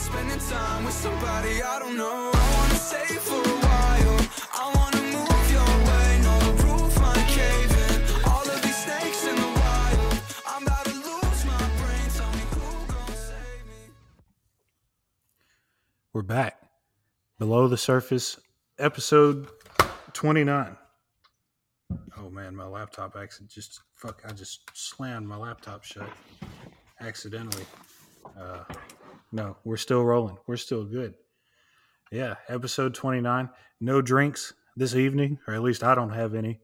spending 0.00 0.38
time 0.38 0.84
with 0.84 0.94
somebody 0.94 1.62
I 1.62 1.78
don't 1.78 1.96
know. 1.96 2.30
I 2.32 2.56
wanna 2.56 2.74
stay 2.74 3.14
for 3.28 3.34
a 3.36 3.56
while. 3.68 4.16
I 4.62 4.64
wanna 4.76 5.02
move 5.14 5.46
your 5.56 5.72
way. 5.88 6.20
No. 6.22 6.36
All 8.26 8.48
of 8.48 8.62
these 8.62 8.80
snakes 8.84 9.26
in 9.26 9.36
the 9.36 9.52
wild. 9.60 10.14
I'm 10.46 10.62
about 10.62 10.84
to 10.86 10.94
lose 10.94 11.44
my 11.44 11.64
brain. 11.80 12.08
Tell 12.16 12.32
me 12.32 12.44
who 12.50 13.12
save 13.12 13.66
me. 13.66 13.92
We're 16.14 16.22
back. 16.22 16.62
Below 17.38 17.68
the 17.68 17.76
surface, 17.78 18.38
episode 18.78 19.48
29. 20.14 20.76
Oh 22.16 22.30
man, 22.30 22.56
my 22.56 22.66
laptop 22.66 23.16
accident 23.16 23.50
just 23.50 23.80
fuck, 23.94 24.22
I 24.26 24.32
just 24.32 24.70
slammed 24.74 25.26
my 25.26 25.36
laptop 25.36 25.84
shut 25.84 26.08
accidentally. 27.00 27.64
Uh 28.38 28.64
no, 29.32 29.56
we're 29.64 29.76
still 29.76 30.02
rolling. 30.04 30.36
We're 30.46 30.56
still 30.56 30.84
good. 30.84 31.14
Yeah, 32.10 32.34
episode 32.48 32.94
29. 32.94 33.48
No 33.80 34.02
drinks 34.02 34.52
this 34.76 34.94
evening, 34.94 35.38
or 35.46 35.54
at 35.54 35.62
least 35.62 35.82
I 35.84 35.94
don't 35.94 36.10
have 36.10 36.34
any. 36.34 36.60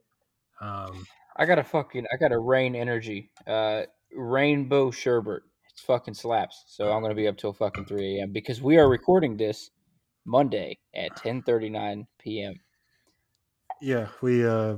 Um 0.61 1.07
I 1.37 1.45
got 1.47 1.59
a 1.59 1.65
fucking 1.65 2.07
I 2.13 2.17
got 2.17 2.33
a 2.33 2.39
Reign 2.39 2.75
energy. 2.75 3.31
Uh 3.47 3.83
rainbow 4.13 4.91
sherbet. 4.91 5.43
It's 5.71 5.83
fucking 5.83 6.15
slaps. 6.15 6.65
So 6.69 6.91
I'm 6.91 7.03
gonna 7.03 7.15
be 7.15 7.29
up 7.29 7.37
till 7.37 7.53
fucking 7.53 7.85
three 7.85 8.21
AM 8.21 8.33
because 8.33 8.61
we 8.63 8.79
are 8.79 8.89
recording 8.89 9.37
this 9.37 9.71
Monday 10.25 10.79
at 10.95 11.15
ten 11.17 11.43
thirty 11.43 11.69
nine 11.69 12.07
PM. 12.19 12.55
yeah, 13.81 14.09
we 14.23 14.47
uh 14.47 14.77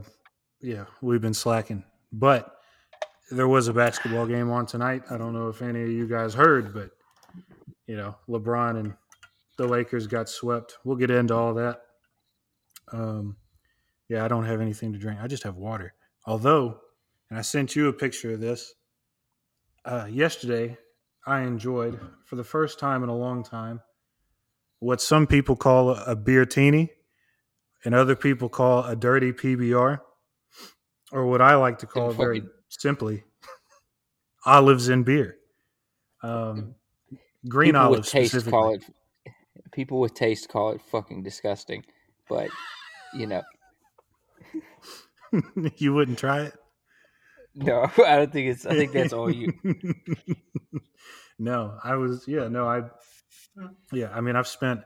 yeah, 0.61 0.85
we've 1.01 1.21
been 1.21 1.35
slacking. 1.35 1.85
But 2.13 2.53
there 3.31 3.49
was 3.49 3.69
a 3.69 3.73
basketball 3.73 4.27
game 4.27 4.51
on 4.51 4.67
tonight. 4.67 5.03
I 5.11 5.17
don't 5.19 5.33
know 5.33 5.49
if 5.49 5.63
any 5.63 5.83
of 5.83 5.89
you 5.91 6.09
guys 6.09 6.35
heard, 6.35 6.75
but 6.75 6.91
you 7.89 7.97
know, 7.97 8.15
LeBron 8.29 8.79
and 8.79 8.95
the 9.57 9.67
Lakers 9.67 10.07
got 10.07 10.29
swept. 10.29 10.79
We'll 10.85 10.97
get 10.97 11.11
into 11.11 11.35
all 11.35 11.55
that. 11.55 11.81
Um 12.93 13.37
yeah, 14.09 14.25
I 14.25 14.29
don't 14.29 14.45
have 14.45 14.61
anything 14.61 14.93
to 14.93 14.99
drink. 14.99 15.19
I 15.21 15.27
just 15.27 15.43
have 15.43 15.57
water. 15.57 15.93
Although, 16.25 16.79
and 17.29 17.39
I 17.39 17.43
sent 17.43 17.75
you 17.77 17.89
a 17.89 17.93
picture 17.93 18.35
of 18.35 18.41
this. 18.41 18.75
Uh 19.85 20.07
yesterday, 20.09 20.79
I 21.27 21.41
enjoyed 21.41 21.99
for 22.25 22.37
the 22.37 22.45
first 22.45 22.79
time 22.79 23.03
in 23.03 23.09
a 23.09 23.17
long 23.17 23.43
time 23.43 23.81
what 24.81 25.01
some 25.01 25.27
people 25.27 25.57
call 25.57 25.91
a, 25.91 26.05
a 26.13 26.17
beertini 26.17 26.91
and 27.85 27.95
other 27.95 28.17
people 28.17 28.49
call 28.49 28.85
a 28.85 28.97
dirty 28.97 29.33
PBR, 29.33 30.01
or 31.13 31.27
what 31.27 31.41
I 31.41 31.55
like 31.57 31.79
to 31.79 31.87
call 31.87 32.11
very 32.11 32.43
simply 32.69 33.25
olives 34.47 34.89
in 34.89 35.05
beer. 35.05 35.37
Um, 36.23 36.75
green 37.49 37.73
people 37.73 37.81
olives 37.81 38.13
with 38.15 38.31
taste 38.31 38.51
call 38.51 38.75
it 38.75 38.85
people 39.73 40.01
with 40.01 40.15
taste 40.15 40.49
call 40.49 40.73
it 40.73 40.81
fucking 40.91 41.23
disgusting. 41.23 41.85
But 42.29 42.51
you 43.15 43.27
know, 43.27 43.43
you 45.77 45.95
wouldn't 45.95 46.19
try 46.19 46.43
it. 46.43 46.55
no, 47.55 47.83
I 48.05 48.17
don't 48.17 48.33
think 48.33 48.49
it's 48.49 48.67
I 48.67 48.75
think 48.75 48.93
that's 48.93 49.13
all 49.13 49.31
you. 49.31 49.53
no, 51.39 51.79
I 51.83 51.97
was 51.97 52.25
yeah, 52.27 52.49
no, 52.49 52.69
I 52.69 52.83
yeah, 53.93 54.11
I 54.13 54.21
mean 54.21 54.37
I've 54.37 54.49
spent 54.49 54.81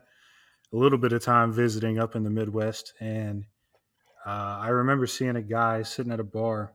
a 0.73 0.77
little 0.77 0.99
bit 0.99 1.13
of 1.13 1.23
time 1.23 1.53
visiting 1.53 1.99
up 1.99 2.17
in 2.17 2.23
the 2.23 2.31
Midwest 2.31 2.95
and 3.01 3.45
uh, 4.25 4.59
I 4.61 4.69
remember 4.69 5.07
seeing 5.07 5.37
a 5.37 5.43
guy 5.43 5.83
sitting 5.83 6.13
at 6.13 6.21
a 6.21 6.25
bar 6.25 6.73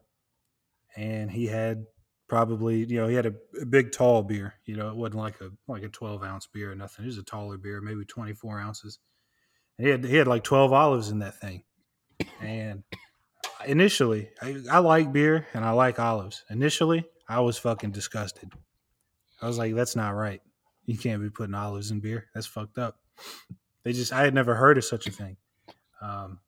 and 0.96 1.32
he 1.32 1.48
had 1.48 1.86
probably 2.28 2.86
you 2.86 2.98
know 2.98 3.08
he 3.08 3.16
had 3.16 3.26
a, 3.26 3.34
a 3.62 3.66
big 3.66 3.92
tall 3.92 4.22
beer 4.22 4.56
you 4.66 4.76
know 4.76 4.90
it 4.90 4.96
wasn't 4.96 5.16
like 5.16 5.40
a 5.42 5.50
like 5.68 5.84
a 5.84 5.90
12 5.90 6.24
ounce 6.24 6.48
beer 6.48 6.72
or 6.72 6.76
nothing 6.76 7.06
it 7.06 7.08
was 7.08 7.18
a 7.18 7.24
taller 7.24 7.58
beer 7.58 7.80
maybe 7.80 8.04
24 8.04 8.60
ounces 8.60 9.00
and 9.78 9.88
he 9.88 9.92
had 9.92 10.04
he 10.04 10.16
had 10.16 10.28
like 10.28 10.44
12 10.44 10.74
olives 10.74 11.10
in 11.10 11.20
that 11.20 11.40
thing 11.40 11.64
and 12.42 12.84
initially 13.66 14.30
I, 14.42 14.58
I 14.72 14.80
like 14.80 15.12
beer 15.12 15.48
and 15.54 15.64
I 15.66 15.72
like 15.72 16.00
olives. 16.00 16.44
Initially, 16.50 17.06
I 17.28 17.40
was 17.40 17.58
fucking 17.58 17.92
disgusted. 17.92 18.52
I 19.42 19.48
was 19.48 19.58
like, 19.58 19.76
that's 19.76 19.96
not 19.96 20.16
right. 20.16 20.42
You 20.86 20.98
can't 20.98 21.22
be 21.22 21.30
putting 21.30 21.56
olives 21.56 21.92
in 21.92 22.00
beer. 22.00 22.28
That's 22.34 22.48
fucked 22.48 22.78
up. 22.78 22.98
They 23.84 23.94
just 23.94 24.14
I 24.14 24.22
had 24.24 24.34
never 24.34 24.56
heard 24.56 24.78
of 24.78 24.86
such 24.86 25.08
a 25.08 25.12
thing. 25.12 25.38
Um, 26.02 26.40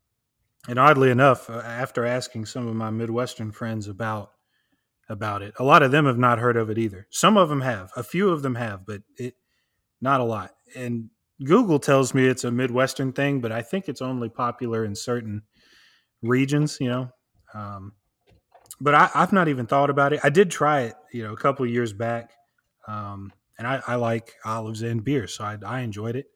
and 0.68 0.78
oddly 0.78 1.10
enough, 1.10 1.50
uh, 1.50 1.62
after 1.66 2.06
asking 2.06 2.46
some 2.46 2.68
of 2.68 2.76
my 2.76 2.90
Midwestern 2.90 3.52
friends 3.52 3.88
about 3.88 4.32
about 5.10 5.42
it, 5.42 5.54
a 5.60 5.64
lot 5.64 5.84
of 5.84 5.92
them 5.92 6.06
have 6.06 6.18
not 6.18 6.40
heard 6.40 6.58
of 6.58 6.70
it 6.70 6.78
either. 6.78 7.08
Some 7.10 7.38
of 7.38 7.50
them 7.50 7.62
have. 7.62 7.92
A 7.96 8.04
few 8.04 8.30
of 8.30 8.42
them 8.42 8.56
have, 8.56 8.86
but 8.86 9.02
it 9.18 9.36
not 10.02 10.22
a 10.22 10.24
lot. 10.24 10.52
And 10.76 11.10
Google 11.44 11.80
tells 11.80 12.14
me 12.14 12.26
it's 12.28 12.44
a 12.44 12.52
Midwestern 12.52 13.14
thing, 13.14 13.42
but 13.42 13.52
I 13.52 13.62
think 13.62 13.90
it's 13.90 14.02
only 14.02 14.30
popular 14.30 14.86
in 14.86 14.96
certain 14.96 15.42
regions, 16.22 16.78
you 16.80 16.90
know. 16.90 17.10
Um, 17.54 17.94
but 18.82 18.96
I, 18.96 19.10
I've 19.16 19.34
not 19.34 19.48
even 19.48 19.66
thought 19.66 19.90
about 19.90 20.14
it. 20.14 20.22
I 20.24 20.30
did 20.30 20.52
try 20.52 20.82
it, 20.82 20.96
you 21.12 21.24
know, 21.24 21.34
a 21.34 21.38
couple 21.38 21.66
of 21.66 21.72
years 21.72 21.94
back, 21.94 22.32
um, 22.88 23.32
and 23.58 23.68
I, 23.68 23.82
I 23.88 23.96
like 23.96 24.36
olives 24.46 24.82
and 24.82 25.04
beer, 25.04 25.28
so 25.28 25.44
I, 25.44 25.58
I 25.66 25.82
enjoyed 25.82 26.16
it. 26.16 26.28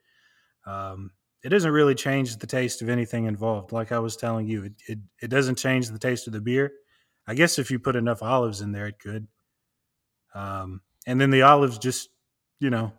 Um, 0.66 1.12
it 1.44 1.50
doesn't 1.50 1.72
really 1.72 1.96
change 1.96 2.38
the 2.38 2.48
taste 2.48 2.82
of 2.82 2.90
anything 2.90 3.26
involved. 3.26 3.72
Like 3.72 3.92
I 3.92 4.00
was 4.00 4.16
telling 4.16 4.48
you, 4.48 4.64
it, 4.66 4.74
it 4.88 5.00
it 5.22 5.28
doesn't 5.30 5.58
change 5.58 5.90
the 5.90 6.00
taste 6.00 6.28
of 6.28 6.34
the 6.34 6.42
beer. 6.42 6.72
I 7.28 7.34
guess 7.36 7.58
if 7.58 7.72
you 7.72 7.80
put 7.80 7.96
enough 7.96 8.22
olives 8.22 8.62
in 8.62 8.72
there, 8.72 8.88
it 8.88 9.00
could. 9.00 9.28
Um, 10.36 10.82
and 11.06 11.20
then 11.20 11.30
the 11.30 11.44
olives 11.44 11.78
just, 11.78 12.10
you 12.60 12.70
know, 12.70 12.92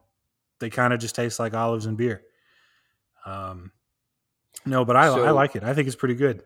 they 0.61 0.71
kind 0.71 0.93
of 0.93 1.01
just 1.01 1.15
taste 1.15 1.39
like 1.39 1.55
olives 1.55 1.87
and 1.87 1.97
beer. 1.97 2.23
Um, 3.27 3.73
no, 4.67 4.85
but 4.85 4.97
I 4.97 5.07
I 5.07 5.31
like 5.31 5.57
it. 5.57 5.65
I 5.65 5.75
think 5.75 5.87
it's 5.87 5.97
pretty 5.97 6.15
good. 6.15 6.43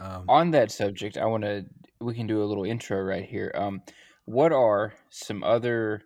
Um, 0.00 0.24
On 0.28 0.50
that 0.52 0.70
subject, 0.70 1.16
I 1.16 1.26
want 1.26 1.44
to 1.44 1.66
we 2.00 2.14
can 2.14 2.26
do 2.26 2.42
a 2.42 2.46
little 2.46 2.64
intro 2.64 3.00
right 3.00 3.24
here. 3.24 3.52
Um, 3.54 3.82
what 4.24 4.52
are 4.52 4.94
some 5.10 5.42
other 5.42 6.02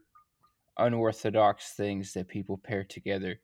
unorthodox 0.78 1.72
things 1.72 2.12
that 2.14 2.28
people 2.28 2.56
pair 2.56 2.84
together 2.84 3.38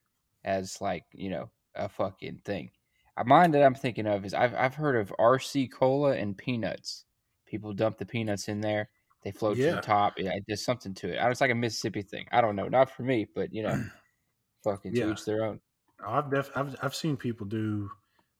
as 0.44 0.80
like 0.80 1.04
you 1.12 1.30
know 1.30 1.50
a 1.74 1.88
fucking 1.88 2.40
thing? 2.44 2.70
Uh, 3.16 3.24
Mine 3.24 3.50
that 3.52 3.62
I'm 3.62 3.74
thinking 3.74 4.06
of 4.06 4.24
is 4.24 4.34
I've 4.34 4.54
I've 4.54 4.74
heard 4.74 4.96
of 4.96 5.14
RC 5.18 5.70
cola 5.70 6.16
and 6.16 6.36
peanuts. 6.36 7.04
People 7.48 7.72
dump 7.72 7.98
the 7.98 8.06
peanuts 8.06 8.48
in 8.48 8.60
there. 8.60 8.90
They 9.22 9.32
float 9.32 9.56
to 9.56 9.74
the 9.74 9.80
top. 9.80 10.14
Yeah, 10.18 10.38
there's 10.46 10.64
something 10.64 10.94
to 10.94 11.08
it. 11.08 11.30
It's 11.30 11.40
like 11.40 11.50
a 11.50 11.54
Mississippi 11.54 12.02
thing. 12.02 12.26
I 12.30 12.40
don't 12.40 12.54
know, 12.54 12.68
not 12.68 12.90
for 12.90 13.02
me, 13.02 13.26
but 13.34 13.52
you 13.52 13.62
know, 13.62 13.82
fucking 14.64 14.94
to 14.94 15.00
Yeah. 15.00 15.12
each 15.12 15.24
their 15.24 15.44
own. 15.44 15.60
I've 16.06 16.30
def 16.30 16.50
I've 16.56 16.76
I've 16.82 16.94
seen 16.94 17.16
people 17.16 17.46
do. 17.46 17.90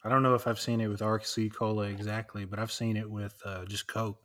I 0.05 0.09
don't 0.09 0.23
know 0.23 0.35
if 0.35 0.47
I've 0.47 0.61
seen 0.61 0.81
it 0.81 0.87
with 0.87 1.01
RC 1.01 1.53
Cola 1.53 1.89
exactly, 1.89 2.45
but 2.45 2.59
I've 2.61 2.71
seen 2.71 2.97
it 2.97 3.11
with 3.11 3.35
uh, 3.45 3.65
just 3.65 3.89
Coke, 3.89 4.21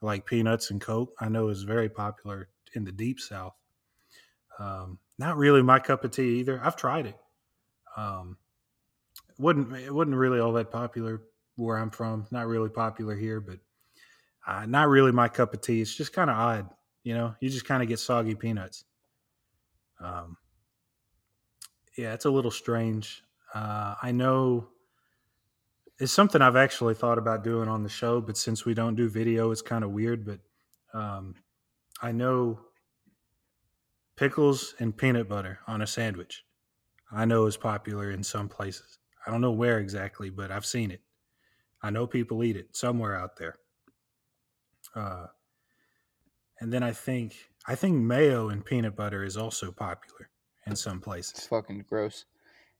like 0.00 0.24
peanuts 0.24 0.70
and 0.70 0.80
Coke. 0.80 1.12
I 1.20 1.28
know 1.28 1.48
is 1.48 1.62
very 1.62 1.90
popular 1.90 2.48
in 2.74 2.84
the 2.84 2.92
deep 2.92 3.20
South. 3.20 3.54
Um, 4.58 4.98
not 5.18 5.36
really 5.36 5.62
my 5.62 5.78
cup 5.78 6.04
of 6.04 6.10
tea 6.12 6.40
either. 6.40 6.60
I've 6.64 6.76
tried 6.76 7.06
it. 7.06 7.18
Um, 7.96 8.38
wasn't 9.38 9.74
it 9.76 9.92
wasn't 9.92 10.16
really 10.16 10.40
all 10.40 10.52
that 10.54 10.70
popular 10.70 11.22
where 11.56 11.76
I'm 11.76 11.90
from. 11.90 12.26
Not 12.30 12.46
really 12.46 12.70
popular 12.70 13.14
here, 13.16 13.40
but 13.40 13.58
uh, 14.46 14.66
not 14.66 14.88
really 14.88 15.12
my 15.12 15.28
cup 15.28 15.54
of 15.54 15.60
tea. 15.60 15.80
It's 15.80 15.94
just 15.94 16.12
kind 16.12 16.30
of 16.30 16.36
odd, 16.36 16.70
you 17.02 17.14
know. 17.14 17.34
You 17.40 17.50
just 17.50 17.64
kind 17.64 17.82
of 17.82 17.88
get 17.88 17.98
soggy 17.98 18.34
peanuts. 18.34 18.84
Um, 20.00 20.36
yeah, 21.96 22.14
it's 22.14 22.24
a 22.24 22.30
little 22.30 22.50
strange. 22.50 23.22
Uh, 23.54 23.94
I 24.02 24.12
know 24.12 24.68
it's 25.98 26.12
something 26.12 26.40
I've 26.40 26.56
actually 26.56 26.94
thought 26.94 27.18
about 27.18 27.44
doing 27.44 27.68
on 27.68 27.82
the 27.82 27.88
show, 27.88 28.20
but 28.20 28.36
since 28.36 28.64
we 28.64 28.74
don't 28.74 28.94
do 28.94 29.08
video, 29.08 29.50
it's 29.50 29.62
kind 29.62 29.84
of 29.84 29.90
weird. 29.90 30.24
But 30.24 30.40
um, 30.98 31.34
I 32.00 32.12
know 32.12 32.60
pickles 34.16 34.74
and 34.78 34.96
peanut 34.96 35.28
butter 35.28 35.60
on 35.66 35.82
a 35.82 35.86
sandwich. 35.86 36.44
I 37.12 37.24
know 37.24 37.46
is 37.46 37.56
popular 37.56 38.10
in 38.10 38.22
some 38.22 38.48
places. 38.48 38.98
I 39.26 39.30
don't 39.30 39.40
know 39.40 39.50
where 39.50 39.78
exactly, 39.78 40.30
but 40.30 40.50
I've 40.50 40.64
seen 40.64 40.90
it. 40.90 41.02
I 41.82 41.90
know 41.90 42.06
people 42.06 42.44
eat 42.44 42.56
it 42.56 42.76
somewhere 42.76 43.14
out 43.14 43.36
there. 43.36 43.56
Uh, 44.94 45.26
and 46.60 46.72
then 46.72 46.82
I 46.82 46.92
think 46.92 47.34
I 47.66 47.74
think 47.74 47.96
mayo 47.96 48.48
and 48.48 48.64
peanut 48.64 48.96
butter 48.96 49.24
is 49.24 49.36
also 49.36 49.70
popular 49.72 50.28
in 50.66 50.76
some 50.76 51.00
places. 51.00 51.32
It's 51.36 51.46
fucking 51.46 51.84
gross. 51.88 52.24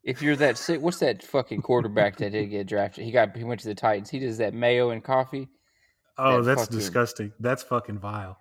If 0.02 0.22
you're 0.22 0.36
that 0.36 0.56
sick, 0.56 0.80
what's 0.80 0.98
that 1.00 1.22
fucking 1.22 1.60
quarterback 1.62 2.16
that 2.16 2.30
did 2.32 2.46
get 2.50 2.66
drafted? 2.66 3.04
He 3.04 3.10
got 3.10 3.36
he 3.36 3.44
went 3.44 3.60
to 3.60 3.68
the 3.68 3.74
Titans. 3.74 4.10
He 4.10 4.18
does 4.18 4.38
that 4.38 4.54
mayo 4.54 4.90
and 4.90 5.04
coffee. 5.04 5.48
Oh, 6.18 6.38
that 6.38 6.42
that's 6.44 6.62
fucking- 6.62 6.78
disgusting. 6.78 7.32
That's 7.40 7.62
fucking 7.62 7.98
vile. 7.98 8.38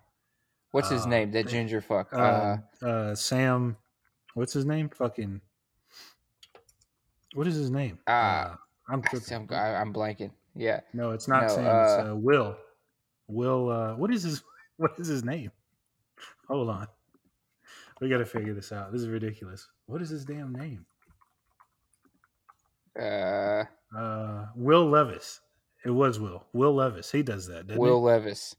What's 0.72 0.88
his 0.90 1.04
Uh, 1.04 1.08
name? 1.08 1.32
That 1.32 1.48
ginger 1.48 1.80
fuck. 1.80 2.12
Uh, 2.14 2.58
Uh, 2.82 2.86
uh, 2.86 3.14
Sam, 3.14 3.76
what's 4.34 4.52
his 4.52 4.64
name? 4.64 4.88
Fucking, 4.88 5.40
what 7.34 7.46
is 7.46 7.56
his 7.56 7.70
name? 7.70 7.98
Ah, 8.06 8.52
uh, 8.52 8.56
I'm, 8.88 9.02
tripping. 9.02 9.34
I'm, 9.34 9.48
I'm 9.52 9.92
blanking. 9.92 10.30
Yeah, 10.54 10.80
no, 10.92 11.10
it's 11.10 11.26
not 11.28 11.42
no, 11.42 11.48
Sam. 11.48 11.66
uh, 11.66 11.70
it's 11.82 12.10
uh, 12.10 12.16
Will. 12.16 12.56
Will. 13.30 13.70
Uh, 13.70 13.94
what 13.96 14.12
is 14.12 14.22
his? 14.22 14.42
What 14.76 14.92
is 14.98 15.08
his 15.08 15.22
name? 15.24 15.50
Hold 16.48 16.70
on. 16.70 16.86
We 18.00 18.08
got 18.08 18.16
to 18.18 18.24
figure 18.24 18.54
this 18.54 18.72
out. 18.72 18.92
This 18.92 19.02
is 19.02 19.08
ridiculous. 19.08 19.68
What 19.84 20.00
is 20.00 20.08
his 20.08 20.24
damn 20.24 20.54
name? 20.54 20.86
Uh, 22.98 23.64
Uh, 23.94 24.46
Will 24.56 24.88
Levis. 24.88 25.40
It 25.84 25.90
was 25.90 26.18
Will. 26.18 26.46
Will 26.54 26.74
Levis. 26.74 27.10
He 27.12 27.22
does 27.22 27.46
that. 27.48 27.66
doesn't 27.66 27.80
Will 27.80 28.00
Levis, 28.02 28.56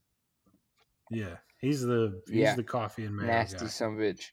Yeah. 1.10 1.38
He's 1.60 1.82
the 1.82 2.22
he's 2.28 2.36
Yeah. 2.38 2.56
the 2.56 2.64
coffee 2.64 3.06
and 3.06 3.16
mayo 3.16 3.26
nasty 3.28 3.58
guy. 3.60 3.66
some 3.68 3.98
bitch. 3.98 4.32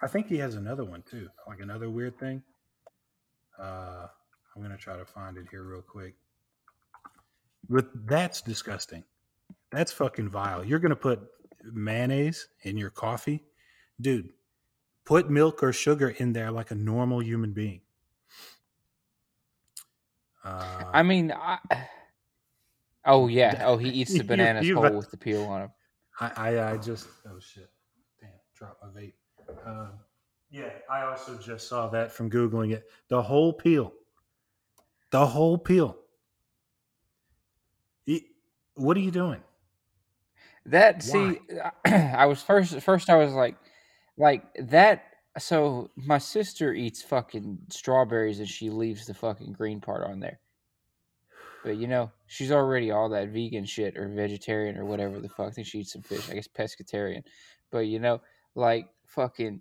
I 0.00 0.06
think 0.06 0.26
he 0.28 0.38
has 0.38 0.54
another 0.54 0.84
one 0.84 1.02
too, 1.02 1.28
like 1.48 1.60
another 1.60 1.90
weird 1.90 2.18
thing. 2.18 2.42
Uh, 3.58 4.06
I'm 4.54 4.62
gonna 4.62 4.76
try 4.76 4.96
to 4.96 5.04
find 5.04 5.36
it 5.38 5.46
here 5.50 5.62
real 5.64 5.82
quick. 5.82 6.14
But 7.68 7.88
that's 8.06 8.42
disgusting. 8.42 9.04
That's 9.74 9.92
fucking 9.92 10.28
vile. 10.28 10.64
You're 10.64 10.78
gonna 10.78 10.94
put 10.96 11.20
mayonnaise 11.64 12.48
in 12.62 12.76
your 12.76 12.90
coffee, 12.90 13.42
dude. 14.00 14.30
Put 15.04 15.28
milk 15.30 15.62
or 15.62 15.72
sugar 15.72 16.10
in 16.10 16.32
there 16.32 16.50
like 16.50 16.70
a 16.70 16.74
normal 16.74 17.20
human 17.22 17.52
being. 17.52 17.80
Uh, 20.44 20.84
I 20.92 21.02
mean, 21.02 21.32
I, 21.32 21.58
oh 23.04 23.28
yeah, 23.28 23.62
oh 23.66 23.76
he 23.76 23.88
eats 23.88 24.12
the 24.12 24.22
bananas 24.22 24.66
you- 24.66 24.76
whole 24.76 24.96
with 24.96 25.10
the 25.10 25.16
peel 25.16 25.44
on 25.44 25.60
them. 25.62 25.70
I, 26.20 26.30
I, 26.36 26.70
I 26.72 26.76
just 26.76 27.08
oh 27.26 27.40
shit, 27.40 27.68
damn, 28.20 28.30
dropped 28.54 28.82
my 28.82 28.88
vape. 29.00 29.14
Um, 29.66 29.90
yeah, 30.50 30.70
I 30.90 31.02
also 31.02 31.36
just 31.36 31.68
saw 31.68 31.88
that 31.88 32.12
from 32.12 32.30
googling 32.30 32.72
it. 32.72 32.84
The 33.08 33.20
whole 33.20 33.52
peel, 33.52 33.92
the 35.10 35.26
whole 35.26 35.58
peel. 35.58 35.96
E- 38.06 38.26
What 38.76 38.96
are 38.96 39.00
you 39.00 39.10
doing? 39.10 39.42
That 40.66 41.02
see, 41.02 41.38
I 41.84 42.26
was 42.26 42.42
first. 42.42 42.80
First, 42.80 43.10
I 43.10 43.16
was 43.16 43.32
like, 43.32 43.56
like 44.16 44.42
that. 44.58 45.04
So 45.36 45.90
my 45.96 46.18
sister 46.18 46.72
eats 46.72 47.02
fucking 47.02 47.58
strawberries 47.68 48.38
and 48.38 48.48
she 48.48 48.70
leaves 48.70 49.06
the 49.06 49.14
fucking 49.14 49.52
green 49.52 49.80
part 49.80 50.08
on 50.08 50.20
there. 50.20 50.38
But 51.64 51.76
you 51.76 51.88
know, 51.88 52.12
she's 52.26 52.52
already 52.52 52.90
all 52.90 53.08
that 53.08 53.30
vegan 53.30 53.64
shit 53.64 53.96
or 53.96 54.08
vegetarian 54.08 54.76
or 54.76 54.84
whatever 54.84 55.18
the 55.18 55.28
fuck. 55.28 55.48
I 55.48 55.50
think 55.50 55.66
she 55.66 55.80
eats 55.80 55.94
some 55.94 56.02
fish. 56.02 56.30
I 56.30 56.34
guess 56.34 56.46
pescatarian. 56.46 57.24
But 57.70 57.86
you 57.86 57.98
know, 57.98 58.20
like 58.54 58.88
fucking. 59.06 59.60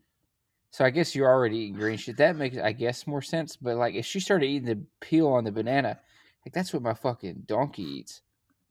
So 0.71 0.83
I 0.83 0.89
guess 0.89 1.15
you're 1.15 1.29
already 1.29 1.57
eating 1.57 1.75
green 1.75 1.97
shit. 1.97 2.17
That 2.17 2.35
makes 2.35 2.57
I 2.57 2.73
guess 2.73 3.07
more 3.07 3.21
sense. 3.21 3.55
But 3.55 3.77
like, 3.77 3.95
if 3.95 4.05
she 4.05 4.19
started 4.19 4.47
eating 4.47 4.67
the 4.67 4.81
peel 4.99 5.27
on 5.27 5.43
the 5.43 5.51
banana, 5.51 5.99
like 6.45 6.53
that's 6.53 6.73
what 6.73 6.83
my 6.83 6.93
fucking 6.93 7.43
donkey 7.45 7.83
eats. 7.83 8.21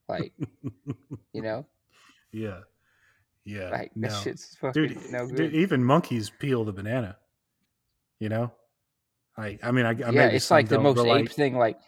Like, 0.09 0.33
you 1.33 1.43
know, 1.43 1.67
Yeah, 2.33 2.61
yeah. 3.45 3.71
like 3.71 3.93
no. 3.95 4.09
that 4.09 4.23
shit's 4.23 4.57
fucking 4.57 4.89
dude, 4.89 5.11
no 5.11 5.27
good. 5.27 5.37
dude, 5.37 5.55
even 5.55 5.85
monkeys 5.85 6.31
peel 6.31 6.65
the 6.65 6.73
banana. 6.73 7.17
You 8.19 8.29
know, 8.29 8.53
like 9.37 9.61
I 9.63 9.71
mean, 9.71 9.85
I, 9.85 9.91
I 9.91 10.11
yeah, 10.11 10.27
it's 10.27 10.51
like 10.51 10.69
the 10.69 10.79
most 10.79 10.99
ape 10.99 11.07
like, 11.07 11.33
thing. 11.33 11.57
Like 11.57 11.79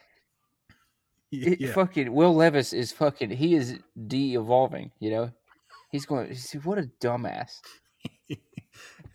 it, 1.32 1.60
yeah, 1.60 1.72
fucking 1.72 2.12
Will 2.12 2.34
Levis 2.34 2.72
is 2.72 2.92
fucking. 2.92 3.30
He 3.30 3.54
is 3.54 3.78
de-evolving. 4.06 4.90
You 4.98 5.10
know, 5.10 5.30
he's 5.90 6.06
going. 6.06 6.34
See, 6.34 6.58
what 6.58 6.78
a 6.78 6.90
dumbass. 7.00 7.60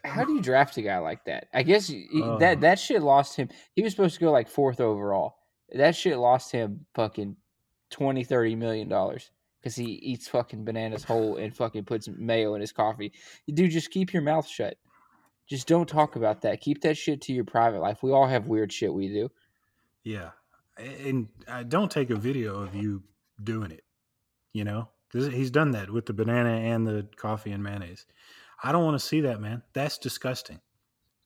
How 0.06 0.24
do 0.24 0.34
you 0.34 0.42
draft 0.42 0.78
a 0.78 0.82
guy 0.82 0.98
like 1.00 1.26
that? 1.26 1.48
I 1.54 1.64
guess 1.64 1.88
he, 1.88 2.08
Uh. 2.24 2.38
that 2.38 2.62
that 2.62 2.80
shit 2.80 3.04
lost 3.04 3.36
him. 3.36 3.50
He 3.76 3.82
was 3.82 3.92
supposed 3.92 4.16
to 4.16 4.22
go 4.22 4.32
like 4.32 4.48
fourth 4.48 4.80
overall. 4.80 5.36
That 5.74 5.96
shit 5.96 6.18
lost 6.18 6.52
him 6.52 6.86
fucking 6.96 7.36
20, 7.92 8.24
30 8.24 8.56
million 8.56 8.88
dollars 8.88 9.30
because 9.60 9.76
he 9.76 9.86
eats 9.86 10.28
fucking 10.28 10.64
bananas 10.66 11.04
whole 11.04 11.38
and 11.38 11.56
fucking 11.56 11.86
puts 11.86 12.08
mayo 12.08 12.56
in 12.56 12.62
his 12.62 12.72
coffee. 12.72 13.12
Dude, 13.52 13.72
just 13.72 13.92
keep 13.92 14.14
your 14.14 14.22
mouth 14.22 14.48
shut. 14.48 14.78
Just 15.48 15.68
don't 15.68 15.90
talk 15.90 16.16
about 16.16 16.42
that. 16.42 16.62
Keep 16.62 16.82
that 16.82 16.98
shit 16.98 17.22
to 17.22 17.34
your 17.34 17.44
private 17.44 17.80
life. 17.80 18.04
We 18.04 18.12
all 18.12 18.28
have 18.28 18.48
weird 18.48 18.72
shit 18.72 18.94
we 18.94 19.08
do. 19.08 19.30
Yeah, 20.04 20.30
and 20.78 21.28
uh, 21.48 21.64
don't 21.64 21.92
take 21.92 22.10
a 22.10 22.16
video 22.16 22.62
of 22.62 22.76
you 22.76 23.04
doing 23.44 23.72
it. 23.72 23.84
You 24.54 24.64
know, 24.64 24.90
he's 25.12 25.52
done 25.52 25.72
that 25.72 25.90
with 25.90 26.06
the 26.06 26.14
banana 26.14 26.52
and 26.52 26.88
the 26.88 27.08
coffee 27.16 27.52
and 27.52 27.64
mayonnaise. 27.64 28.06
I 28.64 28.72
don't 28.72 28.84
want 28.84 29.00
to 29.00 29.06
see 29.06 29.22
that, 29.22 29.40
man. 29.40 29.64
That's 29.74 29.98
disgusting. 29.98 30.60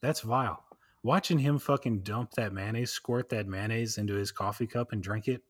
That's 0.01 0.21
vile. 0.21 0.63
Watching 1.03 1.39
him 1.39 1.59
fucking 1.59 1.99
dump 2.03 2.31
that 2.31 2.53
mayonnaise, 2.53 2.91
squirt 2.91 3.29
that 3.29 3.47
mayonnaise 3.47 3.97
into 3.97 4.13
his 4.13 4.31
coffee 4.31 4.67
cup 4.67 4.91
and 4.91 5.03
drink 5.03 5.27
it. 5.27 5.43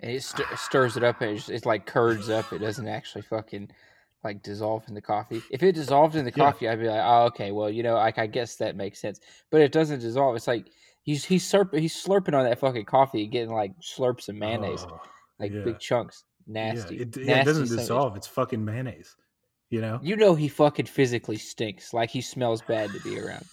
And 0.00 0.10
it 0.10 0.22
st- 0.22 0.48
stirs 0.58 0.96
it 0.96 1.04
up 1.04 1.20
and 1.20 1.36
it's, 1.36 1.48
it's 1.48 1.66
like 1.66 1.86
curds 1.86 2.28
up. 2.28 2.52
It 2.52 2.58
doesn't 2.58 2.88
actually 2.88 3.22
fucking 3.22 3.70
like 4.24 4.42
dissolve 4.42 4.82
in 4.88 4.94
the 4.94 5.00
coffee. 5.00 5.40
If 5.50 5.62
it 5.62 5.72
dissolved 5.74 6.16
in 6.16 6.24
the 6.24 6.32
Yeah. 6.36 6.44
coffee, 6.50 6.68
I'd 6.68 6.80
be 6.80 6.88
like, 6.88 7.02
oh, 7.04 7.24
okay, 7.26 7.52
well, 7.52 7.70
you 7.70 7.82
know, 7.82 7.94
like 7.94 8.18
I 8.18 8.26
guess 8.26 8.56
that 8.56 8.74
makes 8.76 9.00
sense. 9.00 9.20
But 9.50 9.60
it 9.60 9.70
doesn't 9.72 10.00
dissolve. 10.00 10.34
It's 10.36 10.46
like 10.48 10.66
he's 11.02 11.24
he's 11.24 11.44
slurp- 11.50 11.78
he's 11.78 11.94
slurping 11.94 12.34
on 12.34 12.44
that 12.44 12.58
fucking 12.58 12.86
coffee, 12.86 13.26
getting 13.26 13.52
like 13.54 13.72
slurps 13.80 14.28
of 14.28 14.34
mayonnaise, 14.34 14.84
Oh, 14.88 15.00
like 15.38 15.52
yeah. 15.52 15.62
big 15.64 15.78
chunks. 15.78 16.24
yeah, 16.46 16.72
Nasty. 16.72 16.96
it, 17.00 17.16
yeah, 17.16 17.22
it 17.22 17.26
Nasty 17.26 17.44
doesn't 17.44 17.66
son 17.66 17.74
of 17.74 17.78
a- 17.78 17.82
dissolve. 17.82 18.16
It's 18.16 18.26
fucking 18.26 18.64
mayonnaise. 18.64 19.14
You 19.70 19.80
know? 19.80 19.98
You 20.02 20.16
know 20.16 20.34
he 20.34 20.48
fucking 20.48 20.86
physically 20.86 21.36
stinks. 21.36 21.92
Like 21.94 22.10
he 22.10 22.20
smells 22.20 22.62
bad 22.62 22.90
to 22.92 23.00
be 23.00 23.18
around. 23.18 23.44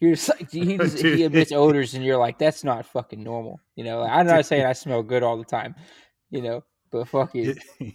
You're 0.00 0.14
just 0.14 0.28
like 0.28 0.50
he, 0.50 0.76
just, 0.78 0.98
he 0.98 1.24
emits 1.24 1.52
odors, 1.52 1.94
and 1.94 2.04
you're 2.04 2.16
like, 2.18 2.38
that's 2.38 2.62
not 2.62 2.86
fucking 2.86 3.22
normal. 3.22 3.60
You 3.74 3.84
know, 3.84 4.02
I'm 4.02 4.26
not 4.26 4.46
saying 4.46 4.64
I 4.64 4.72
smell 4.72 5.02
good 5.02 5.22
all 5.22 5.36
the 5.36 5.44
time. 5.44 5.74
You 6.30 6.42
know, 6.42 6.64
but 6.90 7.08
fucking 7.08 7.56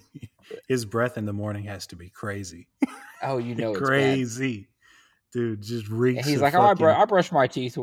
His 0.67 0.85
breath 0.85 1.17
in 1.17 1.25
the 1.25 1.33
morning 1.33 1.63
has 1.65 1.87
to 1.87 1.95
be 1.95 2.09
crazy. 2.09 2.67
oh, 3.21 3.37
you 3.37 3.55
know, 3.55 3.71
it's 3.71 3.79
crazy. 3.79 4.67
Dude, 5.31 5.61
just 5.61 5.87
reeks. 5.87 6.19
And 6.19 6.27
he's 6.27 6.41
like, 6.41 6.53
oh, 6.53 6.61
I, 6.61 6.73
br- 6.73 6.89
I 6.89 7.05
brush 7.05 7.31
my 7.31 7.47
teeth. 7.47 7.77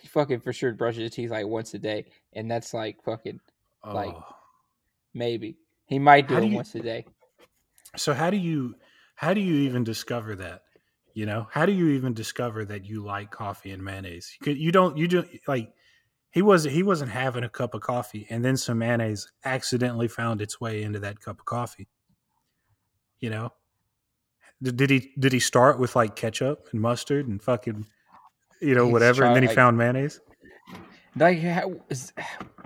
He 0.00 0.08
fucking 0.08 0.40
for 0.40 0.52
sure 0.52 0.72
brushes 0.72 1.02
his 1.02 1.10
teeth 1.12 1.30
like 1.30 1.46
once 1.46 1.74
a 1.74 1.78
day, 1.78 2.06
and 2.32 2.50
that's 2.50 2.74
like 2.74 3.02
fucking 3.04 3.40
like- 3.84 4.14
oh. 4.14 4.24
maybe 5.14 5.56
he 5.86 5.98
might 5.98 6.28
do 6.28 6.36
it 6.36 6.44
you- 6.44 6.56
once 6.56 6.74
a 6.74 6.80
day. 6.80 7.06
So 7.96 8.14
how 8.14 8.30
do 8.30 8.36
you 8.36 8.74
how 9.16 9.34
do 9.34 9.40
you 9.40 9.68
even 9.68 9.84
discover 9.84 10.34
that? 10.36 10.62
You 11.14 11.26
know, 11.26 11.46
how 11.50 11.66
do 11.66 11.72
you 11.72 11.88
even 11.88 12.14
discover 12.14 12.64
that 12.64 12.86
you 12.86 13.04
like 13.04 13.30
coffee 13.30 13.70
and 13.72 13.84
mayonnaise? 13.84 14.34
You, 14.40 14.44
could, 14.44 14.58
you 14.58 14.72
don't. 14.72 14.96
You 14.96 15.08
don't 15.08 15.28
like. 15.46 15.72
He 16.30 16.40
was 16.40 16.64
he 16.64 16.82
wasn't 16.82 17.10
having 17.10 17.44
a 17.44 17.48
cup 17.50 17.74
of 17.74 17.82
coffee, 17.82 18.26
and 18.30 18.42
then 18.42 18.56
some 18.56 18.78
mayonnaise 18.78 19.30
accidentally 19.44 20.08
found 20.08 20.40
its 20.40 20.60
way 20.60 20.82
into 20.82 20.98
that 21.00 21.20
cup 21.20 21.40
of 21.40 21.44
coffee. 21.44 21.88
You 23.18 23.28
know, 23.30 23.52
did, 24.62 24.88
he 24.88 25.12
did 25.18 25.32
he 25.32 25.40
start 25.40 25.78
with 25.78 25.94
like 25.94 26.16
ketchup 26.16 26.68
and 26.72 26.80
mustard 26.80 27.28
and 27.28 27.42
fucking, 27.42 27.86
you 28.62 28.74
know, 28.74 28.84
He's 28.86 28.92
whatever, 28.92 29.24
and 29.24 29.36
then 29.36 29.42
he 29.42 29.48
trying- 29.48 29.56
found 29.56 29.78
mayonnaise? 29.78 30.20
Like, 31.14 31.40
how, 31.40 31.74
is, 31.90 32.10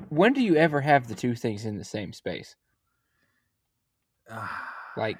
when 0.09 0.33
do 0.33 0.41
you 0.41 0.55
ever 0.55 0.81
have 0.81 1.09
the 1.09 1.17
two 1.17 1.35
things 1.35 1.65
in 1.65 1.79
the 1.79 1.85
same 1.85 2.13
space? 2.13 2.55
Ah. 4.31 4.73
Like, 4.97 5.19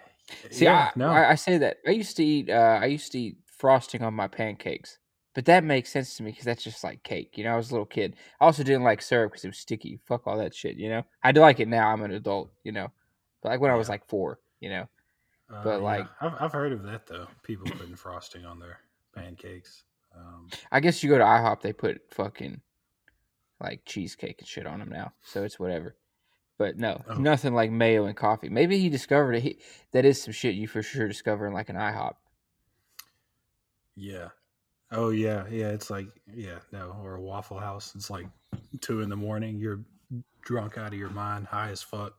see, 0.51 0.65
yeah, 0.65 0.91
I, 0.99 1.01
I, 1.03 1.31
I 1.31 1.35
say 1.35 1.59
that 1.59 1.79
I 1.87 1.91
used 1.91 2.17
to 2.17 2.25
eat. 2.25 2.51
Uh, 2.51 2.79
I 2.83 2.87
used 2.87 3.13
to 3.13 3.19
eat 3.19 3.39
frosting 3.47 4.03
on 4.03 4.15
my 4.15 4.29
pancakes, 4.29 4.99
but 5.35 5.45
that 5.47 5.65
makes 5.65 5.91
sense 5.91 6.17
to 6.17 6.23
me 6.23 6.31
because 6.31 6.45
that's 6.45 6.63
just 6.65 6.83
like 6.85 7.03
cake. 7.03 7.37
You 7.39 7.45
know, 7.45 7.53
I 7.53 7.57
was 7.57 7.71
a 7.71 7.75
little 7.75 7.87
kid. 7.87 8.17
I 8.41 8.45
also 8.47 8.63
didn't 8.63 8.85
like 8.85 9.03
syrup 9.03 9.33
because 9.33 9.45
it 9.45 9.49
was 9.49 9.59
sticky. 9.59 9.99
Fuck 10.07 10.27
all 10.27 10.39
that 10.39 10.55
shit. 10.55 10.77
You 10.77 10.89
know, 10.91 11.03
I 11.23 11.33
do 11.33 11.41
like 11.41 11.61
it 11.61 11.69
now. 11.69 11.89
I'm 11.89 12.03
an 12.03 12.13
adult. 12.13 12.51
You 12.65 12.73
know, 12.73 12.91
but 13.43 13.51
like 13.51 13.61
when 13.61 13.71
I 13.71 13.77
was 13.77 13.89
like 13.89 14.07
four. 14.09 14.39
You 14.61 14.71
know, 14.71 14.89
Uh, 15.53 15.63
But, 15.63 15.71
yeah, 15.79 15.85
like- 15.85 16.07
I've, 16.21 16.35
I've 16.41 16.53
heard 16.53 16.73
of 16.73 16.83
that 16.85 17.07
though. 17.07 17.27
People 17.43 17.71
putting 17.71 17.95
frosting 17.95 18.45
on 18.45 18.59
their 18.59 18.81
pancakes. 19.15 19.85
Um, 20.17 20.49
I 20.73 20.81
guess 20.81 21.03
you 21.03 21.11
go 21.11 21.19
to 21.19 21.25
IHOP, 21.25 21.61
they 21.61 21.75
put 21.75 22.01
fucking 22.11 22.61
like 23.61 23.83
cheesecake 23.85 24.37
and 24.39 24.49
shit 24.49 24.67
on 24.67 24.79
them 24.81 24.89
now, 24.89 25.13
so 25.23 25.45
it's 25.45 25.59
whatever. 25.61 25.95
But 26.59 26.79
no, 26.79 27.03
Oh. 27.09 27.15
nothing 27.15 27.53
like 27.55 27.71
mayo 27.71 28.07
and 28.07 28.17
coffee. 28.17 28.49
Maybe 28.49 28.79
he 28.79 28.89
discovered 28.89 29.35
it. 29.35 29.43
He, 29.43 29.59
that 29.93 30.05
is 30.07 30.23
some 30.23 30.33
shit 30.33 30.55
you 30.55 30.67
for 30.67 30.83
sure 30.83 31.07
discover 31.09 31.47
in 31.47 31.53
like 31.53 31.69
an 31.69 31.77
IHOP. 31.77 32.15
yeah. 33.97 34.29
Oh 34.93 35.11
yeah, 35.11 35.45
yeah. 35.51 35.71
It's 35.71 35.91
like 35.91 36.07
yeah, 36.33 36.59
no, 36.73 36.97
or 37.03 37.17
a 37.17 37.21
Waffle 37.21 37.59
House. 37.59 37.93
It's 37.97 38.09
like 38.09 38.27
two 38.81 39.01
in 39.01 39.09
the 39.09 39.17
morning. 39.17 39.59
You're 39.59 39.81
drunk 40.43 40.79
out 40.79 40.93
of 40.93 40.99
your 40.99 41.11
mind, 41.11 41.47
high 41.47 41.71
as 41.71 41.83
fuck, 41.83 42.15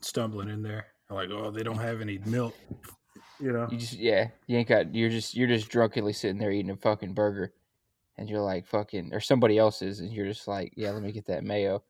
stumbling 0.00 0.50
in 0.50 0.62
there. 0.62 0.88
Like, 1.10 1.30
oh, 1.30 1.50
they 1.50 1.62
don't 1.62 1.78
have 1.78 2.02
any 2.02 2.18
milk. 2.26 2.54
You 3.40 3.52
know? 3.52 3.66
You 3.70 3.78
just 3.78 3.94
yeah, 3.94 4.28
you 4.46 4.58
ain't 4.58 4.68
got. 4.68 4.94
You're 4.94 5.08
just 5.08 5.34
you're 5.34 5.48
just 5.48 5.70
drunkenly 5.70 6.12
sitting 6.12 6.38
there 6.38 6.50
eating 6.50 6.70
a 6.70 6.76
fucking 6.76 7.14
burger, 7.14 7.54
and 8.18 8.28
you're 8.28 8.42
like 8.42 8.66
fucking 8.66 9.14
or 9.14 9.20
somebody 9.20 9.56
else's, 9.56 10.00
and 10.00 10.12
you're 10.12 10.26
just 10.26 10.46
like 10.46 10.74
yeah, 10.76 10.90
let 10.90 11.02
me 11.02 11.12
get 11.12 11.26
that 11.28 11.44
mayo. 11.44 11.82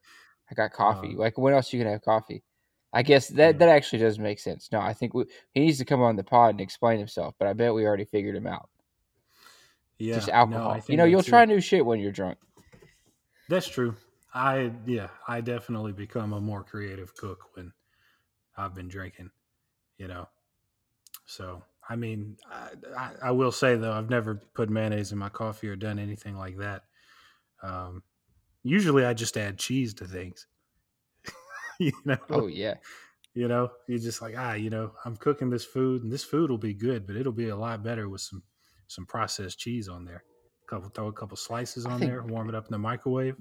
I 0.51 0.55
got 0.55 0.71
coffee. 0.71 1.15
Uh, 1.15 1.19
like 1.19 1.37
when 1.37 1.53
else 1.53 1.71
you 1.73 1.79
can 1.79 1.91
have 1.91 2.01
coffee? 2.01 2.43
I 2.91 3.03
guess 3.03 3.27
that 3.29 3.37
Yeah. 3.37 3.51
that 3.59 3.69
actually 3.69 3.99
does 3.99 4.17
make 4.17 4.39
sense. 4.39 4.69
No, 4.71 4.79
I 4.79 4.93
think 4.93 5.13
we, 5.13 5.25
he 5.53 5.59
needs 5.61 5.77
to 5.77 5.85
come 5.85 6.01
on 6.01 6.15
the 6.15 6.23
pod 6.23 6.51
and 6.51 6.61
explain 6.61 6.97
himself. 6.97 7.35
But 7.37 7.47
I 7.47 7.53
bet 7.53 7.73
we 7.73 7.85
already 7.85 8.05
figured 8.05 8.35
him 8.35 8.47
out. 8.47 8.69
Yeah. 9.99 10.15
just 10.15 10.29
alcohol. 10.29 10.71
I 10.71 10.81
you 10.87 10.97
know, 10.97 11.03
you'll 11.03 11.23
try 11.23 11.45
new 11.45 11.59
shit 11.59 11.85
when 11.85 11.99
you're 11.99 12.11
drunk. 12.11 12.37
That's 13.49 13.67
true. 13.67 13.95
I 14.33 14.71
yeah, 14.85 15.09
I 15.27 15.41
definitely 15.41 15.91
become 15.91 16.33
a 16.33 16.41
more 16.41 16.63
creative 16.63 17.15
cook 17.15 17.55
when 17.55 17.73
I've 18.57 18.73
been 18.75 18.87
drinking. 18.87 19.31
You 19.97 20.07
know, 20.07 20.29
so 21.25 21.63
I 21.89 21.95
mean, 21.95 22.37
uh, 22.49 22.69
I, 22.97 23.11
I 23.23 23.31
will 23.31 23.51
say 23.51 23.75
though, 23.75 23.91
I've 23.91 24.09
never 24.09 24.35
put 24.53 24.69
mayonnaise 24.69 25.11
in 25.11 25.17
my 25.17 25.29
coffee 25.29 25.67
or 25.67 25.75
done 25.75 25.99
anything 25.99 26.37
like 26.37 26.57
that. 26.57 26.83
Um, 27.61 28.03
usually, 28.63 29.05
I 29.05 29.13
just 29.13 29.37
add 29.37 29.57
cheese 29.57 29.93
to 29.95 30.05
things. 30.05 30.47
you 31.79 31.93
know, 32.05 32.17
Oh 32.29 32.47
yeah. 32.47 32.75
you 33.33 33.47
know, 33.47 33.69
you're 33.87 33.99
just 33.99 34.21
like 34.21 34.35
ah, 34.37 34.53
you 34.53 34.69
know, 34.69 34.93
I'm 35.05 35.15
cooking 35.17 35.49
this 35.49 35.65
food, 35.65 36.03
and 36.03 36.11
this 36.11 36.23
food 36.23 36.49
will 36.49 36.57
be 36.57 36.73
good, 36.73 37.05
but 37.07 37.15
it'll 37.15 37.31
be 37.33 37.49
a 37.49 37.55
lot 37.55 37.83
better 37.83 38.09
with 38.09 38.21
some 38.21 38.43
some 38.87 39.05
processed 39.05 39.59
cheese 39.59 39.87
on 39.87 40.05
there. 40.05 40.23
Couple 40.67 40.89
throw 40.89 41.07
a 41.07 41.13
couple 41.13 41.35
slices 41.37 41.85
on 41.85 41.99
there, 41.99 42.21
warm 42.23 42.49
it 42.49 42.55
up 42.55 42.65
in 42.65 42.71
the 42.71 42.77
microwave. 42.77 43.35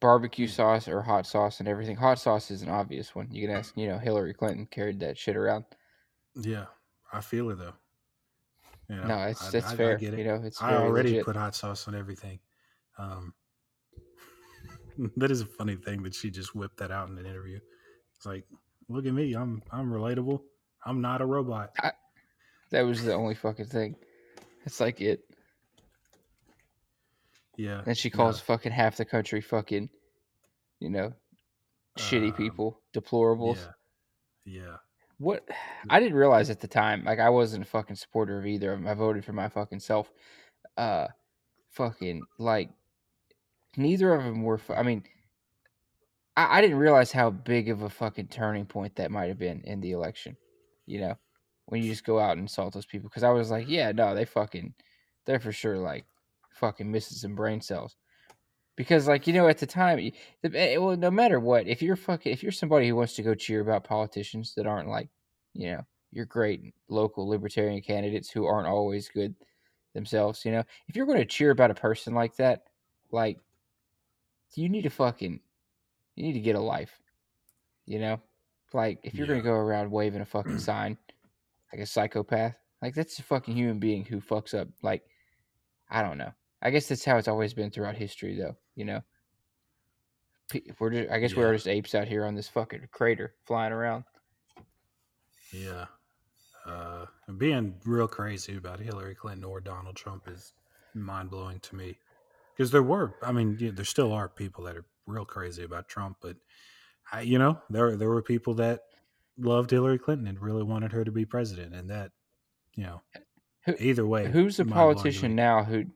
Barbecue 0.00 0.48
sauce 0.48 0.88
or 0.88 1.02
hot 1.02 1.26
sauce 1.26 1.60
and 1.60 1.68
everything. 1.68 1.96
Hot 1.96 2.18
sauce 2.18 2.50
is 2.50 2.62
an 2.62 2.68
obvious 2.68 3.14
one. 3.14 3.30
You 3.30 3.46
can 3.46 3.56
ask, 3.56 3.76
you 3.76 3.86
know, 3.86 3.98
Hillary 3.98 4.34
Clinton 4.34 4.66
carried 4.66 4.98
that 5.00 5.16
shit 5.16 5.36
around. 5.36 5.64
Yeah, 6.34 6.66
I 7.12 7.20
feel 7.20 7.50
it 7.50 7.58
though. 7.58 7.74
You 8.88 8.96
know, 8.96 9.06
no, 9.06 9.18
it's 9.28 9.46
I- 9.46 9.50
that's 9.50 9.66
I- 9.66 9.72
I 9.74 9.76
fair. 9.76 9.96
get 9.98 10.14
it. 10.14 10.18
You 10.18 10.24
know, 10.24 10.42
it's 10.42 10.60
I 10.60 10.74
already 10.74 11.10
legit. 11.10 11.24
put 11.24 11.36
hot 11.36 11.54
sauce 11.54 11.86
on 11.86 11.94
everything. 11.94 12.40
Um, 12.98 13.34
that 15.16 15.30
is 15.30 15.40
a 15.40 15.46
funny 15.46 15.76
thing 15.76 16.02
that 16.02 16.14
she 16.14 16.30
just 16.30 16.54
whipped 16.54 16.78
that 16.78 16.90
out 16.90 17.08
in 17.08 17.18
an 17.18 17.26
interview. 17.26 17.58
It's 18.16 18.26
like, 18.26 18.44
look 18.88 19.06
at 19.06 19.12
me, 19.12 19.34
I'm 19.34 19.62
I'm 19.70 19.90
relatable. 19.90 20.40
I'm 20.84 21.00
not 21.00 21.20
a 21.20 21.26
robot. 21.26 21.70
That 22.70 22.82
was 22.82 23.04
the 23.04 23.14
only 23.14 23.34
fucking 23.34 23.66
thing. 23.66 23.96
It's 24.64 24.80
like 24.80 25.00
it. 25.00 25.20
Yeah. 27.56 27.82
And 27.86 27.96
she 27.96 28.10
calls 28.10 28.40
fucking 28.40 28.72
half 28.72 28.96
the 28.96 29.04
country 29.04 29.40
fucking, 29.40 29.90
you 30.80 30.90
know, 30.90 31.12
shitty 31.98 32.30
Um, 32.30 32.32
people, 32.32 32.80
deplorables. 32.94 33.58
Yeah. 34.44 34.62
Yeah. 34.62 34.76
What 35.18 35.48
I 35.88 36.00
didn't 36.00 36.16
realize 36.16 36.50
at 36.50 36.60
the 36.60 36.66
time, 36.66 37.04
like 37.04 37.20
I 37.20 37.28
wasn't 37.28 37.62
a 37.62 37.68
fucking 37.68 37.96
supporter 37.96 38.38
of 38.38 38.46
either 38.46 38.72
of 38.72 38.80
them. 38.80 38.88
I 38.88 38.94
voted 38.94 39.24
for 39.24 39.32
my 39.32 39.48
fucking 39.48 39.80
self. 39.80 40.10
Uh, 40.76 41.08
fucking 41.70 42.22
like 42.38 42.70
neither 43.76 44.14
of 44.14 44.24
them 44.24 44.42
were. 44.42 44.60
I 44.68 44.82
mean, 44.82 45.04
I, 46.36 46.58
I 46.58 46.60
didn't 46.60 46.78
realize 46.78 47.12
how 47.12 47.30
big 47.30 47.68
of 47.68 47.82
a 47.82 47.90
fucking 47.90 48.28
turning 48.28 48.66
point 48.66 48.96
that 48.96 49.10
might 49.10 49.28
have 49.28 49.38
been 49.38 49.60
in 49.64 49.80
the 49.80 49.92
election. 49.92 50.36
You 50.86 51.00
know, 51.00 51.18
when 51.66 51.82
you 51.82 51.90
just 51.90 52.04
go 52.04 52.18
out 52.18 52.32
and 52.32 52.42
insult 52.42 52.74
those 52.74 52.86
people, 52.86 53.08
because 53.08 53.22
I 53.22 53.30
was 53.30 53.50
like, 53.50 53.68
yeah, 53.68 53.92
no, 53.92 54.14
they 54.14 54.24
fucking, 54.24 54.74
they're 55.26 55.40
for 55.40 55.52
sure 55.52 55.78
like 55.78 56.04
fucking 56.54 56.90
missing 56.90 57.16
some 57.18 57.34
brain 57.34 57.60
cells. 57.60 57.96
Because 58.76 59.06
like 59.06 59.26
you 59.26 59.34
know, 59.34 59.48
at 59.48 59.58
the 59.58 59.66
time, 59.66 59.98
the- 60.42 60.58
eh, 60.58 60.76
well, 60.78 60.96
no 60.96 61.10
matter 61.10 61.38
what, 61.38 61.66
if 61.68 61.82
you're 61.82 61.96
fucking, 61.96 62.32
if 62.32 62.42
you're 62.42 62.52
somebody 62.52 62.88
who 62.88 62.96
wants 62.96 63.14
to 63.14 63.22
go 63.22 63.34
cheer 63.34 63.60
about 63.60 63.84
politicians 63.84 64.54
that 64.56 64.66
aren't 64.66 64.88
like, 64.88 65.08
you 65.54 65.70
know, 65.72 65.82
your 66.10 66.24
great 66.24 66.74
local 66.88 67.28
libertarian 67.28 67.82
candidates 67.82 68.30
who 68.30 68.46
aren't 68.46 68.66
always 68.68 69.08
good 69.08 69.34
themselves, 69.94 70.44
you 70.44 70.52
know, 70.52 70.64
if 70.88 70.96
you're 70.96 71.06
going 71.06 71.18
to 71.18 71.24
cheer 71.24 71.50
about 71.50 71.70
a 71.70 71.74
person 71.74 72.14
like 72.14 72.34
that, 72.36 72.64
like, 73.10 73.38
you 74.56 74.68
need 74.68 74.82
to 74.82 74.90
fucking, 74.90 75.40
you 76.14 76.22
need 76.24 76.34
to 76.34 76.40
get 76.40 76.56
a 76.56 76.60
life, 76.60 77.00
you 77.86 77.98
know, 77.98 78.20
like 78.72 79.00
if 79.02 79.14
you're 79.14 79.26
Yeah. 79.26 79.32
going 79.34 79.40
to 79.42 79.48
go 79.48 79.54
around 79.54 79.90
waving 79.90 80.20
a 80.20 80.26
fucking 80.26 80.58
sign, 80.70 80.98
like 81.72 81.80
a 81.82 81.86
psychopath, 81.86 82.56
like 82.80 82.94
that's 82.94 83.18
a 83.18 83.22
fucking 83.22 83.56
human 83.56 83.78
being 83.78 84.04
who 84.04 84.20
fucks 84.20 84.58
up, 84.58 84.68
like, 84.82 85.02
I 85.90 86.02
don't 86.02 86.18
know. 86.18 86.32
I 86.62 86.70
guess 86.70 86.88
that's 86.88 87.04
how 87.04 87.16
it's 87.18 87.28
always 87.28 87.54
been 87.54 87.70
throughout 87.70 87.96
history, 87.96 88.36
though. 88.36 88.56
You 88.76 88.84
know, 88.84 89.00
we're 90.78 90.90
just, 90.90 91.10
I 91.10 91.18
guess 91.18 91.34
we're 91.34 91.52
just 91.52 91.66
apes 91.68 91.94
out 91.94 92.08
here 92.08 92.24
on 92.24 92.34
this 92.34 92.48
fucking 92.48 92.88
crater 92.92 93.34
flying 93.44 93.72
around. 93.72 94.04
Yeah. 95.52 95.86
Uh, 96.64 97.06
being 97.38 97.74
real 97.84 98.06
crazy 98.06 98.56
about 98.56 98.78
Hillary 98.80 99.14
Clinton 99.14 99.44
or 99.44 99.60
Donald 99.60 99.96
Trump 99.96 100.28
is 100.28 100.52
mind 100.94 101.30
blowing 101.30 101.58
to 101.60 101.74
me. 101.74 101.98
Because 102.56 102.70
there 102.70 102.82
were, 102.82 103.16
I 103.22 103.32
mean, 103.32 103.56
yeah, 103.58 103.70
there 103.72 103.84
still 103.84 104.12
are 104.12 104.28
people 104.28 104.64
that 104.64 104.76
are 104.76 104.86
real 105.06 105.24
crazy 105.24 105.64
about 105.64 105.88
Trump, 105.88 106.18
but 106.20 106.36
I, 107.12 107.22
you 107.22 107.38
know, 107.38 107.60
there 107.70 107.96
there 107.96 108.08
were 108.10 108.22
people 108.22 108.54
that 108.54 108.82
loved 109.38 109.70
Hillary 109.70 109.98
Clinton 109.98 110.26
and 110.26 110.40
really 110.40 110.62
wanted 110.62 110.92
her 110.92 111.04
to 111.04 111.12
be 111.12 111.24
president, 111.26 111.74
and 111.74 111.90
that, 111.90 112.12
you 112.74 112.84
know, 112.84 113.02
Who- 113.66 113.76
either 113.78 114.06
way, 114.06 114.28
Who's 114.28 114.56
the 114.56 114.64
politician 114.64 115.34
now 115.36 115.64
who? 115.64 115.86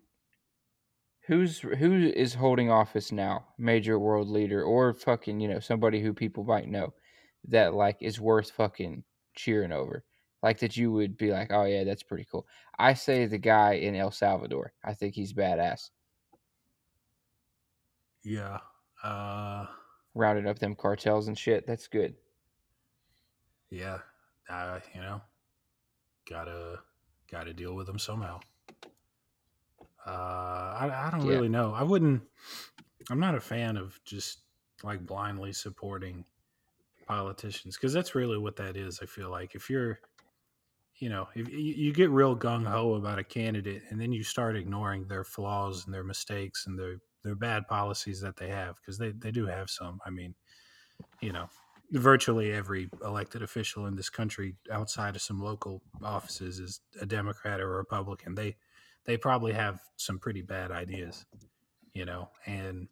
Who's 1.26 1.58
who 1.60 1.92
is 2.06 2.34
holding 2.34 2.70
office 2.70 3.10
now? 3.12 3.48
Major 3.58 3.98
world 3.98 4.28
leader 4.28 4.62
or 4.62 4.94
fucking 4.94 5.40
you 5.40 5.48
know 5.48 5.58
somebody 5.60 6.00
who 6.00 6.14
people 6.14 6.44
might 6.44 6.68
know 6.68 6.94
that 7.44 7.74
like 7.74 7.98
is 8.00 8.20
worth 8.20 8.50
fucking 8.52 9.04
cheering 9.34 9.72
over. 9.72 10.04
Like 10.42 10.60
that 10.60 10.76
you 10.76 10.92
would 10.92 11.16
be 11.16 11.32
like, 11.32 11.50
oh 11.52 11.64
yeah, 11.64 11.84
that's 11.84 12.02
pretty 12.04 12.24
cool. 12.30 12.46
I 12.78 12.94
say 12.94 13.26
the 13.26 13.38
guy 13.38 13.72
in 13.74 13.94
El 13.96 14.10
Salvador. 14.12 14.72
I 14.84 14.94
think 14.94 15.14
he's 15.14 15.32
badass. 15.34 15.90
Yeah. 18.26 18.58
Uh, 19.04 19.66
Rounding 20.14 20.48
up 20.48 20.58
them 20.58 20.74
cartels 20.74 21.28
and 21.28 21.38
shit. 21.38 21.64
That's 21.66 21.86
good. 21.86 22.14
yeah. 23.70 23.98
Uh, 24.48 24.80
you 24.94 25.00
know, 25.00 25.20
gotta 26.28 26.80
gotta 27.30 27.52
deal 27.52 27.74
with 27.74 27.86
them 27.86 27.98
somehow. 27.98 28.40
Uh, 30.06 30.10
I, 30.10 30.90
I 31.06 31.10
don't 31.10 31.24
Yeah. 31.26 31.34
really 31.34 31.48
know. 31.48 31.72
I 31.72 31.82
wouldn't. 31.84 32.22
I'm 33.10 33.20
not 33.20 33.34
a 33.36 33.40
fan 33.40 33.76
of 33.76 33.98
just 34.04 34.40
like 34.82 35.06
blindly 35.06 35.52
supporting 35.52 36.24
politicians 37.06 37.76
because 37.76 37.92
that's 37.92 38.14
really 38.16 38.38
what 38.38 38.56
that 38.56 38.76
is. 38.76 38.98
I 39.02 39.06
feel 39.06 39.30
like 39.30 39.54
if 39.54 39.68
you're, 39.70 40.00
you 40.98 41.08
know, 41.08 41.28
if 41.34 41.48
you, 41.48 41.58
you 41.58 41.92
get 41.92 42.10
real 42.10 42.36
gung 42.36 42.66
ho 42.66 42.94
about 42.94 43.18
a 43.20 43.24
candidate 43.24 43.82
and 43.90 44.00
then 44.00 44.12
you 44.12 44.22
start 44.24 44.56
ignoring 44.56 45.06
their 45.06 45.24
flaws 45.24 45.84
and 45.84 45.94
their 45.94 46.04
mistakes 46.04 46.66
and 46.66 46.76
their 46.78 46.96
their 47.26 47.34
bad 47.34 47.66
policies 47.66 48.20
that 48.20 48.36
they 48.36 48.48
have 48.48 48.76
because 48.76 48.98
they 48.98 49.10
they 49.10 49.30
do 49.30 49.46
have 49.46 49.68
some. 49.68 50.00
I 50.06 50.10
mean, 50.10 50.34
you 51.20 51.32
know, 51.32 51.48
virtually 51.90 52.52
every 52.52 52.88
elected 53.04 53.42
official 53.42 53.86
in 53.86 53.96
this 53.96 54.08
country 54.08 54.56
outside 54.70 55.16
of 55.16 55.22
some 55.22 55.42
local 55.42 55.82
offices 56.02 56.60
is 56.60 56.80
a 57.00 57.06
Democrat 57.06 57.60
or 57.60 57.74
a 57.74 57.78
Republican. 57.78 58.34
They 58.34 58.56
they 59.04 59.16
probably 59.16 59.52
have 59.52 59.80
some 59.96 60.18
pretty 60.18 60.42
bad 60.42 60.70
ideas, 60.70 61.26
you 61.92 62.04
know, 62.04 62.30
and 62.46 62.88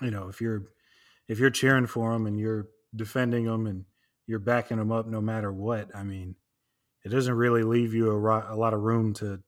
you 0.00 0.10
know 0.10 0.28
if 0.28 0.40
you're 0.40 0.62
if 1.28 1.38
you're 1.38 1.50
cheering 1.50 1.86
for 1.86 2.12
them 2.12 2.26
and 2.26 2.38
you're 2.38 2.68
defending 2.94 3.46
them 3.46 3.66
and 3.66 3.84
you're 4.26 4.38
backing 4.38 4.76
them 4.76 4.92
up 4.92 5.06
no 5.06 5.20
matter 5.20 5.52
what, 5.52 5.94
I 5.94 6.04
mean, 6.04 6.36
it 7.04 7.08
doesn't 7.08 7.34
really 7.34 7.64
leave 7.64 7.94
you 7.94 8.10
a, 8.10 8.18
ro- 8.18 8.46
a 8.48 8.56
lot 8.56 8.74
of 8.74 8.80
room 8.80 9.14
to 9.14 9.42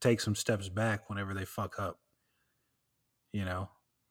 take 0.00 0.20
some 0.20 0.34
steps 0.34 0.68
back 0.68 1.08
whenever 1.08 1.34
they 1.34 1.44
fuck 1.44 1.78
up, 1.78 1.99
you 3.32 3.44
know. 3.44 3.68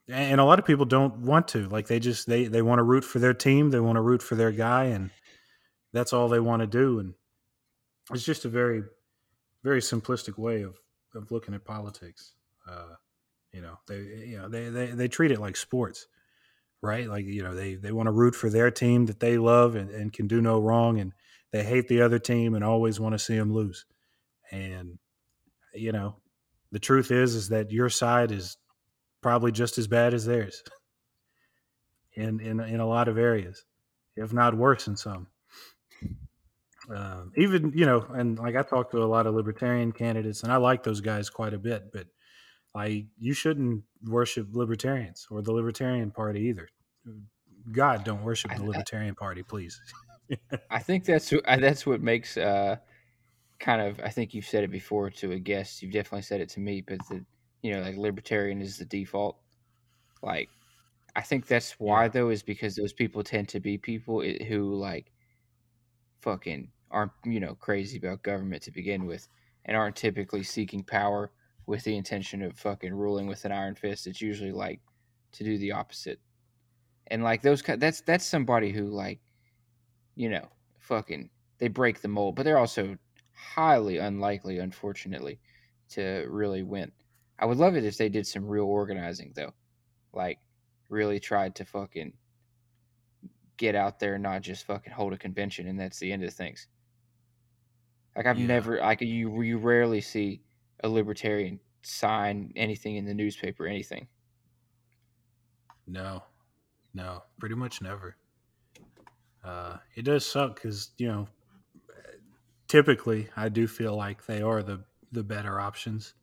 And 0.07 0.41
a 0.41 0.45
lot 0.45 0.57
of 0.57 0.65
people 0.65 0.85
don't 0.85 1.19
want 1.19 1.49
to. 1.49 1.67
Like 1.69 1.88
they 1.88 1.99
just 1.99 2.27
they 2.27 2.47
they 2.47 2.63
want 2.63 2.79
to 2.79 2.83
root 2.83 3.03
for 3.03 3.19
their 3.19 3.33
team, 3.33 3.69
they 3.69 3.79
want 3.79 3.97
to 3.97 4.01
root 4.01 4.23
for 4.23 4.35
their 4.35 4.51
guy, 4.51 4.85
and 4.85 5.11
that's 5.93 6.13
all 6.13 6.27
they 6.29 6.39
want 6.39 6.61
to 6.61 6.67
do. 6.67 6.99
And 6.99 7.13
it's 8.11 8.23
just 8.23 8.45
a 8.45 8.49
very 8.49 8.83
very 9.63 9.81
simplistic 9.81 10.38
way 10.38 10.63
of 10.63 10.79
of 11.15 11.31
looking 11.31 11.53
at 11.53 11.65
politics. 11.65 12.33
Uh, 12.67 12.95
you 13.51 13.61
know, 13.61 13.79
they 13.88 13.97
you 13.97 14.38
know 14.38 14.49
they, 14.49 14.69
they 14.69 14.88
they 14.88 15.07
treat 15.07 15.31
it 15.31 15.39
like 15.39 15.55
sports, 15.55 16.07
right? 16.81 17.07
Like 17.07 17.25
you 17.25 17.43
know 17.43 17.53
they 17.53 17.75
they 17.75 17.91
want 17.91 18.07
to 18.07 18.11
root 18.11 18.35
for 18.35 18.49
their 18.49 18.71
team 18.71 19.05
that 19.07 19.19
they 19.19 19.38
love 19.38 19.75
and, 19.75 19.89
and 19.89 20.13
can 20.13 20.27
do 20.27 20.41
no 20.41 20.59
wrong, 20.59 20.99
and 20.99 21.13
they 21.51 21.63
hate 21.63 21.88
the 21.88 22.01
other 22.01 22.19
team 22.19 22.55
and 22.55 22.63
always 22.63 22.99
want 22.99 23.13
to 23.13 23.19
see 23.19 23.38
them 23.38 23.53
lose. 23.53 23.85
And 24.51 24.97
you 25.73 25.91
know, 25.91 26.15
the 26.71 26.79
truth 26.79 27.11
is 27.11 27.35
is 27.35 27.49
that 27.49 27.71
your 27.71 27.89
side 27.89 28.31
is 28.31 28.57
probably 29.21 29.51
just 29.51 29.77
as 29.77 29.88
bad 29.88 30.13
as 30.13 30.25
theirs 30.25 30.63
in 32.13 32.39
in 32.39 32.59
in 32.59 32.79
a 32.79 32.88
lot 32.88 33.07
of 33.07 33.17
areas, 33.17 33.65
if 34.15 34.33
not 34.33 34.55
worse 34.55 34.88
in 34.88 34.95
some. 34.95 35.27
Um, 36.93 37.31
even 37.38 37.71
you 37.75 37.85
know, 37.85 38.05
and 38.13 38.39
like 38.39 38.55
I 38.55 38.63
talked 38.63 38.91
to 38.91 39.03
a 39.03 39.05
lot 39.05 39.27
of 39.27 39.35
libertarian 39.35 39.91
candidates, 39.91 40.43
and 40.43 40.51
I 40.51 40.57
like 40.57 40.83
those 40.83 41.01
guys 41.01 41.29
quite 41.29 41.53
a 41.53 41.59
bit. 41.59 41.91
But 41.93 42.07
like, 42.73 43.05
you 43.19 43.33
shouldn't 43.33 43.83
worship 44.05 44.47
libertarians 44.51 45.27
or 45.29 45.41
the 45.41 45.51
Libertarian 45.51 46.11
Party 46.11 46.41
either. 46.41 46.67
God, 47.71 48.03
don't 48.03 48.23
worship 48.23 48.55
the 48.55 48.63
Libertarian 48.63 49.15
Party, 49.15 49.43
please. 49.43 49.79
I 50.69 50.79
think 50.79 51.05
that's 51.05 51.33
that's 51.43 51.85
what 51.85 52.01
makes 52.01 52.38
uh 52.38 52.77
kind 53.59 53.81
of 53.81 53.99
I 53.99 54.09
think 54.09 54.33
you've 54.33 54.45
said 54.45 54.63
it 54.63 54.71
before 54.71 55.09
to 55.09 55.31
a 55.31 55.39
guest. 55.39 55.81
You've 55.81 55.93
definitely 55.93 56.21
said 56.23 56.41
it 56.41 56.49
to 56.49 56.59
me, 56.59 56.81
but 56.81 56.99
the 57.09 57.25
you 57.62 57.72
know 57.74 57.82
like 57.82 57.98
libertarian 57.98 58.62
is 58.62 58.78
the 58.78 58.86
default. 58.86 59.38
Like 60.22 60.50
I 61.16 61.22
think 61.22 61.48
that's 61.48 61.74
why 61.80 62.08
though 62.08 62.30
is 62.30 62.44
because 62.44 62.75
those 62.75 62.94
people 62.94 63.24
tend 63.24 63.50
to 63.50 63.60
be 63.60 63.78
people 63.78 64.22
who 64.22 64.75
like 64.75 65.12
fucking 66.22 66.72
aren't 66.92 67.12
you 67.25 67.39
know 67.39 67.56
crazy 67.56 67.98
about 67.98 68.24
government 68.24 68.63
to 68.63 68.72
begin 68.72 69.06
with 69.06 69.28
and 69.66 69.78
aren't 69.78 69.96
typically 69.96 70.44
seeking 70.44 70.84
power 70.84 71.32
with 71.66 71.84
the 71.84 71.96
intention 71.96 72.42
of 72.42 72.58
fucking 72.58 72.94
ruling 72.94 73.28
with 73.28 73.46
an 73.46 73.51
iron 73.51 73.75
fist. 73.75 74.08
It's 74.08 74.22
usually 74.22 74.51
like 74.51 74.82
to 75.34 75.44
do 75.44 75.58
the 75.58 75.72
opposite. 75.72 76.20
And 77.08 77.24
like 77.24 77.42
those 77.42 77.62
that's 77.62 78.01
that's 78.01 78.25
somebody 78.25 78.72
who 78.72 78.86
like 78.86 79.20
you 80.16 80.30
know, 80.30 80.50
fucking 80.80 81.30
they 81.60 81.70
break 81.70 82.01
the 82.01 82.08
mold, 82.10 82.36
but 82.36 82.44
they're 82.44 82.58
also 82.58 82.98
highly 83.34 83.98
unlikely, 83.98 84.60
unfortunately, 84.60 85.39
to 85.89 86.25
really 86.30 86.62
win. 86.62 86.92
I 87.39 87.46
would 87.46 87.58
love 87.58 87.75
it 87.75 87.86
if 87.86 87.98
they 87.98 88.10
did 88.10 88.27
some 88.27 88.46
real 88.48 88.65
organizing 88.65 89.34
though, 89.36 89.53
like 90.13 90.39
really 90.89 91.19
tried 91.19 91.55
to 91.58 91.65
fucking 91.65 92.17
get 93.58 93.75
out 93.75 94.00
there 94.00 94.15
and 94.15 94.24
not 94.24 94.41
just 94.41 94.65
fucking 94.65 94.93
hold 94.93 95.13
a 95.13 95.17
convention 95.17 95.67
and 95.67 95.79
that's 95.79 96.00
the 96.00 96.12
end 96.12 96.24
of 96.24 96.34
things. 96.34 96.67
Like 98.15 98.25
I've 98.25 98.38
Yeah. 98.38 98.46
never 98.48 98.77
like 98.79 99.01
you 99.01 99.41
you 99.41 99.58
rarely 99.58 100.01
see 100.01 100.43
a 100.84 100.89
libertarian 100.89 101.60
sign 101.81 102.51
anything 102.55 102.96
in 102.98 103.05
the 103.05 103.13
newspaper, 103.15 103.65
anything. 103.65 104.10
No, 105.86 106.24
no, 106.93 107.25
pretty 107.39 107.55
much 107.55 107.81
never. 107.81 108.17
Uh, 109.43 109.77
it 109.96 110.03
does 110.03 110.25
suck 110.25 110.55
because 110.55 110.91
you 110.98 111.08
know, 111.08 111.27
typically 112.67 113.29
I 113.36 113.50
do 113.50 113.67
feel 113.67 113.96
like 113.96 114.25
they 114.25 114.41
are 114.41 114.63
the 114.63 114.86
the 115.12 115.24
better 115.24 115.60
options. 115.60 116.13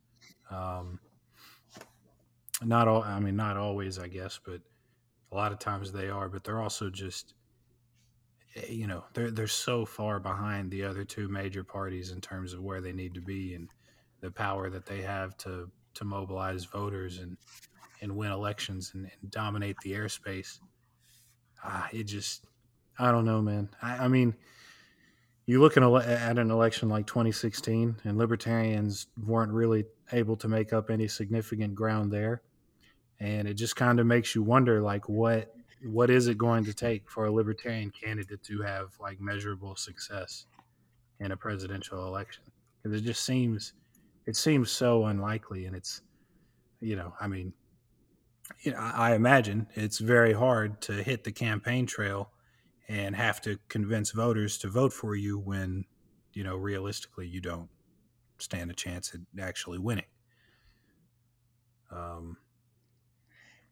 Um, 0.51 1.01
not 2.63 2.89
all, 2.89 3.03
I 3.03 3.21
mean, 3.21 3.37
not 3.37 3.57
always, 3.57 3.99
I 3.99 4.09
guess, 4.09 4.39
but 4.45 4.63
a 5.33 5.37
lot 5.37 5.53
of 5.53 5.59
times 5.59 5.93
they 5.93 6.09
are. 6.09 6.29
But 6.29 6.45
they're 6.45 6.63
also 6.63 6.91
just, 6.91 7.35
eh, 8.55 8.71
you 8.73 8.87
know, 8.87 9.05
they're 9.15 9.31
they're 9.31 9.47
so 9.47 9.85
far 9.85 10.21
behind 10.21 10.71
the 10.71 10.85
other 10.85 11.05
two 11.05 11.29
major 11.29 11.65
parties 11.65 12.11
in 12.11 12.21
terms 12.21 12.53
of 12.53 12.63
where 12.63 12.81
they 12.81 12.93
need 12.93 13.15
to 13.15 13.21
be 13.21 13.55
and 13.55 13.71
the 14.21 14.31
power 14.31 14.71
that 14.71 14.87
they 14.87 15.03
have 15.03 15.37
to 15.39 15.71
to 15.95 16.05
mobilize 16.05 16.65
voters 16.65 17.19
and 17.19 17.37
and 18.03 18.17
win 18.17 18.33
elections 18.33 18.93
and, 18.95 19.11
and 19.21 19.31
dominate 19.31 19.77
the 19.83 19.93
airspace. 19.93 20.61
Ah, 21.63 21.89
it 21.93 22.05
just, 22.05 22.47
I 22.99 23.11
don't 23.11 23.25
know, 23.25 23.43
man. 23.43 23.71
I, 23.83 24.05
I 24.05 24.09
mean, 24.09 24.37
you 25.47 25.61
look 25.61 25.77
at, 25.77 25.83
an 25.85 26.51
election 26.51 26.89
like 26.89 27.07
2016, 27.07 27.97
and 28.05 28.19
libertarians 28.19 29.07
weren't 29.25 29.53
really 29.53 29.85
able 30.13 30.37
to 30.37 30.49
make 30.49 30.73
up 30.73 30.91
any 30.91 31.07
significant 31.07 31.75
ground 31.75 32.13
there, 32.13 32.43
and 33.21 33.47
it 33.47 33.55
just 33.55 33.77
kind 33.77 34.01
of 34.01 34.07
makes 34.07 34.35
you 34.35 34.43
wonder, 34.43 34.83
like, 34.83 35.09
what 35.09 35.53
what 35.85 36.11
is 36.11 36.27
it 36.27 36.39
going 36.39 36.65
to 36.65 36.75
take 36.75 37.09
for 37.09 37.27
a 37.27 37.31
libertarian 37.31 37.91
candidate 37.91 38.43
to 38.43 38.63
have 38.63 38.89
like 38.99 39.21
measurable 39.21 39.77
success 39.77 40.47
in 41.21 41.33
a 41.33 41.37
presidential 41.37 42.07
election? 42.07 42.43
Because 42.83 42.99
it 42.99 43.05
just 43.05 43.25
seems, 43.25 43.75
it 44.27 44.37
seems 44.37 44.71
so 44.71 45.05
unlikely, 45.07 45.67
and 45.67 45.77
it's, 45.77 46.03
you 46.81 46.97
know, 46.97 47.13
I 47.21 47.29
mean, 47.29 47.53
you 48.63 48.73
know, 48.73 48.79
I 48.79 49.15
imagine 49.15 49.69
it's 49.75 49.99
very 49.99 50.33
hard 50.33 50.81
to 50.83 50.93
hit 50.93 51.25
the 51.25 51.33
campaign 51.33 51.87
trail 51.87 52.31
and 52.89 53.17
have 53.17 53.41
to 53.43 53.59
convince 53.69 54.13
voters 54.13 54.59
to 54.59 54.69
vote 54.69 54.93
for 54.93 55.15
you 55.15 55.39
when, 55.39 55.85
you 56.33 56.45
know, 56.45 56.57
realistically 56.57 57.27
you 57.27 57.41
don't 57.41 57.69
stand 58.39 58.71
a 58.71 58.75
chance 58.75 59.15
at 59.15 59.21
actually 59.43 59.79
winning. 59.79 60.05
Um, 61.91 62.37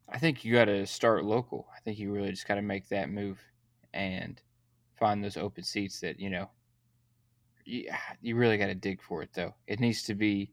I 0.09 0.18
think 0.18 0.44
you 0.44 0.52
got 0.52 0.66
to 0.66 0.87
start 0.87 1.25
local. 1.25 1.66
I 1.75 1.80
think 1.80 1.99
you 1.99 2.12
really 2.12 2.30
just 2.30 2.49
got 2.49 2.56
to 2.56 2.62
make 2.62 2.88
that 2.88 3.11
move 3.11 3.38
and 3.92 4.40
find 4.99 5.23
those 5.23 5.37
open 5.37 5.64
seats 5.64 6.00
that 6.00 6.18
you 6.21 6.30
know. 6.30 6.50
You, 7.64 7.90
you 8.21 8.37
really 8.37 8.59
got 8.59 8.66
to 8.66 8.75
dig 8.75 9.02
for 9.02 9.23
it 9.23 9.30
though. 9.35 9.54
It 9.66 9.80
needs 9.80 10.02
to 10.04 10.14
be. 10.14 10.52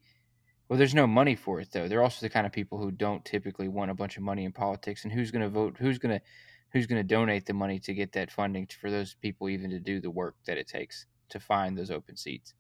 Well, 0.68 0.77
there's 0.77 0.96
no 0.96 1.06
money 1.06 1.36
for 1.36 1.60
it 1.60 1.70
though. 1.72 1.88
They're 1.88 2.03
also 2.03 2.25
the 2.25 2.30
kind 2.30 2.46
of 2.46 2.53
people 2.53 2.77
who 2.77 2.91
don't 2.91 3.25
typically 3.25 3.68
want 3.68 3.91
a 3.91 3.96
bunch 3.96 4.15
of 4.15 4.24
money 4.24 4.46
in 4.46 4.53
politics. 4.53 5.03
And 5.03 5.12
who's 5.12 5.32
going 5.32 5.41
to 5.41 5.50
vote? 5.50 5.75
Who's 5.77 5.98
going 5.98 6.18
to 6.18 6.25
who's 6.71 6.87
going 6.87 7.01
to 7.01 7.07
donate 7.07 7.45
the 7.45 7.53
money 7.53 7.79
to 7.79 7.93
get 7.93 8.13
that 8.13 8.31
funding 8.31 8.67
for 8.79 8.89
those 8.89 9.15
people 9.15 9.49
even 9.49 9.69
to 9.71 9.79
do 9.79 9.99
the 9.99 10.09
work 10.09 10.35
that 10.45 10.57
it 10.57 10.67
takes 10.67 11.05
to 11.29 11.39
find 11.39 11.77
those 11.77 11.91
open 11.91 12.15
seats? 12.15 12.53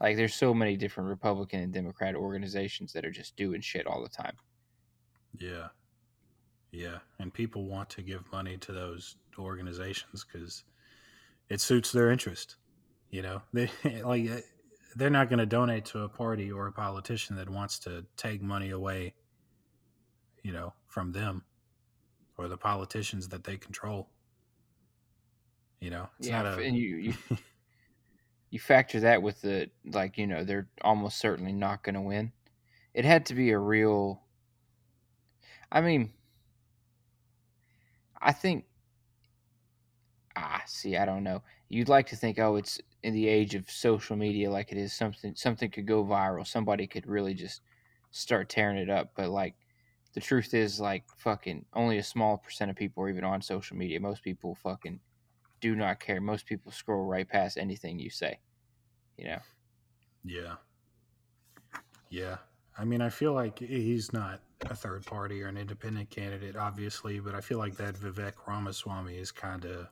Like 0.00 0.16
there's 0.16 0.34
so 0.34 0.52
many 0.52 0.76
different 0.76 1.08
Republican 1.08 1.60
and 1.60 1.72
Democrat 1.72 2.16
organizations 2.16 2.92
that 2.92 3.04
are 3.04 3.10
just 3.10 3.36
doing 3.36 3.60
shit 3.60 3.86
all 3.86 4.02
the 4.02 4.08
time. 4.08 4.36
yeah. 5.38 5.68
Yeah. 6.72 6.98
And 7.18 7.32
people 7.32 7.66
want 7.66 7.90
to 7.90 8.02
give 8.02 8.32
money 8.32 8.56
to 8.56 8.72
those 8.72 9.16
organizations 9.38 10.24
because 10.24 10.64
it 11.50 11.60
suits 11.60 11.92
their 11.92 12.10
interest. 12.10 12.56
You 13.10 13.22
know, 13.22 13.42
they 13.52 13.70
like 14.02 14.30
uh, 14.30 14.40
they're 14.96 15.10
not 15.10 15.28
going 15.28 15.38
to 15.38 15.46
donate 15.46 15.84
to 15.86 16.00
a 16.00 16.08
party 16.08 16.50
or 16.50 16.66
a 16.66 16.72
politician 16.72 17.36
that 17.36 17.50
wants 17.50 17.78
to 17.80 18.06
take 18.16 18.42
money 18.42 18.70
away, 18.70 19.14
you 20.42 20.52
know, 20.52 20.72
from 20.86 21.12
them 21.12 21.44
or 22.42 22.48
the 22.48 22.56
politicians 22.56 23.28
that 23.28 23.44
they 23.44 23.56
control. 23.56 24.08
You 25.80 25.90
know, 25.90 26.08
it's 26.18 26.28
yeah, 26.28 26.42
not 26.42 26.58
a 26.58 26.62
and 26.62 26.76
you, 26.76 26.96
you 26.96 27.14
you 28.50 28.58
factor 28.58 29.00
that 29.00 29.22
with 29.22 29.40
the 29.40 29.70
like 29.84 30.18
you 30.18 30.26
know 30.26 30.44
they're 30.44 30.68
almost 30.82 31.18
certainly 31.18 31.52
not 31.52 31.82
going 31.82 31.94
to 31.94 32.00
win. 32.00 32.32
It 32.94 33.04
had 33.04 33.26
to 33.26 33.34
be 33.34 33.50
a 33.50 33.58
real. 33.58 34.22
I 35.70 35.80
mean, 35.80 36.12
I 38.20 38.32
think. 38.32 38.66
Ah, 40.36 40.62
see, 40.66 40.96
I 40.96 41.04
don't 41.04 41.24
know. 41.24 41.42
You'd 41.68 41.88
like 41.88 42.06
to 42.08 42.16
think, 42.16 42.38
oh, 42.38 42.56
it's 42.56 42.80
in 43.02 43.12
the 43.12 43.28
age 43.28 43.54
of 43.54 43.70
social 43.70 44.16
media, 44.16 44.50
like 44.50 44.70
it 44.72 44.78
is 44.78 44.92
something. 44.92 45.34
Something 45.34 45.70
could 45.70 45.86
go 45.86 46.04
viral. 46.04 46.46
Somebody 46.46 46.86
could 46.86 47.06
really 47.06 47.34
just 47.34 47.60
start 48.12 48.48
tearing 48.48 48.78
it 48.78 48.88
up. 48.88 49.12
But 49.16 49.30
like, 49.30 49.54
the 50.14 50.20
truth 50.20 50.54
is, 50.54 50.80
like, 50.80 51.04
fucking, 51.16 51.64
only 51.74 51.98
a 51.98 52.02
small 52.02 52.36
percent 52.36 52.70
of 52.70 52.76
people 52.76 53.02
are 53.02 53.08
even 53.08 53.24
on 53.24 53.40
social 53.42 53.76
media. 53.76 54.00
Most 54.00 54.22
people 54.22 54.54
fucking 54.54 55.00
do 55.60 55.74
not 55.74 56.00
care. 56.00 56.20
Most 56.20 56.46
people 56.46 56.72
scroll 56.72 57.04
right 57.04 57.28
past 57.28 57.56
anything 57.56 57.98
you 57.98 58.10
say. 58.10 58.38
You 59.16 59.28
know. 59.28 59.38
Yeah. 60.24 60.54
Yeah. 62.10 62.36
I 62.76 62.84
mean, 62.84 63.00
I 63.00 63.10
feel 63.10 63.32
like 63.32 63.58
he's 63.58 64.12
not 64.12 64.40
a 64.62 64.74
third 64.74 65.04
party 65.04 65.42
or 65.42 65.48
an 65.48 65.56
independent 65.56 66.10
candidate, 66.10 66.56
obviously, 66.56 67.20
but 67.20 67.34
I 67.34 67.40
feel 67.40 67.58
like 67.58 67.76
that 67.76 67.94
Vivek 67.94 68.32
Ramaswamy 68.46 69.16
is 69.16 69.30
kind 69.30 69.64
of 69.64 69.88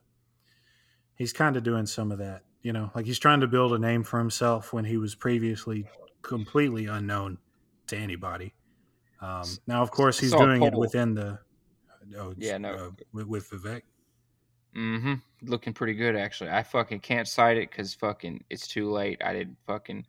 he's 1.15 1.33
kind 1.33 1.57
of 1.57 1.63
doing 1.63 1.85
some 1.85 2.11
of 2.11 2.17
that. 2.19 2.43
You 2.61 2.73
know, 2.73 2.91
like 2.95 3.05
he's 3.05 3.19
trying 3.19 3.41
to 3.41 3.47
build 3.47 3.73
a 3.73 3.79
name 3.79 4.03
for 4.03 4.19
himself 4.19 4.73
when 4.73 4.85
he 4.85 4.97
was 4.97 5.15
previously 5.15 5.87
completely 6.21 6.85
unknown 6.85 7.37
to 7.87 7.97
anybody. 7.97 8.53
Um, 9.21 9.43
now, 9.67 9.81
of 9.81 9.91
course, 9.91 10.19
he's 10.19 10.31
doing 10.31 10.63
it 10.63 10.73
within 10.73 11.13
the 11.13 11.39
oh, 12.17 12.33
Yeah, 12.37 12.57
no. 12.57 12.73
uh, 12.73 12.89
with, 13.13 13.27
with 13.27 13.49
Vivek. 13.51 13.81
Mm-hmm. 14.75 15.15
Looking 15.43 15.73
pretty 15.73 15.93
good 15.93 16.15
actually. 16.15 16.49
I 16.49 16.63
fucking 16.63 17.01
can't 17.01 17.27
cite 17.27 17.57
it 17.57 17.69
because 17.69 17.93
fucking 17.93 18.43
it's 18.49 18.67
too 18.67 18.89
late. 18.89 19.21
I 19.23 19.33
didn't 19.33 19.57
fucking 19.67 20.05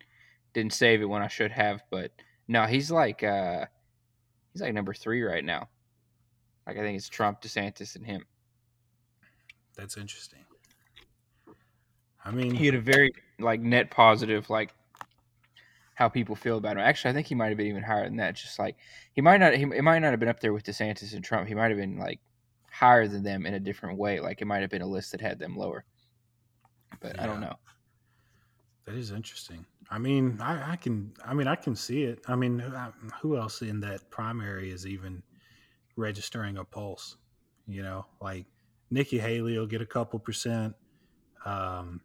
didn't 0.55 0.73
save 0.73 1.03
it 1.03 1.07
when 1.07 1.21
I 1.23 1.29
should 1.29 1.51
have. 1.51 1.83
But 1.91 2.13
no, 2.47 2.65
he's 2.67 2.91
like 2.91 3.25
uh 3.25 3.67
he's 4.53 4.63
like 4.63 4.73
number 4.73 4.95
three 4.95 5.23
right 5.23 5.45
now. 5.45 5.69
Like 6.67 6.77
I 6.77 6.81
think 6.81 6.97
it's 6.97 7.09
Trump, 7.09 7.43
DeSantis, 7.43 7.97
and 7.97 8.07
him. 8.07 8.25
That's 9.77 9.97
interesting. 9.97 10.45
I 12.25 12.31
mean, 12.31 12.55
He 12.55 12.67
had 12.67 12.77
a 12.77 12.81
very 12.81 13.13
like 13.41 13.61
net 13.61 13.91
positive 13.91 14.49
like 14.49 14.73
how 15.95 16.09
people 16.09 16.35
feel 16.35 16.57
about 16.57 16.73
him. 16.77 16.83
Actually, 16.83 17.11
I 17.11 17.15
think 17.15 17.27
he 17.27 17.35
might 17.35 17.49
have 17.49 17.59
been 17.59 17.67
even 17.67 17.83
higher 17.83 18.05
than 18.05 18.17
that. 18.17 18.35
Just 18.35 18.59
like 18.59 18.77
he 19.13 19.21
might 19.21 19.39
not 19.39 19.55
he 19.55 19.63
it 19.63 19.83
might 19.83 19.99
not 19.99 20.11
have 20.11 20.21
been 20.21 20.29
up 20.29 20.41
there 20.41 20.53
with 20.53 20.65
DeSantis 20.65 21.15
and 21.15 21.25
Trump. 21.25 21.49
He 21.49 21.55
might 21.55 21.71
have 21.71 21.79
been 21.79 21.99
like 21.99 22.21
higher 22.71 23.07
than 23.07 23.23
them 23.23 23.47
in 23.47 23.55
a 23.55 23.61
different 23.61 23.99
way. 23.99 24.21
Like 24.21 24.41
it 24.41 24.47
might 24.47 24.63
have 24.63 24.71
been 24.71 24.83
a 24.83 24.87
list 24.87 25.13
that 25.13 25.21
had 25.21 25.39
them 25.39 25.57
lower. 25.57 25.85
But 27.01 27.21
I 27.21 27.27
don't 27.27 27.41
know. 27.41 27.57
That 28.87 28.97
is 28.97 29.11
interesting. 29.13 29.65
I 29.91 29.99
mean, 29.99 30.39
I, 30.41 30.73
I 30.73 30.77
can. 30.77 31.13
I 31.25 31.35
mean, 31.35 31.47
I 31.47 31.55
can 31.55 31.77
see 31.77 32.05
it. 32.05 32.21
I 32.27 32.35
mean, 32.35 32.59
who, 32.59 32.73
who 33.21 33.37
else 33.37 33.63
in 33.63 33.81
that 33.81 34.11
primary 34.11 34.71
is 34.71 34.87
even 34.87 35.23
registering 35.97 36.57
a 36.57 36.65
pulse? 36.65 37.17
You 37.67 37.83
know, 37.83 38.07
like 38.21 38.47
Nikki 38.91 39.19
Haley 39.19 39.59
will 39.59 39.67
get 39.67 39.83
a 39.83 39.87
couple 39.87 40.19
percent. 40.19 40.75
Um, 41.45 42.01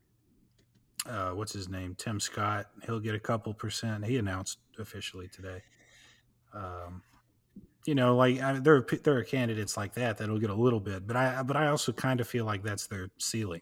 uh, 1.07 1.31
what's 1.31 1.53
his 1.53 1.69
name? 1.69 1.95
Tim 1.97 2.19
Scott. 2.19 2.67
He'll 2.85 2.99
get 2.99 3.15
a 3.15 3.19
couple 3.19 3.53
percent. 3.53 4.05
He 4.05 4.17
announced 4.17 4.59
officially 4.79 5.27
today. 5.27 5.61
Um, 6.53 7.01
you 7.85 7.95
know, 7.95 8.15
like 8.15 8.41
I, 8.41 8.53
there 8.59 8.75
are 8.75 8.85
there 9.03 9.17
are 9.17 9.23
candidates 9.23 9.77
like 9.77 9.93
that 9.93 10.17
that'll 10.17 10.39
get 10.39 10.49
a 10.49 10.55
little 10.55 10.79
bit, 10.79 11.07
but 11.07 11.15
I 11.15 11.41
but 11.43 11.55
I 11.55 11.67
also 11.67 11.91
kind 11.91 12.19
of 12.19 12.27
feel 12.27 12.45
like 12.45 12.63
that's 12.63 12.87
their 12.87 13.09
ceiling. 13.17 13.61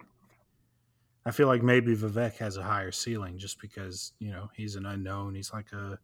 I 1.25 1.31
feel 1.31 1.47
like 1.47 1.63
maybe 1.63 1.95
Vivek 1.95 2.38
has 2.38 2.58
a 2.58 2.63
higher 2.63 2.91
ceiling 2.91 3.38
just 3.38 3.60
because 3.60 4.13
you 4.19 4.31
know 4.31 4.49
he's 4.55 4.75
an 4.75 4.86
unknown. 4.86 5.36
He's 5.36 5.53
like 5.53 5.71
a 5.73 5.99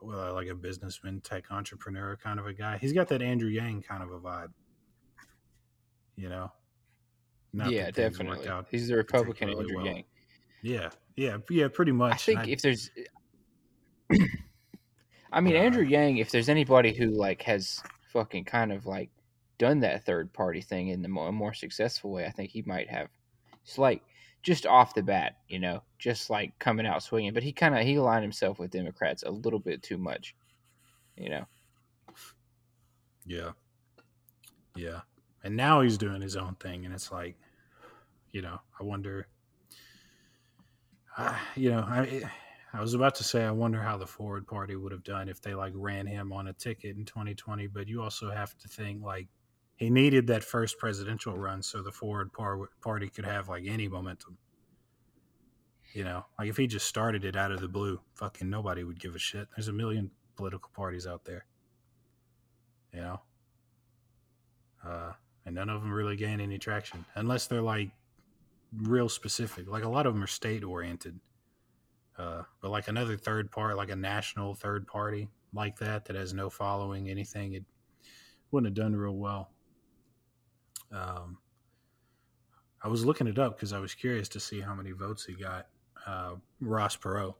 well, 0.00 0.34
like 0.34 0.48
a 0.48 0.54
businessman, 0.54 1.20
tech 1.20 1.50
entrepreneur 1.50 2.16
kind 2.16 2.38
of 2.38 2.46
a 2.46 2.52
guy. 2.52 2.78
He's 2.78 2.92
got 2.92 3.08
that 3.08 3.20
Andrew 3.20 3.48
Yang 3.48 3.82
kind 3.82 4.02
of 4.02 4.12
a 4.12 4.18
vibe. 4.20 4.52
You 6.16 6.28
know. 6.28 6.52
Not 7.52 7.72
yeah, 7.72 7.86
that 7.86 7.94
things 7.94 8.18
worked 8.18 8.28
definitely. 8.28 8.48
out 8.48 8.66
He's 8.70 8.88
the 8.88 8.96
Republican 8.96 9.50
Andrew 9.50 9.76
well. 9.76 9.86
Yang. 9.86 10.04
Yeah, 10.62 10.90
yeah, 11.16 11.38
yeah. 11.50 11.68
Pretty 11.68 11.92
much. 11.92 12.12
I 12.12 12.16
think 12.16 12.40
And 12.40 12.48
if 12.48 12.62
there's, 12.62 12.90
I 15.32 15.40
mean, 15.40 15.56
Uh, 15.56 15.60
Andrew 15.60 15.84
Yang. 15.84 16.18
If 16.18 16.30
there's 16.30 16.48
anybody 16.48 16.92
who 16.94 17.10
like 17.10 17.42
has 17.42 17.82
fucking 18.12 18.44
kind 18.44 18.72
of 18.72 18.86
like 18.86 19.10
done 19.58 19.80
that 19.80 20.04
third 20.04 20.32
party 20.32 20.60
thing 20.60 20.88
in 20.88 21.02
the 21.02 21.08
more, 21.08 21.30
more 21.32 21.54
successful 21.54 22.10
way, 22.10 22.24
I 22.24 22.30
think 22.30 22.50
he 22.50 22.62
might 22.62 22.88
have. 22.90 23.08
It's 23.64 23.78
like 23.78 24.02
just 24.42 24.66
off 24.66 24.94
the 24.94 25.02
bat, 25.02 25.36
you 25.48 25.58
know, 25.58 25.82
just 25.98 26.30
like 26.30 26.58
coming 26.58 26.86
out 26.86 27.02
swinging. 27.02 27.34
But 27.34 27.42
he 27.42 27.52
kind 27.52 27.76
of 27.76 27.82
he 27.82 27.96
aligned 27.96 28.22
himself 28.22 28.58
with 28.58 28.70
Democrats 28.70 29.22
a 29.22 29.30
little 29.30 29.58
bit 29.58 29.82
too 29.82 29.98
much, 29.98 30.34
you 31.16 31.28
know. 31.28 31.44
Yeah. 33.26 33.50
Yeah. 34.74 35.00
And 35.44 35.56
now 35.56 35.82
he's 35.82 35.98
doing 35.98 36.22
his 36.22 36.36
own 36.36 36.54
thing. 36.56 36.84
And 36.84 36.94
it's 36.94 37.12
like, 37.12 37.36
you 38.32 38.42
know, 38.42 38.58
I 38.80 38.84
wonder, 38.84 39.26
you 41.56 41.70
know, 41.70 41.80
I, 41.80 42.22
I 42.72 42.80
was 42.80 42.94
about 42.94 43.14
to 43.16 43.24
say, 43.24 43.44
I 43.44 43.50
wonder 43.50 43.80
how 43.80 43.96
the 43.96 44.06
Forward 44.06 44.46
Party 44.46 44.76
would 44.76 44.92
have 44.92 45.04
done 45.04 45.28
if 45.28 45.40
they 45.40 45.54
like 45.54 45.72
ran 45.74 46.06
him 46.06 46.32
on 46.32 46.48
a 46.48 46.52
ticket 46.52 46.96
in 46.96 47.04
2020. 47.04 47.66
But 47.68 47.88
you 47.88 48.02
also 48.02 48.30
have 48.30 48.56
to 48.58 48.68
think 48.68 49.02
like 49.02 49.28
he 49.76 49.90
needed 49.90 50.26
that 50.28 50.44
first 50.44 50.78
presidential 50.78 51.36
run 51.36 51.62
so 51.62 51.82
the 51.82 51.92
Forward 51.92 52.32
par- 52.32 52.70
Party 52.82 53.08
could 53.08 53.24
have 53.24 53.48
like 53.48 53.64
any 53.66 53.88
momentum. 53.88 54.36
You 55.94 56.04
know, 56.04 56.26
like 56.38 56.48
if 56.48 56.56
he 56.56 56.66
just 56.66 56.86
started 56.86 57.24
it 57.24 57.34
out 57.34 57.50
of 57.50 57.60
the 57.60 57.68
blue, 57.68 57.98
fucking 58.14 58.48
nobody 58.48 58.84
would 58.84 59.00
give 59.00 59.14
a 59.14 59.18
shit. 59.18 59.48
There's 59.56 59.68
a 59.68 59.72
million 59.72 60.10
political 60.36 60.70
parties 60.74 61.06
out 61.06 61.24
there. 61.24 61.46
You 62.92 63.00
know, 63.00 63.20
uh, 64.86 65.12
and 65.46 65.54
none 65.54 65.70
of 65.70 65.80
them 65.80 65.90
really 65.90 66.16
gain 66.16 66.40
any 66.40 66.58
traction 66.58 67.04
unless 67.14 67.46
they're 67.46 67.62
like 67.62 67.90
real 68.76 69.08
specific. 69.08 69.68
Like 69.68 69.84
a 69.84 69.88
lot 69.88 70.06
of 70.06 70.14
them 70.14 70.22
are 70.22 70.28
state 70.28 70.64
oriented. 70.64 71.18
Uh, 72.18 72.42
but 72.60 72.70
like 72.70 72.88
another 72.88 73.16
third 73.16 73.50
part, 73.50 73.76
like 73.76 73.90
a 73.90 73.96
national 73.96 74.54
third 74.54 74.86
party 74.86 75.28
like 75.54 75.78
that, 75.78 76.04
that 76.04 76.16
has 76.16 76.34
no 76.34 76.50
following, 76.50 77.08
anything, 77.08 77.54
it 77.54 77.64
wouldn't 78.50 78.76
have 78.76 78.84
done 78.84 78.96
real 78.96 79.16
well. 79.16 79.50
Um, 80.92 81.38
I 82.82 82.88
was 82.88 83.04
looking 83.04 83.26
it 83.26 83.38
up 83.38 83.56
because 83.56 83.72
I 83.72 83.78
was 83.78 83.94
curious 83.94 84.28
to 84.30 84.40
see 84.40 84.60
how 84.60 84.74
many 84.74 84.92
votes 84.92 85.24
he 85.24 85.34
got. 85.34 85.66
Uh, 86.06 86.34
Ross 86.60 86.96
Perot, 86.96 87.34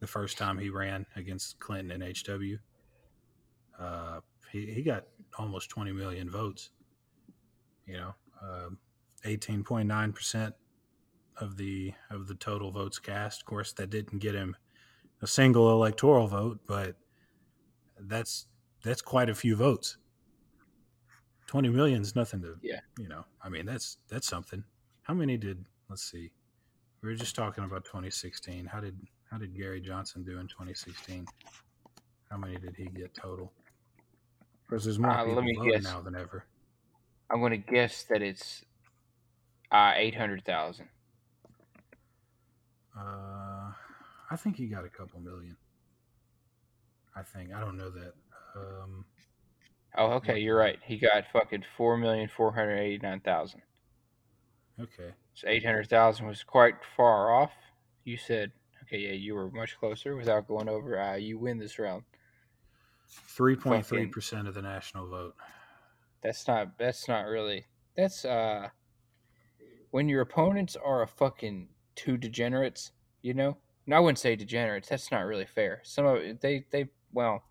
the 0.00 0.06
first 0.06 0.38
time 0.38 0.58
he 0.58 0.70
ran 0.70 1.06
against 1.16 1.58
Clinton 1.58 1.90
and 1.90 2.16
HW, 2.16 2.56
uh, 3.78 4.20
he, 4.50 4.66
he 4.72 4.82
got 4.82 5.04
almost 5.38 5.70
20 5.70 5.92
million 5.92 6.30
votes. 6.30 6.70
You 7.86 7.98
know, 7.98 8.14
um, 8.42 8.78
18.9 9.24 10.14
percent 10.14 10.54
of 11.38 11.56
the 11.56 11.92
of 12.10 12.26
the 12.28 12.34
total 12.34 12.70
votes 12.70 12.98
cast. 12.98 13.42
Of 13.42 13.46
course, 13.46 13.72
that 13.74 13.90
didn't 13.90 14.18
get 14.20 14.34
him 14.34 14.56
a 15.22 15.26
single 15.26 15.70
electoral 15.72 16.26
vote, 16.28 16.60
but 16.66 16.96
that's 18.00 18.46
that's 18.82 19.02
quite 19.02 19.28
a 19.30 19.34
few 19.34 19.56
votes. 19.56 19.98
20 21.46 21.68
million 21.68 22.02
is 22.02 22.16
nothing 22.16 22.42
to 22.42 22.58
Yeah. 22.62 22.80
you 22.98 23.08
know 23.08 23.24
i 23.40 23.48
mean 23.48 23.66
that's 23.66 23.98
that's 24.08 24.26
something 24.26 24.64
how 25.02 25.14
many 25.14 25.36
did 25.36 25.64
let's 25.88 26.02
see 26.02 26.32
we 27.02 27.08
were 27.08 27.14
just 27.14 27.36
talking 27.36 27.62
about 27.62 27.84
2016 27.84 28.66
how 28.66 28.80
did 28.80 28.98
how 29.30 29.38
did 29.38 29.56
gary 29.56 29.80
johnson 29.80 30.24
do 30.24 30.40
in 30.40 30.48
2016 30.48 31.24
how 32.30 32.36
many 32.36 32.56
did 32.56 32.74
he 32.76 32.86
get 32.86 33.14
total 33.14 33.52
because 34.66 34.84
there's 34.84 34.98
more 34.98 35.12
Uh, 35.12 35.24
let 35.24 35.28
people 35.36 35.42
me 35.44 35.54
voting 35.54 35.72
guess. 35.74 35.84
now 35.84 36.00
than 36.00 36.16
ever 36.16 36.44
I'm 37.30 37.40
gonna 37.40 37.56
guess 37.58 38.02
that 38.04 38.22
it's 38.22 38.64
uh 39.70 39.92
eight 39.96 40.14
hundred 40.14 40.44
thousand. 40.44 40.88
Uh 42.96 43.72
i 44.30 44.36
think 44.36 44.56
he 44.56 44.66
got 44.66 44.84
a 44.84 44.88
couple 44.88 45.20
million 45.20 45.56
i 47.14 47.22
think 47.22 47.52
i 47.52 47.60
don't 47.60 47.76
know 47.76 47.90
that 47.90 48.12
um 48.56 49.04
Oh, 49.98 50.12
okay, 50.14 50.38
you're 50.38 50.58
right. 50.58 50.78
He 50.84 50.98
got 50.98 51.24
fucking 51.32 51.64
four 51.76 51.96
million 51.96 52.28
four 52.28 52.52
hundred 52.52 52.80
eighty 52.80 52.98
nine 52.98 53.20
thousand. 53.20 53.62
okay 54.78 55.14
So 55.32 55.48
eight 55.48 55.64
hundred 55.64 55.88
thousand 55.88 56.26
was 56.26 56.42
quite 56.42 56.74
far 56.96 57.32
off. 57.34 57.52
You 58.04 58.18
said, 58.18 58.52
okay, 58.82 58.98
yeah, 58.98 59.12
you 59.12 59.34
were 59.34 59.50
much 59.50 59.78
closer 59.78 60.14
without 60.14 60.46
going 60.48 60.68
over. 60.68 61.00
Uh, 61.00 61.14
you 61.16 61.38
win 61.38 61.58
this 61.58 61.78
round. 61.78 62.02
3.3% 63.38 64.46
of 64.46 64.54
the 64.54 64.62
national 64.62 65.08
vote 65.08 65.34
That's 66.22 66.46
not. 66.46 66.76
That's 66.78 67.08
not 67.08 67.22
really. 67.26 67.64
That's 67.96 68.24
uh, 68.24 68.68
when 69.92 70.08
your 70.08 70.20
opponents 70.20 70.76
are 70.76 71.02
a 71.02 71.06
fucking 71.06 71.68
two 71.96 72.16
degenerates. 72.16 72.92
You 73.22 73.34
know. 73.34 73.56
No, 73.86 73.96
I 73.96 74.00
wouldn't 74.00 74.18
say 74.18 74.36
degenerates. 74.36 74.88
That's 74.88 75.10
not 75.10 75.26
really 75.26 75.46
fair. 75.46 75.80
Some 75.84 76.06
of 76.06 76.40
they 76.40 76.64
they 76.70 76.88
well, 77.12 77.42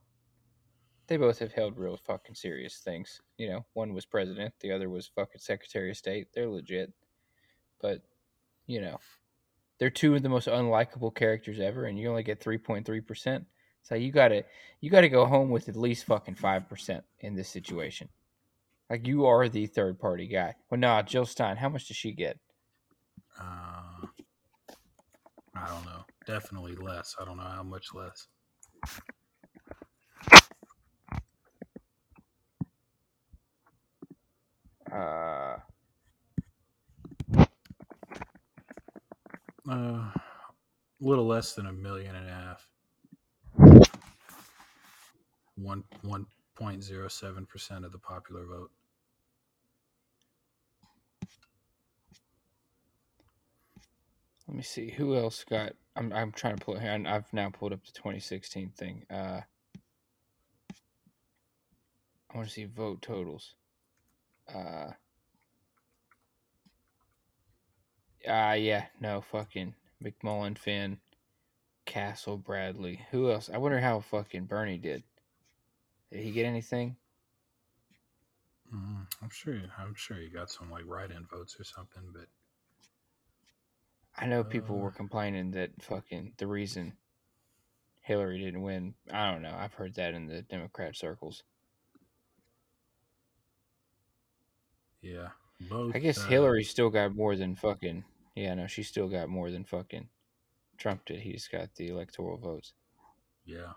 they 1.08 1.18
both 1.18 1.40
have 1.40 1.54
held 1.54 1.78
real 1.78 1.98
fucking 1.98 2.36
serious 2.36 2.78
things. 2.78 3.22
You 3.38 3.50
know, 3.50 3.66
one 3.74 3.94
was 3.94 4.06
president, 4.06 4.54
the 4.60 4.72
other 4.72 4.90
was 4.90 5.12
fucking 5.16 5.42
secretary 5.42 5.92
of 5.92 5.98
state. 5.98 6.28
They're 6.34 6.50
legit, 6.50 6.92
but 7.82 8.02
you 8.68 8.82
know, 8.82 9.00
they're 9.80 9.90
two 9.90 10.16
of 10.16 10.24
the 10.24 10.30
most 10.30 10.48
unlikable 10.48 11.14
characters 11.14 11.60
ever, 11.60 11.86
and 11.86 12.00
you 12.00 12.10
only 12.10 12.24
get 12.24 12.42
three 12.42 12.58
point 12.58 12.86
three 12.86 13.02
percent. 13.02 13.46
So 13.84 13.96
you 13.96 14.12
gotta 14.12 14.46
you 14.82 14.90
gotta 14.90 15.10
go 15.10 15.26
home 15.26 15.52
with 15.52 15.70
at 15.70 15.76
least 15.76 16.06
fucking 16.06 16.36
five 16.36 16.68
percent 16.68 17.04
in 17.20 17.36
this 17.36 17.50
situation. 17.50 18.10
Like 18.90 19.08
you 19.08 19.26
are 19.26 19.48
the 19.48 19.68
third 19.68 20.00
party 20.00 20.28
guy. 20.28 20.56
Well, 20.70 20.80
nah, 20.80 21.02
Jill 21.02 21.26
Stein. 21.26 21.58
How 21.58 21.70
much 21.70 21.88
does 21.88 21.98
she 21.98 22.12
get? 22.12 22.40
Uh, 23.40 24.08
I 25.56 25.68
don't 25.68 25.86
know. 25.86 26.06
Definitely 26.28 26.76
less. 26.76 27.16
I 27.20 27.26
don't 27.26 27.38
know 27.38 27.44
how 27.44 27.64
much 27.64 27.94
less. 27.94 28.28
Uh, 34.92 35.58
Uh, 39.68 39.74
a 39.74 40.14
little 41.02 41.26
less 41.26 41.56
than 41.56 41.66
a 41.66 41.74
million 41.74 42.16
and 42.16 42.30
a 42.30 42.34
half. 42.34 42.68
One 45.56 45.84
one 46.04 46.28
point 46.56 46.84
zero 46.84 47.08
seven 47.08 47.48
percent 47.48 47.84
of 47.84 47.92
the 47.92 47.98
popular 47.98 48.46
vote. 48.46 48.70
Let 54.48 54.58
me 54.58 54.64
see 54.64 54.92
who 54.92 55.16
else 55.16 55.44
got. 55.44 55.74
I'm 55.96 56.14
I'm 56.14 56.32
trying 56.32 56.58
to 56.58 56.64
pull 56.64 56.76
it 56.76 56.82
here. 56.82 57.04
I've 57.08 57.32
now 57.34 57.50
pulled 57.50 57.74
up 57.74 57.84
the 57.86 57.92
2016 57.92 58.72
thing. 58.78 59.06
Uh, 59.10 59.42
I 62.32 62.38
want 62.38 62.48
to 62.48 62.54
see 62.54 62.66
vote 62.66 63.02
totals. 63.02 63.56
Uh, 64.54 64.92
ah, 68.28 68.54
yeah, 68.54 68.86
no 69.00 69.22
fucking 69.22 69.74
McMullin, 70.04 70.58
Finn, 70.58 71.00
Castle, 71.86 72.38
Bradley. 72.38 73.02
Who 73.12 73.32
else? 73.32 73.50
I 73.52 73.58
wonder 73.58 73.80
how 73.80 74.02
fucking 74.02 74.46
Bernie 74.46 74.78
did. 74.78 75.04
Did 76.12 76.22
he 76.22 76.32
get 76.32 76.46
anything? 76.46 76.98
Mm, 78.74 79.08
I'm 79.22 79.30
sure. 79.30 79.60
I'm 79.80 79.96
sure 79.96 80.20
you 80.20 80.30
got 80.30 80.52
some 80.52 80.70
like 80.70 80.84
write-in 80.86 81.26
votes 81.26 81.56
or 81.60 81.64
something, 81.64 82.04
but 82.14 82.28
I 84.18 84.26
know 84.28 84.44
people 84.44 84.76
Uh. 84.78 84.80
were 84.80 84.92
complaining 84.92 85.52
that 85.52 85.82
fucking 85.82 86.34
the 86.38 86.48
reason 86.48 86.98
Hillary 88.02 88.40
didn't 88.40 88.62
win. 88.62 88.96
I 89.12 89.32
don't 89.32 89.42
know. 89.42 89.56
I've 89.56 89.74
heard 89.74 89.96
that 89.96 90.14
in 90.14 90.28
the 90.28 90.42
Democrat 90.44 90.96
circles. 90.96 91.44
yeah, 95.02 95.30
both. 95.62 95.96
I 95.96 96.00
guess 96.00 96.18
uh, 96.18 96.28
Hillary 96.28 96.64
still 96.64 96.90
got 96.90 97.16
more 97.16 97.36
than 97.36 97.56
fucking. 97.56 98.04
Yeah, 98.36 98.56
no, 98.56 98.68
she 98.68 98.84
still 98.84 99.08
got 99.08 99.30
more 99.30 99.52
than 99.52 99.64
fucking 99.64 100.10
Trump 100.78 101.06
did. 101.06 101.20
He 101.22 101.34
just 101.34 101.52
got 101.52 101.76
the 101.76 101.90
electoral 101.90 102.38
votes. 102.38 102.74
Yeah. 103.46 103.74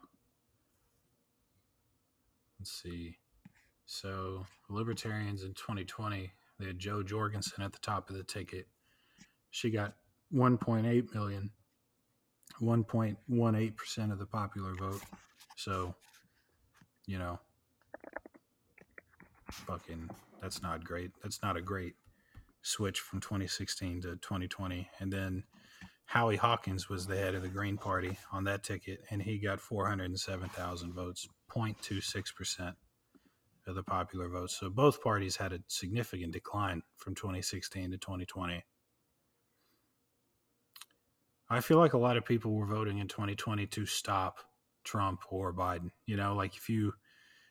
Let's 2.59 2.72
see. 2.72 3.18
So 3.87 4.46
libertarians 4.68 5.44
in 5.44 5.55
2020, 5.55 6.33
they 6.59 6.66
had 6.66 6.79
Jo 6.79 7.03
Jorgensen 7.03 7.62
at 7.62 7.72
the 7.72 7.79
top 7.79 8.11
of 8.11 8.16
the 8.16 8.24
ticket. 8.24 8.66
She 9.51 9.70
got 9.70 9.94
1.8 10.35 11.14
million, 11.14 11.51
1.18% 12.61 14.12
of 14.12 14.19
the 14.19 14.27
popular 14.27 14.75
vote. 14.75 15.01
So, 15.57 15.95
you 17.07 17.19
know, 17.19 17.38
fucking, 19.51 20.11
that's 20.41 20.62
not 20.62 20.85
great. 20.85 21.11
That's 21.23 21.43
not 21.43 21.57
a 21.57 21.62
great 21.62 21.95
switch 22.62 23.01
from 23.01 23.21
2016 23.21 24.03
to 24.03 24.17
2020. 24.17 24.88
And 25.01 25.12
then 25.12 25.45
Howie 26.05 26.37
Hawkins 26.37 26.88
was 26.88 27.07
the 27.07 27.17
head 27.17 27.35
of 27.35 27.43
the 27.43 27.49
Green 27.49 27.77
Party 27.77 28.19
on 28.33 28.45
that 28.45 28.62
ticket, 28.64 29.01
and 29.11 29.21
he 29.23 29.38
got 29.38 29.61
407,000 29.61 30.93
votes, 30.93 31.29
0.26% 31.51 32.75
of 33.67 33.75
the 33.75 33.83
popular 33.83 34.29
vote. 34.29 34.51
So 34.51 34.71
both 34.71 35.03
parties 35.03 35.37
had 35.37 35.53
a 35.53 35.61
significant 35.69 36.33
decline 36.33 36.83
from 36.97 37.14
2016 37.14 37.91
to 37.91 37.99
2020. 37.99 38.64
I 41.50 41.61
feel 41.61 41.78
like 41.78 41.94
a 41.94 41.98
lot 41.98 42.16
of 42.16 42.24
people 42.24 42.52
were 42.52 42.66
voting 42.66 42.98
in 42.98 43.08
2020 43.08 43.66
to 43.68 43.87
stop 43.87 44.38
Trump 44.84 45.20
or 45.30 45.52
Biden. 45.52 45.90
You 46.06 46.16
know, 46.16 46.34
like 46.34 46.56
if 46.56 46.68
you 46.68 46.92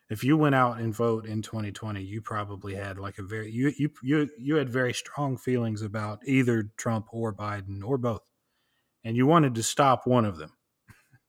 if 0.08 0.24
you 0.24 0.36
went 0.36 0.54
out 0.54 0.78
and 0.78 0.94
vote 0.94 1.26
in 1.26 1.42
2020, 1.42 2.02
you 2.02 2.22
probably 2.22 2.74
had 2.74 2.98
like 2.98 3.18
a 3.18 3.22
very 3.22 3.50
you 3.50 3.72
you 3.76 3.90
you 4.02 4.30
you 4.38 4.56
had 4.56 4.70
very 4.70 4.94
strong 4.94 5.36
feelings 5.36 5.82
about 5.82 6.20
either 6.26 6.70
Trump 6.76 7.08
or 7.12 7.34
Biden 7.34 7.82
or 7.84 7.98
both, 7.98 8.22
and 9.04 9.16
you 9.16 9.26
wanted 9.26 9.54
to 9.56 9.62
stop 9.62 10.06
one 10.06 10.24
of 10.24 10.38
them. 10.38 10.52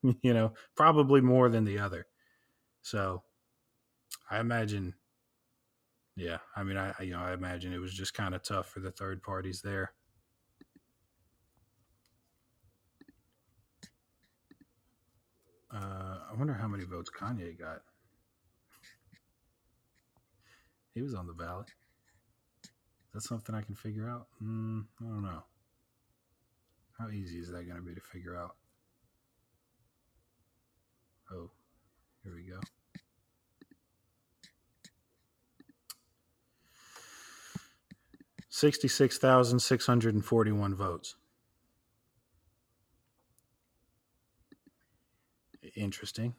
you 0.22 0.34
know, 0.34 0.54
probably 0.76 1.22
more 1.22 1.50
than 1.50 1.66
the 1.66 1.80
other. 1.80 2.08
So, 2.82 3.24
I 4.30 4.40
imagine. 4.40 4.96
Yeah, 6.16 6.40
I 6.56 6.64
mean, 6.64 6.78
I 6.78 6.94
you 7.02 7.12
know, 7.12 7.20
I 7.20 7.34
imagine 7.34 7.74
it 7.74 7.80
was 7.80 7.94
just 7.94 8.14
kind 8.14 8.36
of 8.36 8.44
tough 8.44 8.70
for 8.70 8.82
the 8.82 8.92
third 8.92 9.24
parties 9.24 9.62
there. 9.62 9.94
Uh, 15.74 16.18
I 16.32 16.36
wonder 16.38 16.54
how 16.54 16.68
many 16.68 16.84
votes 16.84 17.12
Kanye 17.12 17.58
got. 17.58 17.82
He 20.96 21.02
was 21.02 21.14
on 21.14 21.28
the 21.28 21.34
ballot. 21.34 21.72
That's 23.14 23.28
something 23.28 23.54
I 23.56 23.62
can 23.62 23.76
figure 23.76 24.10
out. 24.10 24.28
Mm, 24.44 24.86
I 25.02 25.04
don't 25.04 25.24
know. 25.24 25.44
How 26.98 27.10
easy 27.10 27.38
is 27.38 27.50
that 27.52 27.68
going 27.68 27.78
to 27.78 27.82
be 27.82 27.94
to 27.94 28.02
figure 28.02 28.36
out? 28.36 28.56
Oh, 31.32 31.50
here 32.24 32.34
we 32.36 32.42
go. 32.42 32.60
Sixty-six 38.50 39.18
thousand 39.20 39.60
six 39.60 39.86
hundred 39.86 40.16
and 40.16 40.26
forty-one 40.26 40.76
votes. 40.76 41.16
Interesting. 45.80 46.34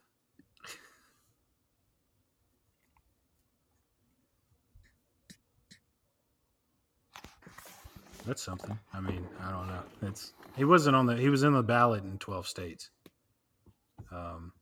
That's 8.26 8.42
something. 8.42 8.79
I 8.92 9.00
mean, 9.00 9.26
I 9.42 9.50
don't 9.50 9.66
know. 9.66 9.83
It's 10.03 10.35
he 10.59 10.64
wasn't 10.64 10.94
on 10.94 11.07
the 11.07 11.16
he 11.16 11.31
was 11.31 11.42
in 11.42 11.55
the 11.55 11.62
ballot 11.62 12.05
in 12.05 12.18
twelve 12.18 12.46
states. 12.46 12.90
Um, 14.12 14.53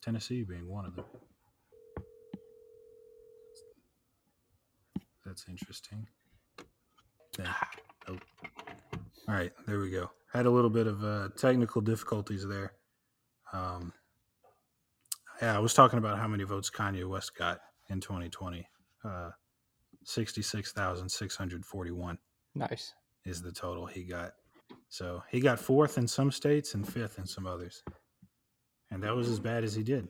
Tennessee 0.00 0.44
being 0.44 0.68
one 0.68 0.84
of 0.86 0.94
them. 0.94 1.06
That's 5.24 5.44
interesting. 5.48 6.06
Oh. 8.08 8.16
All 9.28 9.34
right, 9.34 9.50
there 9.66 9.80
we 9.80 9.90
go. 9.90 10.12
Had 10.32 10.46
a 10.46 10.50
little 10.50 10.70
bit 10.70 10.86
of 10.86 11.02
uh, 11.02 11.30
technical 11.36 11.80
difficulties 11.80 12.46
there. 12.46 12.72
Um, 13.52 13.92
yeah, 15.40 15.56
I 15.56 15.60
was 15.60 15.72
talking 15.74 15.98
about 15.98 16.18
how 16.18 16.26
many 16.28 16.44
votes 16.44 16.70
Kanye 16.70 17.08
West 17.08 17.34
got 17.36 17.60
in 17.88 18.00
2020. 18.00 18.68
Uh, 19.04 19.30
66,641 20.04 22.18
Nice. 22.54 22.94
is 23.24 23.42
the 23.42 23.52
total 23.52 23.86
he 23.86 24.04
got. 24.04 24.32
So 24.88 25.22
he 25.30 25.40
got 25.40 25.58
fourth 25.58 25.98
in 25.98 26.06
some 26.06 26.30
states 26.30 26.74
and 26.74 26.86
fifth 26.86 27.18
in 27.18 27.26
some 27.26 27.46
others. 27.46 27.82
And 28.90 29.02
that 29.02 29.14
was 29.14 29.28
as 29.28 29.40
bad 29.40 29.64
as 29.64 29.74
he 29.74 29.82
did. 29.82 30.08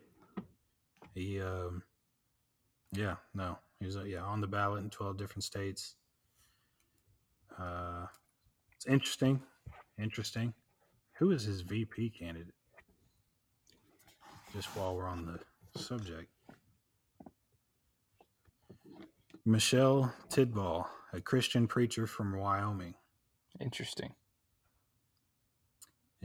He, 1.15 1.41
um, 1.41 1.83
yeah, 2.93 3.17
no, 3.35 3.59
he 3.81 3.87
was, 3.87 3.97
uh, 3.97 4.05
yeah, 4.05 4.23
on 4.23 4.41
the 4.43 4.47
ballot 4.47 4.85
in 4.85 4.91
12 4.91 5.17
different 5.17 5.45
states. 5.45 5.95
Uh, 7.59 8.07
it's 8.75 8.87
interesting. 8.87 9.41
Interesting. 9.99 10.53
Who 11.19 11.31
is 11.31 11.45
his 11.45 11.63
VP 11.63 12.11
candidate? 12.11 12.53
Just 14.57 14.69
while 14.77 14.97
we're 14.97 15.07
on 15.07 15.27
the 15.27 15.81
subject. 15.81 16.31
Michelle 19.45 20.15
Tidball, 20.31 20.87
a 21.13 21.21
Christian 21.21 21.67
preacher 21.69 22.07
from 22.07 22.37
Wyoming. 22.37 22.95
Interesting. 23.61 24.15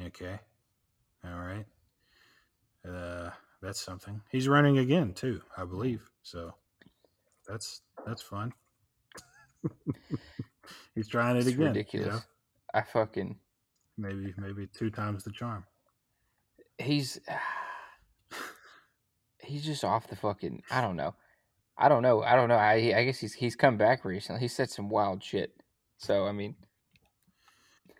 Okay. 0.03 0.39
All 1.25 1.39
right. 1.39 1.65
Uh, 2.87 3.31
that's 3.61 3.81
something. 3.81 4.21
He's 4.31 4.47
running 4.47 4.77
again 4.79 5.13
too, 5.13 5.41
I 5.57 5.65
believe. 5.65 6.09
So 6.23 6.55
that's 7.47 7.81
that's 8.07 8.21
fun. 8.21 8.53
He's 10.95 11.07
trying 11.09 11.37
it 11.37 11.47
It's 11.47 11.49
again. 11.49 11.67
ridiculous. 11.67 12.07
You 12.07 12.11
know? 12.13 12.19
I 12.73 12.81
fucking 12.81 13.37
Maybe 13.97 14.33
maybe 14.37 14.67
two 14.67 14.89
times 14.89 15.23
the 15.23 15.31
charm. 15.31 15.65
he's 16.79 17.19
he's 19.43 19.65
just 19.65 19.83
off 19.83 20.07
the 20.07 20.15
fucking 20.15 20.63
I 20.71 20.81
don't 20.81 20.95
know. 20.95 21.15
I 21.77 21.89
don't 21.89 22.03
know. 22.03 22.21
I 22.21 22.35
don't 22.35 22.49
know. 22.49 22.55
I 22.55 22.93
I 22.95 23.03
guess 23.05 23.19
he's 23.19 23.33
he's 23.33 23.55
come 23.55 23.77
back 23.77 24.05
recently. 24.05 24.41
He 24.41 24.47
said 24.47 24.69
some 24.69 24.89
wild 24.89 25.23
shit. 25.23 25.53
So 25.97 26.25
I 26.25 26.31
mean 26.31 26.55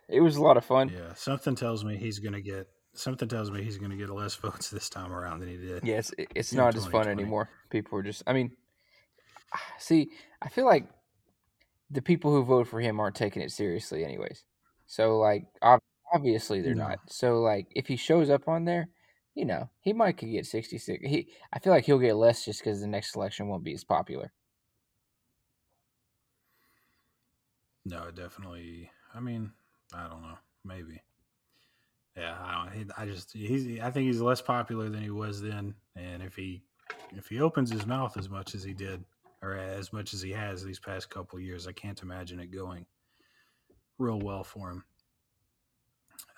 it 0.08 0.20
was 0.20 0.36
a 0.36 0.42
lot 0.42 0.56
of 0.56 0.64
fun. 0.64 0.88
Yeah. 0.88 1.14
Something 1.14 1.54
tells 1.54 1.84
me 1.84 1.96
he's 1.96 2.18
gonna 2.18 2.40
get 2.40 2.68
something 2.94 3.28
tells 3.28 3.50
me 3.50 3.62
he's 3.62 3.78
gonna 3.78 3.96
get 3.96 4.10
less 4.10 4.34
votes 4.42 4.70
this 4.70 4.88
time 4.88 5.12
around 5.12 5.40
than 5.40 5.48
he 5.48 5.56
did. 5.56 5.84
Yeah, 5.84 5.96
it's, 5.96 6.12
it's 6.34 6.52
not 6.52 6.76
as 6.76 6.86
fun 6.86 7.08
anymore. 7.08 7.48
People 7.70 7.98
are 7.98 8.02
just, 8.02 8.22
I 8.26 8.32
mean, 8.32 8.52
see, 9.78 10.10
I 10.40 10.48
feel 10.48 10.66
like 10.66 10.86
the 11.90 12.02
people 12.02 12.32
who 12.32 12.44
vote 12.44 12.68
for 12.68 12.80
him 12.80 13.00
aren't 13.00 13.16
taking 13.16 13.42
it 13.42 13.50
seriously, 13.52 14.04
anyways. 14.04 14.44
So, 14.86 15.18
like, 15.18 15.44
obviously 16.12 16.60
they're 16.60 16.74
No. 16.74 16.88
not. 16.88 16.98
So, 17.08 17.40
like, 17.40 17.66
if 17.74 17.86
he 17.86 17.96
shows 17.96 18.30
up 18.30 18.48
on 18.48 18.64
there, 18.64 18.88
you 19.34 19.44
know, 19.44 19.68
he 19.80 19.92
might 19.92 20.18
could 20.18 20.30
get 20.30 20.46
66. 20.46 21.04
He, 21.06 21.28
I 21.52 21.58
feel 21.58 21.72
like 21.72 21.84
he'll 21.84 21.98
get 21.98 22.16
less 22.16 22.44
just 22.44 22.60
because 22.60 22.80
the 22.80 22.86
next 22.86 23.16
election 23.16 23.48
won't 23.48 23.64
be 23.64 23.74
as 23.74 23.84
popular. 23.84 24.32
No, 27.84 28.10
definitely. 28.10 28.90
I 29.14 29.20
mean, 29.20 29.50
I 29.94 30.08
don't 30.08 30.22
know. 30.22 30.38
Maybe. 30.64 31.02
Yeah, 32.16 32.36
I 32.40 32.64
don't. 32.64 32.72
He, 32.74 32.84
I 32.96 33.06
just 33.06 33.32
he's. 33.32 33.80
I 33.80 33.90
think 33.90 34.06
he's 34.06 34.20
less 34.20 34.40
popular 34.40 34.88
than 34.88 35.02
he 35.02 35.10
was 35.10 35.40
then. 35.40 35.74
And 35.96 36.22
if 36.22 36.36
he 36.36 36.62
if 37.16 37.28
he 37.28 37.40
opens 37.40 37.70
his 37.70 37.86
mouth 37.86 38.16
as 38.16 38.28
much 38.28 38.54
as 38.54 38.62
he 38.62 38.74
did, 38.74 39.02
or 39.42 39.54
as 39.54 39.92
much 39.92 40.14
as 40.14 40.20
he 40.20 40.30
has 40.30 40.62
these 40.62 40.78
past 40.78 41.10
couple 41.10 41.40
years, 41.40 41.66
I 41.66 41.72
can't 41.72 42.00
imagine 42.02 42.38
it 42.38 42.52
going 42.52 42.86
real 43.98 44.20
well 44.20 44.44
for 44.44 44.70
him. 44.70 44.84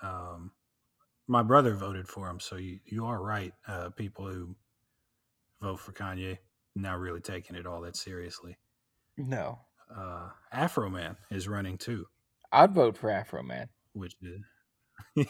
Um, 0.01 0.51
my 1.27 1.43
brother 1.43 1.75
voted 1.75 2.07
for 2.07 2.29
him, 2.29 2.39
so 2.39 2.55
you 2.55 2.79
you 2.85 3.05
are 3.05 3.21
right. 3.21 3.53
Uh, 3.67 3.89
people 3.89 4.27
who 4.27 4.55
vote 5.61 5.79
for 5.79 5.91
Kanye 5.91 6.37
not 6.75 6.99
really 6.99 7.21
taking 7.21 7.55
it 7.55 7.65
all 7.65 7.81
that 7.81 7.95
seriously. 7.95 8.57
No. 9.17 9.59
Uh, 9.95 10.29
Afroman 10.53 11.15
is 11.31 11.47
running 11.47 11.77
too. 11.77 12.05
I'd 12.51 12.73
vote 12.73 12.97
for 12.97 13.09
Afroman. 13.09 13.67
which 13.93 14.15
is 14.21 14.41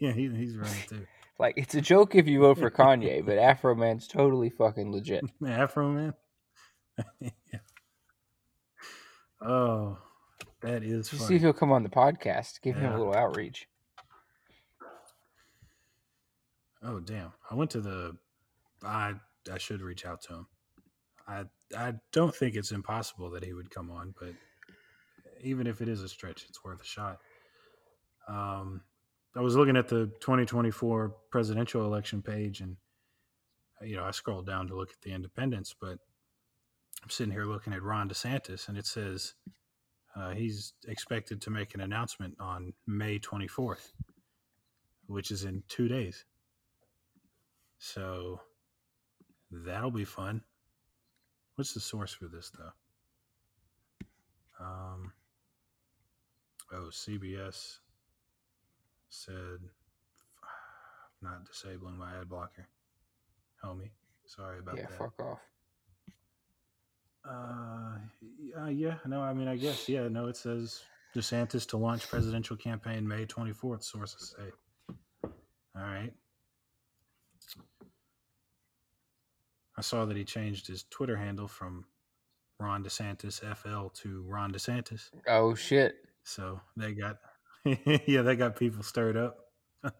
yeah, 0.00 0.12
he, 0.12 0.28
he's 0.28 0.56
running 0.56 0.82
too. 0.88 1.06
Like, 1.38 1.54
it's 1.56 1.74
a 1.74 1.80
joke 1.80 2.14
if 2.14 2.28
you 2.28 2.40
vote 2.40 2.58
for 2.58 2.70
Kanye, 2.70 3.24
but 3.24 3.38
Afroman's 3.38 4.06
totally 4.06 4.50
fucking 4.50 4.92
legit. 4.92 5.24
Afroman. 5.42 6.12
Yeah. 7.18 7.30
Oh, 9.40 9.96
that 10.60 10.82
is 10.82 11.08
Just 11.08 11.26
see 11.26 11.36
if 11.36 11.40
he'll 11.40 11.54
come 11.54 11.72
on 11.72 11.82
the 11.82 11.88
podcast. 11.88 12.60
Give 12.60 12.76
him 12.76 12.92
a 12.92 12.98
little 12.98 13.14
outreach. 13.14 13.66
Oh, 16.82 17.00
damn! 17.00 17.32
I 17.50 17.54
went 17.54 17.70
to 17.72 17.80
the. 17.80 18.16
I 18.82 19.14
I 19.52 19.58
should 19.58 19.82
reach 19.82 20.06
out 20.06 20.22
to 20.22 20.34
him. 20.34 20.46
I 21.28 21.44
I 21.76 21.94
don't 22.12 22.34
think 22.34 22.56
it's 22.56 22.72
impossible 22.72 23.30
that 23.30 23.44
he 23.44 23.52
would 23.52 23.70
come 23.70 23.90
on, 23.90 24.14
but 24.18 24.32
even 25.42 25.66
if 25.66 25.80
it 25.80 25.88
is 25.88 26.02
a 26.02 26.08
stretch, 26.08 26.46
it's 26.48 26.64
worth 26.64 26.80
a 26.80 26.84
shot. 26.84 27.18
Um, 28.28 28.82
I 29.36 29.40
was 29.40 29.56
looking 29.56 29.76
at 29.76 29.88
the 29.88 30.06
2024 30.20 31.14
presidential 31.30 31.84
election 31.84 32.22
page, 32.22 32.60
and 32.60 32.76
you 33.82 33.96
know, 33.96 34.04
I 34.04 34.10
scrolled 34.10 34.46
down 34.46 34.68
to 34.68 34.76
look 34.76 34.90
at 34.90 35.00
the 35.02 35.12
independents, 35.12 35.74
but 35.78 35.98
I'm 37.02 37.10
sitting 37.10 37.32
here 37.32 37.46
looking 37.46 37.72
at 37.72 37.82
Ron 37.82 38.08
DeSantis, 38.08 38.68
and 38.68 38.76
it 38.76 38.86
says 38.86 39.34
uh, 40.16 40.30
he's 40.30 40.74
expected 40.88 41.40
to 41.42 41.50
make 41.50 41.74
an 41.74 41.80
announcement 41.80 42.36
on 42.40 42.72
May 42.86 43.18
24th, 43.18 43.92
which 45.06 45.30
is 45.30 45.44
in 45.44 45.62
two 45.68 45.88
days. 45.88 46.24
So 47.80 48.40
that'll 49.50 49.90
be 49.90 50.04
fun. 50.04 50.42
What's 51.56 51.72
the 51.72 51.80
source 51.80 52.12
for 52.12 52.26
this, 52.26 52.52
though? 52.56 52.72
Um, 54.64 55.12
oh, 56.72 56.90
CBS 56.92 57.78
said 59.08 59.34
not 61.22 61.46
disabling 61.46 61.96
my 61.96 62.20
ad 62.20 62.28
blocker. 62.28 62.68
Homie, 63.64 63.90
sorry 64.26 64.58
about 64.58 64.76
Yeah, 64.76 64.82
that. 64.82 64.90
Yeah, 64.92 64.98
fuck 64.98 65.20
off. 65.22 65.40
Uh, 67.28 67.98
yeah, 68.38 68.68
yeah, 68.68 68.94
no, 69.06 69.22
I 69.22 69.32
mean, 69.32 69.48
I 69.48 69.56
guess, 69.56 69.88
yeah, 69.88 70.08
no, 70.08 70.26
it 70.26 70.36
says 70.36 70.82
DeSantis 71.14 71.66
to 71.68 71.76
launch 71.78 72.08
presidential 72.08 72.56
campaign 72.56 73.06
May 73.08 73.24
24th, 73.26 73.82
sources 73.84 74.34
say. 74.36 74.52
All 75.74 75.82
right. 75.82 76.12
I 79.80 79.82
saw 79.82 80.04
that 80.04 80.14
he 80.14 80.24
changed 80.24 80.66
his 80.66 80.84
Twitter 80.90 81.16
handle 81.16 81.48
from 81.48 81.86
Ron 82.58 82.84
DeSantis 82.84 83.40
FL 83.56 83.88
to 84.02 84.22
Ron 84.28 84.52
DeSantis. 84.52 85.08
Oh 85.26 85.54
shit! 85.54 85.94
So 86.22 86.60
they 86.76 86.92
got, 86.92 87.16
yeah, 88.06 88.20
they 88.20 88.36
got 88.36 88.56
people 88.56 88.82
stirred 88.82 89.16
up. 89.16 89.38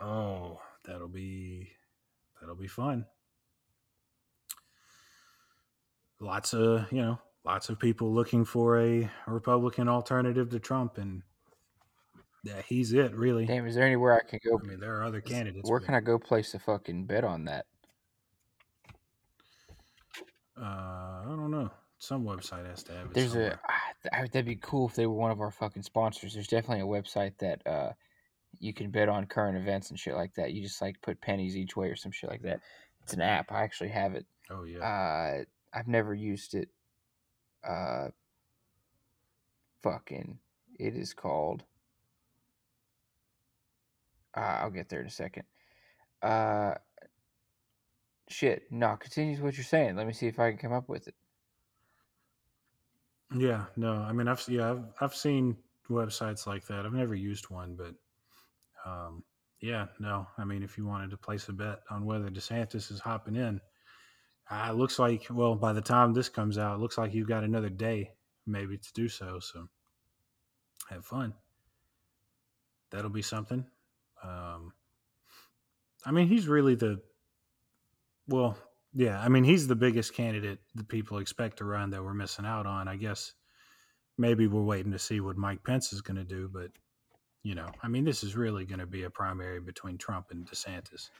oh, 0.00 0.60
that'll 0.84 1.08
be 1.08 1.70
that'll 2.40 2.54
be 2.54 2.68
fun. 2.68 3.04
Lots 6.20 6.54
of 6.54 6.86
you 6.92 7.02
know, 7.02 7.18
lots 7.44 7.68
of 7.68 7.80
people 7.80 8.14
looking 8.14 8.44
for 8.44 8.78
a 8.78 9.10
Republican 9.26 9.88
alternative 9.88 10.50
to 10.50 10.60
Trump, 10.60 10.98
and 10.98 11.24
yeah, 12.44 12.62
he's 12.64 12.92
it 12.92 13.12
really. 13.16 13.44
Damn, 13.44 13.66
is 13.66 13.74
there 13.74 13.84
anywhere 13.84 14.14
I 14.14 14.30
can 14.30 14.38
go? 14.48 14.60
I 14.62 14.68
mean, 14.68 14.78
there 14.78 15.00
are 15.00 15.02
other 15.02 15.20
candidates. 15.20 15.68
Where 15.68 15.80
but, 15.80 15.86
can 15.86 15.96
I 15.96 16.00
go 16.00 16.16
place 16.16 16.54
a 16.54 16.60
fucking 16.60 17.06
bet 17.06 17.24
on 17.24 17.46
that? 17.46 17.66
Uh, 20.60 20.64
I 20.64 21.24
don't 21.26 21.50
know. 21.50 21.70
Some 21.98 22.24
website 22.24 22.66
has 22.66 22.82
to 22.84 22.92
have 22.92 23.06
it. 23.06 23.14
There's 23.14 23.30
a 23.30 23.32
somewhere. 23.32 23.60
ah, 24.12 24.22
that'd 24.32 24.44
be 24.44 24.56
cool 24.56 24.88
if 24.88 24.94
they 24.94 25.06
were 25.06 25.14
one 25.14 25.30
of 25.30 25.40
our 25.40 25.50
fucking 25.52 25.82
sponsors. 25.84 26.34
There's 26.34 26.48
definitely 26.48 26.82
a 26.82 27.02
website 27.02 27.38
that 27.38 27.66
uh 27.66 27.92
you 28.58 28.72
can 28.74 28.90
bet 28.90 29.08
on 29.08 29.26
current 29.26 29.56
events 29.56 29.90
and 29.90 29.98
shit 29.98 30.14
like 30.14 30.34
that. 30.34 30.52
You 30.52 30.62
just 30.62 30.82
like 30.82 31.00
put 31.00 31.20
pennies 31.20 31.56
each 31.56 31.76
way 31.76 31.88
or 31.88 31.96
some 31.96 32.12
shit 32.12 32.28
like 32.28 32.42
that. 32.42 32.60
It's 33.02 33.12
an 33.12 33.20
app. 33.20 33.50
I 33.50 33.62
actually 33.62 33.90
have 33.90 34.14
it. 34.14 34.26
Oh 34.50 34.64
yeah. 34.64 34.80
Uh, 34.80 35.44
I've 35.72 35.88
never 35.88 36.12
used 36.14 36.54
it. 36.54 36.68
Uh, 37.66 38.08
fucking, 39.82 40.38
it 40.78 40.94
is 40.94 41.14
called. 41.14 41.64
Uh, 44.36 44.40
I'll 44.40 44.70
get 44.70 44.88
there 44.88 45.00
in 45.00 45.06
a 45.06 45.10
second. 45.10 45.44
Uh, 46.22 46.74
shit. 48.28 48.64
No, 48.70 48.96
continue 48.96 49.36
what 49.42 49.56
you're 49.56 49.64
saying. 49.64 49.96
Let 49.96 50.06
me 50.06 50.12
see 50.12 50.26
if 50.26 50.38
I 50.38 50.50
can 50.50 50.58
come 50.58 50.72
up 50.72 50.88
with 50.88 51.08
it. 51.08 51.14
Yeah, 53.34 53.64
no, 53.76 53.94
I 53.94 54.12
mean, 54.12 54.28
I've 54.28 54.46
yeah, 54.48 54.70
I've, 54.70 54.84
I've 55.00 55.14
seen 55.14 55.56
websites 55.90 56.46
like 56.46 56.66
that. 56.66 56.84
I've 56.84 56.92
never 56.92 57.14
used 57.14 57.50
one, 57.50 57.76
but 57.76 57.94
um, 58.88 59.22
yeah, 59.60 59.86
no, 59.98 60.26
I 60.36 60.44
mean, 60.44 60.62
if 60.62 60.76
you 60.76 60.86
wanted 60.86 61.10
to 61.10 61.16
place 61.16 61.48
a 61.48 61.52
bet 61.52 61.80
on 61.90 62.04
whether 62.04 62.28
DeSantis 62.28 62.90
is 62.90 63.00
hopping 63.00 63.36
in, 63.36 63.60
uh, 64.50 64.68
it 64.70 64.74
looks 64.74 64.98
like 64.98 65.26
well, 65.30 65.54
by 65.54 65.72
the 65.72 65.80
time 65.80 66.12
this 66.12 66.28
comes 66.28 66.58
out, 66.58 66.76
it 66.76 66.80
looks 66.80 66.98
like 66.98 67.14
you've 67.14 67.28
got 67.28 67.44
another 67.44 67.70
day 67.70 68.10
maybe 68.46 68.76
to 68.76 68.92
do 68.92 69.08
so. 69.08 69.38
So 69.40 69.68
have 70.90 71.04
fun. 71.04 71.32
That'll 72.90 73.10
be 73.10 73.22
something. 73.22 73.64
Um, 74.22 74.72
I 76.04 76.10
mean, 76.10 76.28
he's 76.28 76.48
really 76.48 76.74
the 76.74 77.00
well, 78.28 78.56
yeah. 78.94 79.20
I 79.20 79.28
mean, 79.28 79.44
he's 79.44 79.66
the 79.66 79.76
biggest 79.76 80.14
candidate 80.14 80.58
that 80.74 80.88
people 80.88 81.18
expect 81.18 81.58
to 81.58 81.64
run 81.64 81.90
that 81.90 82.02
we're 82.02 82.14
missing 82.14 82.46
out 82.46 82.66
on. 82.66 82.88
I 82.88 82.96
guess 82.96 83.32
maybe 84.18 84.46
we're 84.46 84.62
waiting 84.62 84.92
to 84.92 84.98
see 84.98 85.20
what 85.20 85.36
Mike 85.36 85.64
Pence 85.64 85.92
is 85.92 86.00
going 86.00 86.16
to 86.16 86.24
do, 86.24 86.48
but 86.52 86.70
you 87.42 87.54
know, 87.54 87.68
I 87.82 87.88
mean, 87.88 88.04
this 88.04 88.22
is 88.22 88.36
really 88.36 88.64
going 88.64 88.78
to 88.78 88.86
be 88.86 89.02
a 89.02 89.10
primary 89.10 89.60
between 89.60 89.98
Trump 89.98 90.26
and 90.30 90.46
DeSantis. 90.48 91.10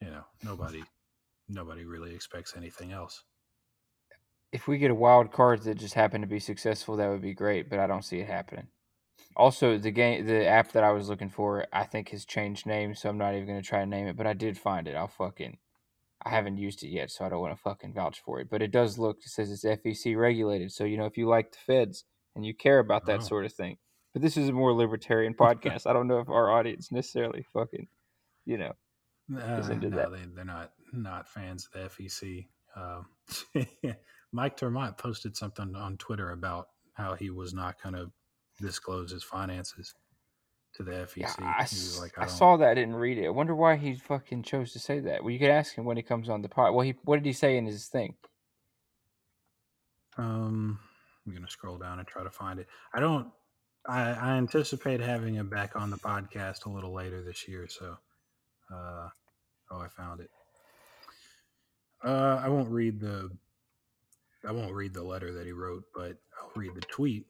You 0.00 0.10
know, 0.10 0.24
nobody, 0.42 0.82
nobody 1.48 1.84
really 1.84 2.14
expects 2.14 2.54
anything 2.56 2.92
else. 2.92 3.22
If 4.52 4.68
we 4.68 4.78
get 4.78 4.90
a 4.90 4.94
wild 4.94 5.32
card 5.32 5.62
that 5.62 5.76
just 5.76 5.94
happened 5.94 6.22
to 6.22 6.28
be 6.28 6.40
successful, 6.40 6.96
that 6.96 7.10
would 7.10 7.20
be 7.20 7.34
great. 7.34 7.68
But 7.68 7.78
I 7.78 7.86
don't 7.86 8.04
see 8.04 8.20
it 8.20 8.26
happening. 8.26 8.68
Also, 9.36 9.76
the 9.76 9.90
game, 9.90 10.26
the 10.26 10.46
app 10.46 10.72
that 10.72 10.84
I 10.84 10.92
was 10.92 11.10
looking 11.10 11.28
for, 11.28 11.66
I 11.72 11.84
think 11.84 12.08
has 12.10 12.24
changed 12.24 12.66
name, 12.66 12.94
so 12.94 13.10
I'm 13.10 13.18
not 13.18 13.34
even 13.34 13.46
going 13.46 13.60
to 13.60 13.66
try 13.66 13.80
to 13.80 13.86
name 13.86 14.06
it. 14.06 14.16
But 14.16 14.26
I 14.26 14.32
did 14.32 14.56
find 14.56 14.88
it. 14.88 14.96
I'll 14.96 15.08
fucking. 15.08 15.58
I 16.26 16.30
haven't 16.30 16.58
used 16.58 16.82
it 16.82 16.88
yet, 16.88 17.10
so 17.12 17.24
I 17.24 17.28
don't 17.28 17.40
want 17.40 17.54
to 17.56 17.62
fucking 17.62 17.94
vouch 17.94 18.20
for 18.20 18.40
it. 18.40 18.48
But 18.50 18.60
it 18.60 18.72
does 18.72 18.98
look. 18.98 19.18
It 19.24 19.28
says 19.30 19.50
it's 19.50 19.64
FEC 19.64 20.16
regulated, 20.18 20.72
so 20.72 20.84
you 20.84 20.96
know 20.98 21.06
if 21.06 21.16
you 21.16 21.28
like 21.28 21.52
the 21.52 21.58
feds 21.66 22.04
and 22.34 22.44
you 22.44 22.52
care 22.54 22.80
about 22.80 23.06
that 23.06 23.20
Oh. 23.20 23.24
sort 23.24 23.44
of 23.46 23.52
thing. 23.52 23.78
But 24.12 24.22
this 24.22 24.36
is 24.36 24.48
a 24.48 24.52
more 24.52 24.72
libertarian 24.72 25.34
podcast. 25.38 25.86
I 25.86 25.92
don't 25.92 26.08
know 26.08 26.18
if 26.18 26.28
our 26.28 26.50
audience 26.50 26.90
necessarily 26.90 27.44
fucking, 27.52 27.86
you 28.44 28.58
know. 28.58 28.72
Uh, 29.34 29.58
is 29.58 29.68
into 29.70 29.90
no, 29.90 29.96
that. 29.96 30.10
they 30.12 30.24
they're 30.34 30.44
not 30.44 30.72
not 30.92 31.28
fans 31.28 31.68
of 31.74 31.80
the 31.96 32.04
FEC. 32.04 32.46
Um, 32.76 33.06
Mike 34.32 34.56
ter 34.56 34.70
Maat 34.70 34.98
posted 34.98 35.36
something 35.36 35.74
on 35.74 35.96
Twitter 35.96 36.30
about 36.32 36.68
how 36.94 37.14
he 37.14 37.30
was 37.30 37.54
not 37.54 37.80
going 37.82 37.94
to 37.94 38.10
disclose 38.60 39.10
his 39.12 39.22
finances 39.24 39.94
to 40.76 40.82
the 40.82 40.92
FEC. 40.92 41.16
Yeah, 41.16 41.34
I, 41.38 41.66
like, 42.00 42.18
I 42.18 42.22
don't- 42.22 42.30
saw 42.30 42.56
that. 42.58 42.68
I 42.68 42.74
didn't 42.74 42.96
read 42.96 43.18
it. 43.18 43.26
I 43.26 43.30
wonder 43.30 43.54
why 43.54 43.76
he 43.76 43.94
fucking 43.94 44.42
chose 44.42 44.72
to 44.72 44.78
say 44.78 45.00
that. 45.00 45.22
Well, 45.22 45.32
you 45.32 45.38
could 45.38 45.50
ask 45.50 45.74
him 45.74 45.84
when 45.84 45.96
he 45.96 46.02
comes 46.02 46.28
on 46.28 46.42
the 46.42 46.48
pod. 46.48 46.74
Well, 46.74 46.84
he 46.84 46.94
what 47.04 47.16
did 47.16 47.26
he 47.26 47.32
say 47.32 47.56
in 47.56 47.66
his 47.66 47.86
thing? 47.86 48.14
Um, 50.18 50.78
I'm 51.26 51.34
gonna 51.34 51.48
scroll 51.48 51.78
down 51.78 51.98
and 51.98 52.08
try 52.08 52.22
to 52.22 52.30
find 52.30 52.58
it. 52.60 52.66
I 52.94 53.00
don't. 53.00 53.28
I, 53.88 54.10
I 54.10 54.30
anticipate 54.36 55.00
having 55.00 55.34
him 55.34 55.48
back 55.48 55.76
on 55.76 55.90
the 55.90 55.96
podcast 55.96 56.66
a 56.66 56.68
little 56.70 56.92
later 56.92 57.22
this 57.22 57.46
year. 57.46 57.68
So, 57.68 57.96
uh, 58.72 59.08
oh, 59.70 59.78
I 59.80 59.88
found 59.88 60.20
it. 60.20 60.30
Uh, 62.04 62.40
I 62.42 62.48
won't 62.48 62.70
read 62.70 63.00
the. 63.00 63.30
I 64.46 64.52
won't 64.52 64.72
read 64.74 64.94
the 64.94 65.02
letter 65.02 65.32
that 65.34 65.46
he 65.46 65.52
wrote, 65.52 65.84
but 65.94 66.16
I'll 66.40 66.50
read 66.54 66.74
the 66.74 66.80
tweet 66.82 67.26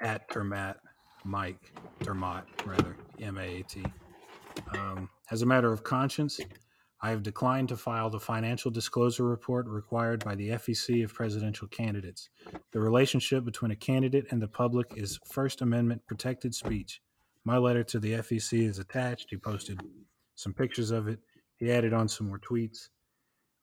at 0.00 0.28
ter 0.30 0.44
Maat 0.44 0.78
Mike 1.24 1.72
ter 2.02 2.14
Maat 2.14 2.46
rather 2.64 2.96
M 3.20 3.38
A 3.38 3.60
A 3.60 3.62
T. 3.62 3.84
Um, 4.74 5.08
as 5.30 5.42
a 5.42 5.46
matter 5.46 5.72
of 5.72 5.84
conscience, 5.84 6.40
I 7.02 7.10
have 7.10 7.22
declined 7.22 7.70
to 7.70 7.76
file 7.76 8.10
the 8.10 8.20
financial 8.20 8.70
disclosure 8.70 9.24
report 9.24 9.66
required 9.66 10.22
by 10.24 10.34
the 10.34 10.50
FEC 10.50 11.02
of 11.02 11.14
presidential 11.14 11.66
candidates. 11.68 12.28
The 12.72 12.80
relationship 12.80 13.44
between 13.44 13.70
a 13.70 13.76
candidate 13.76 14.26
and 14.30 14.42
the 14.42 14.48
public 14.48 14.92
is 14.96 15.18
First 15.24 15.62
Amendment 15.62 16.02
protected 16.06 16.54
speech. 16.54 17.00
My 17.44 17.56
letter 17.56 17.82
to 17.84 17.98
the 17.98 18.12
FEC 18.14 18.68
is 18.68 18.78
attached. 18.78 19.28
He 19.30 19.38
posted 19.38 19.80
some 20.34 20.52
pictures 20.52 20.90
of 20.90 21.08
it. 21.08 21.20
He 21.56 21.72
added 21.72 21.94
on 21.94 22.06
some 22.08 22.28
more 22.28 22.38
tweets. 22.38 22.88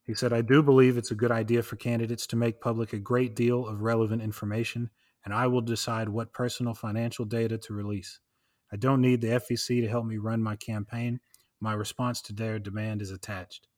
He 0.02 0.14
said, 0.14 0.32
I 0.32 0.40
do 0.40 0.62
believe 0.62 0.96
it's 0.96 1.10
a 1.10 1.16
good 1.16 1.30
idea 1.30 1.62
for 1.62 1.76
candidates 1.76 2.26
to 2.28 2.36
make 2.36 2.60
public 2.60 2.92
a 2.92 2.98
great 2.98 3.36
deal 3.36 3.66
of 3.66 3.82
relevant 3.82 4.22
information, 4.22 4.90
and 5.28 5.34
I 5.34 5.46
will 5.46 5.60
decide 5.60 6.08
what 6.08 6.32
personal 6.32 6.72
financial 6.72 7.26
data 7.26 7.58
to 7.58 7.74
release. 7.74 8.18
I 8.72 8.76
don't 8.76 9.02
need 9.02 9.20
the 9.20 9.38
FEC 9.38 9.82
to 9.82 9.86
help 9.86 10.06
me 10.06 10.16
run 10.16 10.42
my 10.42 10.56
campaign. 10.56 11.20
My 11.60 11.74
response 11.74 12.22
to 12.22 12.32
their 12.32 12.58
demand 12.58 13.02
is 13.02 13.10
attached. 13.10 13.68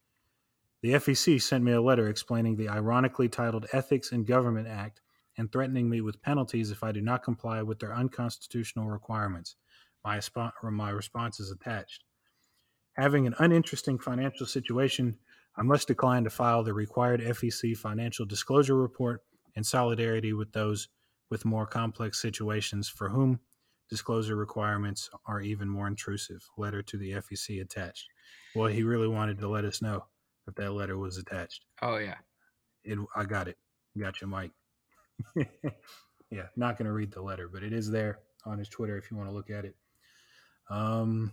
The 0.80 0.92
FEC 0.92 1.42
sent 1.42 1.64
me 1.64 1.72
a 1.72 1.82
letter 1.82 2.06
explaining 2.06 2.54
the 2.54 2.68
ironically 2.68 3.28
titled 3.28 3.66
Ethics 3.72 4.12
in 4.12 4.22
Government 4.22 4.68
Act 4.68 5.00
and 5.36 5.50
threatening 5.50 5.90
me 5.90 6.00
with 6.00 6.22
penalties 6.22 6.70
if 6.70 6.84
I 6.84 6.92
do 6.92 7.00
not 7.00 7.24
comply 7.24 7.62
with 7.62 7.80
their 7.80 7.96
unconstitutional 7.96 8.88
requirements. 8.88 9.56
My, 10.04 10.20
my 10.62 10.90
response 10.90 11.40
is 11.40 11.50
attached. 11.50 12.04
Having 12.92 13.26
an 13.26 13.34
uninteresting 13.40 13.98
financial 13.98 14.46
situation, 14.46 15.18
I 15.56 15.62
must 15.62 15.88
decline 15.88 16.22
to 16.22 16.30
file 16.30 16.62
the 16.62 16.74
required 16.74 17.20
FEC 17.20 17.76
financial 17.76 18.24
disclosure 18.24 18.76
report 18.76 19.24
in 19.56 19.64
solidarity 19.64 20.32
with 20.32 20.52
those 20.52 20.88
with 21.30 21.44
more 21.44 21.66
complex 21.66 22.20
situations 22.20 22.88
for 22.88 23.08
whom 23.08 23.40
disclosure 23.88 24.36
requirements 24.36 25.10
are 25.26 25.40
even 25.40 25.68
more 25.68 25.86
intrusive. 25.86 26.44
Letter 26.56 26.82
to 26.82 26.96
the 26.96 27.12
FEC 27.12 27.60
attached. 27.60 28.08
Well, 28.54 28.68
he 28.68 28.82
really 28.82 29.08
wanted 29.08 29.38
to 29.38 29.48
let 29.48 29.64
us 29.64 29.82
know 29.82 30.04
that 30.46 30.56
that 30.56 30.72
letter 30.72 30.98
was 30.98 31.18
attached. 31.18 31.64
Oh 31.82 31.96
yeah. 31.96 32.16
It, 32.84 32.98
I 33.14 33.24
got 33.24 33.48
it. 33.48 33.58
Got 33.98 34.20
you, 34.20 34.26
Mike. 34.26 34.52
yeah, 36.30 36.46
not 36.56 36.78
going 36.78 36.86
to 36.86 36.92
read 36.92 37.12
the 37.12 37.22
letter, 37.22 37.48
but 37.52 37.62
it 37.62 37.72
is 37.72 37.90
there 37.90 38.20
on 38.46 38.58
his 38.58 38.68
Twitter 38.68 38.96
if 38.96 39.10
you 39.10 39.16
want 39.16 39.28
to 39.28 39.34
look 39.34 39.50
at 39.50 39.64
it. 39.64 39.76
Um, 40.70 41.32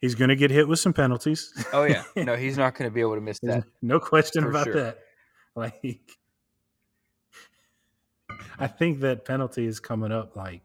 he's 0.00 0.14
going 0.14 0.30
to 0.30 0.36
get 0.36 0.50
hit 0.50 0.66
with 0.66 0.78
some 0.78 0.92
penalties. 0.92 1.52
Oh 1.72 1.84
yeah. 1.84 2.02
No, 2.16 2.36
he's 2.36 2.58
not 2.58 2.74
going 2.74 2.90
to 2.90 2.94
be 2.94 3.00
able 3.00 3.14
to 3.14 3.20
miss 3.20 3.38
that. 3.40 3.64
no 3.82 4.00
question 4.00 4.42
for 4.42 4.50
about 4.50 4.64
sure. 4.64 4.74
that. 4.74 4.98
Like, 5.54 6.00
I 8.58 8.66
think 8.66 9.00
that 9.00 9.24
penalty 9.24 9.66
is 9.66 9.80
coming 9.80 10.12
up 10.12 10.36
like 10.36 10.62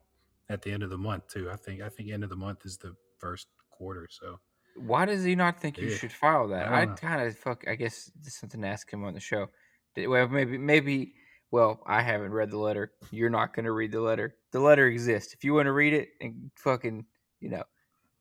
at 0.49 0.61
the 0.61 0.71
end 0.71 0.83
of 0.83 0.89
the 0.89 0.97
month 0.97 1.27
too. 1.27 1.49
I 1.51 1.55
think 1.55 1.81
I 1.81 1.89
think 1.89 2.09
end 2.11 2.23
of 2.23 2.29
the 2.29 2.35
month 2.35 2.65
is 2.65 2.77
the 2.77 2.95
first 3.19 3.47
quarter. 3.71 4.07
So 4.09 4.39
Why 4.75 5.05
does 5.05 5.23
he 5.23 5.35
not 5.35 5.59
think 5.59 5.77
you 5.77 5.87
Yeah. 5.89 5.97
should 5.97 6.11
file 6.11 6.47
that? 6.49 6.67
I 6.67 6.81
I 6.83 6.85
kind 6.87 7.21
of 7.21 7.37
fuck. 7.37 7.67
I 7.67 7.75
guess 7.75 8.11
something 8.23 8.61
to 8.61 8.67
ask 8.67 8.91
him 8.91 9.03
on 9.03 9.13
the 9.13 9.19
show. 9.19 9.47
Did- 9.95 10.07
Well, 10.07 10.27
maybe 10.27 10.57
maybe. 10.57 11.15
Well, 11.49 11.81
I 11.87 12.01
haven't 12.01 12.31
read 12.33 12.51
the 12.51 12.57
letter. 12.57 12.91
You're 13.09 13.29
not 13.29 13.53
going 13.55 13.63
to 13.65 13.71
read 13.71 13.93
the 13.93 14.01
letter. 14.01 14.35
The 14.51 14.59
letter 14.59 14.85
exists. 14.87 15.33
If 15.33 15.45
you 15.45 15.53
want 15.53 15.67
to 15.67 15.71
read 15.71 15.93
it 15.93 16.09
and 16.19 16.51
fucking, 16.57 17.05
you 17.39 17.49
know, 17.49 17.63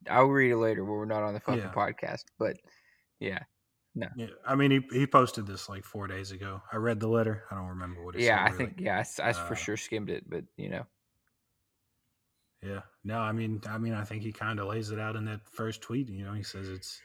I'll 0.09 0.27
read 0.27 0.53
it 0.53 0.57
later 0.59 0.85
when 0.85 0.95
we're 0.95 1.07
not 1.07 1.25
on 1.25 1.35
the 1.35 1.41
fucking 1.41 1.61
Yeah. 1.63 1.73
podcast. 1.73 2.25
But 2.39 2.57
yeah, 3.19 3.41
yeah, 4.17 4.27
I 4.47 4.55
mean 4.55 4.71
he 4.71 4.81
he 4.93 5.07
posted 5.07 5.47
this 5.47 5.69
like 5.69 5.85
four 5.85 6.07
days 6.07 6.31
ago. 6.31 6.63
I 6.73 6.77
read 6.77 7.01
the 7.01 7.09
letter. 7.09 7.45
I 7.51 7.55
don't 7.55 7.69
remember 7.69 8.05
what 8.05 8.15
it 8.15 8.21
yeah, 8.23 8.27
said. 8.27 8.31
Yeah, 8.37 8.43
I 8.45 8.51
really. 8.51 8.67
think 8.67 8.81
yeah, 8.81 9.05
I, 9.25 9.33
for 9.33 9.53
Uh, 9.53 9.57
sure 9.57 9.77
skimmed 9.77 10.11
it, 10.11 10.29
but 10.29 10.45
you 10.57 10.69
know, 10.69 10.87
Yeah. 12.63 12.83
No, 13.05 13.19
I 13.19 13.33
mean, 13.33 13.61
I 13.69 13.79
mean, 13.79 13.95
I 13.95 14.05
think 14.05 14.23
he 14.23 14.33
kind 14.33 14.59
of 14.61 14.67
lays 14.67 14.91
it 14.91 14.99
out 14.99 15.17
in 15.17 15.25
that 15.27 15.49
first 15.49 15.81
tweet. 15.83 16.09
You 16.09 16.25
know, 16.25 16.33
he 16.33 16.43
says 16.43 16.69
it's, 16.69 17.01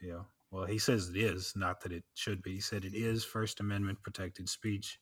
you 0.00 0.12
know, 0.12 0.26
well, 0.50 0.66
he 0.66 0.78
says 0.78 1.08
it 1.08 1.16
is, 1.16 1.54
not 1.56 1.80
that 1.82 1.92
it 1.92 2.04
should 2.14 2.42
be. 2.42 2.54
He 2.54 2.60
said 2.60 2.84
it 2.84 2.94
is 2.94 3.24
First 3.24 3.60
Amendment 3.60 4.02
protected 4.02 4.48
speech. 4.48 4.98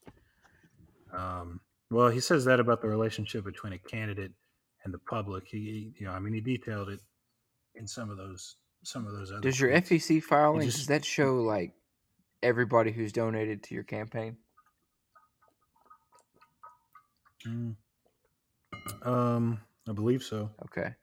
Um, 1.13 1.61
well, 1.91 2.09
he 2.11 2.21
says 2.21 2.45
that 2.45 2.61
about 2.61 2.81
the 2.83 2.89
relationship 2.89 3.45
between 3.45 3.73
a 3.73 3.79
candidate 3.79 4.33
and 4.85 4.93
the 4.93 4.99
public. 4.99 5.45
He, 5.49 5.59
he- 5.59 5.95
you 6.01 6.07
know, 6.07 6.13
I 6.13 6.19
mean, 6.21 6.35
he 6.35 6.41
detailed 6.41 6.91
it 6.91 7.01
in 7.75 7.87
some 7.87 8.11
of 8.11 8.17
those, 8.19 8.57
some 8.89 9.07
of 9.07 9.13
those 9.13 9.31
other. 9.31 9.41
Does 9.41 9.61
your. 9.61 9.71
FEC 9.71 10.23
filing 10.23 10.63
just- 10.63 10.79
does 10.79 10.87
that 10.87 11.05
show 11.05 11.37
like 11.37 11.75
everybody 12.43 12.91
who's 12.91 13.13
donated 13.13 13.63
to 13.65 13.75
your 13.75 13.85
campaign? 13.85 14.37
Mm. 17.47 17.77
Um, 19.03 19.61
I 19.89 19.93
believe 19.93 20.23
so. 20.23 20.51
Okay. 20.65 20.95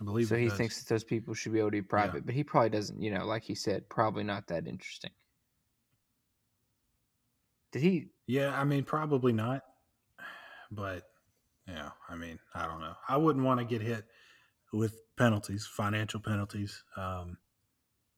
I 0.00 0.04
believe 0.04 0.28
So 0.28 0.36
he 0.36 0.48
does. 0.48 0.56
thinks 0.58 0.82
that 0.82 0.88
those 0.92 1.04
people 1.04 1.34
should 1.34 1.52
be 1.52 1.58
able 1.60 1.68
to 1.68 1.72
be 1.72 1.82
private, 1.82 2.26
but 2.26 2.34
he 2.34 2.44
probably 2.44 2.70
doesn't. 2.70 3.00
You 3.00 3.12
know, 3.12 3.24
like 3.24 3.42
he 3.44 3.54
said, 3.54 3.88
probably 3.88 4.24
not 4.24 4.46
that 4.48 4.66
interesting. 4.66 5.12
Did 7.72 7.82
he? 7.82 8.08
Yeah, 8.26 8.58
I 8.58 8.64
mean, 8.64 8.84
probably 8.84 9.32
not. 9.32 9.62
But 10.70 11.04
yeah, 11.68 11.90
I 12.08 12.16
mean, 12.16 12.38
I 12.54 12.66
don't 12.66 12.80
know. 12.80 12.94
I 13.08 13.16
wouldn't 13.16 13.44
want 13.44 13.60
to 13.60 13.66
get 13.66 13.80
hit 13.82 14.04
with 14.74 14.96
penalties, 15.16 15.66
financial 15.66 16.20
penalties. 16.20 16.82
Um, 16.96 17.38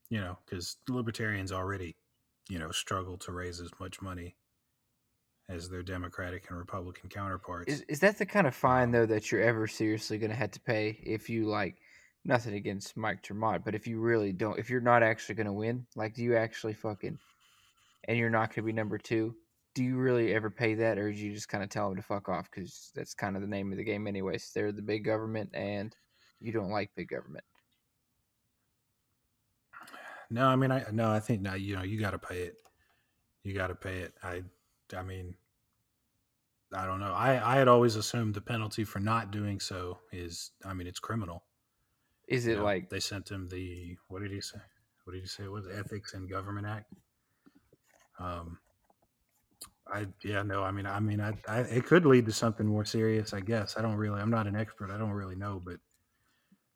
you 0.08 0.20
know, 0.20 0.38
because 0.44 0.76
libertarians 0.88 1.52
already, 1.52 1.96
you 2.48 2.58
know, 2.58 2.70
struggle 2.70 3.16
to 3.18 3.32
raise 3.32 3.60
as 3.60 3.70
much 3.80 4.00
money 4.00 4.36
as 5.48 5.68
their 5.68 5.82
Democratic 5.82 6.48
and 6.48 6.58
Republican 6.58 7.08
counterparts. 7.08 7.72
Is 7.72 7.82
is 7.82 8.00
that 8.00 8.18
the 8.18 8.26
kind 8.26 8.46
of 8.46 8.54
fine 8.54 8.90
though 8.90 9.06
that 9.06 9.30
you're 9.30 9.42
ever 9.42 9.66
seriously 9.66 10.18
going 10.18 10.30
to 10.30 10.36
have 10.36 10.52
to 10.52 10.60
pay 10.60 10.98
if 11.02 11.28
you 11.28 11.46
like? 11.46 11.76
Nothing 12.24 12.54
against 12.54 12.96
Mike 12.96 13.22
ter 13.22 13.34
Maat, 13.34 13.64
but 13.64 13.76
if 13.76 13.86
you 13.86 14.00
really 14.00 14.32
don't, 14.32 14.58
if 14.58 14.68
you're 14.68 14.80
not 14.80 15.04
actually 15.04 15.36
going 15.36 15.46
to 15.46 15.52
win, 15.52 15.86
like, 15.94 16.14
do 16.14 16.24
you 16.24 16.36
actually 16.36 16.74
fucking, 16.74 17.20
and 18.08 18.18
you're 18.18 18.30
not 18.30 18.48
going 18.48 18.56
to 18.56 18.62
be 18.62 18.72
number 18.72 18.98
two? 18.98 19.36
Do 19.76 19.84
you 19.84 19.96
really 19.96 20.34
ever 20.34 20.50
pay 20.50 20.74
that, 20.74 20.98
or 20.98 21.12
do 21.12 21.18
you 21.18 21.32
just 21.32 21.48
kind 21.48 21.62
of 21.62 21.70
tell 21.70 21.88
them 21.88 21.96
to 21.96 22.02
fuck 22.02 22.28
off 22.28 22.50
because 22.50 22.90
that's 22.96 23.14
kind 23.14 23.36
of 23.36 23.42
the 23.42 23.48
name 23.48 23.70
of 23.70 23.78
the 23.78 23.84
game, 23.84 24.08
anyways? 24.08 24.50
They're 24.52 24.72
the 24.72 24.82
big 24.82 25.04
government, 25.04 25.50
and 25.54 25.94
you 26.40 26.52
don't 26.52 26.70
like 26.70 26.90
big 26.94 27.08
government. 27.08 27.44
No, 30.30 30.46
I 30.48 30.56
mean, 30.56 30.70
I 30.70 30.84
no, 30.92 31.10
I 31.10 31.20
think 31.20 31.40
now 31.42 31.54
you 31.54 31.76
know 31.76 31.82
you 31.82 32.00
got 32.00 32.10
to 32.12 32.18
pay 32.18 32.42
it. 32.42 32.56
You 33.42 33.54
got 33.54 33.68
to 33.68 33.74
pay 33.74 34.00
it. 34.00 34.14
I, 34.22 34.42
I 34.96 35.02
mean, 35.02 35.36
I 36.72 36.86
don't 36.86 37.00
know. 37.00 37.12
I 37.12 37.54
I 37.54 37.56
had 37.56 37.68
always 37.68 37.96
assumed 37.96 38.34
the 38.34 38.40
penalty 38.40 38.84
for 38.84 38.98
not 39.00 39.30
doing 39.30 39.60
so 39.60 40.00
is, 40.12 40.52
I 40.64 40.74
mean, 40.74 40.86
it's 40.86 40.98
criminal. 41.00 41.44
Is 42.28 42.46
You 42.46 42.54
it 42.54 42.58
know, 42.58 42.62
like 42.62 42.88
they 42.90 43.00
sent 43.00 43.30
him 43.30 43.48
the 43.48 43.96
what 44.08 44.20
did 44.22 44.30
he 44.30 44.40
say? 44.40 44.60
What 45.04 45.14
did 45.14 45.22
he 45.22 45.28
say? 45.28 45.48
Was 45.48 45.66
Ethics 45.68 46.14
and 46.14 46.28
Government 46.30 46.66
Act. 46.66 46.92
Um, 48.18 48.58
I 49.86 50.06
yeah 50.24 50.42
no, 50.42 50.62
I 50.62 50.70
mean 50.72 50.86
I 50.86 50.98
mean 51.00 51.20
I, 51.20 51.34
I 51.48 51.60
it 51.60 51.86
could 51.86 52.06
lead 52.06 52.26
to 52.26 52.32
something 52.32 52.66
more 52.66 52.84
serious. 52.84 53.32
I 53.32 53.40
guess 53.40 53.76
I 53.76 53.82
don't 53.82 53.96
really. 53.96 54.20
I'm 54.20 54.30
not 54.30 54.46
an 54.46 54.56
expert. 54.56 54.90
I 54.90 54.98
don't 54.98 55.12
really 55.12 55.36
know, 55.36 55.60
but 55.64 55.78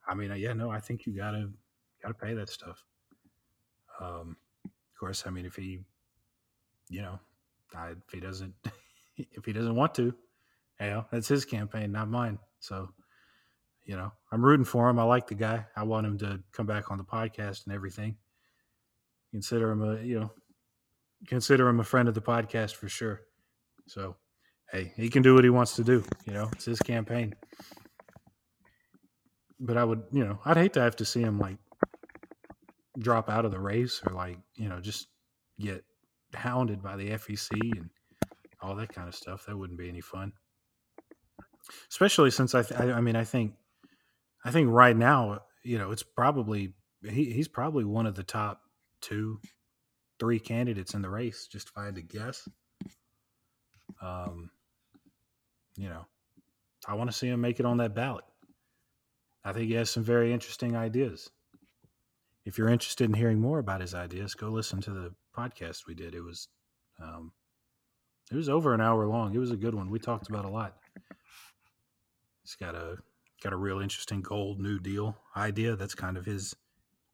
I 0.06 0.14
mean 0.14 0.32
yeah 0.36 0.52
no, 0.52 0.70
I 0.70 0.80
think 0.80 1.06
you 1.06 1.12
gotta 1.16 1.50
gotta 2.02 2.14
pay 2.14 2.34
that 2.34 2.48
stuff. 2.48 2.84
Um, 4.00 4.36
of 4.64 4.98
course, 4.98 5.24
I 5.26 5.30
mean 5.30 5.46
if 5.46 5.56
he, 5.56 5.80
you 6.88 7.02
know, 7.02 7.18
I, 7.74 7.90
if 7.90 8.12
he 8.12 8.20
doesn't, 8.20 8.54
if 9.16 9.44
he 9.44 9.52
doesn't 9.52 9.74
want 9.74 9.94
to, 9.94 10.14
you 10.80 10.86
know, 10.86 11.06
that's 11.10 11.28
his 11.28 11.44
campaign, 11.44 11.92
not 11.92 12.08
mine. 12.08 12.38
So 12.60 12.90
you 13.84 13.96
know, 13.96 14.12
I'm 14.30 14.44
rooting 14.44 14.64
for 14.64 14.88
him. 14.88 14.98
I 14.98 15.02
like 15.02 15.26
the 15.26 15.34
guy. 15.34 15.66
I 15.74 15.82
want 15.82 16.06
him 16.06 16.18
to 16.18 16.40
come 16.52 16.66
back 16.66 16.90
on 16.90 16.98
the 16.98 17.04
podcast 17.04 17.66
and 17.66 17.74
everything. 17.74 18.16
Consider 19.32 19.70
him 19.70 19.82
a, 19.82 20.00
you 20.00 20.20
know, 20.20 20.30
consider 21.26 21.68
him 21.68 21.80
a 21.80 21.84
friend 21.84 22.08
of 22.08 22.14
the 22.14 22.22
podcast 22.22 22.76
for 22.76 22.88
sure. 22.88 23.22
So, 23.86 24.16
hey, 24.70 24.92
he 24.96 25.08
can 25.08 25.22
do 25.22 25.34
what 25.34 25.44
he 25.44 25.50
wants 25.50 25.74
to 25.76 25.84
do. 25.84 26.04
You 26.24 26.34
know, 26.34 26.48
it's 26.52 26.66
his 26.66 26.78
campaign. 26.78 27.34
But 29.60 29.76
I 29.76 29.84
would, 29.84 30.02
you 30.10 30.24
know, 30.24 30.38
I'd 30.44 30.56
hate 30.56 30.72
to 30.74 30.80
have 30.80 30.96
to 30.96 31.04
see 31.04 31.20
him 31.20 31.38
like 31.38 31.58
drop 32.98 33.28
out 33.28 33.44
of 33.44 33.52
the 33.52 33.60
race 33.60 34.00
or 34.06 34.14
like, 34.14 34.38
you 34.56 34.68
know, 34.68 34.80
just 34.80 35.08
get 35.58 35.84
hounded 36.34 36.82
by 36.82 36.96
the 36.96 37.10
FEC 37.10 37.50
and 37.76 37.90
all 38.62 38.74
that 38.76 38.92
kind 38.92 39.06
of 39.06 39.14
stuff. 39.14 39.46
That 39.46 39.56
wouldn't 39.56 39.78
be 39.78 39.88
any 39.88 40.00
fun. 40.00 40.32
Especially 41.90 42.30
since 42.30 42.54
I, 42.54 42.62
th- 42.62 42.80
I, 42.80 42.92
I 42.92 43.00
mean, 43.00 43.16
I 43.16 43.24
think, 43.24 43.52
I 44.44 44.50
think 44.50 44.70
right 44.70 44.96
now, 44.96 45.40
you 45.62 45.78
know, 45.78 45.90
it's 45.92 46.02
probably 46.02 46.72
he, 47.02 47.32
he's 47.32 47.48
probably 47.48 47.84
one 47.84 48.06
of 48.06 48.14
the 48.14 48.22
top 48.22 48.62
two, 49.00 49.40
three 50.18 50.38
candidates 50.38 50.94
in 50.94 51.02
the 51.02 51.10
race. 51.10 51.46
Just 51.46 51.68
if 51.68 51.78
I 51.78 51.86
had 51.86 51.94
to 51.96 52.02
guess, 52.02 52.48
um, 54.02 54.50
you 55.76 55.88
know, 55.88 56.06
I 56.86 56.94
want 56.94 57.10
to 57.10 57.16
see 57.16 57.28
him 57.28 57.40
make 57.40 57.60
it 57.60 57.66
on 57.66 57.78
that 57.78 57.94
ballot. 57.94 58.24
I 59.44 59.52
think 59.52 59.68
he 59.68 59.74
has 59.74 59.90
some 59.90 60.02
very 60.02 60.32
interesting 60.32 60.76
ideas. 60.76 61.30
If 62.44 62.58
you're 62.58 62.68
interested 62.68 63.04
in 63.04 63.14
hearing 63.14 63.40
more 63.40 63.58
about 63.58 63.80
his 63.80 63.94
ideas, 63.94 64.34
go 64.34 64.48
listen 64.48 64.80
to 64.82 64.90
the 64.90 65.14
podcast 65.36 65.86
we 65.86 65.94
did. 65.94 66.14
It 66.14 66.22
was, 66.22 66.48
um, 67.02 67.32
it 68.30 68.36
was 68.36 68.48
over 68.48 68.74
an 68.74 68.80
hour 68.80 69.06
long. 69.06 69.34
It 69.34 69.38
was 69.38 69.50
a 69.50 69.56
good 69.56 69.74
one. 69.74 69.90
We 69.90 69.98
talked 69.98 70.28
about 70.28 70.44
a 70.44 70.50
lot. 70.50 70.76
He's 72.42 72.54
got 72.56 72.74
a 72.74 72.96
got 73.42 73.52
a 73.52 73.56
real 73.56 73.80
interesting 73.80 74.20
gold 74.20 74.60
new 74.60 74.78
deal 74.78 75.16
idea. 75.36 75.76
That's 75.76 75.94
kind 75.94 76.16
of 76.16 76.26
his 76.26 76.54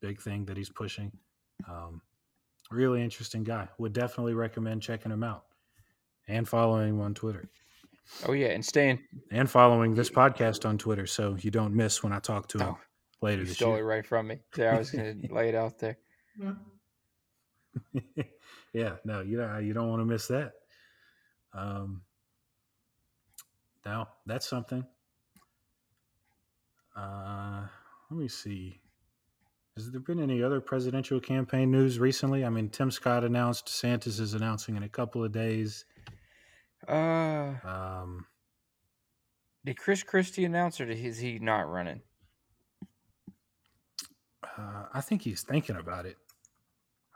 big 0.00 0.20
thing 0.20 0.44
that 0.46 0.56
he's 0.56 0.70
pushing. 0.70 1.12
Um, 1.68 2.00
really 2.70 3.02
interesting 3.02 3.44
guy. 3.44 3.68
Would 3.78 3.92
definitely 3.92 4.34
recommend 4.34 4.82
checking 4.82 5.12
him 5.12 5.22
out 5.22 5.44
and 6.26 6.48
following 6.48 6.90
him 6.90 7.00
on 7.00 7.14
Twitter 7.14 7.48
Oh 8.26 8.32
yeah, 8.32 8.48
and 8.48 8.64
staying. 8.64 9.00
and 9.30 9.50
following 9.50 9.94
this 9.94 10.10
podcast 10.10 10.64
on 10.68 10.78
Twitter 10.78 11.06
so 11.06 11.36
you 11.40 11.50
don't 11.50 11.74
miss 11.74 12.02
when 12.02 12.12
I 12.12 12.18
talk 12.20 12.48
to 12.48 12.58
him 12.58 12.68
Oh, 12.68 12.78
later 13.20 13.42
you 13.42 13.48
stole 13.48 13.76
it 13.76 13.80
right 13.82 14.06
from 14.06 14.28
me. 14.28 14.38
Yeah, 14.56 14.74
I 14.74 14.78
was 14.78 14.90
gonna 14.90 15.14
lay 15.30 15.48
it 15.48 15.54
out 15.54 15.78
there. 15.78 15.98
yeah, 18.72 18.92
no, 19.04 19.20
you 19.22 19.36
know, 19.38 19.58
you 19.58 19.72
don't 19.72 19.88
want 19.88 20.00
to 20.00 20.04
miss 20.06 20.26
that. 20.28 20.52
Um, 21.52 22.02
now 23.84 24.08
that's 24.26 24.48
something. 24.48 24.84
Uh, 26.96 27.66
let 28.10 28.18
me 28.20 28.28
see. 28.28 28.80
Has 29.76 29.90
there 29.90 30.00
been 30.00 30.22
any 30.22 30.42
other 30.42 30.60
presidential 30.60 31.20
campaign 31.20 31.70
news 31.70 31.98
recently? 31.98 32.44
I 32.44 32.48
mean, 32.48 32.70
Tim 32.70 32.90
Scott 32.90 33.24
announced, 33.24 33.66
DeSantis 33.66 34.18
is 34.20 34.32
announcing 34.32 34.76
in 34.76 34.82
a 34.84 34.88
couple 34.88 35.22
of 35.22 35.32
days. 35.32 35.84
Uh, 36.88 37.54
Um, 37.64 38.26
did 39.64 39.76
Chris 39.78 40.02
Christie 40.02 40.44
announce, 40.44 40.80
or 40.80 40.88
is 40.90 41.18
he 41.18 41.38
not 41.38 41.68
running? 41.68 42.02
uh, 44.58 44.86
I 44.92 45.00
think 45.00 45.22
he's 45.22 45.42
thinking 45.42 45.76
about 45.76 46.06
it. 46.06 46.16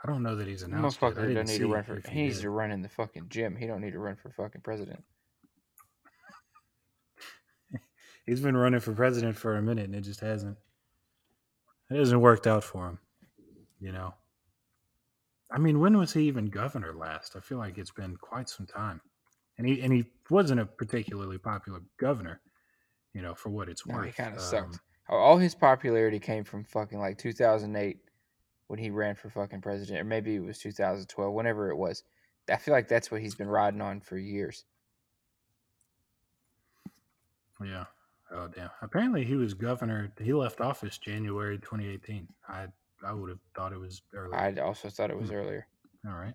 I 0.02 0.08
don't 0.08 0.22
know 0.22 0.34
that 0.36 0.46
he's 0.48 0.62
announced. 0.62 0.98
Motherfucker 1.00 1.34
don't 1.34 1.46
need 1.46 1.58
to 1.58 1.68
run 1.72 1.84
for. 1.84 1.96
if 1.96 2.06
He 2.06 2.22
needs 2.22 2.36
did. 2.36 2.42
to 2.42 2.50
run 2.50 2.70
in 2.70 2.82
the 2.82 2.88
fucking 2.88 3.28
gym. 3.28 3.54
He 3.56 3.66
don't 3.66 3.80
need 3.80 3.92
to 3.92 3.98
run 3.98 4.16
for 4.16 4.30
fucking 4.30 4.62
president. 4.62 5.04
He's 8.26 8.40
been 8.40 8.56
running 8.56 8.80
for 8.80 8.92
president 8.94 9.36
for 9.36 9.56
a 9.56 9.62
minute 9.62 9.84
and 9.86 9.94
it 9.94 10.02
just 10.02 10.20
hasn't 10.20 10.56
it 11.90 11.96
hasn't 11.98 12.20
worked 12.20 12.46
out 12.46 12.64
for 12.64 12.88
him. 12.88 12.98
You 13.78 13.92
know. 13.92 14.14
I 15.50 15.58
mean, 15.58 15.80
when 15.80 15.98
was 15.98 16.12
he 16.12 16.22
even 16.28 16.46
governor 16.46 16.94
last? 16.94 17.34
I 17.36 17.40
feel 17.40 17.58
like 17.58 17.76
it's 17.76 17.90
been 17.90 18.16
quite 18.16 18.48
some 18.48 18.66
time. 18.66 19.00
And 19.60 19.68
he 19.68 19.82
and 19.82 19.92
he 19.92 20.06
wasn't 20.30 20.58
a 20.58 20.64
particularly 20.64 21.36
popular 21.36 21.80
governor, 21.98 22.40
you 23.12 23.20
know, 23.20 23.34
for 23.34 23.50
what 23.50 23.68
it's 23.68 23.86
No, 23.86 23.96
worth. 23.96 24.06
he 24.06 24.12
kind 24.12 24.30
of 24.32 24.38
Um, 24.38 24.42
sucked. 24.42 24.80
All- 25.06 25.36
his 25.36 25.54
popularity 25.54 26.18
came 26.18 26.44
from 26.44 26.64
fucking 26.64 26.98
like 26.98 27.18
2008 27.18 27.98
when 28.68 28.78
he 28.78 28.88
ran 28.88 29.16
for 29.16 29.28
fucking 29.28 29.60
president, 29.60 30.00
or 30.00 30.04
maybe 30.04 30.34
it 30.36 30.38
was 30.40 30.58
2012, 30.60 31.34
whenever 31.34 31.68
it 31.68 31.76
was. 31.76 32.04
I 32.48 32.56
feel 32.56 32.72
like 32.72 32.88
that's 32.88 33.10
what 33.10 33.20
he's 33.20 33.34
been 33.34 33.48
riding 33.48 33.82
on 33.82 34.00
for 34.00 34.16
years. 34.16 34.64
Yeah. 37.62 37.84
Oh 38.30 38.48
damn. 38.48 38.70
Apparently 38.80 39.24
he 39.24 39.34
was 39.34 39.52
governor 39.52 40.10
he 40.18 40.32
left 40.32 40.62
office 40.62 40.96
January 40.96 41.58
twenty 41.58 41.86
eighteen. 41.86 42.28
I 42.48 42.68
I 43.04 43.12
would 43.12 43.28
have 43.28 43.40
thought 43.54 43.74
it 43.74 43.78
was 43.78 44.00
earlier. 44.14 44.36
I 44.40 44.54
also 44.54 44.88
thought 44.88 45.10
it 45.10 45.18
was 45.18 45.28
Hmm. 45.28 45.34
earlier. 45.36 45.66
All 46.06 46.14
right. 46.14 46.34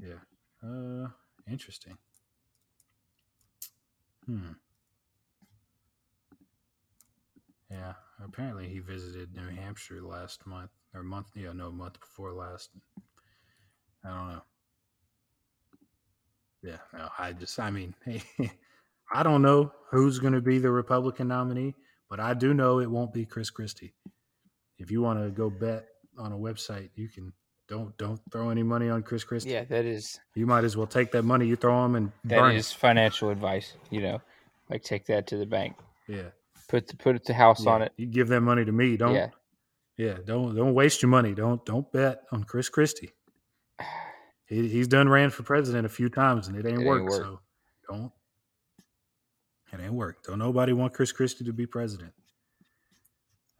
Yeah. 0.00 0.20
Uh 0.62 1.08
interesting. 1.50 1.96
Hmm. 4.26 4.52
Yeah. 7.70 7.94
Apparently 8.24 8.68
he 8.68 8.80
visited 8.80 9.34
New 9.34 9.48
Hampshire 9.48 10.02
last 10.02 10.46
month 10.46 10.70
or 10.94 11.02
month 11.02 11.28
yeah, 11.34 11.52
no 11.52 11.70
month 11.70 12.00
before 12.00 12.32
last. 12.32 12.70
I 14.04 14.08
don't 14.08 14.28
know. 14.28 14.42
Yeah, 16.62 16.78
no, 16.92 17.08
I 17.18 17.32
just 17.32 17.58
I 17.60 17.70
mean 17.70 17.94
I 19.12 19.22
don't 19.22 19.42
know 19.42 19.72
who's 19.90 20.18
gonna 20.18 20.40
be 20.40 20.58
the 20.58 20.70
Republican 20.70 21.28
nominee, 21.28 21.74
but 22.10 22.18
I 22.18 22.34
do 22.34 22.52
know 22.54 22.80
it 22.80 22.90
won't 22.90 23.12
be 23.12 23.24
Chris 23.24 23.50
Christie. 23.50 23.94
If 24.78 24.90
you 24.90 25.00
want 25.00 25.20
to 25.20 25.30
go 25.30 25.50
bet 25.50 25.86
on 26.18 26.32
a 26.32 26.36
website, 26.36 26.90
you 26.94 27.08
can 27.08 27.32
don't 27.68 27.96
don't 27.98 28.20
throw 28.32 28.50
any 28.50 28.62
money 28.62 28.88
on 28.88 29.02
Chris 29.02 29.24
Christie. 29.24 29.50
Yeah, 29.50 29.64
that 29.64 29.84
is 29.84 30.18
You 30.34 30.46
might 30.46 30.64
as 30.64 30.76
well 30.76 30.86
take 30.86 31.12
that 31.12 31.22
money 31.22 31.46
you 31.46 31.56
throw 31.56 31.84
him 31.84 31.94
and 31.94 32.10
that 32.24 32.38
burn 32.40 32.56
is 32.56 32.72
financial 32.72 33.30
advice. 33.30 33.74
You 33.90 34.00
know, 34.02 34.20
like 34.70 34.82
take 34.82 35.06
that 35.06 35.26
to 35.28 35.36
the 35.36 35.46
bank. 35.46 35.76
Yeah. 36.06 36.30
put 36.68 36.86
the, 36.88 36.96
put 36.96 37.22
the 37.24 37.34
house 37.34 37.64
Yeah, 37.64 37.72
on 37.72 37.82
it. 37.82 37.92
You 37.96 38.06
give 38.06 38.28
that 38.28 38.40
money 38.40 38.64
to 38.64 38.72
me. 38.72 38.96
Don't 38.96 39.14
Yeah, 39.14 39.28
yeah, 39.96 40.16
don't 40.24 40.54
don't 40.56 40.74
waste 40.74 41.02
your 41.02 41.10
money. 41.10 41.34
Don't 41.34 41.64
don't 41.66 41.90
bet 41.92 42.22
on 42.32 42.44
Chris 42.44 42.68
Christie. 42.68 43.12
He, 44.46 44.66
he's 44.68 44.88
done 44.88 45.10
ran 45.10 45.28
for 45.28 45.42
president 45.42 45.84
a 45.84 45.90
few 45.90 46.08
times 46.08 46.48
and 46.48 46.56
it 46.56 46.64
ain't 46.66 46.76
It 46.76 46.78
ain't 46.80 46.86
worked. 46.88 47.04
work. 47.10 47.22
So 47.22 47.40
don't. 47.90 48.12
It 49.72 49.80
ain't 49.80 49.92
work. 49.92 50.22
Don't 50.24 50.38
nobody 50.38 50.72
want 50.72 50.94
Chris 50.94 51.12
Christie 51.12 51.44
to 51.44 51.52
be 51.52 51.66
president. 51.66 52.14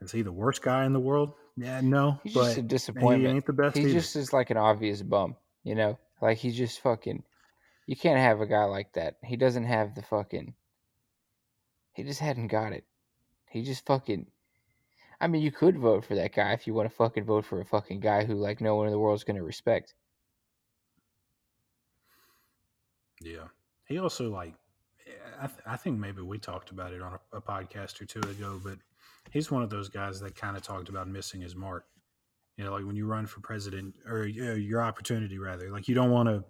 Is 0.01 0.13
he 0.13 0.23
the 0.23 0.33
worst 0.33 0.63
guy 0.63 0.87
in 0.87 0.95
the 0.95 1.01
world? 1.01 1.35
Yeah, 1.59 1.81
no. 1.83 2.21
he's 2.23 2.35
but 2.35 2.45
just 2.45 2.59
a 2.59 2.63
disappointment. 2.63 2.65
he 2.65 2.69
disappointment. 2.69 3.35
ain't 3.35 3.47
the 3.47 3.53
best. 3.53 3.77
He 3.77 3.83
either. 3.83 3.93
just 3.93 4.17
is 4.17 4.33
like 4.33 4.51
an 4.51 4.57
obvious 4.57 5.03
bum. 5.03 5.37
You 5.65 5.75
know, 5.75 5.99
like 6.23 6.39
he's 6.39 6.57
just 6.57 6.81
fucking. 6.81 7.25
You 7.87 7.97
can't 7.97 8.21
have 8.21 8.41
a 8.41 8.47
guy 8.47 8.65
like 8.65 8.93
that. 8.93 9.17
He 9.25 9.37
doesn't 9.37 9.65
have 9.65 9.95
the 9.95 10.03
fucking. 10.03 10.55
He 11.95 12.05
just 12.05 12.21
hadn't 12.21 12.49
got 12.49 12.73
it. 12.73 12.85
He 13.51 13.63
just 13.63 13.85
fucking. 13.87 14.27
I 15.21 15.27
mean, 15.27 15.43
you 15.43 15.51
could 15.51 15.77
vote 15.79 16.05
for 16.05 16.15
that 16.15 16.35
guy 16.35 16.53
if 16.53 16.67
you 16.67 16.75
want 16.75 16.89
to 16.89 16.95
fucking 16.95 17.25
vote 17.25 17.45
for 17.45 17.61
a 17.61 17.65
fucking 17.65 18.01
guy 18.01 18.25
who 18.25 18.35
like 18.35 18.61
no 18.61 18.77
one 18.77 18.87
in 18.87 18.93
the 18.93 18.99
world 18.99 19.17
is 19.17 19.25
gonna 19.25 19.43
respect. 19.43 19.95
Yeah. 23.21 23.49
He 23.87 23.99
also 23.99 24.31
like, 24.31 24.55
I, 25.41 25.47
th- 25.47 25.61
I 25.67 25.77
think 25.77 25.99
maybe 25.99 26.23
we 26.23 26.39
talked 26.39 26.71
about 26.71 26.93
it 26.93 27.03
on 27.03 27.19
a, 27.33 27.37
a 27.37 27.41
podcast 27.41 28.01
or 28.01 28.05
two 28.07 28.21
ago, 28.21 28.61
but 28.63 28.79
he's 29.31 29.51
one 29.51 29.63
of 29.63 29.71
those 29.71 29.89
guys 29.89 30.21
that 30.21 30.35
kind 30.35 30.57
of 30.57 30.63
talked 30.63 30.89
about 30.89 31.09
missing 31.09 31.41
his 31.41 31.55
mark. 31.55 31.87
You 32.57 32.65
know, 32.65 32.73
like 32.73 32.85
when 32.85 32.97
you 32.97 33.07
run 33.07 33.27
for 33.27 33.41
president 33.41 33.95
or 34.07 34.23
uh, 34.23 34.55
your 34.55 34.83
opportunity 34.83 35.39
rather, 35.39 35.71
like 35.71 35.87
you 35.89 35.95
don't 35.95 36.11
want 36.11 36.29
to, 36.29 36.45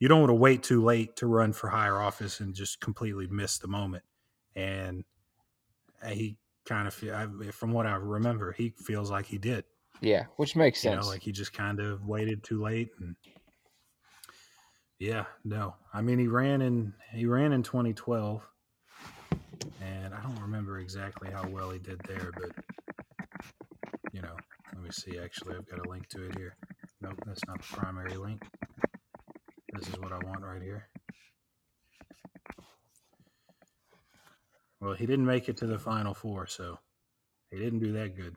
you 0.00 0.08
don't 0.08 0.20
want 0.20 0.30
to 0.30 0.34
wait 0.34 0.62
too 0.64 0.82
late 0.82 1.16
to 1.16 1.26
run 1.26 1.52
for 1.52 1.68
higher 1.68 1.98
office 1.98 2.40
and 2.40 2.54
just 2.54 2.80
completely 2.80 3.28
miss 3.28 3.58
the 3.58 3.68
moment. 3.68 4.02
And 4.56 5.04
uh, 6.02 6.08
he 6.08 6.36
kind 6.64 6.88
of, 6.88 7.54
from 7.54 7.72
what 7.72 7.86
I 7.86 7.94
remember, 7.94 8.52
he 8.52 8.70
feels 8.70 9.10
like 9.10 9.26
he 9.26 9.38
did. 9.38 9.64
Yeah, 10.00 10.24
which 10.36 10.56
makes 10.56 10.84
You 10.84 10.90
sense. 10.90 11.04
know, 11.04 11.08
like 11.10 11.22
he 11.22 11.30
just 11.30 11.52
kind 11.52 11.78
of 11.78 12.04
waited 12.04 12.42
too 12.42 12.60
late 12.60 12.90
and 12.98 13.14
yeah, 14.98 15.24
no. 15.44 15.74
I 15.92 16.00
mean 16.02 16.18
he 16.18 16.28
ran 16.28 16.62
in 16.62 16.94
he 17.12 17.26
ran 17.26 17.52
in 17.52 17.62
2012 17.62 18.42
and 19.82 20.14
I 20.14 20.20
don't 20.22 20.40
remember 20.40 20.78
exactly 20.78 21.30
how 21.30 21.46
well 21.48 21.70
he 21.70 21.78
did 21.78 22.00
there, 22.06 22.30
but 22.32 22.50
you 24.12 24.22
know, 24.22 24.36
let 24.72 24.82
me 24.82 24.90
see 24.90 25.18
actually 25.18 25.56
I've 25.56 25.68
got 25.68 25.84
a 25.84 25.88
link 25.88 26.08
to 26.10 26.26
it 26.26 26.38
here. 26.38 26.56
Nope, 27.00 27.20
that's 27.26 27.44
not 27.46 27.58
the 27.58 27.76
primary 27.76 28.16
link. 28.16 28.42
This 29.72 29.88
is 29.88 29.98
what 29.98 30.12
I 30.12 30.18
want 30.24 30.42
right 30.42 30.62
here. 30.62 30.88
Well, 34.80 34.94
he 34.94 35.06
didn't 35.06 35.26
make 35.26 35.48
it 35.48 35.56
to 35.58 35.66
the 35.66 35.78
final 35.78 36.14
four, 36.14 36.46
so 36.46 36.78
he 37.50 37.58
didn't 37.58 37.78
do 37.78 37.92
that 37.92 38.16
good. 38.16 38.36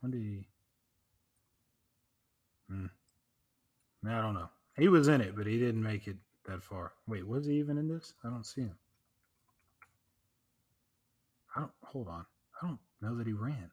When 0.00 0.10
did 0.10 0.20
he? 0.20 0.48
Hmm. 2.68 2.86
I 4.06 4.20
don't 4.20 4.34
know. 4.34 4.50
He 4.76 4.88
was 4.88 5.08
in 5.08 5.20
it, 5.20 5.36
but 5.36 5.46
he 5.46 5.58
didn't 5.58 5.82
make 5.82 6.08
it 6.08 6.16
that 6.46 6.62
far. 6.62 6.92
Wait, 7.06 7.26
was 7.26 7.46
he 7.46 7.54
even 7.54 7.78
in 7.78 7.88
this? 7.88 8.14
I 8.24 8.28
don't 8.28 8.44
see 8.46 8.62
him. 8.62 8.76
I 11.56 11.60
don't. 11.60 11.72
Hold 11.84 12.08
on. 12.08 12.26
I 12.60 12.66
don't 12.66 12.78
know 13.00 13.16
that 13.16 13.26
he 13.26 13.32
ran. 13.32 13.70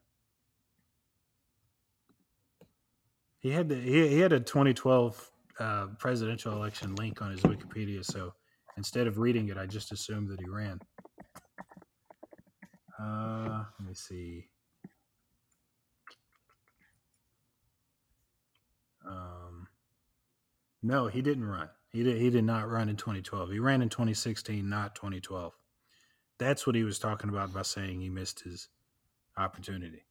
He 3.39 3.49
had 3.49 3.69
the 3.69 3.75
he, 3.75 4.07
he 4.09 4.19
had 4.19 4.33
a 4.33 4.39
2012 4.39 5.31
uh, 5.59 5.87
presidential 5.97 6.53
election 6.53 6.95
link 6.95 7.21
on 7.21 7.31
his 7.31 7.41
Wikipedia, 7.41 8.05
so 8.05 8.33
instead 8.77 9.07
of 9.07 9.17
reading 9.17 9.49
it, 9.49 9.57
I 9.57 9.65
just 9.65 9.91
assumed 9.91 10.29
that 10.29 10.39
he 10.39 10.47
ran. 10.47 10.79
Uh, 13.01 13.63
let 13.79 13.87
me 13.87 13.95
see. 13.95 14.45
Um, 19.07 19.50
no, 20.83 21.07
he 21.07 21.21
didn't 21.21 21.45
run. 21.45 21.69
He 21.91 22.03
did. 22.03 22.17
He 22.17 22.29
did 22.29 22.43
not 22.43 22.69
run 22.69 22.89
in 22.89 22.95
2012. 22.95 23.51
He 23.51 23.59
ran 23.59 23.81
in 23.81 23.89
2016, 23.89 24.67
not 24.67 24.95
2012. 24.95 25.53
That's 26.37 26.65
what 26.65 26.75
he 26.75 26.83
was 26.83 26.99
talking 26.99 27.29
about 27.29 27.53
by 27.53 27.61
saying 27.63 27.99
he 28.01 28.09
missed 28.09 28.41
his 28.41 28.69
opportunity. 29.37 30.05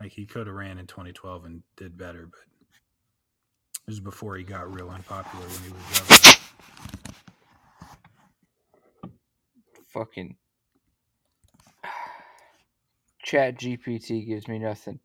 Like 0.00 0.12
he 0.12 0.26
could 0.26 0.46
have 0.46 0.56
ran 0.56 0.78
in 0.78 0.86
2012 0.86 1.44
and 1.44 1.62
did 1.76 1.98
better, 1.98 2.26
but 2.26 2.40
it 3.86 3.90
was 3.90 4.00
before 4.00 4.36
he 4.36 4.44
got 4.44 4.72
real 4.72 4.90
unpopular 4.90 5.44
when 5.46 5.62
he 5.62 5.72
was 5.72 5.98
governor. 5.98 6.18
fucking 9.88 10.36
chat 13.22 13.58
gpt 13.58 14.26
gives 14.26 14.46
me 14.48 14.58
nothing 14.58 15.00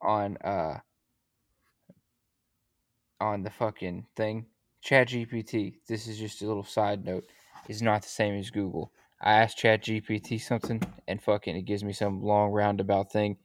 on 0.00 0.36
uh 0.38 0.78
on 3.20 3.42
the 3.42 3.50
fucking 3.50 4.06
thing. 4.16 4.46
Chat 4.82 5.08
gpt 5.08 5.74
this 5.88 6.06
is 6.06 6.18
just 6.18 6.42
a 6.42 6.46
little 6.46 6.64
side 6.64 7.04
note 7.04 7.24
is 7.68 7.82
not 7.82 8.02
the 8.02 8.08
same 8.08 8.34
as 8.34 8.50
google. 8.50 8.92
I 9.20 9.34
asked 9.34 9.58
chat 9.58 9.84
gpt 9.84 10.40
something 10.40 10.82
and 11.08 11.22
fucking 11.22 11.56
it 11.56 11.62
gives 11.62 11.84
me 11.84 11.92
some 11.92 12.22
long 12.22 12.50
roundabout 12.50 13.12
thing. 13.12 13.36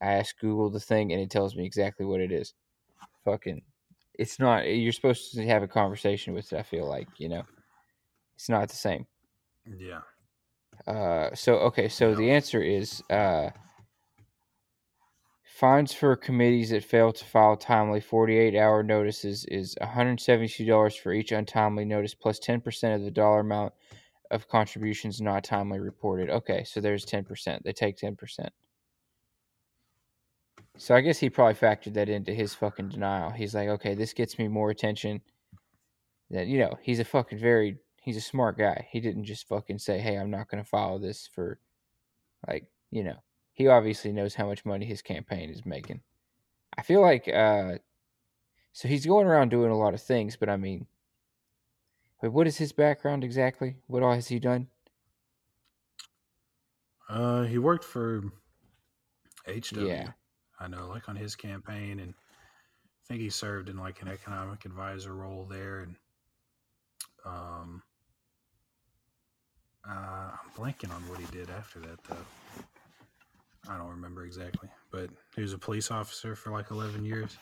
I 0.00 0.12
ask 0.14 0.38
google 0.38 0.70
the 0.70 0.80
thing 0.80 1.12
and 1.12 1.20
it 1.20 1.30
tells 1.30 1.56
me 1.56 1.66
exactly 1.66 2.06
what 2.06 2.20
it 2.20 2.32
is. 2.32 2.54
Fucking 3.24 3.62
it's 4.14 4.38
not 4.38 4.66
you're 4.68 4.92
supposed 4.92 5.32
to 5.34 5.46
have 5.46 5.62
a 5.62 5.68
conversation 5.68 6.34
with 6.34 6.52
it 6.52 6.58
i 6.58 6.62
feel 6.62 6.88
like 6.88 7.08
you 7.18 7.28
know? 7.28 7.44
It's 8.36 8.48
not 8.48 8.68
the 8.68 8.76
same. 8.76 9.06
Yeah. 9.78 10.00
uh, 10.86 11.34
so 11.34 11.54
okay, 11.56 11.88
so 11.88 12.14
the 12.14 12.30
answer 12.30 12.62
is 12.62 13.02
uh, 13.10 13.50
fines 15.58 15.92
for 15.92 16.14
committees 16.14 16.70
that 16.70 16.84
fail 16.84 17.12
to 17.12 17.24
file 17.24 17.56
timely 17.56 18.00
48 18.00 18.54
hour 18.54 18.84
notices 18.84 19.44
is 19.46 19.74
$172 19.82 20.98
for 21.00 21.12
each 21.12 21.32
untimely 21.32 21.84
notice 21.84 22.14
plus 22.14 22.38
10% 22.38 22.94
of 22.94 23.02
the 23.02 23.10
dollar 23.10 23.40
amount 23.40 23.72
of 24.30 24.46
contributions 24.46 25.20
not 25.20 25.42
timely 25.42 25.80
reported. 25.80 26.30
Okay, 26.30 26.62
so 26.62 26.80
there's 26.80 27.04
10%. 27.04 27.60
They 27.64 27.72
take 27.72 27.96
10%. 27.96 28.48
So 30.76 30.94
I 30.94 31.00
guess 31.00 31.18
he 31.18 31.28
probably 31.28 31.54
factored 31.54 31.94
that 31.94 32.08
into 32.08 32.32
his 32.32 32.54
fucking 32.54 32.90
denial. 32.90 33.30
He's 33.30 33.56
like, 33.56 33.68
okay, 33.68 33.94
this 33.94 34.12
gets 34.12 34.38
me 34.38 34.46
more 34.46 34.70
attention. 34.70 35.20
That 36.30 36.46
you 36.46 36.58
know, 36.58 36.78
he's 36.82 37.00
a 37.00 37.04
fucking 37.04 37.38
very 37.38 37.78
he's 38.00 38.16
a 38.16 38.20
smart 38.20 38.58
guy. 38.58 38.86
He 38.92 39.00
didn't 39.00 39.24
just 39.24 39.48
fucking 39.48 39.78
say, 39.78 39.98
"Hey, 39.98 40.18
I'm 40.18 40.30
not 40.30 40.48
going 40.48 40.62
to 40.62 40.68
follow 40.68 40.98
this 40.98 41.28
for 41.34 41.58
like, 42.46 42.66
you 42.90 43.02
know." 43.02 43.16
He 43.58 43.66
obviously 43.66 44.12
knows 44.12 44.36
how 44.36 44.46
much 44.46 44.64
money 44.64 44.86
his 44.86 45.02
campaign 45.02 45.50
is 45.50 45.66
making. 45.66 46.00
I 46.76 46.82
feel 46.82 47.02
like 47.02 47.26
uh 47.26 47.78
so 48.72 48.86
he's 48.86 49.04
going 49.04 49.26
around 49.26 49.48
doing 49.48 49.72
a 49.72 49.76
lot 49.76 49.94
of 49.94 50.00
things, 50.00 50.36
but 50.36 50.48
I 50.48 50.56
mean 50.56 50.86
but 52.22 52.30
what 52.30 52.46
is 52.46 52.56
his 52.56 52.70
background 52.70 53.24
exactly? 53.24 53.74
What 53.88 54.04
all 54.04 54.14
has 54.14 54.28
he 54.28 54.38
done? 54.38 54.68
Uh, 57.08 57.42
he 57.42 57.58
worked 57.58 57.84
for 57.84 58.22
HW. 59.44 59.86
Yeah. 59.86 60.12
I 60.60 60.68
know, 60.68 60.86
like 60.86 61.08
on 61.08 61.16
his 61.16 61.34
campaign, 61.34 61.98
and 61.98 62.14
I 62.14 63.02
think 63.08 63.20
he 63.20 63.30
served 63.30 63.68
in 63.68 63.76
like 63.76 64.02
an 64.02 64.08
economic 64.08 64.66
advisor 64.66 65.14
role 65.14 65.46
there. 65.50 65.80
And 65.80 65.96
um, 67.24 67.82
uh, 69.88 70.30
I'm 70.32 70.50
blanking 70.56 70.94
on 70.94 71.02
what 71.08 71.18
he 71.18 71.26
did 71.26 71.50
after 71.50 71.80
that, 71.80 72.02
though. 72.08 72.16
I 73.66 73.76
don't 73.76 73.88
remember 73.88 74.24
exactly, 74.24 74.68
but 74.90 75.10
he 75.34 75.42
was 75.42 75.52
a 75.52 75.58
police 75.58 75.90
officer 75.90 76.36
for 76.36 76.50
like 76.50 76.70
11 76.70 77.04
years. 77.04 77.36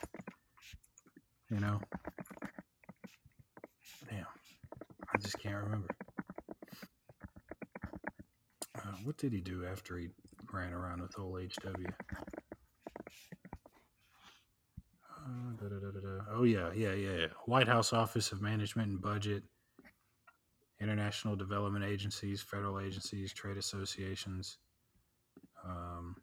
You 1.50 1.60
know, 1.60 1.80
damn, 4.10 4.26
I 5.14 5.18
just 5.18 5.38
can't 5.38 5.62
remember. 5.62 5.88
Uh, 8.76 8.92
what 9.04 9.16
did 9.16 9.32
he 9.32 9.40
do 9.40 9.64
after 9.64 9.96
he 9.96 10.08
ran 10.52 10.72
around 10.72 11.02
with 11.02 11.18
old 11.18 11.40
HW? 11.40 11.86
Uh, 15.26 15.52
da-da-da-da-da. 15.60 16.24
Oh 16.32 16.44
yeah, 16.44 16.70
yeah, 16.74 16.92
yeah, 16.92 17.16
yeah. 17.16 17.26
White 17.46 17.68
House 17.68 17.92
Office 17.92 18.32
of 18.32 18.42
Management 18.42 18.90
and 18.90 19.00
Budget, 19.00 19.42
international 20.80 21.36
development 21.36 21.84
agencies, 21.84 22.42
federal 22.42 22.80
agencies, 22.80 23.32
trade 23.32 23.56
associations. 23.56 24.58
Um, 25.66 26.16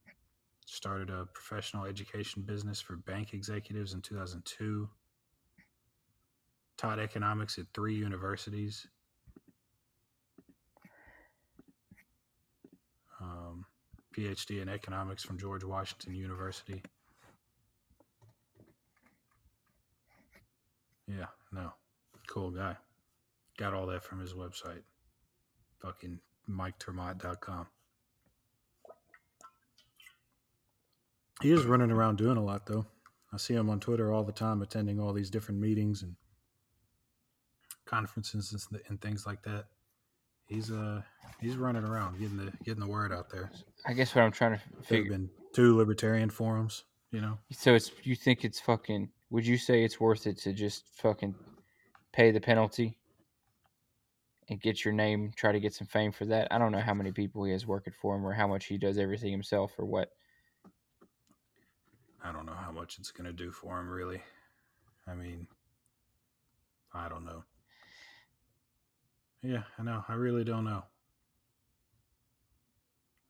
started 0.66 1.10
a 1.10 1.26
professional 1.34 1.86
education 1.86 2.44
business 2.44 2.80
for 2.82 2.96
bank 2.96 3.34
executives 3.34 3.94
in 3.94 4.02
2002. 4.02 4.90
Taught 6.78 7.00
economics 7.00 7.58
at 7.58 7.66
three 7.74 7.96
universities. 7.96 8.88
Um, 13.22 13.66
PhD 14.16 14.62
in 14.62 14.70
economics 14.70 15.24
from 15.24 15.38
George 15.38 15.64
Washington 15.64 16.16
University. 16.16 16.82
Yeah, 21.08 21.28
no. 21.52 21.74
Cool 22.28 22.52
guy. 22.52 22.78
Got 23.58 23.74
all 23.74 23.86
that 23.88 24.04
from 24.04 24.20
his 24.20 24.34
website. 24.34 24.82
Fucking 25.82 26.20
MikeTermott.com. 26.50 27.68
He 31.44 31.52
is 31.52 31.66
running 31.66 31.92
around 31.92 32.18
doing 32.18 32.38
a 32.38 32.44
lot, 32.44 32.66
though. 32.66 32.86
I 33.34 33.38
see 33.38 33.54
him 33.54 33.70
on 33.70 33.82
Twitter 33.82 34.14
all 34.14 34.24
the 34.24 34.32
time, 34.32 34.62
attending 34.62 34.98
all 34.98 35.12
these 35.12 35.30
different 35.30 35.60
meetings 35.60 36.02
and 36.02 36.16
conferences 37.84 38.66
and, 38.88 39.02
things 39.02 39.26
like 39.26 39.44
that. 39.44 39.66
He's 40.48 40.72
uh 40.72 41.02
he's 41.42 41.58
running 41.58 41.84
around, 41.84 42.18
getting 42.18 42.38
the 42.38 42.54
getting 42.64 42.80
the 42.80 42.88
word 42.88 43.12
out 43.12 43.30
there. 43.30 43.52
I 43.86 43.92
guess 43.92 44.16
what 44.16 44.24
I'm 44.24 44.32
trying 44.32 44.58
to 44.58 44.62
figure. 44.84 45.12
been 45.12 45.30
two 45.54 45.76
libertarian 45.76 46.30
forums, 46.30 46.86
you 47.12 47.20
know. 47.20 47.38
So 47.52 47.76
it's 47.76 47.92
you 48.04 48.16
think 48.16 48.46
it's 48.46 48.62
fucking? 48.62 49.10
Would 49.30 49.46
you 49.46 49.58
say 49.58 49.84
it's 49.84 50.00
worth 50.00 50.28
it 50.28 50.38
to 50.40 50.54
just 50.54 50.86
fucking 50.96 51.36
pay 52.14 52.32
the 52.32 52.40
penalty 52.40 52.98
and 54.48 54.62
get 54.62 54.86
your 54.86 54.94
name, 54.94 55.34
try 55.36 55.52
to 55.52 55.60
get 55.60 55.74
some 55.74 55.88
fame 55.88 56.14
for 56.14 56.26
that? 56.28 56.48
I 56.52 56.58
don't 56.58 56.72
know 56.72 56.80
how 56.80 56.94
many 56.94 57.12
people 57.12 57.44
he 57.44 57.52
has 57.52 57.68
working 57.68 57.94
for 58.02 58.16
him 58.16 58.26
or 58.26 58.32
how 58.32 58.48
much 58.48 58.68
he 58.68 58.78
does 58.78 58.98
everything 58.98 59.32
himself 59.32 59.74
or 59.78 59.86
what. 59.86 60.10
I 62.24 62.32
don't 62.32 62.46
know 62.46 62.54
how 62.54 62.72
much 62.72 62.98
it's 63.00 63.12
going 63.12 63.28
to 63.28 63.34
do 63.34 63.52
for 63.52 63.80
him, 63.80 63.90
really. 63.90 64.22
I 65.08 65.14
mean, 65.14 65.48
I 66.94 67.10
don't 67.10 67.26
know. 67.26 67.44
Yeah, 69.42 69.64
I 69.78 69.84
know. 69.84 70.06
I 70.08 70.14
really 70.14 70.44
don't 70.44 70.64
know. 70.64 70.84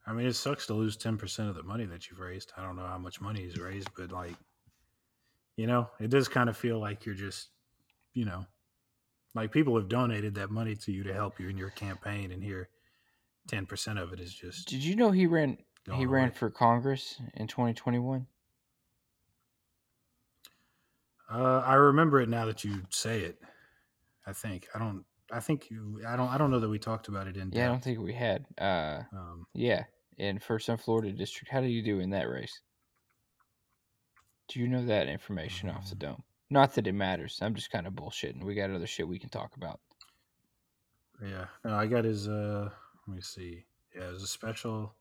I 0.06 0.14
mean, 0.14 0.28
it 0.28 0.36
sucks 0.36 0.68
to 0.68 0.74
lose 0.74 0.98
10% 0.98 1.50
of 1.50 1.56
the 1.56 1.64
money 1.64 1.86
that 1.86 2.10
you've 2.10 2.20
raised. 2.20 2.52
I 2.58 2.62
don't 2.62 2.76
know 2.76 2.86
how 2.86 2.98
much 2.98 3.22
money 3.22 3.42
he's 3.42 3.58
raised, 3.58 3.90
but 3.98 4.12
like, 4.12 4.36
you 5.56 5.66
know, 5.66 5.90
it 6.00 6.10
does 6.10 6.28
kind 6.28 6.50
of 6.50 6.58
feel 6.58 6.80
like 6.80 7.06
you're 7.06 7.16
just, 7.16 7.50
you 8.14 8.26
know, 8.26 8.46
like 9.34 9.52
people 9.52 9.76
have 9.78 9.90
donated 9.90 10.36
that 10.36 10.52
money 10.52 10.76
to 10.76 10.92
you 10.92 11.04
to 11.04 11.14
help 11.14 11.40
you 11.40 11.50
in 11.50 11.58
your 11.58 11.72
campaign, 11.72 12.32
and 12.32 12.44
here, 12.44 12.70
10% 13.50 14.02
of 14.02 14.14
it 14.14 14.20
is 14.20 14.34
just. 14.34 14.68
Did 14.68 14.84
you 14.84 14.96
know 14.96 15.12
he 15.12 15.26
ran? 15.26 15.58
He 15.92 16.06
ran 16.06 16.32
for 16.32 16.50
Congress 16.50 17.20
in 17.34 17.48
2021. 17.48 18.26
Uh, 21.32 21.60
I 21.66 21.76
remember 21.76 22.22
it 22.22 22.30
now 22.30 22.46
that 22.46 22.64
you 22.64 22.82
say 22.90 23.22
it. 23.22 23.40
I 24.28 24.34
think 24.34 24.68
I 24.76 24.80
don't. 24.80 25.06
I 25.32 25.40
think 25.40 25.70
you. 25.70 26.02
I 26.08 26.16
don't. 26.16 26.30
I 26.30 26.38
don't 26.38 26.52
know 26.52 26.60
that 26.60 26.70
we 26.70 26.80
talked 26.80 27.08
about 27.08 27.28
it 27.28 27.38
in 27.38 27.52
Yeah, 27.52 27.66
I 27.66 27.68
don't 27.68 27.84
think 27.84 28.00
we 28.00 28.14
had. 28.14 28.46
Uh, 28.58 29.02
Um, 29.12 29.48
yeah, 29.54 29.84
in 30.18 30.40
first 30.40 30.70
on 30.70 30.78
Florida 30.78 31.12
district. 31.12 31.52
How 31.52 31.62
do 31.62 31.68
you 31.68 31.82
do 31.82 32.00
in 32.00 32.12
that 32.12 32.30
race? 32.30 32.62
Do 34.50 34.60
you 34.60 34.68
know 34.68 34.86
that 34.86 35.08
information 35.08 35.70
off 35.70 35.86
the 35.90 35.94
Um, 35.96 36.00
dome? 36.00 36.24
Not 36.50 36.76
that 36.76 36.86
it 36.88 36.94
matters. 36.94 37.40
I'm 37.42 37.56
just 37.56 37.72
kind 37.72 37.88
of 37.88 37.94
bullshitting. 37.94 38.44
We 38.44 38.54
got 38.54 38.70
other 38.70 38.86
shit 38.86 39.08
we 39.08 39.18
can 39.20 39.30
talk 39.30 39.56
about. 39.56 39.80
yeah. 41.22 41.46
No, 41.64 41.74
I 41.76 41.88
got 41.88 42.04
his. 42.06 42.28
Uh, 42.28 42.70
let 43.08 43.16
me 43.16 43.22
see. 43.22 43.66
Yeah, 43.96 44.10
it 44.10 44.14
was 44.14 44.24
a 44.24 44.28
special. 44.28 44.94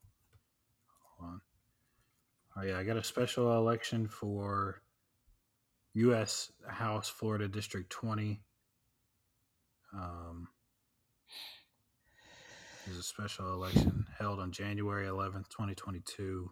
Hold 1.19 1.31
on. 1.33 1.41
Oh 2.57 2.63
yeah, 2.63 2.79
I 2.79 2.85
got 2.85 2.97
a 2.97 3.05
special 3.05 3.57
election 3.57 4.07
for 4.09 4.83
U.S. 5.95 6.51
House 6.67 7.09
Florida 7.09 7.49
District 7.49 7.91
20. 7.91 8.41
Um, 9.95 10.49
it 12.87 12.99
a 12.99 13.03
special 13.03 13.53
election 13.53 14.07
held 14.19 14.41
on 14.41 14.53
January 14.53 15.07
11th, 15.07 15.49
2022. 15.51 16.51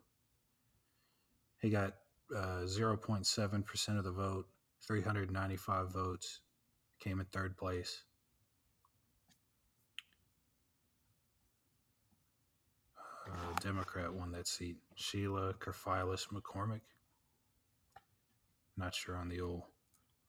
He 1.61 1.71
got 1.71 1.95
uh, 2.35 2.63
0.7% 2.65 3.99
of 3.99 4.05
the 4.05 4.13
vote, 4.13 4.47
395 4.87 5.93
votes, 5.93 6.41
came 7.01 7.21
in 7.21 7.27
third 7.27 7.57
place. 7.57 8.05
Uh, 13.27 13.59
Democrat 13.61 14.13
won 14.13 14.33
that 14.33 14.47
seat. 14.47 14.77
Sheila 14.97 15.55
Kerfilis 15.55 16.27
McCormick. 16.29 16.81
Not 18.81 18.95
sure 18.95 19.17
on 19.17 19.29
the 19.29 19.43
old 19.43 19.63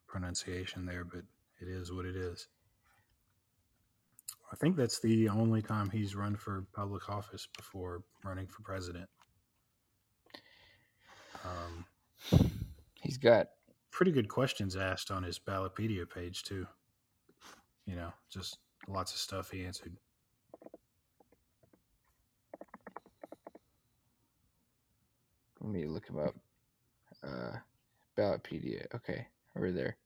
pronunciation 0.08 0.86
there, 0.86 1.06
but 1.06 1.22
it 1.62 1.70
is 1.70 1.94
what 1.94 2.06
it 2.06 2.18
is. 2.18 2.50
I 4.52 4.58
think 4.58 4.76
that's 4.76 5.00
the 5.00 5.30
only 5.30 5.62
time 5.62 5.90
he's 5.90 6.18
run 6.18 6.36
for 6.36 6.66
public 6.74 7.10
office 7.10 7.48
before 7.56 8.04
running 8.26 8.48
for 8.48 8.62
president. 8.62 9.10
Um, 11.46 11.86
He's 13.02 13.18
got 13.18 13.48
pretty 13.90 14.12
good 14.12 14.28
questions 14.28 14.76
asked 14.76 15.12
on 15.12 15.24
his 15.24 15.40
Ballotpedia 15.40 16.10
page 16.10 16.44
too. 16.44 16.68
You 17.86 17.96
know, 17.96 18.14
just 18.30 18.58
lots 18.88 19.14
of 19.14 19.20
stuff 19.20 19.50
he 19.50 19.66
answered. 19.66 19.96
Let 25.62 25.72
me 25.72 25.86
look 25.86 26.08
him 26.08 26.20
up. 26.20 26.36
Uh, 27.24 27.58
Ballotpedia. 28.22 28.86
Okay, 28.96 29.28
over 29.58 29.72
there. 29.72 29.98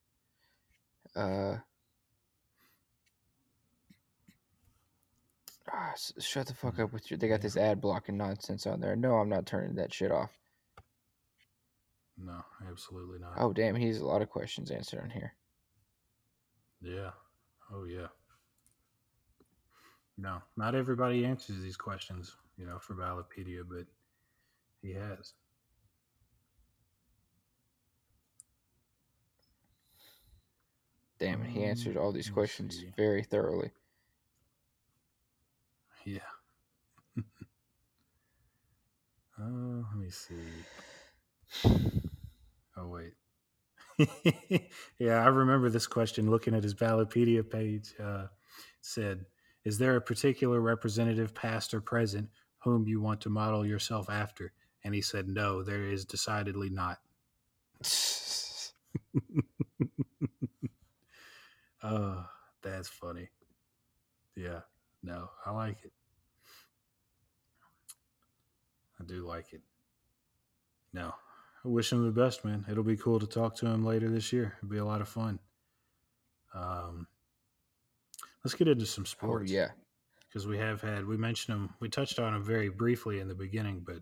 Uh, 1.15 1.57
ah, 5.71 5.91
s- 5.93 6.13
shut 6.19 6.47
the 6.47 6.53
fuck 6.53 6.79
up 6.79 6.93
with 6.93 7.09
your. 7.11 7.17
They 7.17 7.27
got 7.27 7.41
this 7.41 7.57
ad 7.57 7.81
blocking 7.81 8.17
nonsense 8.17 8.65
on 8.65 8.79
there. 8.79 8.95
No, 8.95 9.15
I'm 9.15 9.29
not 9.29 9.45
turning 9.45 9.75
that 9.75 9.93
shit 9.93 10.11
off. 10.11 10.31
No, 12.17 12.41
absolutely 12.69 13.19
not. 13.19 13.33
Oh 13.37 13.51
damn, 13.51 13.75
he's 13.75 13.99
a 13.99 14.05
lot 14.05 14.21
of 14.21 14.29
questions 14.29 14.71
answered 14.71 15.01
on 15.03 15.09
here. 15.09 15.33
Yeah. 16.81 17.11
Oh 17.73 17.83
yeah. 17.83 18.07
No, 20.17 20.41
not 20.55 20.75
everybody 20.75 21.25
answers 21.25 21.61
these 21.61 21.75
questions, 21.75 22.37
you 22.57 22.65
know, 22.65 22.79
for 22.79 22.93
Ballotpedia, 22.95 23.63
but 23.67 23.85
he 24.81 24.93
has. 24.93 25.33
Damn 31.19 31.41
it, 31.43 31.49
he 31.49 31.63
answered 31.63 31.97
all 31.97 32.11
these 32.11 32.27
Um, 32.27 32.33
questions 32.33 32.77
see. 32.77 32.91
very 32.97 33.23
thoroughly. 33.23 33.71
Yeah. 36.05 36.19
Oh, 39.39 39.85
let 39.91 39.97
me 39.97 40.09
see. 40.09 40.35
Oh 42.77 42.87
wait. 42.87 43.13
yeah, 44.99 45.23
I 45.23 45.27
remember 45.27 45.69
this 45.69 45.87
question 45.87 46.29
looking 46.29 46.53
at 46.55 46.63
his 46.63 46.75
Ballotpedia 46.75 47.49
page. 47.49 47.93
Uh, 47.99 48.27
said, 48.81 49.25
Is 49.63 49.77
there 49.77 49.95
a 49.95 50.01
particular 50.01 50.59
representative, 50.59 51.33
past 51.33 51.73
or 51.73 51.79
present, 51.81 52.29
whom 52.59 52.87
you 52.87 52.99
want 53.01 53.21
to 53.21 53.29
model 53.29 53.65
yourself 53.65 54.09
after? 54.09 54.51
And 54.83 54.93
he 54.93 55.01
said, 55.01 55.27
No, 55.29 55.63
there 55.63 55.85
is 55.85 56.03
decidedly 56.05 56.69
not. 56.69 56.99
Oh, 61.85 62.25
that's 62.61 62.89
funny. 62.89 63.29
Yeah, 64.35 64.61
no, 65.03 65.29
I 65.45 65.51
like 65.51 65.77
it. 65.83 65.91
I 68.99 69.03
do 69.03 69.25
like 69.25 69.53
it. 69.53 69.61
No, 70.93 71.13
I 71.63 71.67
wish 71.67 71.91
him 71.91 72.03
the 72.05 72.11
best, 72.11 72.43
man. 72.43 72.65
It'll 72.69 72.83
be 72.83 72.97
cool 72.97 73.19
to 73.19 73.27
talk 73.27 73.55
to 73.57 73.67
him 73.67 73.85
later 73.85 74.09
this 74.09 74.33
year. 74.33 74.55
It'll 74.57 74.71
be 74.71 74.77
a 74.77 74.85
lot 74.85 75.01
of 75.01 75.07
fun. 75.09 75.39
Um, 76.53 77.07
let's 78.43 78.55
get 78.55 78.67
into 78.67 78.85
some 78.85 79.03
oh 79.03 79.05
sports. 79.05 79.51
yeah, 79.51 79.69
because 80.27 80.47
we 80.47 80.57
have 80.57 80.81
had 80.81 81.05
we 81.05 81.17
mentioned 81.17 81.55
them 81.55 81.73
we 81.79 81.87
touched 81.89 82.19
on 82.19 82.33
them 82.33 82.43
very 82.43 82.69
briefly 82.69 83.19
in 83.21 83.27
the 83.27 83.35
beginning 83.35 83.81
but 83.85 83.99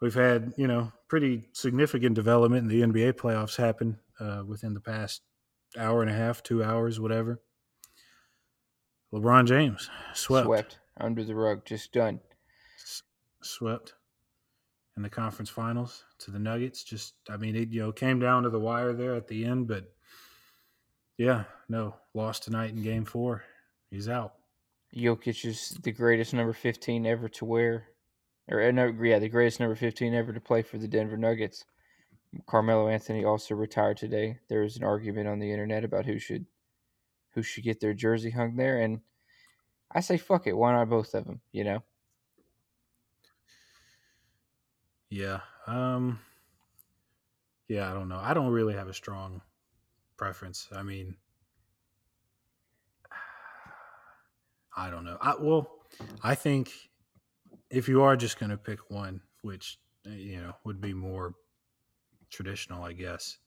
we've 0.00 0.14
had 0.14 0.52
you 0.56 0.66
know 0.66 0.90
pretty 1.08 1.48
significant 1.52 2.14
development 2.14 2.62
in 2.62 2.68
the 2.68 2.86
nba 2.86 3.12
playoffs 3.12 3.56
happen 3.56 3.98
uh, 4.20 4.42
within 4.46 4.72
the 4.74 4.80
past 4.80 5.22
hour 5.76 6.02
and 6.02 6.10
a 6.10 6.14
half 6.14 6.42
two 6.42 6.62
hours 6.62 7.00
whatever. 7.00 7.40
Lebron 9.12 9.46
james 9.46 9.88
swept. 10.14 10.46
Swept 10.46 10.78
under 10.98 11.24
the 11.24 11.34
rug, 11.34 11.64
just 11.64 11.92
done. 11.92 12.20
S- 12.82 13.02
swept 13.42 13.94
in 14.96 15.02
the 15.02 15.08
conference 15.08 15.50
finals 15.50 16.04
to 16.18 16.30
the 16.30 16.38
nuggets. 16.38 16.82
Just 16.82 17.14
i 17.28 17.36
mean 17.36 17.56
it 17.56 17.70
you 17.70 17.80
know 17.80 17.92
came 17.92 18.18
down 18.18 18.42
to 18.42 18.50
the 18.50 18.58
wire 18.60 18.92
there 18.92 19.14
at 19.14 19.28
the 19.28 19.44
end 19.44 19.68
but 19.68 19.92
yeah 21.16 21.44
no 21.68 21.94
lost 22.14 22.44
tonight 22.44 22.70
in 22.70 22.82
game 22.82 23.04
four. 23.04 23.44
He's 23.90 24.08
out. 24.08 24.34
Jokic 24.94 25.44
is 25.44 25.76
the 25.82 25.92
greatest 25.92 26.34
number 26.34 26.52
15 26.52 27.06
ever 27.06 27.28
to 27.28 27.44
wear, 27.44 27.88
or 28.48 28.62
uh, 28.62 28.70
no, 28.70 28.94
yeah, 29.02 29.18
the 29.18 29.28
greatest 29.28 29.60
number 29.60 29.74
15 29.74 30.14
ever 30.14 30.32
to 30.32 30.40
play 30.40 30.62
for 30.62 30.78
the 30.78 30.88
Denver 30.88 31.16
Nuggets. 31.16 31.64
Carmelo 32.46 32.88
Anthony 32.88 33.24
also 33.24 33.54
retired 33.54 33.96
today. 33.96 34.38
There 34.48 34.62
was 34.62 34.76
an 34.76 34.84
argument 34.84 35.28
on 35.28 35.38
the 35.38 35.50
internet 35.50 35.84
about 35.84 36.06
who 36.06 36.18
should 36.18 36.46
who 37.34 37.42
should 37.42 37.64
get 37.64 37.80
their 37.80 37.94
jersey 37.94 38.30
hung 38.30 38.56
there, 38.56 38.78
and 38.80 39.00
I 39.92 40.00
say 40.00 40.18
fuck 40.18 40.46
it, 40.46 40.56
why 40.56 40.72
not 40.72 40.88
both 40.90 41.14
of 41.14 41.26
them? 41.26 41.40
You 41.52 41.64
know, 41.64 41.82
Yeah. 45.10 45.40
Um 45.66 46.20
Yeah, 47.68 47.90
I 47.90 47.94
don't 47.94 48.08
know. 48.08 48.18
I 48.20 48.34
don't 48.34 48.50
really 48.52 48.74
have 48.74 48.88
a 48.88 48.94
strong 48.94 49.42
preference. 50.16 50.68
I 50.74 50.82
mean, 50.82 51.16
I 54.76 54.90
don't 54.90 55.04
know. 55.04 55.18
I, 55.20 55.34
well, 55.38 55.68
I 56.22 56.34
think 56.34 56.72
if 57.70 57.88
you 57.88 58.02
are 58.02 58.16
just 58.16 58.38
going 58.38 58.50
to 58.50 58.56
pick 58.56 58.90
one, 58.90 59.20
which 59.42 59.78
uh, 60.06 60.10
you 60.10 60.40
know 60.40 60.54
would 60.64 60.80
be 60.80 60.94
more 60.94 61.34
traditional, 62.30 62.82
I 62.82 62.92
guess. 62.92 63.38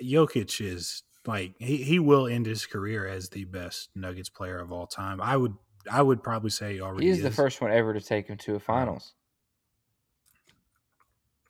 Jokic 0.00 0.60
is 0.60 1.02
like 1.26 1.54
he, 1.58 1.78
he 1.78 1.98
will 1.98 2.26
end 2.26 2.46
his 2.46 2.66
career 2.66 3.06
as 3.06 3.28
the 3.28 3.44
best 3.44 3.90
Nuggets 3.94 4.28
player 4.28 4.58
of 4.58 4.72
all 4.72 4.86
time. 4.86 5.20
I 5.20 5.36
would 5.36 5.54
I 5.90 6.02
would 6.02 6.22
probably 6.22 6.50
say 6.50 6.74
he 6.74 6.80
already 6.80 7.06
He 7.06 7.12
is 7.12 7.22
the 7.22 7.30
first 7.30 7.60
one 7.60 7.72
ever 7.72 7.92
to 7.92 8.00
take 8.00 8.28
him 8.28 8.36
to 8.38 8.54
a 8.54 8.60
finals. 8.60 9.14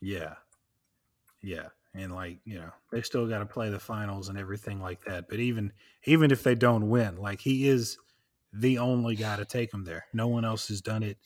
Yeah. 0.01 0.35
Yeah. 1.43 1.69
And 1.95 2.15
like, 2.15 2.39
you 2.45 2.59
know, 2.59 2.71
they 2.93 3.03
still 3.03 3.27
got 3.27 3.41
to 3.41 3.47
play 3.47 3.69
the 3.71 3.81
finals 3.81 4.29
and 4.29 4.39
everything 4.39 4.81
like 4.81 5.05
that. 5.05 5.29
But 5.29 5.41
even 5.41 5.73
even 6.05 6.31
if 6.31 6.43
they 6.43 6.55
don't 6.55 6.89
win, 6.89 7.17
like 7.17 7.41
he 7.41 7.69
is 7.69 7.99
the 8.53 8.79
only 8.79 9.17
guy 9.17 9.37
to 9.37 9.45
take 9.45 9.73
him 9.73 9.85
there. 9.85 10.07
No 10.13 10.29
one 10.29 10.45
else 10.45 10.69
has 10.69 10.81
done 10.81 11.03
it. 11.03 11.19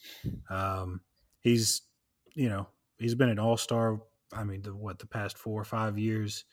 Um 0.49 1.01
he's, 1.39 1.81
you 2.33 2.49
know, 2.49 2.67
he's 2.97 3.15
been 3.15 3.29
an 3.29 3.39
all-star 3.39 4.01
I 4.35 4.43
mean, 4.43 4.61
the 4.63 4.75
what 4.75 4.99
the 4.99 5.07
past 5.07 5.37
4 5.37 5.61
or 5.61 5.65
5 5.65 5.97
years, 5.97 6.45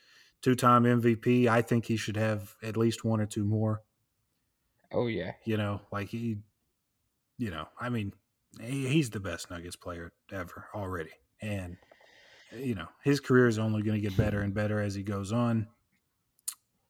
two-time 0.43 0.87
MVP. 0.87 1.49
I 1.49 1.62
think 1.62 1.87
he 1.87 1.97
should 1.97 2.16
have 2.16 2.57
at 2.62 2.76
least 2.76 3.05
one 3.05 3.20
or 3.20 3.26
two 3.26 3.45
more 3.45 3.83
Oh 4.93 5.07
yeah, 5.07 5.33
you 5.45 5.57
know, 5.57 5.80
like 5.91 6.09
he, 6.09 6.39
you 7.39 7.51
know, 7.51 7.68
I 7.80 7.89
mean, 7.89 8.12
he, 8.61 8.89
he's 8.89 9.11
the 9.11 9.20
best 9.20 9.51
Nuggets 9.51 9.76
player 9.76 10.12
ever 10.30 10.68
already, 10.74 11.12
and 11.41 11.76
you 12.53 12.74
know, 12.74 12.89
his 13.05 13.20
career 13.20 13.49
is 13.49 13.59
only 13.59 13.83
going 13.83 14.01
to 14.01 14.09
get 14.09 14.16
better 14.16 14.41
and 14.43 14.55
better 14.55 14.80
as 14.80 14.95
he 14.95 15.03
goes 15.03 15.33
on. 15.33 15.68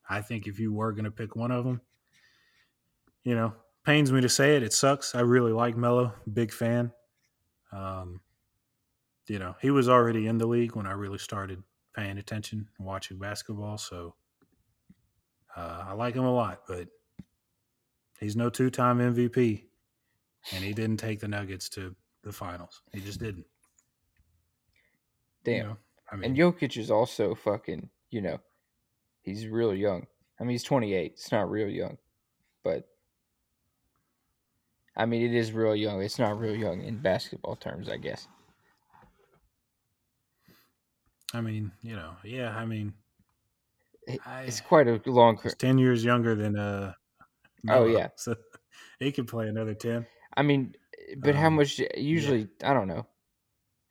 I 0.09 0.21
think 0.21 0.47
if 0.47 0.61
you 0.61 0.73
were 0.73 0.93
going 0.93 1.07
to 1.07 1.11
pick 1.11 1.35
one 1.35 1.51
of 1.51 1.65
them, 1.65 1.81
you 3.25 3.35
know, 3.35 3.55
pains 3.85 4.13
me 4.13 4.21
to 4.21 4.29
say 4.29 4.57
it, 4.57 4.63
it 4.63 4.73
sucks. 4.73 5.15
I 5.15 5.21
really 5.21 5.53
like 5.53 5.77
Melo, 5.77 6.15
big 6.33 6.53
fan. 6.53 6.93
Um, 7.73 8.21
you 9.27 9.39
know, 9.39 9.55
he 9.61 9.71
was 9.71 9.89
already 9.89 10.27
in 10.27 10.39
the 10.39 10.47
league 10.47 10.77
when 10.77 10.87
I 10.87 10.93
really 10.93 11.19
started 11.19 11.63
paying 11.95 12.19
attention 12.19 12.69
and 12.79 12.87
watching 12.87 13.19
basketball, 13.19 13.79
so 13.79 14.15
uh, 15.57 15.85
I 15.89 15.93
like 15.93 16.15
him 16.15 16.25
a 16.25 16.33
lot, 16.33 16.63
but 16.67 16.89
He's 18.23 18.37
no 18.37 18.51
two 18.51 18.71
time 18.71 19.01
MVP, 19.01 19.65
and 20.53 20.63
he 20.65 20.73
didn't 20.73 20.99
take 20.99 21.19
the 21.19 21.27
Nuggets 21.27 21.69
to 21.71 21.97
the 22.23 22.31
finals. 22.31 22.83
He 22.93 23.01
just 23.01 23.19
didn't. 23.19 23.47
damn. 25.43 25.57
You 25.57 25.63
know? 25.65 25.77
I 26.11 26.17
mean, 26.17 26.25
And 26.27 26.37
Jokic 26.37 26.77
is 26.77 26.89
also 26.89 27.35
fucking, 27.35 27.89
you 28.11 28.21
know, 28.21 28.39
he's 29.23 29.49
real 29.49 29.75
young. 29.75 30.07
I 30.39 30.45
mean, 30.45 30.53
he's 30.53 30.63
28. 30.63 31.13
It's 31.13 31.33
not 31.33 31.51
real 31.51 31.69
young, 31.69 31.99
but 32.63 32.87
I 34.97 35.05
mean, 35.07 35.23
it 35.23 35.35
is 35.35 35.51
real 35.51 35.75
young. 35.75 36.01
It's 36.01 36.21
not 36.21 36.39
real 36.39 36.55
young 36.55 36.81
in 36.83 36.99
basketball 36.99 37.57
terms, 37.57 37.89
I 37.89 37.97
guess. 37.97 38.29
I 41.33 41.41
mean, 41.41 41.73
you 41.83 41.97
know, 41.97 42.17
yeah. 42.25 42.57
I 42.57 42.65
mean, 42.67 42.93
I, 44.27 44.43
It's 44.43 44.61
quite 44.61 44.89
a 44.89 45.01
long 45.07 45.37
career. 45.37 45.55
ten 45.59 45.79
years 45.79 46.05
younger 46.05 46.35
than 46.35 46.59
uh. 46.59 46.93
Oh, 47.69 47.87
yeah. 47.87 48.09
so 48.17 48.35
he 48.99 49.13
could 49.13 49.29
play 49.29 49.49
another 49.49 49.75
ten. 49.75 50.07
I 50.37 50.43
mean, 50.43 50.75
but 51.19 51.35
how 51.35 51.47
Um, 51.47 51.57
much? 51.57 51.81
Usually, 51.97 52.49
I 52.65 52.75
don't 52.75 52.89
know. 52.89 53.07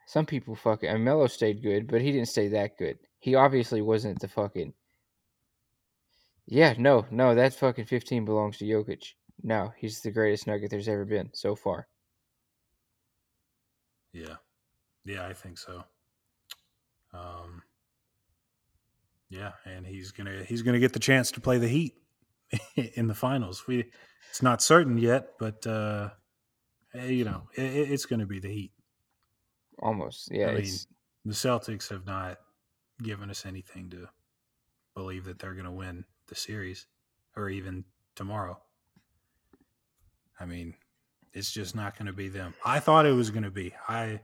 Some 0.08 0.26
people 0.26 0.56
fucking. 0.56 0.90
And 0.90 1.04
Melo 1.06 1.28
stayed 1.28 1.62
good, 1.62 1.88
but 1.88 2.02
he 2.02 2.12
didn't 2.12 2.28
stay 2.28 2.50
that 2.50 2.78
good. 2.78 3.00
He 3.20 3.36
obviously 3.36 3.82
wasn't 3.82 4.20
the 4.20 4.28
fucking. 4.28 4.74
Yeah, 6.48 6.74
no, 6.78 7.06
no, 7.12 7.34
that 7.36 7.54
fucking 7.54 7.86
15 7.86 8.26
belongs 8.26 8.58
to 8.58 8.66
Jokic. 8.66 9.14
No, 9.42 9.72
he's 9.78 10.02
the 10.02 10.12
greatest 10.12 10.48
nugget 10.48 10.70
there's 10.70 10.90
ever 10.90 11.06
been 11.06 11.30
so 11.34 11.56
far. 11.56 11.88
Yeah, 14.12 14.36
yeah, 15.06 15.26
I 15.28 15.34
think 15.34 15.58
so. 15.58 15.86
Um, 17.14 17.64
yeah, 19.30 19.52
and 19.66 19.86
he's 19.86 20.12
gonna 20.12 20.44
he's 20.44 20.62
gonna 20.62 20.80
get 20.80 20.94
the 20.94 21.00
chance 21.00 21.32
to 21.32 21.42
play 21.42 21.58
the 21.58 21.68
Heat 21.68 21.96
in 22.76 23.08
the 23.08 23.16
finals. 23.16 23.66
We 23.68 23.92
it's 24.30 24.42
not 24.42 24.62
certain 24.62 24.98
yet, 24.98 25.34
but 25.40 25.66
uh, 25.68 26.10
eh, 26.94 27.08
you 27.08 27.26
know 27.26 27.50
it, 27.56 27.64
it's 27.64 28.06
going 28.06 28.20
to 28.20 28.26
be 28.26 28.40
the 28.40 28.50
Heat. 28.50 28.72
Almost. 29.80 30.30
Yeah, 30.32 30.48
I 30.48 30.56
mean, 30.56 30.74
the 31.26 31.34
Celtics 31.34 31.90
have 31.90 32.06
not 32.06 32.38
given 33.02 33.30
us 33.30 33.46
anything 33.46 33.90
to 33.90 34.08
believe 34.94 35.26
that 35.26 35.40
they're 35.40 35.54
going 35.54 35.66
to 35.66 35.72
win 35.72 36.06
the 36.28 36.36
series 36.36 36.88
or 37.36 37.50
even 37.50 37.84
tomorrow. 38.16 38.60
I 40.40 40.46
mean, 40.46 40.76
it's 41.34 41.52
just 41.52 41.76
not 41.76 41.98
going 41.98 42.08
to 42.08 42.14
be 42.14 42.30
them. 42.30 42.54
I 42.66 42.80
thought 42.80 43.06
it 43.06 43.14
was 43.14 43.32
going 43.32 43.44
to 43.44 43.52
be. 43.52 43.74
I 43.88 44.22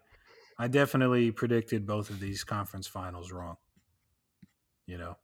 I 0.60 0.68
definitely 0.68 1.32
predicted 1.32 1.86
both 1.86 2.10
of 2.10 2.20
these 2.20 2.44
conference 2.44 2.88
finals 2.88 3.32
wrong. 3.32 3.58
You 4.88 4.98
know, 4.98 5.18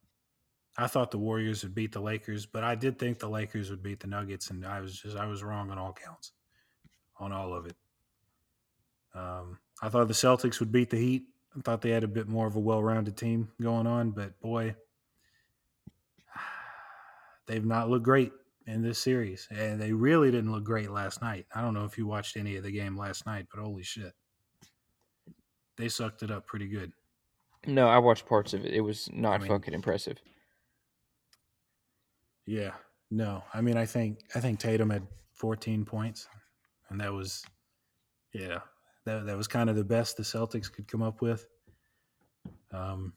I 0.76 0.86
thought 0.86 1.10
the 1.10 1.18
Warriors 1.18 1.62
would 1.62 1.74
beat 1.74 1.92
the 1.92 2.00
Lakers, 2.00 2.46
but 2.46 2.62
I 2.62 2.74
did 2.74 2.98
think 2.98 3.18
the 3.18 3.28
Lakers 3.28 3.70
would 3.70 3.82
beat 3.82 4.00
the 4.00 4.06
Nuggets, 4.06 4.50
and 4.50 4.64
I 4.64 4.80
was 4.80 5.00
just 5.00 5.16
I 5.16 5.26
was 5.26 5.42
wrong 5.42 5.70
on 5.70 5.78
all 5.78 5.92
counts, 5.92 6.32
on 7.18 7.32
all 7.32 7.54
of 7.54 7.66
it. 7.66 7.76
Um, 9.14 9.58
I 9.80 9.88
thought 9.88 10.08
the 10.08 10.14
Celtics 10.14 10.60
would 10.60 10.72
beat 10.72 10.90
the 10.90 10.98
Heat. 10.98 11.24
I 11.56 11.60
thought 11.60 11.82
they 11.82 11.90
had 11.90 12.04
a 12.04 12.08
bit 12.08 12.28
more 12.28 12.46
of 12.46 12.56
a 12.56 12.60
well-rounded 12.60 13.16
team 13.16 13.48
going 13.62 13.86
on, 13.86 14.10
but 14.10 14.40
boy, 14.40 14.74
they've 17.46 17.64
not 17.64 17.88
looked 17.88 18.04
great 18.04 18.32
in 18.66 18.82
this 18.82 18.98
series, 18.98 19.46
and 19.50 19.80
they 19.80 19.92
really 19.92 20.30
didn't 20.30 20.50
look 20.50 20.64
great 20.64 20.90
last 20.90 21.22
night. 21.22 21.46
I 21.54 21.60
don't 21.60 21.74
know 21.74 21.84
if 21.84 21.96
you 21.96 22.06
watched 22.06 22.36
any 22.36 22.56
of 22.56 22.64
the 22.64 22.72
game 22.72 22.96
last 22.96 23.26
night, 23.26 23.46
but 23.52 23.62
holy 23.62 23.82
shit, 23.82 24.12
they 25.76 25.88
sucked 25.88 26.22
it 26.22 26.30
up 26.30 26.46
pretty 26.46 26.68
good. 26.68 26.92
no. 27.66 27.88
I 27.88 27.98
watched 27.98 28.26
parts 28.26 28.54
of 28.54 28.64
it. 28.64 28.72
It 28.74 28.80
was 28.80 29.08
not 29.12 29.40
mean- 29.40 29.48
fucking 29.48 29.74
impressive. 29.74 30.18
Yeah, 32.46 32.72
no, 33.10 33.42
I 33.54 33.62
mean, 33.62 33.76
I 33.78 33.86
think 33.86 34.18
I 34.34 34.40
think 34.40 34.58
Tatum 34.58 34.90
had 34.90 35.06
14 35.32 35.84
points, 35.86 36.28
and 36.90 37.00
that 37.00 37.10
was, 37.12 37.42
yeah, 38.34 38.58
that 39.06 39.24
that 39.24 39.36
was 39.36 39.48
kind 39.48 39.70
of 39.70 39.76
the 39.76 39.84
best 39.84 40.18
the 40.18 40.22
Celtics 40.24 40.70
could 40.70 40.86
come 40.86 41.02
up 41.02 41.22
with. 41.22 41.46
Um, 42.70 43.14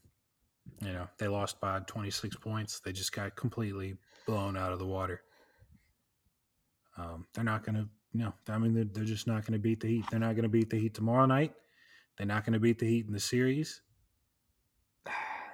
you 0.82 0.94
know, 0.94 1.08
they 1.18 1.28
lost 1.28 1.60
by 1.60 1.80
26 1.80 2.38
points. 2.38 2.80
They 2.80 2.92
just 2.94 3.12
got 3.12 3.36
completely 3.36 3.98
blown 4.26 4.56
out 4.56 4.72
of 4.72 4.80
the 4.80 4.86
water. 4.86 5.24
Um, 6.98 7.26
they're 7.34 7.44
not 7.44 7.64
going 7.66 7.76
to, 7.76 7.90
you 8.14 8.20
know, 8.20 8.34
I 8.50 8.58
mean, 8.58 8.74
they're, 8.74 8.86
they're 8.86 9.04
just 9.04 9.28
not 9.28 9.42
going 9.42 9.54
to 9.54 9.60
beat 9.60 9.80
the 9.80 9.88
Heat. 9.88 10.06
They're 10.10 10.20
not 10.20 10.36
going 10.36 10.44
to 10.44 10.50
beat 10.50 10.70
the 10.70 10.78
Heat 10.80 10.94
tomorrow 10.94 11.26
night. 11.26 11.54
They're 12.18 12.28
not 12.28 12.46
going 12.46 12.54
to 12.54 12.60
beat 12.60 12.80
the 12.80 12.88
Heat 12.88 13.06
in 13.08 13.14
the 13.14 13.20
series. 13.20 13.82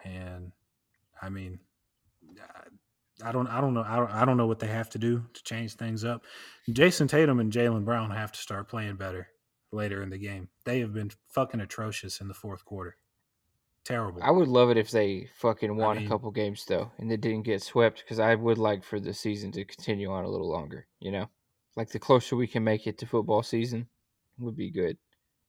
And 0.06 0.52
I 1.22 1.30
mean, 1.30 1.60
I 3.24 3.32
don't, 3.32 3.48
I 3.48 3.62
don't 3.62 3.74
know, 3.74 3.86
I 3.88 3.96
don't, 3.96 4.12
I 4.12 4.26
don't 4.26 4.38
know 4.38 4.48
what 4.48 4.60
they 4.60 4.68
have 4.68 4.90
to 4.92 4.98
do 4.98 5.24
to 5.34 5.44
change 5.44 5.76
things 5.76 6.04
up. 6.04 6.24
Jayson 6.70 7.08
Tatum 7.08 7.40
and 7.40 7.52
Jaylen 7.52 7.86
Brown 7.86 8.12
have 8.12 8.32
to 8.32 8.40
start 8.40 8.68
playing 8.68 8.96
better 8.96 9.28
later 9.72 10.02
in 10.02 10.10
the 10.10 10.18
game. 10.18 10.50
They 10.66 10.80
have 10.80 10.94
been 10.94 11.12
fucking 11.30 11.62
atrocious 11.62 12.20
in 12.20 12.28
the 12.28 12.34
fourth 12.34 12.66
quarter. 12.66 12.98
Terrible. 13.86 14.22
I 14.24 14.32
would 14.32 14.48
love 14.48 14.70
it 14.70 14.78
if 14.78 14.92
they 14.92 15.30
fucking 15.38 15.76
won 15.76 15.98
mean- 15.98 16.06
a 16.06 16.10
couple 16.10 16.32
games 16.32 16.66
though, 16.66 16.92
and 16.98 17.12
they 17.12 17.18
didn't 17.18 17.44
get 17.44 17.62
swept 17.62 18.04
because 18.04 18.20
I 18.20 18.36
would 18.36 18.58
like 18.58 18.84
for 18.84 19.00
the 19.00 19.14
season 19.14 19.52
to 19.54 19.66
continue 19.66 20.10
on 20.10 20.24
a 20.24 20.30
little 20.30 20.50
longer. 20.50 20.88
You 21.00 21.12
know, 21.12 21.30
like 21.76 21.90
the 21.90 22.00
closer 22.00 22.36
we 22.36 22.48
can 22.48 22.64
make 22.64 22.88
it 22.88 22.98
to 23.00 23.06
football 23.06 23.44
season, 23.44 23.88
would 24.40 24.56
be 24.56 24.72
good. 24.72 24.98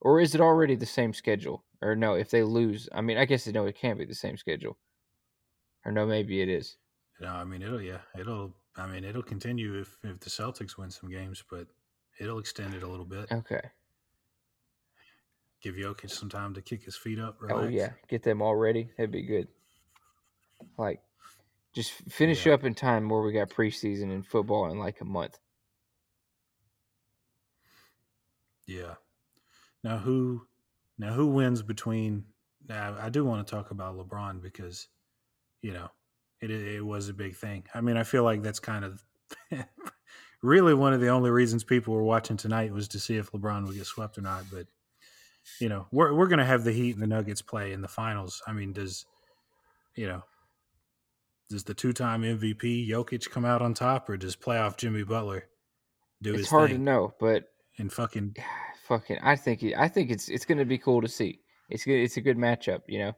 Or 0.04 0.20
is 0.20 0.34
it 0.34 0.40
already 0.40 0.76
the 0.76 0.86
same 0.86 1.14
schedule? 1.14 1.64
Or 1.82 1.96
no, 1.96 2.14
if 2.14 2.30
they 2.30 2.42
lose, 2.42 2.88
I 2.92 3.00
mean, 3.00 3.16
I 3.16 3.24
guess 3.24 3.46
no, 3.46 3.66
it 3.66 3.76
can't 3.76 3.98
be 3.98 4.04
the 4.04 4.14
same 4.14 4.36
schedule. 4.36 4.76
Or 5.84 5.92
no, 5.92 6.06
maybe 6.06 6.40
it 6.40 6.48
is. 6.48 6.76
No, 7.20 7.28
I 7.28 7.44
mean 7.44 7.62
it'll 7.62 7.80
yeah, 7.80 7.98
it'll 8.18 8.54
I 8.76 8.86
mean 8.86 9.04
it'll 9.04 9.22
continue 9.22 9.80
if 9.80 9.96
if 10.02 10.20
the 10.20 10.30
Celtics 10.30 10.76
win 10.76 10.90
some 10.90 11.10
games, 11.10 11.42
but 11.50 11.66
it'll 12.20 12.38
extend 12.38 12.74
it 12.74 12.82
a 12.82 12.86
little 12.88 13.04
bit. 13.04 13.30
Okay. 13.32 13.60
Give 15.62 15.74
Jokic 15.76 16.10
some 16.10 16.28
time 16.28 16.52
to 16.54 16.60
kick 16.62 16.82
his 16.84 16.96
feet 16.96 17.18
up. 17.18 17.38
Oh, 17.42 17.46
relax. 17.46 17.64
Oh 17.64 17.68
yeah, 17.68 17.90
get 18.08 18.22
them 18.22 18.42
all 18.42 18.56
ready. 18.56 18.90
That'd 18.96 19.10
be 19.10 19.22
good. 19.22 19.48
Like, 20.76 21.00
just 21.74 21.92
finish 22.10 22.44
Yeah. 22.46 22.54
up 22.54 22.64
in 22.64 22.74
time 22.74 23.08
where 23.08 23.22
we 23.22 23.32
got 23.32 23.48
preseason 23.50 24.12
and 24.12 24.26
football 24.26 24.70
in 24.70 24.78
like 24.78 25.00
a 25.00 25.04
month. 25.06 25.38
Yeah. 28.66 28.94
Now 29.84 29.98
who 29.98 30.46
now 30.98 31.12
who 31.12 31.26
wins 31.26 31.62
between 31.62 32.24
now 32.66 32.96
I 32.98 33.10
do 33.10 33.24
want 33.24 33.46
to 33.46 33.54
talk 33.54 33.70
about 33.70 33.96
LeBron 33.96 34.42
because 34.42 34.88
you 35.62 35.72
know 35.72 35.90
it 36.40 36.50
it 36.50 36.84
was 36.84 37.08
a 37.08 37.14
big 37.14 37.36
thing. 37.36 37.64
I 37.74 37.80
mean, 37.80 37.96
I 37.96 38.02
feel 38.02 38.24
like 38.24 38.42
that's 38.42 38.60
kind 38.60 38.84
of 38.84 39.04
really 40.42 40.74
one 40.74 40.92
of 40.92 41.00
the 41.00 41.08
only 41.08 41.30
reasons 41.30 41.64
people 41.64 41.94
were 41.94 42.02
watching 42.02 42.36
tonight 42.36 42.72
was 42.72 42.88
to 42.88 42.98
see 42.98 43.16
if 43.16 43.30
LeBron 43.32 43.66
would 43.66 43.76
get 43.76 43.86
swept 43.86 44.18
or 44.18 44.22
not, 44.22 44.44
but 44.50 44.66
you 45.60 45.68
know, 45.68 45.86
we're 45.92 46.14
we're 46.14 46.28
going 46.28 46.38
to 46.38 46.44
have 46.44 46.64
the 46.64 46.72
Heat 46.72 46.94
and 46.94 47.02
the 47.02 47.06
Nuggets 47.06 47.42
play 47.42 47.72
in 47.72 47.82
the 47.82 47.88
finals. 47.88 48.42
I 48.46 48.52
mean, 48.52 48.72
does 48.72 49.04
you 49.94 50.06
know, 50.06 50.22
does 51.50 51.64
the 51.64 51.74
two-time 51.74 52.22
MVP 52.22 52.88
Jokic 52.88 53.30
come 53.30 53.44
out 53.44 53.62
on 53.62 53.74
top 53.74 54.08
or 54.08 54.16
does 54.16 54.34
playoff 54.34 54.76
Jimmy 54.76 55.04
Butler 55.04 55.44
do 56.22 56.30
it's 56.30 56.40
his 56.40 56.50
hard 56.50 56.70
to 56.70 56.78
know, 56.78 57.14
but 57.20 57.44
and 57.78 57.92
fucking 57.92 58.36
fucking, 58.86 59.18
I 59.22 59.36
think 59.36 59.62
it, 59.62 59.74
I 59.76 59.88
think 59.88 60.10
it's 60.10 60.28
it's 60.28 60.44
gonna 60.44 60.64
be 60.64 60.78
cool 60.78 61.00
to 61.02 61.08
see. 61.08 61.40
It's 61.68 61.84
good. 61.84 62.00
It's 62.02 62.16
a 62.16 62.20
good 62.20 62.36
matchup. 62.36 62.82
You 62.86 62.98
know, 62.98 63.12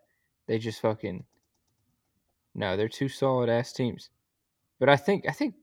they 0.47 0.59
just 0.59 0.81
fucking 0.81 1.25
no, 2.55 2.77
they're 2.77 2.89
two 2.89 3.09
solid 3.09 3.49
ass 3.49 3.73
teams. 3.73 4.11
But 4.79 4.89
I 4.89 4.97
think 4.97 5.27
I 5.29 5.33
think 5.33 5.55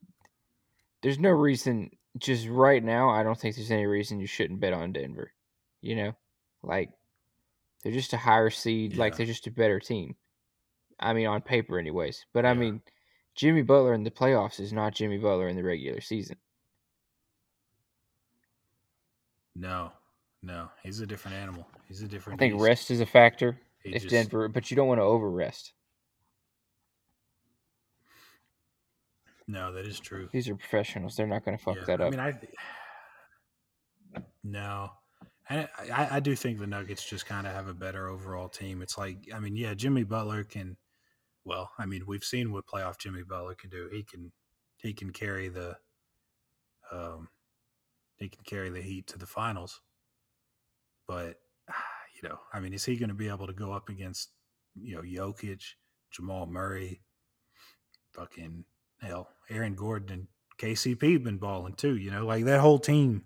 there's 1.01 1.19
no 1.19 1.31
reason 1.31 1.91
just 2.17 2.47
right 2.47 2.83
now. 2.83 3.09
I 3.09 3.23
don't 3.23 3.39
think 3.39 3.55
there's 3.55 3.71
any 3.71 3.85
reason 3.85 4.19
you 4.19 4.27
shouldn't 4.27 4.59
bet 4.59 4.73
on 4.73 4.93
Denver. 4.93 5.31
You 5.81 5.95
know, 5.95 6.15
like 6.61 6.91
they're 7.83 7.91
just 7.91 8.13
a 8.13 8.17
higher 8.17 8.49
seed. 8.49 8.97
Like 8.97 9.15
they're 9.17 9.25
just 9.25 9.47
a 9.47 9.51
better 9.51 9.79
team. 9.79 10.15
I 10.99 11.13
mean, 11.13 11.27
on 11.27 11.41
paper, 11.41 11.79
anyways. 11.79 12.25
But 12.33 12.45
I 12.45 12.49
Yeah. 12.49 12.55
mean, 12.59 12.81
Jimmy 13.35 13.63
Butler 13.63 13.93
in 13.93 14.03
the 14.03 14.11
playoffs 14.11 14.59
is 14.59 14.71
not 14.71 14.93
Jimmy 14.93 15.17
Butler 15.17 15.47
in 15.47 15.55
the 15.55 15.63
regular 15.63 16.01
season. 16.01 16.37
No, 19.55 19.91
no. 20.41 20.69
He's 20.83 20.99
a 20.99 21.05
different 21.05 21.37
animal. 21.37 21.67
He's 21.87 22.01
a 22.01 22.07
different. 22.07 22.39
I 22.39 22.43
think 22.43 22.55
beast. 22.55 22.63
rest 22.65 22.91
is 22.91 22.99
a 23.01 23.05
factor 23.05 23.59
He 23.83 23.91
if 23.95 24.03
just- 24.03 24.11
Denver, 24.11 24.47
but 24.47 24.69
you 24.71 24.75
don't 24.75 24.87
want 24.87 24.99
to 24.99 25.03
over 25.03 25.29
rest. 25.29 25.73
No, 29.47 29.73
that 29.73 29.85
is 29.85 29.99
true. 29.99 30.29
These 30.31 30.47
are 30.49 30.55
professionals. 30.55 31.15
They're 31.15 31.27
not 31.27 31.43
going 31.43 31.57
to 31.57 31.63
fuck 31.63 31.75
Yeah, 31.75 31.83
that 31.87 32.01
up. 32.01 32.07
I 32.07 32.09
mean, 32.09 32.19
I 32.19 32.33
no, 34.43 34.89
and 35.49 35.67
I, 35.93 36.07
I 36.11 36.19
do 36.19 36.35
think 36.35 36.59
the 36.59 36.67
Nuggets 36.67 37.03
just 37.05 37.25
kind 37.25 37.45
of 37.45 37.53
have 37.53 37.67
a 37.67 37.73
better 37.73 38.07
overall 38.07 38.47
team. 38.47 38.81
It's 38.81 38.97
like, 38.97 39.29
I 39.35 39.39
mean, 39.39 39.55
yeah, 39.55 39.73
Jimmy 39.73 40.03
Butler 40.03 40.43
can. 40.43 40.77
Well, 41.45 41.71
I 41.77 41.85
mean, 41.85 42.03
we've 42.07 42.23
seen 42.23 42.53
what 42.53 42.65
playoff 42.67 42.97
Jimmy 42.97 43.23
Butler 43.23 43.55
can 43.55 43.69
do. 43.69 43.89
He 43.91 44.03
can, 44.03 44.31
he 44.77 44.93
can 44.93 45.11
carry 45.11 45.49
the, 45.49 45.75
um, 46.89 47.27
he 48.23 48.29
can 48.29 48.43
carry 48.43 48.69
the 48.69 48.81
Heat 48.81 49.07
to 49.07 49.17
the 49.17 49.25
finals. 49.25 49.81
But 51.07 51.39
you 52.21 52.27
know, 52.27 52.39
I 52.53 52.59
mean, 52.59 52.73
is 52.73 52.85
he 52.85 52.95
going 52.95 53.09
to 53.09 53.15
be 53.15 53.29
able 53.29 53.47
to 53.47 53.53
go 53.53 53.73
up 53.73 53.89
against 53.89 54.31
you 54.75 54.95
know 54.95 55.01
Jokic, 55.01 55.63
Jamal 56.11 56.45
Murray, 56.45 57.01
fucking 58.13 58.65
hell, 59.01 59.29
Aaron 59.49 59.75
Gordon 59.75 60.11
and 60.11 60.27
KCP 60.59 61.23
been 61.23 61.37
balling 61.37 61.73
too. 61.73 61.97
You 61.97 62.11
know, 62.11 62.25
like 62.25 62.45
that 62.45 62.61
whole 62.61 62.79
team 62.79 63.23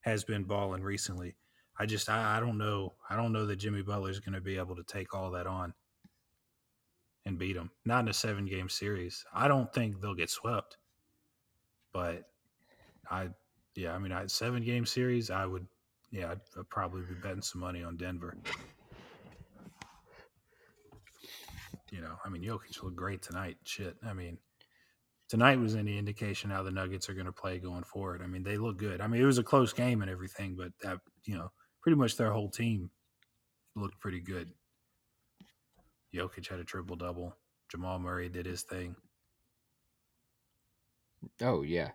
has 0.00 0.24
been 0.24 0.44
balling 0.44 0.82
recently. 0.82 1.36
I 1.78 1.86
just 1.86 2.08
I, 2.08 2.36
I 2.36 2.40
don't 2.40 2.58
know 2.58 2.94
I 3.08 3.16
don't 3.16 3.32
know 3.32 3.46
that 3.46 3.56
Jimmy 3.56 3.82
Butler 3.82 4.10
is 4.10 4.20
going 4.20 4.34
to 4.34 4.40
be 4.40 4.58
able 4.58 4.76
to 4.76 4.84
take 4.84 5.14
all 5.14 5.30
that 5.32 5.46
on 5.46 5.74
and 7.24 7.38
beat 7.38 7.54
them. 7.54 7.70
Not 7.84 8.00
in 8.00 8.08
a 8.08 8.14
seven 8.14 8.46
game 8.46 8.68
series. 8.68 9.24
I 9.32 9.48
don't 9.48 9.72
think 9.72 10.00
they'll 10.00 10.14
get 10.14 10.30
swept. 10.30 10.78
But 11.92 12.24
I 13.10 13.28
yeah 13.76 13.94
I 13.94 13.98
mean 13.98 14.12
I 14.12 14.26
seven 14.26 14.62
game 14.62 14.86
series 14.86 15.30
I 15.30 15.46
would 15.46 15.66
yeah 16.10 16.32
I'd, 16.32 16.40
I'd 16.58 16.68
probably 16.68 17.02
be 17.02 17.14
betting 17.14 17.42
some 17.42 17.60
money 17.60 17.82
on 17.82 17.96
Denver. 17.96 18.36
You 21.90 22.00
know 22.00 22.16
I 22.24 22.28
mean 22.28 22.42
Jokic 22.42 22.82
looked 22.82 22.96
great 22.96 23.22
tonight. 23.22 23.56
Shit 23.64 23.96
I 24.06 24.12
mean 24.12 24.38
tonight 25.32 25.58
was 25.58 25.74
any 25.74 25.96
indication 25.96 26.50
how 26.50 26.62
the 26.62 26.70
Nuggets 26.70 27.08
are 27.08 27.14
going 27.14 27.24
to 27.24 27.32
play 27.32 27.58
going 27.58 27.84
forward. 27.84 28.20
I 28.22 28.26
mean, 28.26 28.42
they 28.42 28.58
look 28.58 28.76
good. 28.76 29.00
I 29.00 29.06
mean, 29.06 29.22
it 29.22 29.24
was 29.24 29.38
a 29.38 29.42
close 29.42 29.72
game 29.72 30.02
and 30.02 30.10
everything, 30.10 30.56
but 30.58 30.72
that 30.82 30.98
you 31.24 31.34
know, 31.34 31.50
pretty 31.80 31.96
much 31.96 32.18
their 32.18 32.30
whole 32.30 32.50
team 32.50 32.90
looked 33.74 33.98
pretty 33.98 34.20
good. 34.20 34.50
Jokic 36.14 36.48
had 36.48 36.60
a 36.60 36.64
triple 36.64 36.96
double. 36.96 37.34
Jamal 37.70 37.98
Murray 37.98 38.28
did 38.28 38.44
his 38.44 38.62
thing. 38.62 38.94
oh 41.40 41.62
yeah, 41.62 41.92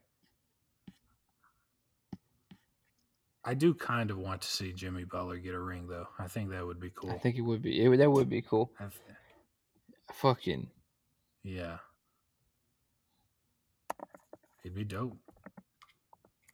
I 3.48 3.54
do 3.54 3.74
kind 3.74 4.12
of 4.12 4.18
want 4.18 4.42
to 4.42 4.48
see 4.48 4.74
Jimmy 4.74 5.06
Butler 5.06 5.38
get 5.38 5.54
a 5.54 5.60
ring, 5.60 5.88
though. 5.88 6.08
I 6.20 6.28
think 6.28 6.50
that 6.50 6.66
would 6.66 6.82
be 6.82 6.92
cool. 6.94 7.12
I 7.12 7.18
think 7.18 7.38
it 7.38 7.42
would 7.42 7.62
be. 7.62 7.82
It, 7.82 7.88
would- 7.88 8.00
that 8.00 8.12
would 8.12 8.30
be 8.30 8.42
cool. 8.42 8.72
I've- 8.80 8.96
Fucking 10.14 10.68
yeah, 11.44 11.78
it'd 14.64 14.76
be 14.76 14.84
dope. 14.84 15.18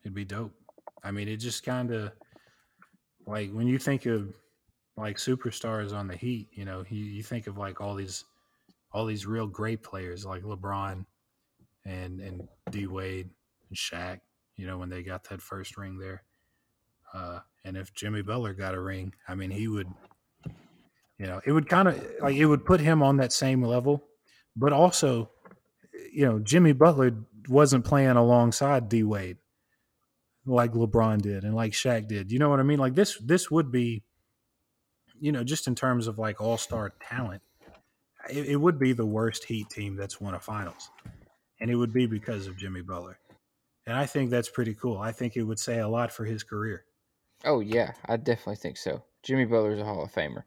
It'd 0.04 0.14
be 0.16 0.26
dope. 0.26 0.54
I 1.04 1.12
mean, 1.12 1.28
it 1.28 1.38
just 1.38 1.64
kind 1.64 1.92
of 1.92 2.12
like 3.26 3.52
when 3.52 3.68
you 3.68 3.78
think 3.78 4.06
of 4.06 4.34
like 4.98 5.18
superstars 5.18 5.94
on 5.94 6.08
the 6.08 6.16
Heat, 6.16 6.50
you 6.54 6.66
know, 6.66 6.84
you, 6.90 7.04
you 7.04 7.24
think 7.24 7.48
of 7.48 7.58
like 7.58 7.80
all 7.82 7.96
these 7.96 8.26
all 8.92 9.06
these 9.06 9.26
real 9.26 9.48
great 9.48 9.82
players 9.84 10.26
like 10.26 10.44
LeBron 10.44 11.06
and 11.86 12.20
and 12.20 12.48
D 12.72 12.88
Wade 12.88 13.30
and 13.70 13.78
Shaq. 13.78 14.20
You 14.56 14.68
know, 14.68 14.78
when 14.78 14.90
they 14.90 15.04
got 15.04 15.24
that 15.30 15.42
first 15.42 15.78
ring 15.78 15.98
there. 15.98 16.24
Uh, 17.14 17.40
and 17.64 17.78
if 17.78 17.94
Jimmy 17.94 18.22
Butler 18.22 18.54
got 18.54 18.74
a 18.74 18.82
ring, 18.82 19.14
I 19.28 19.36
mean, 19.36 19.52
he 19.52 19.68
would. 19.68 19.88
You 21.20 21.28
know, 21.28 21.40
it 21.46 21.52
would 21.52 21.70
kind 21.70 21.88
of 21.88 22.04
like 22.22 22.36
it 22.36 22.46
would 22.46 22.66
put 22.66 22.82
him 22.82 23.02
on 23.04 23.18
that 23.18 23.32
same 23.32 23.64
level, 23.64 24.04
but 24.56 24.74
also, 24.74 25.30
you 26.12 26.26
know, 26.26 26.40
Jimmy 26.40 26.74
Butler 26.74 27.12
wasn't 27.48 27.86
playing 27.86 28.18
alongside 28.18 28.90
D 28.90 29.04
Wade 29.04 29.38
like 30.46 30.74
LeBron 30.74 31.22
did 31.22 31.44
and 31.44 31.56
like 31.56 31.72
Shaq 31.74 32.08
did. 32.08 32.32
You 32.32 32.40
know 32.40 32.50
what 32.50 32.60
I 32.60 32.64
mean? 32.64 32.80
Like 32.80 32.96
this, 32.96 33.18
this 33.20 33.50
would 33.50 33.72
be, 33.72 34.04
you 35.20 35.32
know, 35.32 35.44
just 35.44 35.68
in 35.68 35.76
terms 35.76 36.08
of 36.08 36.20
like 36.20 36.42
all 36.42 36.58
star 36.58 36.94
talent, 37.08 37.42
it, 38.30 38.48
it 38.48 38.56
would 38.58 38.80
be 38.80 38.94
the 38.94 39.06
worst 39.06 39.46
Heat 39.46 39.70
team 39.70 39.96
that's 39.96 40.20
won 40.20 40.34
a 40.34 40.40
finals, 40.40 40.90
and 41.60 41.70
it 41.70 41.76
would 41.76 41.94
be 41.94 42.06
because 42.06 42.48
of 42.48 42.58
Jimmy 42.58 42.82
Butler. 42.82 43.20
And 43.86 43.96
I 43.96 44.06
think 44.06 44.30
that's 44.30 44.50
pretty 44.50 44.74
cool. 44.74 44.98
I 44.98 45.12
think 45.12 45.36
it 45.36 45.44
would 45.44 45.60
say 45.60 45.80
a 45.80 45.88
lot 45.88 46.12
for 46.12 46.26
his 46.26 46.44
career. 46.44 46.86
Oh 47.44 47.60
yeah, 47.60 47.94
I 48.06 48.18
definitely 48.18 48.56
think 48.58 48.78
so. 48.78 49.04
Jimmy 49.24 49.46
Butler's 49.46 49.80
a 49.80 49.86
Hall 49.86 50.04
of 50.04 50.12
Famer. 50.12 50.44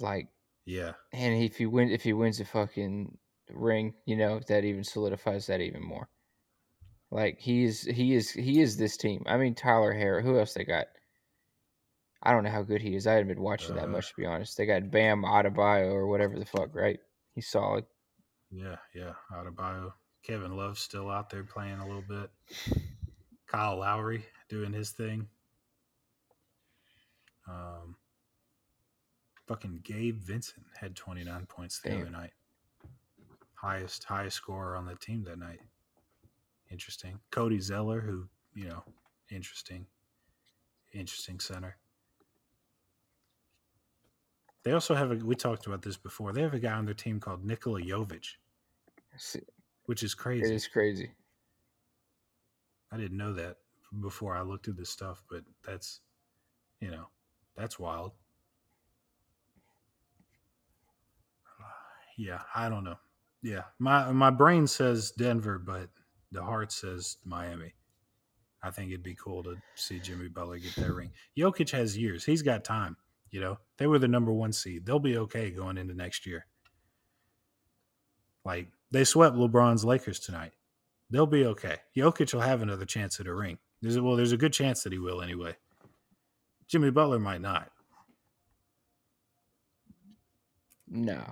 Like, 0.00 0.28
Yeah, 0.64 0.92
and 1.12 1.42
if 1.42 1.56
he 1.56 1.66
win, 1.66 1.90
if 1.90 2.02
he 2.02 2.12
wins 2.12 2.40
a 2.40 2.44
fucking 2.44 3.18
ring, 3.50 3.94
you 4.06 4.16
know 4.16 4.40
that 4.48 4.64
even 4.64 4.84
solidifies 4.84 5.46
that 5.46 5.60
even 5.60 5.82
more. 5.82 6.08
Like 7.10 7.38
he 7.40 7.64
is, 7.64 7.82
he 7.82 8.14
is, 8.14 8.30
he 8.30 8.60
is 8.62 8.76
this 8.78 8.96
team. 8.96 9.22
I 9.26 9.36
mean, 9.36 9.54
Tyler 9.54 9.92
Harris. 9.92 10.24
Who 10.24 10.38
else 10.38 10.54
they 10.54 10.64
got? 10.64 10.86
I 12.22 12.32
don't 12.32 12.44
know 12.44 12.50
how 12.50 12.62
good 12.62 12.80
he 12.80 12.94
is. 12.94 13.06
I 13.06 13.12
haven't 13.14 13.28
been 13.28 13.42
watching 13.42 13.74
that 13.74 13.84
Uh, 13.84 13.88
much 13.88 14.08
to 14.10 14.14
be 14.16 14.24
honest. 14.24 14.56
They 14.56 14.64
got 14.64 14.90
Bam 14.90 15.22
Adebayo 15.22 15.90
or 15.92 16.06
whatever 16.06 16.38
the 16.38 16.46
fuck, 16.46 16.74
right? 16.74 17.00
He's 17.34 17.48
solid. 17.50 17.84
yeah, 18.50 18.76
yeah. 18.94 19.12
Adebayo, 19.32 19.92
Kevin 20.22 20.56
Love's 20.56 20.80
still 20.80 21.10
out 21.10 21.28
there 21.30 21.42
playing 21.44 21.80
a 21.80 21.86
little 21.86 22.04
bit. 22.08 22.30
Kyle 23.46 23.78
Lowry 23.78 24.24
doing 24.52 24.72
his 24.74 24.90
thing. 24.90 25.26
Um, 27.48 27.96
fucking 29.48 29.80
Gabe 29.82 30.20
Vincent 30.20 30.66
had 30.78 30.94
29 30.94 31.46
points 31.46 31.80
the 31.80 31.94
other 31.94 32.10
night. 32.10 32.32
Highest 33.54 34.04
highest 34.04 34.36
scorer 34.36 34.76
on 34.76 34.84
the 34.84 34.94
team 34.96 35.24
that 35.24 35.38
night. 35.38 35.60
Interesting. 36.70 37.18
Cody 37.30 37.60
Zeller, 37.60 38.00
who 38.00 38.28
you 38.54 38.68
know, 38.68 38.82
interesting, 39.30 39.86
interesting 40.92 41.40
center. 41.40 41.76
They 44.64 44.72
also 44.72 44.94
have 44.94 45.12
a. 45.12 45.14
We 45.14 45.34
talked 45.34 45.66
about 45.66 45.80
this 45.80 45.96
before. 45.96 46.32
They 46.32 46.42
have 46.42 46.54
a 46.54 46.58
guy 46.58 46.72
on 46.72 46.84
their 46.84 46.94
team 46.94 47.20
called 47.20 47.44
Nikola 47.44 47.80
Jovic, 47.80 48.34
which 49.86 50.02
is 50.02 50.14
crazy. 50.14 50.44
It 50.44 50.54
is 50.54 50.66
crazy. 50.66 51.10
I 52.90 52.98
didn't 52.98 53.16
know 53.16 53.32
that 53.32 53.56
before 54.00 54.36
I 54.36 54.42
looked 54.42 54.68
at 54.68 54.76
this 54.76 54.90
stuff, 54.90 55.22
but 55.30 55.42
that's, 55.66 56.00
you 56.80 56.90
know, 56.90 57.08
that's 57.56 57.78
wild. 57.78 58.12
Yeah, 62.16 62.40
I 62.54 62.68
don't 62.68 62.84
know. 62.84 62.98
Yeah, 63.42 63.62
my 63.78 64.12
my 64.12 64.30
brain 64.30 64.66
says 64.66 65.10
Denver, 65.12 65.58
but 65.58 65.88
the 66.30 66.42
heart 66.42 66.70
says 66.70 67.16
Miami. 67.24 67.74
I 68.62 68.70
think 68.70 68.90
it'd 68.90 69.02
be 69.02 69.16
cool 69.16 69.42
to 69.42 69.56
see 69.74 69.98
Jimmy 69.98 70.28
Butler 70.28 70.58
get 70.58 70.76
that 70.76 70.92
ring. 70.92 71.10
Jokic 71.36 71.70
has 71.70 71.98
years; 71.98 72.24
he's 72.24 72.42
got 72.42 72.64
time. 72.64 72.96
You 73.30 73.40
know, 73.40 73.58
they 73.78 73.86
were 73.86 73.98
the 73.98 74.08
number 74.08 74.32
one 74.32 74.52
seed. 74.52 74.86
They'll 74.86 74.98
be 74.98 75.16
okay 75.16 75.50
going 75.50 75.78
into 75.78 75.94
next 75.94 76.26
year. 76.26 76.46
Like 78.44 78.68
they 78.90 79.04
swept 79.04 79.36
LeBron's 79.36 79.84
Lakers 79.84 80.20
tonight 80.20 80.52
they'll 81.12 81.26
be 81.26 81.44
okay. 81.44 81.76
Jokic 81.96 82.34
will 82.34 82.40
have 82.40 82.62
another 82.62 82.86
chance 82.86 83.20
at 83.20 83.26
a 83.26 83.34
ring. 83.34 83.58
There's 83.82 83.96
a, 83.96 84.02
well, 84.02 84.16
there's 84.16 84.32
a 84.32 84.36
good 84.36 84.52
chance 84.52 84.84
that 84.84 84.92
he 84.92 84.98
will 84.98 85.20
anyway. 85.20 85.56
Jimmy 86.68 86.90
Butler 86.90 87.18
might 87.18 87.40
not. 87.40 87.70
No, 90.88 91.22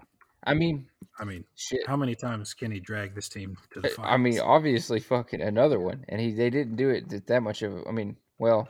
I 0.44 0.54
mean, 0.54 0.86
I 1.18 1.24
mean, 1.24 1.44
shit. 1.54 1.86
how 1.86 1.96
many 1.96 2.14
times 2.14 2.54
can 2.54 2.72
he 2.72 2.80
drag 2.80 3.14
this 3.14 3.28
team 3.28 3.56
to 3.72 3.80
the 3.80 3.88
finals? 3.88 4.14
I 4.14 4.16
mean, 4.16 4.40
obviously, 4.40 4.98
fucking 4.98 5.42
another 5.42 5.78
one, 5.78 6.04
and 6.08 6.20
he 6.20 6.32
they 6.32 6.50
didn't 6.50 6.76
do 6.76 6.88
it 6.90 7.26
that- 7.26 7.42
much 7.42 7.62
of. 7.62 7.86
I 7.86 7.92
mean, 7.92 8.16
well, 8.38 8.68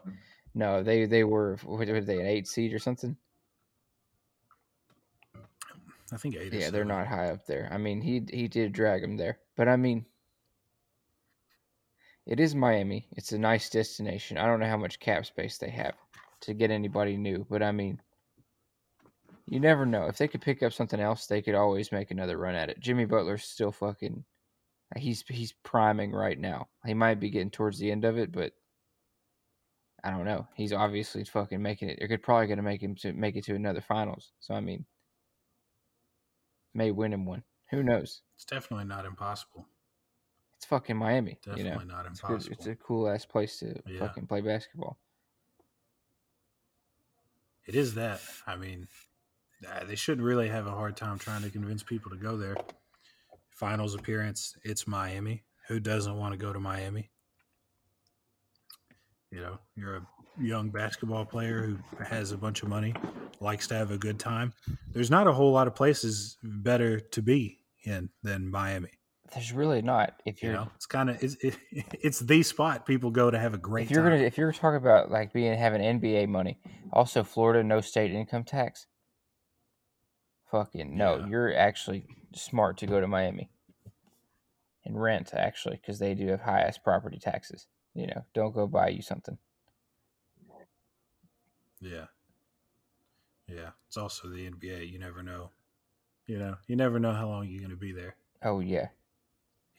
no, 0.55 0.83
they 0.83 1.07
they 1.07 1.25
were 1.25 1.59
what 1.65 1.87
were 1.89 2.01
they 2.01 2.21
an 2.21 2.27
eight 2.27 2.49
seed 2.49 2.75
or 2.75 2.81
something? 2.81 3.17
I 6.13 6.17
think 6.17 6.37
eight. 6.37 6.53
Yeah, 6.53 6.71
they're 6.71 6.85
not 6.85 7.07
high 7.07 7.31
up 7.31 7.47
there. 7.47 7.69
I 7.73 7.79
mean, 7.79 8.01
he 8.01 8.25
he 8.29 8.49
did 8.49 8.73
drag 8.73 9.05
him 9.05 9.17
there, 9.17 9.39
but 9.57 9.69
I 9.69 9.77
mean, 9.77 10.07
It 12.27 12.39
is 12.39 12.55
Miami. 12.55 13.09
It's 13.13 13.33
a 13.33 13.39
nice 13.39 13.71
destination. 13.71 14.39
I 14.39 14.47
don't 14.47 14.61
know 14.61 14.69
how 14.69 14.77
much 14.77 15.01
cap 15.01 15.27
space 15.27 15.59
they 15.59 15.71
have 15.71 15.95
to 16.43 16.55
get 16.55 16.71
anybody 16.71 17.17
new, 17.17 17.47
but 17.49 17.63
I 17.63 17.73
mean, 17.73 18.01
you 19.47 19.59
never 19.59 19.85
know. 19.85 20.07
If 20.07 20.19
they 20.19 20.29
could 20.29 20.41
pick 20.43 20.63
up 20.63 20.73
something 20.73 21.01
else, 21.01 21.27
they 21.27 21.43
could 21.43 21.55
always 21.55 21.93
make 21.93 22.11
another 22.11 22.39
run 22.39 22.55
at 22.55 22.71
it. 22.71 22.81
Jimmy 22.81 23.05
Butler's 23.05 23.45
still 23.45 23.73
fucking. 23.73 24.25
Uh, 24.95 25.01
he's 25.01 25.25
he's 25.29 25.55
priming 25.65 26.13
right 26.13 26.39
now. 26.39 26.69
He 26.87 26.95
might 26.95 27.21
be 27.21 27.31
getting 27.31 27.51
towards 27.51 27.79
the 27.79 27.91
end 27.91 28.05
of 28.05 28.17
it, 28.17 28.33
but 28.33 28.53
I 30.05 30.11
don't 30.11 30.25
know. 30.25 30.47
He's 30.55 30.73
obviously 30.73 31.25
fucking 31.25 31.61
making 31.61 31.91
it. 31.91 31.99
They're 31.99 32.19
probably 32.19 32.47
gonna 32.47 32.63
make 32.63 32.83
him 32.83 32.95
to 32.97 33.13
make 33.13 33.37
it 33.37 33.45
to 33.47 33.55
another 33.55 33.81
finals. 33.81 34.33
So 34.41 34.55
I 34.55 34.61
mean, 34.61 34.85
may 36.75 36.91
win 36.91 37.13
him 37.13 37.27
one. 37.27 37.43
Who 37.71 37.83
knows? 37.83 38.23
It's 38.37 38.45
definitely 38.45 38.87
not 38.87 39.05
impossible. 39.05 39.67
Fucking 40.71 40.97
Miami. 40.97 41.37
Definitely 41.45 41.65
you 41.65 41.71
know, 41.71 41.97
not 41.97 42.07
it's, 42.07 42.21
impossible. 42.21 42.53
it's 42.53 42.67
a 42.67 42.77
cool 42.77 43.09
ass 43.09 43.25
place 43.25 43.59
to 43.59 43.83
Yeah. 43.87 43.99
fucking 43.99 44.29
play 44.29 44.41
basketball. 44.41 45.01
It 47.67 47.75
is 47.75 47.95
that. 47.95 48.21
I 48.47 48.55
mean, 48.55 48.87
uh, 49.69 49.83
they 49.85 49.97
shouldn't 49.97 50.25
really 50.25 50.49
have 50.49 50.69
a 50.69 50.71
hard 50.71 50.97
time 50.97 51.19
trying 51.19 51.43
to 51.43 51.51
convince 51.51 51.83
people 51.83 52.13
to 52.13 52.17
go 52.17 52.37
there. 52.37 52.57
Finals 53.51 53.97
appearance, 53.97 54.57
it's 54.63 54.87
Miami. 54.87 55.43
Who 55.67 55.81
doesn't 55.81 56.17
want 56.17 56.35
to 56.35 56.39
go 56.39 56.53
to 56.53 56.61
Miami? 56.61 57.11
You 59.33 59.41
know, 59.41 59.59
you're 59.75 59.97
a 59.97 60.07
young 60.41 60.71
basketball 60.71 61.25
player 61.25 61.63
who 61.63 61.79
has 62.05 62.31
a 62.31 62.39
bunch 62.39 62.63
of 62.63 62.69
money, 62.69 62.95
likes 63.41 63.67
to 63.69 63.75
have 63.75 63.91
a 63.91 63.99
good 63.99 64.21
time. 64.21 64.53
There's 64.93 65.11
not 65.11 65.27
a 65.27 65.33
whole 65.33 65.51
lot 65.51 65.67
of 65.67 65.75
places 65.75 66.39
better 66.45 67.01
to 67.01 67.23
be 67.23 67.59
in 67.83 68.09
than 68.23 68.49
Miami. 68.49 69.00
There's 69.33 69.53
really 69.53 69.83
not. 69.83 70.21
If 70.25 70.43
You 70.43 70.51
you're 70.51 70.59
know, 70.59 70.71
it's 70.75 70.87
kind 70.87 71.11
of 71.11 71.23
it's, 71.23 71.35
it, 71.37 71.57
it's 72.01 72.19
the 72.21 72.43
spot 72.43 72.87
people 72.87 73.11
go 73.11 73.31
to 73.31 73.39
have 73.39 73.55
a 73.55 73.59
great 73.59 73.85
if 73.85 73.91
you're 73.91 74.03
time. 74.03 74.13
gonna 74.13 74.25
if 74.25 74.37
you're 74.39 74.53
talking 74.53 74.77
about 74.77 75.11
like 75.11 75.33
being 75.33 75.57
having 75.57 75.81
NBA 75.81 76.29
money, 76.29 76.59
also 76.93 77.23
Florida 77.23 77.63
no 77.63 77.81
state 77.81 78.11
income 78.13 78.45
tax. 78.45 78.87
Fucking 80.51 80.97
no, 80.97 81.17
Yeah. 81.19 81.27
you're 81.29 81.55
actually 81.57 82.07
smart 82.35 82.77
to 82.79 82.87
go 82.87 83.01
to 83.01 83.07
Miami 83.07 83.51
and 84.85 85.01
rent 85.01 85.31
actually 85.33 85.77
because 85.77 85.99
they 86.01 86.15
do 86.15 86.27
have 86.29 86.41
high 86.41 86.63
ass 86.63 86.77
property 86.79 87.19
taxes. 87.19 87.67
You 87.95 88.09
know, 88.09 88.25
don't 88.35 88.53
go 88.55 88.67
buy 88.67 88.89
you 88.89 89.03
something. 89.03 89.39
Yeah. 91.81 92.07
Yeah. 93.47 93.71
It's 93.89 93.97
also 93.97 94.29
the 94.29 94.49
NBA. 94.51 94.91
You 94.91 94.99
never 94.99 95.23
know. 95.23 95.51
You 96.27 96.39
know, 96.39 96.57
you 96.69 96.77
never 96.77 96.99
know 97.01 97.13
how 97.13 97.29
long 97.29 97.49
you're 97.49 97.61
going 97.61 97.71
to 97.71 97.77
be 97.77 97.93
there. 97.93 98.15
Oh 98.43 98.61
yeah, 98.61 98.89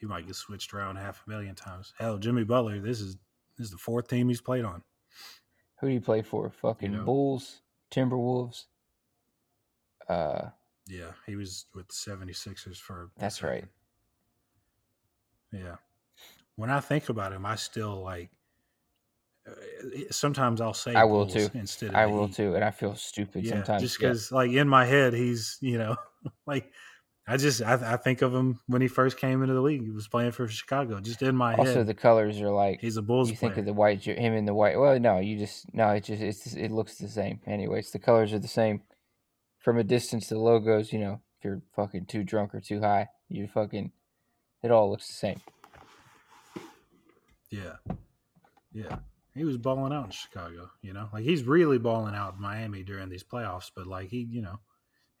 He 0.02 0.08
might 0.08 0.26
get 0.26 0.34
switched 0.34 0.74
around 0.74 0.96
half 0.96 1.22
a 1.24 1.30
million 1.30 1.54
times. 1.54 1.94
Hell, 1.96 2.18
Jimmy 2.18 2.42
Butler, 2.42 2.80
this 2.80 3.00
is 3.00 3.16
this 3.56 3.66
is 3.66 3.70
the 3.70 3.78
fourth 3.78 4.08
team 4.08 4.26
he's 4.28 4.40
played 4.40 4.64
on. 4.64 4.82
who 5.80 5.86
do 5.86 5.92
you 5.94 6.00
play 6.00 6.22
for? 6.22 6.50
Fucking 6.50 6.90
know. 6.90 7.04
Bulls, 7.04 7.60
Timberwolves. 7.92 8.64
Uh, 10.08 10.48
Yeah, 10.88 11.12
he 11.24 11.36
was 11.36 11.66
with 11.72 11.86
the 11.86 11.94
76ers 11.94 12.78
for 12.78 13.12
That's 13.16 13.44
right. 13.44 13.64
Yeah. 15.52 15.76
When 16.56 16.68
I 16.68 16.80
think 16.80 17.08
about 17.08 17.32
him, 17.32 17.46
I 17.46 17.54
still 17.54 18.02
like 18.02 18.30
uh, 19.46 19.52
sometimes 20.10 20.60
I'll 20.60 20.74
say 20.74 20.94
I 20.96 21.04
will 21.04 21.26
too. 21.28 21.48
instead 21.54 21.90
of 21.90 21.94
I 21.94 22.06
will 22.06 22.26
Heat. 22.26 22.34
too, 22.36 22.54
and 22.56 22.64
I 22.64 22.72
feel 22.72 22.96
stupid 22.96 23.44
Yeah, 23.44 23.52
sometimes. 23.52 23.82
just 23.82 24.00
yeah. 24.02 24.08
because 24.08 24.32
like 24.32 24.50
in 24.50 24.68
my 24.68 24.84
head 24.84 25.14
he's 25.14 25.58
you 25.60 25.78
know 25.78 25.94
like 26.46 26.72
I 27.26 27.36
just 27.36 27.62
I, 27.62 27.94
I 27.94 27.96
think 27.96 28.20
of 28.22 28.34
him 28.34 28.58
when 28.66 28.82
he 28.82 28.88
first 28.88 29.16
came 29.16 29.42
into 29.42 29.54
the 29.54 29.60
league. 29.60 29.82
He 29.84 29.90
was 29.90 30.08
playing 30.08 30.32
for 30.32 30.48
Chicago. 30.48 31.00
Just 31.00 31.22
in 31.22 31.36
my 31.36 31.52
Also, 31.52 31.62
head, 31.62 31.68
Also, 31.78 31.84
the 31.84 31.94
colors 31.94 32.40
are 32.40 32.50
like 32.50 32.80
he's 32.80 32.96
a 32.96 33.02
Bulls 33.02 33.30
you 33.30 33.36
player. 33.36 33.50
think 33.50 33.58
of 33.60 33.66
the 33.66 33.72
white 33.72 34.02
him 34.02 34.34
in 34.34 34.44
the 34.44 34.54
white. 34.54 34.78
Well, 34.78 34.98
no, 34.98 35.18
you 35.18 35.38
just 35.38 35.72
no. 35.72 35.90
It 35.90 36.04
just 36.04 36.20
it's 36.22 36.54
it 36.54 36.70
looks 36.72 36.96
the 36.96 37.08
same. 37.08 37.40
Anyways, 37.46 37.90
the 37.92 37.98
colors 38.00 38.32
are 38.32 38.38
the 38.40 38.48
same. 38.48 38.82
From 39.58 39.78
a 39.78 39.84
distance, 39.84 40.26
the 40.28 40.38
logos. 40.38 40.92
You 40.92 40.98
know, 40.98 41.20
if 41.38 41.44
you're 41.44 41.62
fucking 41.76 42.06
too 42.06 42.24
drunk 42.24 42.54
or 42.54 42.60
too 42.60 42.80
high, 42.80 43.08
you 43.28 43.46
fucking. 43.46 43.92
It 44.64 44.70
all 44.70 44.90
looks 44.90 45.06
the 45.06 45.14
same. 45.14 45.40
Yeah. 47.50 47.76
Yeah. 48.72 48.98
He 49.34 49.44
was 49.44 49.56
balling 49.56 49.92
out 49.92 50.06
in 50.06 50.10
Chicago, 50.10 50.70
you 50.82 50.92
know? 50.92 51.08
Like 51.12 51.24
he's 51.24 51.44
really 51.44 51.78
balling 51.78 52.14
out 52.14 52.34
in 52.34 52.42
Miami 52.42 52.82
during 52.82 53.08
these 53.08 53.24
playoffs, 53.24 53.70
but 53.74 53.86
like 53.86 54.08
he, 54.08 54.26
you 54.30 54.42
know, 54.42 54.60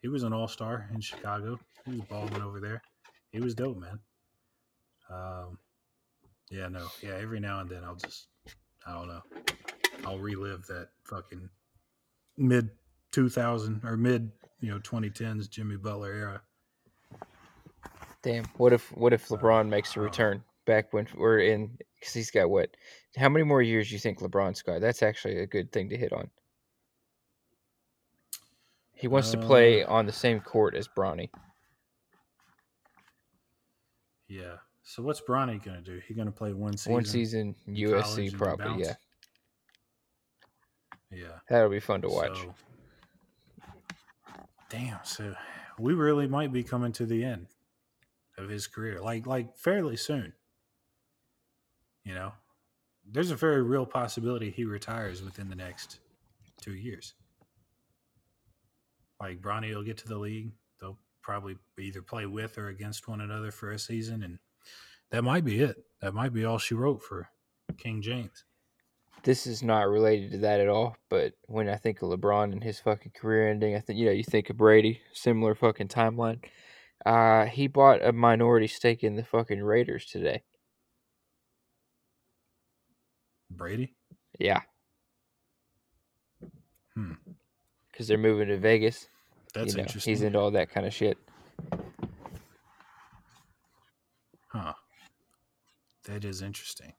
he 0.00 0.08
was 0.08 0.22
an 0.22 0.32
all 0.32 0.48
star 0.48 0.88
in 0.94 1.00
Chicago. 1.00 1.58
He 1.84 1.92
was 1.92 2.02
balling 2.08 2.40
over 2.42 2.60
there. 2.60 2.82
He 3.32 3.40
was 3.40 3.54
dope, 3.54 3.78
man. 3.78 3.98
Um 5.10 5.58
yeah, 6.50 6.68
no. 6.68 6.86
Yeah, 7.02 7.14
every 7.20 7.40
now 7.40 7.60
and 7.60 7.70
then 7.70 7.82
I'll 7.84 7.96
just 7.96 8.28
I 8.86 8.92
don't 8.92 9.08
know. 9.08 9.22
I'll 10.04 10.18
relive 10.18 10.66
that 10.66 10.88
fucking 11.04 11.48
mid 12.36 12.70
two 13.10 13.28
thousand 13.28 13.82
or 13.84 13.96
mid, 13.96 14.30
you 14.60 14.70
know, 14.70 14.80
twenty 14.82 15.10
tens 15.10 15.48
Jimmy 15.48 15.76
Butler 15.76 16.12
era. 16.12 16.42
Damn. 18.22 18.44
What 18.56 18.72
if 18.72 18.90
what 18.96 19.12
if 19.12 19.28
LeBron 19.28 19.68
makes 19.68 19.96
a 19.96 20.00
uh, 20.00 20.04
return 20.04 20.42
back 20.66 20.92
when 20.92 21.08
we're 21.16 21.40
in? 21.40 21.76
Because 21.98 22.14
he's 22.14 22.30
got 22.30 22.50
what? 22.50 22.70
How 23.16 23.28
many 23.28 23.44
more 23.44 23.62
years 23.62 23.88
do 23.88 23.94
you 23.94 24.00
think 24.00 24.20
LeBron's 24.20 24.62
got? 24.62 24.80
That's 24.80 25.02
actually 25.02 25.38
a 25.38 25.46
good 25.46 25.72
thing 25.72 25.88
to 25.90 25.96
hit 25.96 26.12
on. 26.12 26.30
He 28.94 29.08
wants 29.08 29.32
to 29.32 29.38
play 29.38 29.82
Uh, 29.82 29.92
on 29.92 30.06
the 30.06 30.12
same 30.12 30.40
court 30.40 30.76
as 30.76 30.88
Bronny. 30.88 31.28
Yeah. 34.32 34.56
So 34.82 35.02
what's 35.02 35.20
Bronny 35.20 35.62
gonna 35.62 35.82
do? 35.82 36.00
He 36.08 36.14
gonna 36.14 36.32
play 36.32 36.54
one 36.54 36.76
season? 36.76 36.92
One 36.94 37.04
season 37.04 37.54
USC 37.68 38.00
college 38.02 38.18
and 38.18 38.30
then 38.30 38.38
probably. 38.38 38.84
Yeah, 38.84 38.94
Yeah. 41.10 41.38
that'll 41.50 41.68
be 41.68 41.80
fun 41.80 42.00
to 42.00 42.08
watch. 42.08 42.38
So, 42.38 42.54
damn. 44.70 45.04
So 45.04 45.34
we 45.78 45.92
really 45.92 46.26
might 46.26 46.50
be 46.50 46.62
coming 46.64 46.92
to 46.92 47.04
the 47.04 47.22
end 47.22 47.48
of 48.38 48.48
his 48.48 48.66
career, 48.66 49.00
like 49.02 49.26
like 49.26 49.54
fairly 49.58 49.96
soon. 49.98 50.32
You 52.04 52.14
know, 52.14 52.32
there's 53.04 53.30
a 53.30 53.36
very 53.36 53.62
real 53.62 53.84
possibility 53.84 54.50
he 54.50 54.64
retires 54.64 55.22
within 55.22 55.50
the 55.50 55.56
next 55.56 56.00
two 56.60 56.74
years. 56.74 57.12
Like 59.20 59.42
Bronny 59.42 59.74
will 59.74 59.84
get 59.84 59.98
to 59.98 60.08
the 60.08 60.18
league. 60.18 60.52
Probably 61.22 61.56
either 61.78 62.02
play 62.02 62.26
with 62.26 62.58
or 62.58 62.68
against 62.68 63.08
one 63.08 63.20
another 63.20 63.50
for 63.50 63.70
a 63.70 63.78
season, 63.78 64.22
and 64.22 64.38
that 65.10 65.22
might 65.22 65.44
be 65.44 65.60
it. 65.60 65.76
That 66.00 66.14
might 66.14 66.32
be 66.32 66.44
all 66.44 66.58
she 66.58 66.74
wrote 66.74 67.02
for 67.02 67.28
King 67.78 68.02
James. 68.02 68.44
this 69.24 69.46
is 69.46 69.62
not 69.62 69.88
related 69.88 70.32
to 70.32 70.38
that 70.38 70.58
at 70.60 70.68
all. 70.68 70.96
But 71.08 71.34
when 71.46 71.68
I 71.68 71.76
think 71.76 72.02
of 72.02 72.08
LeBron 72.08 72.50
and 72.52 72.62
his 72.64 72.80
fucking 72.80 73.12
career 73.12 73.48
ending, 73.50 73.76
I 73.76 73.80
think 73.80 73.98
you 73.98 74.06
know 74.06 74.12
you 74.12 74.24
think 74.24 74.50
of 74.50 74.56
Brady, 74.56 75.00
similar 75.12 75.54
fucking 75.54 75.88
timeline. 75.88 76.42
Uh, 77.06 77.46
he 77.46 77.66
bought 77.68 78.04
a 78.04 78.12
minority 78.12 78.66
stake 78.66 79.02
in 79.04 79.14
the 79.16 79.24
fucking 79.24 79.62
Raiders 79.62 80.06
today. 80.06 80.42
Brady. 83.50 83.94
Yeah, 84.38 84.62
Hmm. 86.94 87.12
because 87.90 88.08
they're 88.08 88.18
moving 88.18 88.48
to 88.48 88.56
Vegas. 88.58 89.08
That's 89.54 89.72
you 89.72 89.78
know, 89.78 89.82
interesting. 89.82 90.12
He's 90.12 90.22
into 90.22 90.38
all 90.38 90.50
that 90.52 90.70
kind 90.70 90.86
of 90.86 90.94
shit. 90.94 91.18
Huh. 94.48 94.72
That 96.04 96.24
is 96.24 96.42
interesting. 96.42 96.92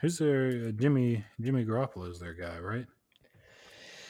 Who's 0.00 0.18
their 0.18 0.68
uh, 0.68 0.70
Jimmy 0.72 1.24
Jimmy 1.40 1.62
is 1.62 2.18
their 2.20 2.34
guy, 2.34 2.58
right? 2.58 2.86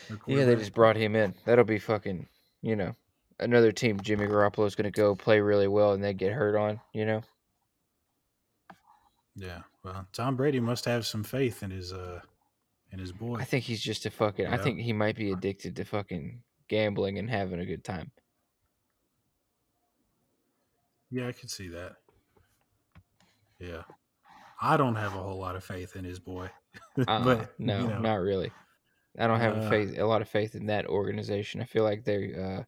Their 0.09 0.19
Yeah, 0.27 0.45
they 0.45 0.57
just 0.57 0.75
brought 0.75 0.97
him 0.97 1.17
in. 1.17 1.35
That'll 1.45 1.65
be 1.65 1.79
fucking, 1.79 2.29
you 2.63 2.77
know, 2.77 2.95
another 3.41 3.73
team. 3.73 4.01
Jimmy 4.01 4.27
Garoppolo 4.27 4.67
is 4.67 4.77
gonna 4.77 4.91
go 4.91 5.17
play 5.17 5.41
really 5.41 5.69
well, 5.69 5.93
and 5.93 6.03
they 6.03 6.15
get 6.15 6.33
hurt 6.33 6.57
on. 6.57 6.81
You 6.93 7.07
know, 7.07 7.23
Yeah. 9.35 9.63
Well, 9.83 10.07
Tom 10.13 10.37
Brady 10.37 10.61
must 10.61 10.85
have 10.85 11.07
some 11.07 11.25
faith 11.25 11.63
in 11.63 11.71
his 11.71 11.93
uh 11.93 12.21
in 12.93 12.99
his 12.99 13.13
boy. 13.13 13.37
I 13.39 13.45
think 13.45 13.65
he's 13.65 13.81
just 13.81 14.07
a 14.07 14.11
fucking. 14.11 14.47
I 14.47 14.57
think 14.57 14.81
he 14.81 14.93
might 14.93 15.17
be 15.17 15.33
addicted 15.33 15.77
to 15.77 15.85
fucking 15.85 16.43
gambling 16.69 17.19
and 17.19 17.29
having 17.31 17.61
a 17.61 17.67
good 17.67 17.85
time. 17.85 18.11
yeah, 21.11 21.27
I 21.27 21.33
could 21.33 21.51
see 21.51 21.69
that. 21.69 21.97
Yeah. 23.59 23.83
I 24.63 24.77
don't 24.77 24.95
have 24.95 25.15
a 25.15 25.19
whole 25.23 25.39
lot 25.39 25.57
of 25.57 25.65
faith 25.65 25.97
in 25.97 26.05
his 26.05 26.19
boy. 26.19 26.51
Uh, 27.09 27.25
but 27.25 27.59
no, 27.59 27.81
you 27.81 27.89
know, 27.89 27.99
not 27.99 28.17
really. 28.21 28.53
I 29.19 29.27
don't 29.27 29.41
have 29.41 29.57
a 29.57 29.61
Uh, 29.63 29.71
faith, 29.71 29.99
a 29.99 30.05
lot 30.07 30.23
of 30.23 30.29
faith 30.29 30.55
in 30.55 30.67
that 30.67 30.87
organization. 30.87 31.61
I 31.61 31.65
feel 31.65 31.83
like 31.83 32.05
they, 32.05 32.33
uh, 32.35 32.63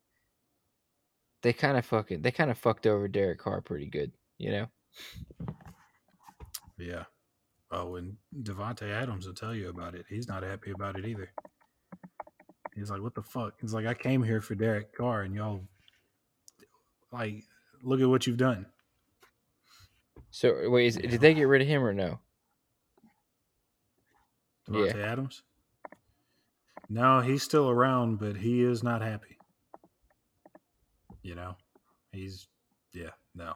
they 1.43 1.53
kind 1.53 1.77
of 1.77 1.87
fucking, 1.87 2.23
they 2.23 2.33
kind 2.33 2.51
of 2.51 2.59
fucked 2.59 2.87
over 2.87 3.07
Derek 3.07 3.39
Carr 3.39 3.61
pretty 3.61 3.87
good. 3.87 4.11
You 4.39 4.51
know, 4.51 4.67
Yeah. 6.79 7.05
Oh, 7.73 7.97
and 7.97 8.17
Davante 8.43 8.91
Adams 8.91 9.27
will 9.27 9.35
tell 9.35 9.55
you 9.55 9.71
about 9.71 9.95
it. 9.95 10.05
He's 10.07 10.29
not 10.29 10.43
happy 10.43 10.73
about 10.73 10.99
it 10.99 11.07
either. 11.07 11.33
He's 12.75 12.91
like, 12.91 13.01
"What 13.01 13.15
the 13.15 13.23
fuck?" 13.23 13.55
He's 13.61 13.73
like, 13.73 13.87
"I 13.87 13.95
came 13.95 14.23
here 14.23 14.43
for 14.43 14.55
Derek 14.55 14.95
Carr, 14.95 15.23
and 15.23 15.35
y'all, 15.35 15.63
like, 17.11 17.45
look 17.83 18.01
at 18.01 18.09
what 18.09 18.27
you've 18.27 18.37
done." 18.37 18.67
So 20.31 20.69
wait, 20.69 20.87
is, 20.87 20.97
did 20.97 21.21
they 21.21 21.33
get 21.33 21.45
rid 21.45 21.63
of 21.63 21.69
him 21.69 21.83
or 21.83 21.95
no? 21.95 22.21
Davante 24.69 25.03
Adams. 25.03 25.43
No, 26.91 27.21
he's 27.21 27.43
still 27.43 27.71
around, 27.71 28.19
but 28.19 28.37
he 28.37 28.63
is 28.63 28.83
not 28.83 29.01
happy. 29.01 29.39
You 31.23 31.35
know, 31.35 31.57
he's 32.13 32.49
yeah, 32.93 33.11
no, 33.35 33.55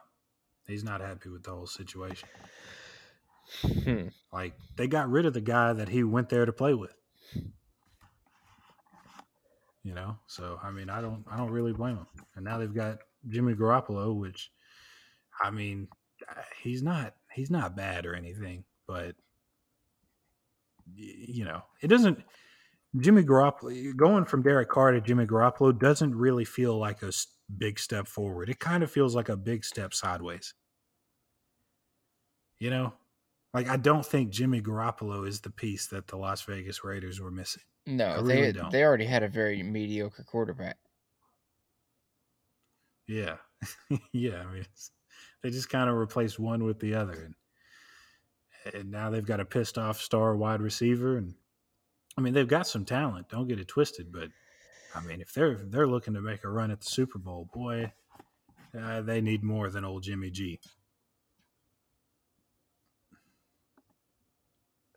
he's 0.66 0.84
not 0.84 1.02
happy 1.02 1.28
with 1.28 1.42
the 1.42 1.50
whole 1.50 1.66
situation. 1.66 2.28
Hmm. 3.62 4.08
Like 4.32 4.54
they 4.76 4.86
got 4.86 5.10
rid 5.10 5.26
of 5.26 5.34
the 5.34 5.40
guy 5.40 5.72
that 5.72 5.88
he 5.88 6.04
went 6.04 6.28
there 6.28 6.44
to 6.44 6.52
play 6.52 6.74
with. 6.74 6.94
You 9.82 9.94
know, 9.94 10.18
so 10.26 10.58
I 10.62 10.72
mean, 10.72 10.90
I 10.90 11.00
don't, 11.00 11.24
I 11.30 11.36
don't 11.36 11.52
really 11.52 11.72
blame 11.72 11.96
him. 11.96 12.06
And 12.34 12.44
now 12.44 12.58
they've 12.58 12.74
got 12.74 12.98
Jimmy 13.28 13.54
Garoppolo, 13.54 14.18
which, 14.18 14.50
I 15.40 15.50
mean, 15.50 15.86
he's 16.60 16.82
not, 16.82 17.14
he's 17.32 17.50
not 17.50 17.76
bad 17.76 18.04
or 18.04 18.14
anything, 18.14 18.64
but 18.88 19.14
you 20.94 21.44
know, 21.44 21.62
it 21.80 21.86
doesn't. 21.88 22.22
Jimmy 22.98 23.22
Garoppolo 23.22 23.94
going 23.94 24.24
from 24.24 24.42
Derek 24.42 24.70
Carr 24.70 24.92
to 24.92 25.00
Jimmy 25.00 25.26
Garoppolo 25.26 25.78
doesn't 25.78 26.14
really 26.14 26.44
feel 26.44 26.78
like 26.78 27.02
a 27.02 27.12
big 27.56 27.78
step 27.78 28.08
forward. 28.08 28.48
It 28.48 28.58
kind 28.58 28.82
of 28.82 28.90
feels 28.90 29.14
like 29.14 29.28
a 29.28 29.36
big 29.36 29.64
step 29.64 29.94
sideways. 29.94 30.54
You 32.58 32.70
know, 32.70 32.94
like 33.56 33.70
I 33.70 33.78
don't 33.78 34.04
think 34.04 34.28
Jimmy 34.28 34.60
Garoppolo 34.60 35.26
is 35.26 35.40
the 35.40 35.48
piece 35.48 35.86
that 35.86 36.08
the 36.08 36.18
Las 36.18 36.42
Vegas 36.42 36.84
Raiders 36.84 37.22
were 37.22 37.30
missing. 37.30 37.62
No, 37.86 38.18
I 38.18 38.20
they 38.20 38.52
don't. 38.52 38.70
they 38.70 38.84
already 38.84 39.06
had 39.06 39.22
a 39.22 39.28
very 39.28 39.62
mediocre 39.62 40.24
quarterback. 40.24 40.76
Yeah, 43.08 43.36
yeah. 44.12 44.42
I 44.42 44.52
mean, 44.52 44.60
it's, 44.60 44.90
they 45.42 45.48
just 45.48 45.70
kind 45.70 45.88
of 45.88 45.96
replaced 45.96 46.38
one 46.38 46.64
with 46.64 46.80
the 46.80 46.96
other, 46.96 47.14
and 47.14 48.74
and 48.74 48.90
now 48.90 49.08
they've 49.08 49.24
got 49.24 49.40
a 49.40 49.46
pissed 49.46 49.78
off 49.78 50.02
star 50.02 50.36
wide 50.36 50.60
receiver, 50.60 51.16
and 51.16 51.32
I 52.18 52.20
mean 52.20 52.34
they've 52.34 52.46
got 52.46 52.66
some 52.66 52.84
talent. 52.84 53.30
Don't 53.30 53.48
get 53.48 53.58
it 53.58 53.68
twisted, 53.68 54.12
but 54.12 54.28
I 54.94 55.00
mean 55.00 55.22
if 55.22 55.32
they're 55.32 55.52
if 55.52 55.70
they're 55.70 55.86
looking 55.86 56.12
to 56.12 56.20
make 56.20 56.44
a 56.44 56.50
run 56.50 56.70
at 56.70 56.80
the 56.80 56.90
Super 56.90 57.18
Bowl, 57.18 57.48
boy, 57.54 57.90
uh, 58.78 59.00
they 59.00 59.22
need 59.22 59.42
more 59.42 59.70
than 59.70 59.86
old 59.86 60.02
Jimmy 60.02 60.28
G. 60.28 60.60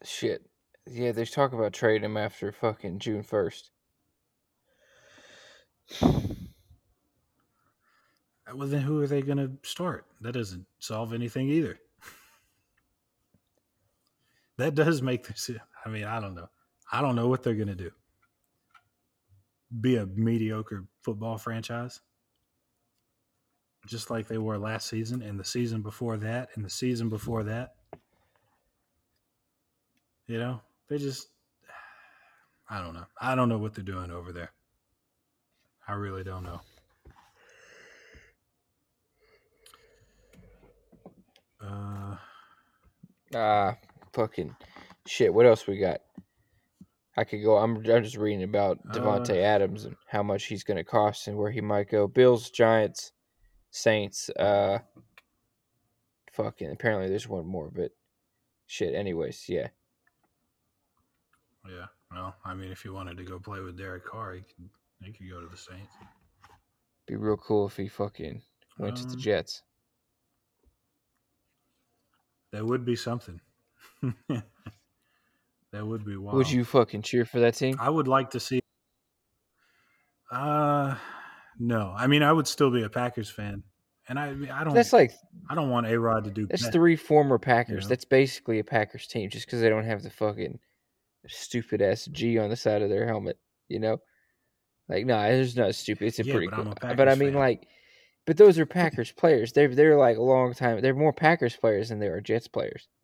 Shit. 0.04 0.46
Yeah, 0.88 1.12
there's 1.12 1.32
talk 1.32 1.54
about 1.54 1.74
trading 1.74 2.06
him 2.06 2.18
after 2.18 2.52
fucking 2.52 3.00
June 3.00 3.24
first. 3.24 3.72
Uh, 6.02 6.22
Well, 8.56 8.68
then 8.68 8.82
who 8.82 9.02
are 9.02 9.08
they 9.08 9.22
going 9.22 9.38
to 9.38 9.52
start? 9.62 10.06
That 10.22 10.34
doesn't 10.34 10.66
solve 10.80 11.14
anything 11.14 11.50
either. 11.50 11.80
that 14.58 14.76
does 14.76 15.02
make 15.02 15.28
this. 15.28 15.50
I 15.86 15.90
mean, 15.90 16.06
I 16.06 16.20
don't 16.20 16.36
know. 16.36 16.50
I 16.92 17.02
don't 17.02 17.16
know 17.16 17.28
what 17.28 17.44
they're 17.44 17.54
going 17.54 17.68
to 17.68 17.76
do. 17.76 17.92
Be 19.82 19.98
a 19.98 20.08
mediocre 20.08 20.86
football 21.04 21.38
franchise, 21.38 22.02
just 23.86 24.10
like 24.10 24.28
they 24.28 24.40
were 24.40 24.58
last 24.58 24.88
season, 24.88 25.22
and 25.22 25.40
the 25.40 25.44
season 25.44 25.84
before 25.84 26.18
that, 26.18 26.50
and 26.56 26.66
the 26.66 26.70
season 26.70 27.08
before 27.08 27.44
that. 27.44 27.76
You 30.30 30.38
know, 30.38 30.62
they 30.88 31.00
just. 31.00 31.28
I 32.70 32.84
don't 32.84 32.94
know. 32.94 33.06
I 33.20 33.34
don't 33.34 33.50
know 33.50 33.58
what 33.58 33.74
they're 33.74 33.84
doing 33.84 34.12
over 34.12 34.32
there. 34.32 34.52
I 35.88 35.94
really 35.94 36.24
don't 36.24 36.44
know. 36.44 36.62
Uh, 41.60 42.16
Ah, 43.34 43.76
fucking 44.14 44.56
shit. 45.08 45.34
What 45.34 45.48
else 45.48 45.66
we 45.66 45.80
got? 45.80 46.02
I 47.18 47.24
could 47.24 47.44
go. 47.44 47.58
I'm, 47.58 47.78
I'm 47.78 48.04
just 48.04 48.16
reading 48.16 48.44
about 48.44 48.78
Davante 48.88 49.32
Uh, 49.32 49.42
Adams 49.42 49.86
and 49.86 49.96
how 50.08 50.22
much 50.22 50.46
he's 50.46 50.64
going 50.64 50.78
to 50.78 50.84
cost 50.84 51.28
and 51.28 51.38
where 51.38 51.50
he 51.50 51.60
might 51.60 51.90
go. 51.90 52.08
Bills, 52.08 52.52
Giants, 52.52 53.14
Saints. 53.72 54.30
Uh, 54.30 54.78
fucking. 56.34 56.70
Apparently, 56.70 57.10
there's 57.10 57.28
one 57.28 57.48
more, 57.48 57.72
but 57.74 57.92
shit. 58.68 58.94
Anyways, 58.94 59.46
yeah. 59.50 59.70
Yeah. 61.70 61.86
Well, 62.12 62.36
I 62.44 62.54
mean, 62.56 62.72
if 62.72 62.84
you 62.84 62.94
wanted 62.94 63.18
to 63.18 63.24
go 63.24 63.40
play 63.40 63.60
with 63.60 63.78
Derek 63.78 64.06
Carr, 64.06 64.34
he 64.34 64.42
could, 64.42 64.70
he 65.04 65.12
could 65.12 65.30
go 65.30 65.42
to 65.42 65.48
the 65.48 65.58
Saints. 65.58 65.94
Be 67.08 67.16
real 67.16 67.38
cool 67.38 67.68
if 67.68 67.78
he 67.78 67.88
fucking 67.88 68.42
went 68.78 68.98
to 68.98 69.04
the 69.06 69.14
Um, 69.14 69.20
Jets. 69.20 69.62
That 72.52 72.66
would 72.66 72.84
be 72.86 72.96
something. 72.96 73.40
that 74.30 75.86
would 75.86 76.06
be 76.06 76.18
wild. 76.18 76.36
Would 76.38 76.50
you 76.52 76.64
fucking 76.64 77.04
cheer 77.04 77.26
for 77.26 77.40
that 77.42 77.54
team? 77.56 77.78
I 77.80 77.90
would 77.90 78.08
like 78.08 78.32
to 78.32 78.40
see. 78.40 78.60
Uh, 80.32 80.96
no. 81.60 81.94
I 81.96 82.08
mean, 82.08 82.24
I 82.24 82.32
would 82.32 82.48
still 82.48 82.72
be 82.72 82.84
a 82.84 82.90
Packers 82.90 83.30
fan, 83.30 83.64
and 84.08 84.18
I, 84.20 84.30
I 84.52 84.64
don't. 84.64 84.74
That's 84.74 84.94
like 84.94 85.12
I 85.50 85.56
don't 85.56 85.70
want 85.70 85.88
A 85.88 86.00
Rod 86.00 86.24
to 86.26 86.32
do. 86.32 86.48
that's 86.48 86.64
that. 86.64 86.72
three 86.72 86.96
former 86.96 87.38
Packers. 87.38 87.86
know? 87.86 87.90
That's 87.90 88.06
basically 88.06 88.60
a 88.60 88.64
Packers 88.64 89.06
team, 89.08 89.30
just 89.30 89.46
because 89.46 89.62
they 89.62 89.70
don't 89.70 89.86
have 89.86 90.02
the 90.02 90.10
fucking 90.10 90.60
stupid 91.28 91.82
ass 91.82 92.06
G 92.12 92.38
on 92.38 92.50
the 92.50 92.56
side 92.56 92.82
of 92.82 92.90
their 92.90 93.06
helmet. 93.08 93.38
You 93.68 93.80
know, 93.80 93.98
like 94.88 95.06
no, 95.06 95.20
it's 95.22 95.56
not 95.56 95.76
stupid. 95.76 96.08
It's 96.08 96.20
a 96.20 96.24
Yeah, 96.26 96.34
pretty 96.34 96.48
but 96.48 96.56
cool. 96.56 96.74
A 96.82 96.96
but 96.96 97.08
I 97.10 97.16
mean, 97.16 97.34
fan. 97.34 97.40
like, 97.40 97.68
but 98.26 98.38
those 98.38 98.58
are 98.60 98.66
Packers 98.66 99.12
players. 99.12 99.52
They're 99.54 99.74
they're 99.74 99.98
like 99.98 100.18
a 100.18 100.22
long 100.22 100.54
time. 100.54 100.82
They're 100.82 100.96
more 100.96 101.14
Packers 101.14 101.56
players 101.56 101.90
than 101.90 102.00
they 102.00 102.08
are 102.08 102.22
Jets 102.22 102.48
players. 102.48 102.88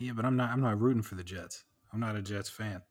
Yeah, 0.00 0.12
but 0.14 0.24
I'm 0.24 0.36
not. 0.36 0.50
I'm 0.50 0.60
not 0.60 0.80
rooting 0.80 1.02
for 1.02 1.14
the 1.14 1.22
Jets. 1.24 1.64
I'm 1.92 2.00
not 2.00 2.16
a 2.16 2.22
Jets 2.22 2.48
fan. 2.50 2.82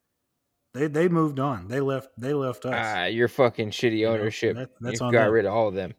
They 0.73 0.87
they 0.87 1.09
moved 1.09 1.39
on. 1.39 1.67
They 1.67 1.81
left. 1.81 2.09
They 2.17 2.33
left 2.33 2.65
us. 2.65 2.73
Ah, 2.75 3.05
your 3.05 3.27
fucking 3.27 3.71
shitty 3.71 4.03
know, 4.03 4.13
ownership. 4.13 4.55
that- 4.55 4.69
that's 4.79 4.99
you 5.01 5.07
on 5.07 5.11
got 5.11 5.25
them. 5.25 5.33
rid 5.33 5.45
of 5.45 5.53
all 5.53 5.67
of 5.67 5.73
them. 5.75 5.93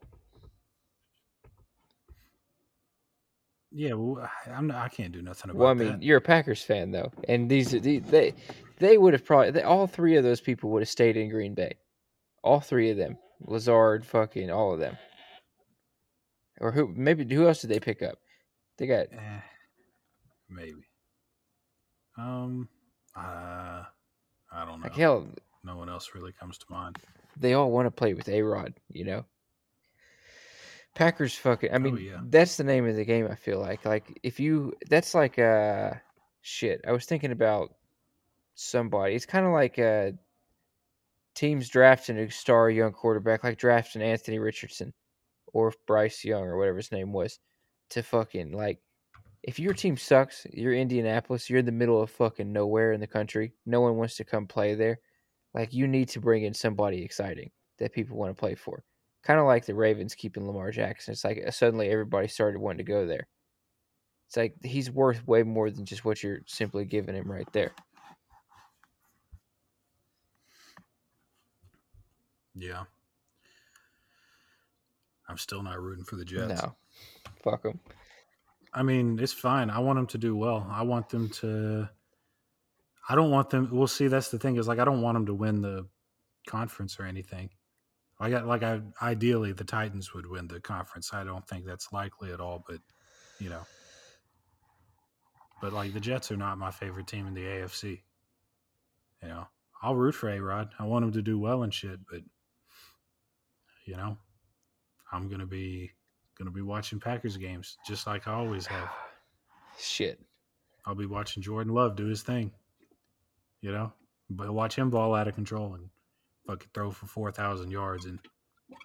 Yeah. 3.74 3.92
Well, 3.94 4.28
I'm. 4.52 4.66
Not, 4.68 4.76
I 4.76 4.88
can't 4.88 5.12
do 5.12 5.22
nothing 5.22 5.50
about 5.50 5.58
that. 5.58 5.58
Well, 5.58 5.70
I 5.70 5.74
mean, 5.74 5.88
that. 5.88 6.02
you're 6.02 6.18
a 6.18 6.22
Packers 6.22 6.62
fan 6.62 6.90
though, 6.90 7.10
and 7.28 7.50
these, 7.50 7.70
these 7.70 8.02
they 8.02 8.34
they 8.78 8.98
would 8.98 9.12
have 9.12 9.24
probably 9.24 9.50
they, 9.50 9.62
all 9.62 9.86
three 9.86 10.16
of 10.16 10.24
those 10.24 10.40
people 10.40 10.70
would 10.70 10.82
have 10.82 10.88
stayed 10.88 11.16
in 11.16 11.28
Green 11.28 11.54
Bay. 11.54 11.76
All 12.42 12.60
three 12.60 12.90
of 12.90 12.96
them, 12.96 13.16
Lazard, 13.40 14.04
fucking 14.04 14.50
all 14.50 14.72
of 14.74 14.80
them. 14.80 14.96
Or 16.60 16.72
who? 16.72 16.92
Maybe 16.94 17.24
who 17.34 17.46
else 17.48 17.60
did 17.60 17.70
they 17.70 17.80
pick 17.80 18.02
up? 18.02 18.18
They 18.78 18.86
got 18.86 19.06
Eh, 19.12 19.40
maybe. 20.48 20.86
Um. 22.16 22.68
Uh. 23.16 23.82
I 24.54 24.64
don't 24.66 24.80
know. 24.80 24.84
like 24.84 24.94
hell. 24.96 25.26
No 25.64 25.76
one 25.76 25.88
else 25.88 26.10
really 26.14 26.32
comes 26.32 26.58
to 26.58 26.66
mind. 26.68 26.98
They 27.38 27.54
all 27.54 27.70
want 27.70 27.86
to 27.86 27.90
play 27.90 28.12
with 28.14 28.28
A 28.28 28.42
Rod, 28.42 28.74
you 28.90 29.04
know. 29.04 29.24
Packers 30.94 31.34
fucking. 31.34 31.72
I 31.72 31.78
mean, 31.78 31.94
Oh, 31.94 31.98
yeah. 31.98 32.20
that's 32.24 32.56
the 32.56 32.64
name 32.64 32.86
of 32.86 32.96
the 32.96 33.04
game. 33.04 33.26
I 33.30 33.34
feel 33.34 33.58
like 33.60 33.84
like 33.84 34.18
if 34.22 34.38
you 34.38 34.74
that's 34.90 35.14
like 35.14 35.38
uh 35.38 35.92
shit. 36.42 36.80
I 36.86 36.92
was 36.92 37.06
thinking 37.06 37.32
about 37.32 37.74
somebody. 38.54 39.14
It's 39.14 39.26
kind 39.26 39.46
of 39.46 39.52
like 39.52 39.78
uh 39.78 40.12
teams 41.34 41.68
drafting 41.68 42.18
a 42.18 42.30
star 42.30 42.68
young 42.70 42.92
quarterback, 42.92 43.42
like 43.44 43.56
drafting 43.58 44.02
Anthony 44.02 44.38
Richardson 44.38 44.92
or 45.54 45.72
Bryce 45.86 46.24
Young 46.24 46.44
or 46.44 46.56
whatever 46.58 46.76
his 46.78 46.92
name 46.92 47.12
was, 47.12 47.38
to 47.90 48.02
fucking 48.02 48.52
like. 48.52 48.80
If 49.42 49.58
your 49.58 49.74
team 49.74 49.96
sucks, 49.96 50.46
you're 50.52 50.72
Indianapolis. 50.72 51.50
You're 51.50 51.58
in 51.58 51.66
the 51.66 51.72
middle 51.72 52.00
of 52.00 52.10
fucking 52.12 52.52
nowhere 52.52 52.92
in 52.92 53.00
the 53.00 53.08
country. 53.08 53.52
No 53.66 53.80
one 53.80 53.96
wants 53.96 54.14
to 54.18 54.24
come 54.24 54.46
play 54.46 54.76
there. 54.76 55.00
Like 55.52 55.72
you 55.72 55.88
need 55.88 56.08
to 56.10 56.20
bring 56.20 56.44
in 56.44 56.54
somebody 56.54 57.02
exciting 57.02 57.50
that 57.80 57.92
people 57.92 58.16
want 58.16 58.30
to 58.30 58.38
play 58.38 58.54
for. 58.54 58.84
Kind 59.22 59.38
of 59.38 59.46
like 59.46 59.66
the 59.66 59.74
Ravens 59.74 60.14
keeping 60.14 60.46
Lamar 60.46 60.70
Jackson. 60.72 61.12
It's 61.12 61.24
like 61.24 61.42
uh, 61.46 61.50
suddenly 61.50 61.88
everybody 61.88 62.28
started 62.28 62.60
wanting 62.60 62.78
to 62.78 62.92
go 62.92 63.06
there. 63.06 63.28
It's 64.26 64.36
like 64.36 64.56
he's 64.62 64.90
worth 64.90 65.26
way 65.26 65.42
more 65.42 65.70
than 65.70 65.84
just 65.84 66.04
what 66.04 66.22
you're 66.22 66.40
simply 66.46 66.84
giving 66.84 67.14
him 67.14 67.30
right 67.30 67.50
there. 67.52 67.72
Yeah. 72.54 72.84
I'm 75.28 75.38
still 75.38 75.62
not 75.62 75.80
rooting 75.80 76.04
for 76.04 76.16
the 76.16 76.24
Jets. 76.24 76.62
No, 76.62 76.74
fuck 77.42 77.62
them. 77.62 77.80
I 78.74 78.82
mean, 78.82 79.18
it's 79.18 79.32
fine. 79.32 79.70
I 79.70 79.78
want 79.78 79.98
them 79.98 80.06
to 80.08 80.18
do 80.18 80.36
well. 80.36 80.66
I 80.70 80.82
want 80.82 81.08
them 81.08 81.28
to. 81.40 81.88
I 83.08 83.14
don't 83.14 83.30
want 83.30 83.50
them. 83.50 83.68
We'll 83.70 83.86
see. 83.86 84.08
That's 84.08 84.30
the 84.30 84.38
thing 84.38 84.56
is 84.56 84.68
like 84.68 84.78
I 84.78 84.84
don't 84.84 85.02
want 85.02 85.16
them 85.16 85.26
to 85.26 85.34
win 85.34 85.62
the 85.62 85.86
conference 86.46 86.98
or 86.98 87.04
anything. 87.04 87.50
I 88.22 88.30
got 88.30 88.46
like 88.46 88.62
I 88.62 88.80
ideally 89.02 89.52
the 89.52 89.64
Titans 89.64 90.14
would 90.14 90.28
win 90.28 90.46
the 90.46 90.60
conference. 90.60 91.12
I 91.12 91.24
don't 91.24 91.46
think 91.48 91.66
that's 91.66 91.92
likely 91.92 92.32
at 92.32 92.40
all, 92.40 92.64
but 92.68 92.78
you 93.40 93.50
know. 93.50 93.66
But 95.60 95.72
like 95.72 95.92
the 95.92 95.98
Jets 95.98 96.30
are 96.30 96.36
not 96.36 96.56
my 96.56 96.70
favorite 96.70 97.08
team 97.08 97.26
in 97.26 97.34
the 97.34 97.42
AFC. 97.42 98.02
You 99.22 99.28
know, 99.28 99.48
I'll 99.82 99.96
root 99.96 100.14
for 100.14 100.30
A 100.30 100.38
Rod. 100.40 100.70
I 100.78 100.84
want 100.84 101.04
him 101.04 101.12
to 101.12 101.22
do 101.22 101.36
well 101.36 101.64
and 101.64 101.74
shit, 101.74 101.98
but 102.08 102.20
you 103.86 103.96
know, 103.96 104.16
I'm 105.10 105.28
gonna 105.28 105.46
be 105.46 105.90
gonna 106.38 106.52
be 106.52 106.62
watching 106.62 107.00
Packers 107.00 107.36
games 107.36 107.76
just 107.88 108.06
like 108.06 108.28
I 108.28 108.34
always 108.34 108.66
have. 108.66 108.88
Shit. 109.80 110.20
I'll 110.86 110.94
be 110.94 111.06
watching 111.06 111.42
Jordan 111.42 111.72
Love 111.72 111.96
do 111.96 112.06
his 112.06 112.22
thing. 112.22 112.52
You 113.62 113.72
know, 113.72 113.92
but 114.30 114.52
watch 114.52 114.76
him 114.76 114.90
ball 114.90 115.12
out 115.12 115.26
of 115.26 115.34
control 115.34 115.74
and 115.74 115.88
fucking 116.46 116.70
throw 116.74 116.90
for 116.90 117.06
four 117.06 117.32
thousand 117.32 117.70
yards 117.70 118.04
and 118.06 118.18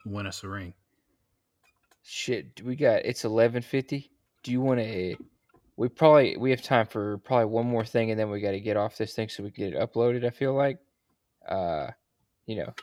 win 0.05 0.27
us 0.27 0.43
a 0.43 0.47
ring. 0.47 0.73
Shit. 2.03 2.61
We 2.63 2.75
got 2.75 3.05
it's 3.05 3.25
eleven 3.25 3.61
fifty. 3.61 4.11
Do 4.43 4.51
you 4.51 4.61
want 4.61 4.79
to? 4.79 5.15
We 5.75 5.89
probably 5.89 6.38
we 6.38 6.51
have 6.51 6.61
time 6.61 6.88
for 6.88 7.17
probably 7.19 7.45
one 7.45 7.67
more 7.67 7.85
thing, 7.85 8.11
and 8.11 8.19
then 8.19 8.29
we 8.29 8.41
got 8.41 8.51
to 8.51 8.59
get 8.59 8.77
off 8.77 8.97
this 8.97 9.13
thing 9.13 9.29
so 9.29 9.43
we 9.43 9.51
can 9.51 9.69
get 9.69 9.73
it 9.73 9.93
uploaded. 9.93 10.25
I 10.25 10.31
feel 10.31 10.53
like, 10.53 10.79
uh, 11.47 11.88
you 12.45 12.55
know, 12.55 12.73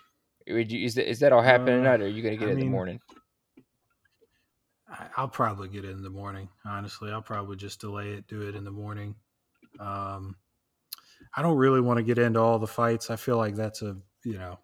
would 0.49 0.71
you, 0.71 0.85
is 0.85 0.95
that 0.95 1.11
is 1.11 1.19
that 1.21 1.33
all 1.33 1.43
happening 1.43 1.75
Uh, 1.75 1.79
tonight, 1.79 2.01
or 2.03 2.05
are 2.05 2.09
you 2.09 2.23
gonna 2.23 2.37
get 2.37 2.49
I 2.49 2.53
it 2.53 2.55
in 2.55 2.61
the 2.61 2.67
morning? 2.67 3.01
I'll 5.17 5.29
probably 5.29 5.69
get 5.69 5.85
it 5.85 5.91
in 5.91 6.03
the 6.03 6.11
morning. 6.11 6.49
Honestly, 6.65 7.11
I'll 7.11 7.23
probably 7.23 7.57
just 7.57 7.81
delay 7.81 8.11
it, 8.11 8.29
do 8.29 8.43
it 8.43 8.55
in 8.55 8.63
the 8.63 8.71
morning. 8.71 9.17
Um, 9.81 10.37
I 11.37 11.43
don't 11.43 11.57
really 11.57 11.81
want 11.81 11.97
to 11.97 12.05
get 12.05 12.19
into 12.19 12.39
all 12.39 12.61
the 12.61 12.67
fights. 12.69 13.11
I 13.11 13.17
feel 13.17 13.37
like 13.37 13.57
that's 13.57 13.83
a 13.83 13.97
you 14.25 14.35
know, 14.39 14.59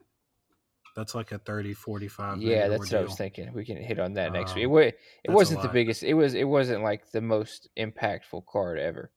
that's 0.97 1.15
like 1.15 1.33
a 1.33 1.39
30, 1.39 1.73
45 1.75 2.43
Yeah, 2.43 2.69
that's 2.69 2.91
what 2.93 2.95
I 2.95 3.03
was 3.03 3.15
thinking. 3.17 3.53
We 3.53 3.65
can 3.65 3.77
hit 3.77 3.99
on 4.01 4.15
that 4.15 4.33
next 4.33 4.55
week. 4.55 4.65
It, 4.65 4.67
Um, 4.67 4.73
wa- 4.73 4.81
it 4.81 5.31
wasn't 5.31 5.63
the 5.63 5.69
biggest. 5.69 6.03
It 6.03 6.15
was. 6.15 6.35
It 6.35 6.45
wasn't 6.49 6.83
like 6.83 7.11
the 7.13 7.21
most 7.21 7.69
impactful 7.79 8.47
card 8.47 8.79
ever. 8.79 9.13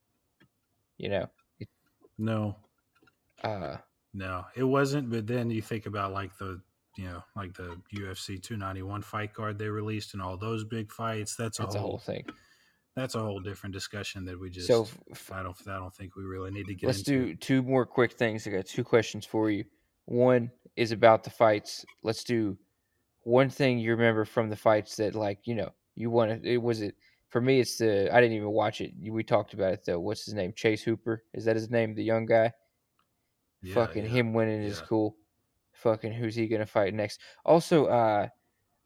You 0.97 1.09
know. 1.09 1.27
No, 2.17 2.55
Uh, 3.43 3.77
no, 4.13 4.45
it 4.55 4.63
wasn't. 4.63 5.09
But 5.09 5.25
then 5.27 5.49
you 5.49 5.61
think 5.61 5.85
about 5.87 6.13
like 6.13 6.37
the 6.37 6.61
you 6.95 7.05
know 7.05 7.23
like 7.35 7.53
the 7.55 7.75
UFC 7.95 8.37
291 8.41 9.01
fight 9.01 9.33
card 9.33 9.57
they 9.57 9.67
released 9.67 10.13
and 10.13 10.21
all 10.21 10.37
those 10.37 10.63
big 10.63 10.91
fights. 10.91 11.35
That's 11.35 11.59
a 11.59 11.63
that's 11.63 11.75
a 11.75 11.79
whole 11.79 11.89
whole 11.91 11.97
thing. 11.99 12.25
that's 12.95 13.15
a 13.15 13.19
whole 13.19 13.39
different 13.39 13.73
discussion 13.73 14.25
that 14.25 14.39
we 14.39 14.51
just. 14.51 14.67
So 14.67 14.87
f- 15.11 15.31
I 15.31 15.41
don't 15.41 15.57
I 15.67 15.77
don't 15.79 15.93
think 15.93 16.15
we 16.15 16.23
really 16.23 16.51
need 16.51 16.67
to 16.67 16.75
get 16.75 16.85
let's 16.87 16.99
into. 16.99 17.29
do 17.29 17.35
two 17.35 17.63
more 17.63 17.85
quick 17.87 18.13
things. 18.13 18.45
I 18.47 18.51
got 18.51 18.67
two 18.67 18.83
questions 18.83 19.25
for 19.25 19.49
you. 19.49 19.65
One 20.05 20.51
is 20.75 20.91
about 20.91 21.23
the 21.23 21.29
fights. 21.29 21.85
Let's 22.03 22.23
do 22.23 22.57
one 23.23 23.49
thing 23.49 23.79
you 23.79 23.91
remember 23.91 24.25
from 24.25 24.49
the 24.49 24.55
fights 24.55 24.95
that, 24.97 25.15
like, 25.15 25.39
you 25.45 25.55
know, 25.55 25.69
you 25.95 26.09
want 26.09 26.43
to. 26.43 26.49
It 26.49 26.61
was 26.61 26.81
it 26.81 26.95
for 27.29 27.39
me. 27.41 27.59
It's 27.59 27.77
the 27.77 28.13
I 28.13 28.19
didn't 28.19 28.35
even 28.35 28.49
watch 28.49 28.81
it. 28.81 28.91
We 29.01 29.23
talked 29.23 29.53
about 29.53 29.73
it 29.73 29.85
though. 29.85 29.99
What's 29.99 30.25
his 30.25 30.33
name? 30.33 30.53
Chase 30.55 30.83
Hooper. 30.83 31.23
Is 31.33 31.45
that 31.45 31.55
his 31.55 31.69
name? 31.69 31.93
The 31.95 32.03
young 32.03 32.25
guy. 32.25 32.51
Yeah, 33.61 33.75
Fucking 33.75 34.03
yeah, 34.03 34.09
him 34.09 34.33
winning 34.33 34.61
is 34.63 34.81
cool. 34.81 35.15
Fucking 35.73 36.13
who's 36.13 36.35
he 36.35 36.47
gonna 36.47 36.65
fight 36.65 36.93
next? 36.93 37.21
Also, 37.45 37.85
uh 37.85 38.27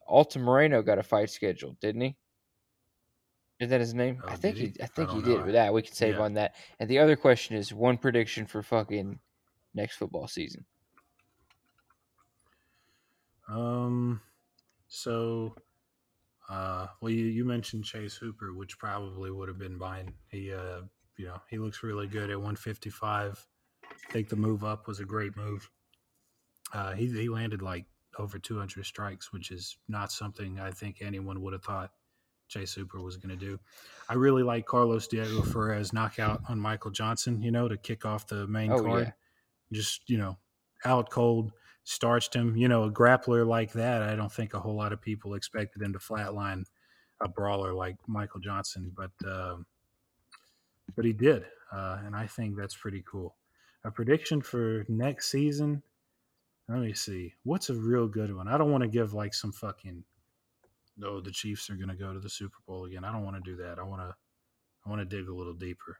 Altamirano 0.08 0.84
got 0.84 0.98
a 0.98 1.02
fight 1.02 1.30
scheduled, 1.30 1.78
didn't 1.80 2.00
he? 2.00 2.16
Is 3.60 3.70
that 3.70 3.80
his 3.80 3.92
name? 3.92 4.22
Oh, 4.24 4.28
I 4.28 4.36
think 4.36 4.56
he? 4.56 4.66
he. 4.66 4.74
I 4.80 4.84
I 4.84 4.86
think 4.86 5.10
he 5.10 5.16
don't 5.16 5.24
did. 5.24 5.44
With 5.44 5.54
that 5.54 5.74
we 5.74 5.82
can 5.82 5.92
save 5.94 6.14
Yeah. 6.14 6.22
on 6.22 6.34
that. 6.34 6.54
And 6.78 6.88
the 6.88 6.98
other 6.98 7.16
question 7.16 7.56
is 7.56 7.72
one 7.74 7.98
prediction 7.98 8.46
for 8.46 8.62
fucking 8.62 9.18
next 9.74 9.96
football 9.96 10.28
season. 10.28 10.64
Um, 13.48 14.20
so, 14.88 15.54
uh, 16.48 16.88
well, 17.00 17.10
you, 17.10 17.26
you 17.26 17.44
mentioned 17.44 17.84
Chase 17.84 18.14
Hooper, 18.16 18.52
which 18.52 18.78
probably 18.78 19.30
would 19.30 19.48
have 19.48 19.58
been 19.58 19.76
mine. 19.78 20.14
He, 20.30 20.52
uh, 20.52 20.82
you 21.16 21.26
know, 21.26 21.40
he 21.48 21.58
looks 21.58 21.82
really 21.82 22.06
good 22.06 22.30
at 22.30 22.36
155. 22.36 23.46
I 23.84 24.12
think 24.12 24.28
the 24.28 24.36
move 24.36 24.64
up 24.64 24.86
was 24.86 25.00
a 25.00 25.04
great 25.04 25.36
move. 25.36 25.68
Uh, 26.72 26.92
he 26.92 27.06
he 27.06 27.28
landed 27.28 27.62
like 27.62 27.86
over 28.18 28.38
200 28.38 28.84
strikes, 28.84 29.32
which 29.32 29.50
is 29.50 29.76
not 29.88 30.12
something 30.12 30.60
I 30.60 30.70
think 30.70 30.98
anyone 31.00 31.40
would 31.42 31.54
have 31.54 31.62
thought 31.64 31.92
Chase 32.48 32.74
Hooper 32.74 33.00
was 33.00 33.16
going 33.16 33.36
to 33.38 33.42
do. 33.44 33.58
I 34.08 34.14
really 34.14 34.42
like 34.42 34.66
Carlos 34.66 35.06
Diego 35.08 35.42
Ferreira's 35.42 35.92
knockout 35.92 36.42
on 36.48 36.60
Michael 36.60 36.90
Johnson. 36.90 37.42
You 37.42 37.50
know, 37.50 37.68
to 37.68 37.76
kick 37.78 38.04
off 38.04 38.26
the 38.26 38.46
main 38.46 38.70
Oh, 38.72 38.82
card. 38.82 39.04
yeah. 39.06 39.12
Just 39.72 40.08
you 40.08 40.18
know, 40.18 40.36
out 40.84 41.10
cold, 41.10 41.52
starched 41.88 42.34
him. 42.34 42.54
You 42.56 42.68
know, 42.68 42.84
a 42.84 42.90
grappler 42.90 43.46
like 43.46 43.72
that. 43.72 44.02
I 44.02 44.14
don't 44.14 44.32
think 44.32 44.52
a 44.52 44.60
whole 44.60 44.76
lot 44.76 44.92
of 44.92 45.00
people 45.00 45.34
expected 45.34 45.82
him 45.82 45.94
to 45.94 45.98
flatline 45.98 46.64
a 47.20 47.28
brawler 47.28 47.72
like 47.72 47.96
Michael 48.06 48.40
Johnson, 48.40 48.92
but 48.94 49.10
um, 49.26 49.66
but 50.94 51.04
he 51.04 51.12
did, 51.12 51.44
uh, 51.72 51.98
and 52.04 52.14
I 52.14 52.26
think 52.26 52.56
that's 52.56 52.76
pretty 52.76 53.02
cool. 53.10 53.36
A 53.84 53.90
prediction 53.90 54.42
for 54.42 54.84
next 54.88 55.30
season. 55.30 55.82
Let 56.68 56.80
me 56.80 56.92
see. 56.92 57.34
What's 57.44 57.70
a 57.70 57.74
real 57.74 58.06
good 58.06 58.36
one? 58.36 58.48
I 58.48 58.58
don't 58.58 58.70
want 58.70 58.82
to 58.82 58.88
give 58.88 59.14
like 59.14 59.32
some 59.32 59.52
fucking. 59.52 60.04
No, 60.98 61.20
the 61.20 61.30
Chiefs 61.30 61.70
are 61.70 61.76
going 61.76 61.88
to 61.88 61.94
go 61.94 62.12
to 62.12 62.20
the 62.20 62.28
Super 62.28 62.58
Bowl 62.66 62.84
again. 62.84 63.04
I 63.04 63.12
don't 63.12 63.24
want 63.24 63.42
to 63.42 63.50
do 63.50 63.56
that. 63.62 63.78
I 63.78 63.82
want 63.82 64.02
to. 64.02 64.14
I 64.84 64.90
want 64.90 65.00
to 65.00 65.16
dig 65.16 65.28
a 65.28 65.34
little 65.34 65.54
deeper. 65.54 65.98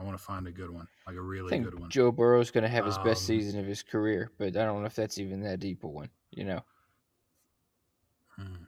I 0.00 0.02
want 0.02 0.16
to 0.16 0.24
find 0.24 0.46
a 0.46 0.50
good 0.50 0.70
one, 0.70 0.88
like 1.06 1.16
a 1.16 1.20
really 1.20 1.50
think 1.50 1.64
good 1.64 1.78
one. 1.78 1.90
Joe 1.90 2.10
Burrow's 2.10 2.50
gonna 2.50 2.70
have 2.70 2.86
his 2.86 2.96
best 2.96 3.20
Um, 3.22 3.26
season 3.26 3.60
of 3.60 3.66
his 3.66 3.82
career, 3.82 4.32
but 4.38 4.56
I 4.56 4.64
don't 4.64 4.80
know 4.80 4.86
if 4.86 4.94
that's 4.94 5.18
even 5.18 5.42
that 5.42 5.60
deep 5.60 5.84
a 5.84 5.88
one. 5.88 6.08
You 6.30 6.44
know. 6.44 6.64
Hmm. 8.36 8.64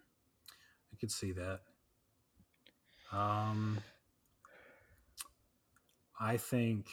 I 0.92 0.96
could 1.00 1.10
see 1.10 1.32
that. 1.32 1.60
Um, 3.12 3.78
I 6.20 6.36
think. 6.36 6.88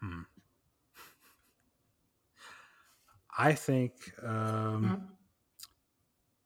Hmm. 0.00 0.22
I 3.36 3.52
think. 3.54 4.12
Um, 4.22 5.08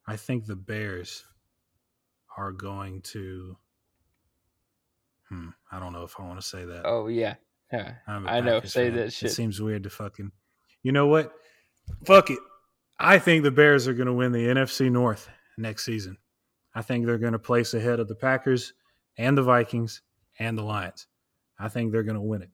I 0.06 0.16
think 0.16 0.46
the 0.46 0.56
Bears 0.56 1.26
are 2.38 2.52
going 2.52 3.02
to. 3.02 3.58
Hmm. 5.28 5.48
I 5.70 5.78
don't 5.78 5.92
know 5.92 6.04
if 6.04 6.14
I 6.18 6.22
want 6.22 6.40
to 6.40 6.46
say 6.46 6.64
that. 6.64 6.82
Oh 6.84 7.08
yeah. 7.08 7.34
Yeah. 7.72 7.94
I 8.06 8.40
know. 8.40 8.60
Say 8.62 8.88
fan. 8.88 8.96
that 8.96 9.12
shit. 9.12 9.30
It 9.30 9.34
seems 9.34 9.60
weird 9.60 9.82
to 9.82 9.90
fucking. 9.90 10.32
You 10.82 10.92
know 10.92 11.06
what? 11.06 11.32
Fuck 12.04 12.30
it. 12.30 12.38
I 12.98 13.18
think 13.18 13.42
the 13.44 13.50
Bears 13.50 13.86
are 13.86 13.94
going 13.94 14.06
to 14.06 14.12
win 14.12 14.32
the 14.32 14.46
NFC 14.46 14.90
North 14.90 15.28
next 15.56 15.84
season. 15.84 16.16
I 16.74 16.82
think 16.82 17.06
they're 17.06 17.18
going 17.18 17.32
to 17.32 17.38
place 17.38 17.74
ahead 17.74 18.00
of 18.00 18.08
the 18.08 18.14
Packers 18.14 18.72
and 19.16 19.36
the 19.36 19.42
Vikings 19.42 20.02
and 20.38 20.56
the 20.56 20.62
Lions. 20.62 21.06
I 21.58 21.68
think 21.68 21.92
they're 21.92 22.02
going 22.02 22.14
to 22.14 22.22
win 22.22 22.42
it. 22.42 22.50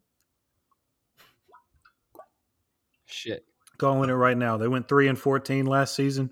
Shit. 3.04 3.44
Calling 3.78 4.10
it 4.10 4.14
right 4.14 4.36
now. 4.36 4.56
They 4.56 4.68
went 4.68 4.88
three 4.88 5.08
and 5.08 5.18
fourteen 5.18 5.66
last 5.66 5.94
season. 5.94 6.30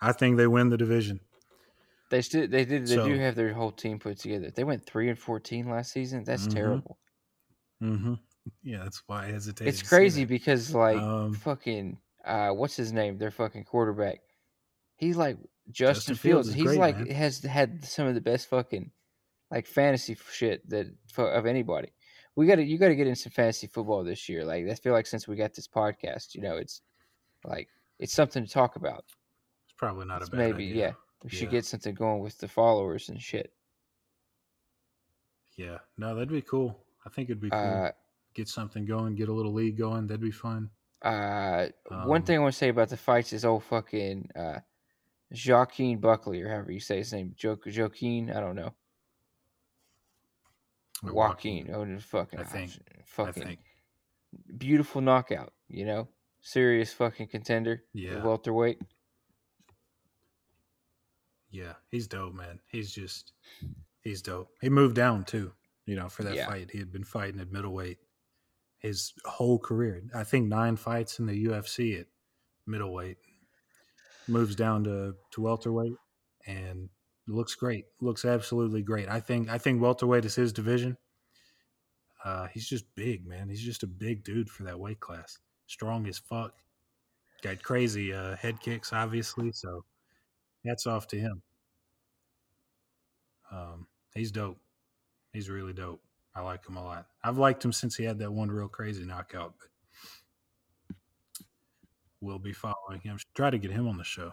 I 0.00 0.12
think 0.12 0.36
they 0.36 0.46
win 0.46 0.68
the 0.68 0.76
division. 0.76 1.20
They 2.10 2.22
still 2.22 2.48
they 2.48 2.64
did 2.64 2.86
they 2.86 2.94
So- 2.96 3.06
do 3.06 3.18
have 3.18 3.34
their 3.34 3.52
whole 3.52 3.72
team 3.72 3.98
put 3.98 4.18
together. 4.18 4.50
They 4.50 4.64
went 4.64 4.84
three 4.86 5.08
and 5.10 5.18
fourteen 5.18 5.68
last 5.68 5.92
season. 5.92 6.24
That's 6.24 6.46
Mhm. 6.46 6.54
terrible. 6.54 6.98
Mm-hmm. 7.82 8.14
Yeah, 8.62 8.82
that's 8.82 9.02
why 9.06 9.26
I 9.26 9.32
hesitated. 9.32 9.68
It's 9.74 9.86
crazy 9.86 10.24
because 10.24 10.74
like 10.74 10.96
Um, 10.96 11.34
fucking 11.34 11.98
uh 12.24 12.48
what's 12.50 12.76
his 12.76 12.92
name? 12.94 13.18
Their 13.18 13.30
fucking 13.30 13.64
quarterback. 13.64 14.20
He's 14.96 15.18
like 15.18 15.36
Justin, 15.70 16.14
Justin 16.14 16.14
Fields 16.16 16.48
Fields. 16.48 16.54
He's 16.56 16.64
great, 16.64 16.78
like 16.78 16.96
man. 16.96 17.06
has 17.08 17.40
had 17.42 17.84
some 17.84 18.06
of 18.06 18.14
the 18.14 18.22
best 18.22 18.46
fucking 18.48 18.90
like 19.50 19.66
fantasy 19.66 20.16
shit 20.32 20.66
that 20.70 20.86
fu- 21.12 21.22
of 21.26 21.44
anybody. 21.44 21.92
We 22.36 22.46
got 22.46 22.54
to 22.56 22.64
you 22.64 22.78
got 22.78 22.88
to 22.88 22.96
get 22.96 23.06
in 23.06 23.16
some 23.16 23.32
fantasy 23.32 23.66
football 23.66 24.02
this 24.02 24.30
year. 24.30 24.46
Like 24.46 24.66
I 24.66 24.74
feel 24.76 24.94
like 24.94 25.06
since 25.06 25.28
we 25.28 25.36
got 25.36 25.52
this 25.52 25.68
podcast, 25.68 26.34
you 26.34 26.40
know, 26.40 26.56
it's 26.56 26.80
like 27.44 27.68
it's 27.98 28.14
something 28.14 28.46
to 28.46 28.50
talk 28.50 28.76
about. 28.76 29.04
It's 29.66 29.74
probably 29.76 30.06
not 30.06 30.22
It's 30.22 30.28
a 30.28 30.32
bad 30.32 30.38
maybe 30.38 30.70
idea. 30.70 30.86
yeah. 30.88 30.92
We 31.24 31.30
should 31.30 31.44
Yeah. 31.44 31.50
get 31.58 31.64
something 31.64 31.94
going 31.94 32.20
with 32.20 32.38
the 32.38 32.48
followers 32.48 33.08
and 33.08 33.20
shit. 33.20 33.52
Yeah. 35.56 35.78
No, 35.96 36.14
that'd 36.14 36.28
be 36.28 36.42
cool. 36.42 36.84
I 37.04 37.10
think 37.10 37.28
it'd 37.30 37.40
be 37.40 37.50
cool. 37.50 37.58
Uh, 37.58 37.90
get 38.34 38.48
something 38.48 38.84
going, 38.86 39.16
get 39.16 39.28
a 39.28 39.32
little 39.32 39.52
league 39.52 39.76
going. 39.76 40.06
That'd 40.06 40.20
be 40.20 40.30
fun. 40.30 40.70
Uh, 41.02 41.68
one 41.88 42.20
Um, 42.20 42.26
thing 42.26 42.36
I 42.38 42.40
want 42.42 42.52
to 42.54 42.58
say 42.58 42.68
about 42.68 42.88
the 42.88 42.96
fights 42.96 43.32
is 43.32 43.44
old 43.44 43.64
fucking 43.64 44.30
uh, 44.36 44.60
Joaquin 45.46 45.98
Buckley 46.00 46.40
or 46.42 46.48
however 46.48 46.70
you 46.72 46.80
say 46.80 46.98
his 46.98 47.12
name, 47.12 47.34
jo- 47.36 47.58
Joaquin. 47.66 48.30
I 48.30 48.40
don't 48.40 48.56
know. 48.56 48.74
Joaquin. 51.02 51.70
Oh, 51.72 51.98
fucking, 51.98 52.40
I 52.40 52.44
think. 52.44 52.72
I 52.98 53.02
fucking 53.04 53.42
think. 53.42 53.60
beautiful 54.56 55.00
knockout. 55.00 55.52
You 55.68 55.84
know, 55.86 56.08
serious 56.40 56.92
fucking 56.92 57.28
contender. 57.28 57.84
Yeah. 57.92 58.22
welterweight. 58.24 58.80
Yeah, 61.50 61.74
he's 61.90 62.06
dope, 62.06 62.34
man. 62.34 62.60
He's 62.70 62.92
just 62.92 63.32
he's 64.02 64.22
dope. 64.22 64.48
He 64.60 64.68
moved 64.68 64.94
down 64.96 65.24
too, 65.24 65.52
you 65.86 65.96
know, 65.96 66.08
for 66.08 66.22
that 66.24 66.34
Yeah. 66.34 66.46
fight. 66.46 66.70
He 66.70 66.78
had 66.78 66.92
been 66.92 67.04
fighting 67.04 67.40
at 67.40 67.50
middleweight 67.52 67.98
his 68.78 69.12
whole 69.24 69.58
career. 69.58 70.02
I 70.14 70.24
think 70.24 70.48
nine 70.48 70.76
fights 70.76 71.18
in 71.18 71.26
the 71.26 71.44
UFC 71.46 71.98
at 72.00 72.06
middleweight. 72.66 73.16
Moves 74.28 74.54
down 74.54 74.84
to, 74.84 75.14
to 75.30 75.40
welterweight 75.40 75.96
and 76.46 76.90
looks 77.26 77.54
great. 77.54 77.86
Looks 78.00 78.26
absolutely 78.26 78.82
great. 78.82 79.08
I 79.08 79.20
think 79.20 79.48
I 79.48 79.56
think 79.56 79.80
welterweight 79.80 80.26
is 80.26 80.34
his 80.34 80.52
division. 80.52 80.98
Uh, 82.24 82.48
he's 82.48 82.68
just 82.68 82.84
big, 82.94 83.26
man. 83.26 83.48
He's 83.48 83.62
just 83.62 83.84
a 83.84 83.86
big 83.86 84.24
dude 84.24 84.50
for 84.50 84.64
that 84.64 84.78
weight 84.78 85.00
class. 85.00 85.38
Strong 85.66 86.06
as 86.08 86.18
fuck. 86.18 86.52
got 87.42 87.62
crazy 87.62 88.12
uh, 88.12 88.36
head 88.36 88.60
kicks, 88.60 88.92
obviously. 88.92 89.50
So 89.52 89.84
hats 90.66 90.86
off 90.86 91.06
to 91.08 91.18
him. 91.18 91.42
Um, 93.50 93.86
he's 94.14 94.30
dope. 94.30 94.58
He's 95.32 95.48
really 95.48 95.72
dope. 95.72 96.00
I 96.34 96.40
like 96.40 96.66
him 96.66 96.76
a 96.76 96.84
lot. 96.84 97.06
I've 97.22 97.38
liked 97.38 97.64
him 97.64 97.72
since 97.72 97.96
he 97.96 98.04
had 98.04 98.18
that 98.18 98.32
one 98.32 98.50
real 98.50 98.68
crazy 98.68 99.04
knockout, 99.04 99.54
but 99.58 100.96
we'll 102.20 102.38
be 102.38 102.52
following 102.52 103.00
him. 103.02 103.18
Try 103.34 103.50
to 103.50 103.58
get 103.58 103.70
him 103.70 103.88
on 103.88 103.96
the 103.96 104.04
show. 104.04 104.32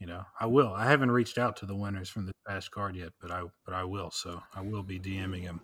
You 0.00 0.06
know, 0.06 0.24
I 0.38 0.46
will. 0.46 0.72
I 0.72 0.84
haven't 0.84 1.10
reached 1.10 1.38
out 1.38 1.56
to 1.56 1.66
the 1.66 1.74
winners 1.74 2.08
from 2.08 2.26
the 2.26 2.32
past 2.46 2.70
card 2.70 2.94
yet, 2.94 3.12
but 3.20 3.30
I 3.30 3.42
but 3.64 3.74
I 3.74 3.84
will. 3.84 4.10
So 4.10 4.40
I 4.54 4.60
will 4.60 4.82
be 4.82 4.98
DMing 4.98 5.42
him. 5.42 5.60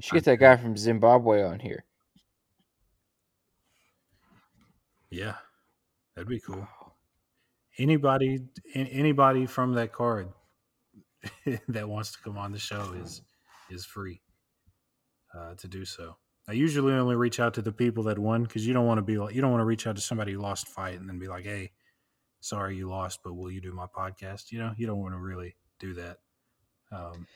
Should 0.00 0.14
get 0.14 0.24
that 0.24 0.38
guy 0.38 0.56
from 0.56 0.76
Zimbabwe 0.76 1.42
on 1.42 1.58
here. 1.58 1.84
Yeah, 5.10 5.34
that'd 6.14 6.28
be 6.28 6.40
cool. 6.40 6.68
Anybody, 7.78 8.40
anybody 8.74 9.46
from 9.46 9.74
that 9.74 9.92
card 9.92 10.28
that 11.68 11.88
wants 11.88 12.12
to 12.12 12.18
come 12.22 12.38
on 12.38 12.52
the 12.52 12.58
show 12.58 12.94
is 13.02 13.22
is 13.70 13.84
free 13.84 14.22
uh, 15.34 15.54
to 15.56 15.68
do 15.68 15.84
so. 15.84 16.16
I 16.48 16.52
usually 16.52 16.92
only 16.92 17.16
reach 17.16 17.40
out 17.40 17.54
to 17.54 17.62
the 17.62 17.72
people 17.72 18.04
that 18.04 18.18
won 18.18 18.44
because 18.44 18.66
you 18.66 18.72
don't 18.72 18.86
want 18.86 18.98
to 18.98 19.02
be 19.02 19.18
like 19.18 19.34
you 19.34 19.40
don't 19.40 19.50
want 19.50 19.60
to 19.60 19.66
reach 19.66 19.86
out 19.86 19.96
to 19.96 20.02
somebody 20.02 20.32
who 20.32 20.38
lost 20.38 20.68
fight 20.68 20.98
and 20.98 21.08
then 21.08 21.18
be 21.18 21.28
like, 21.28 21.44
"Hey, 21.44 21.72
sorry 22.40 22.76
you 22.76 22.88
lost, 22.88 23.20
but 23.24 23.34
will 23.34 23.50
you 23.50 23.60
do 23.60 23.72
my 23.72 23.86
podcast?" 23.86 24.52
You 24.52 24.60
know, 24.60 24.72
you 24.76 24.86
don't 24.86 25.00
want 25.00 25.14
to 25.14 25.18
really 25.20 25.56
do 25.78 25.94
that. 25.94 26.18
Um, 26.92 27.26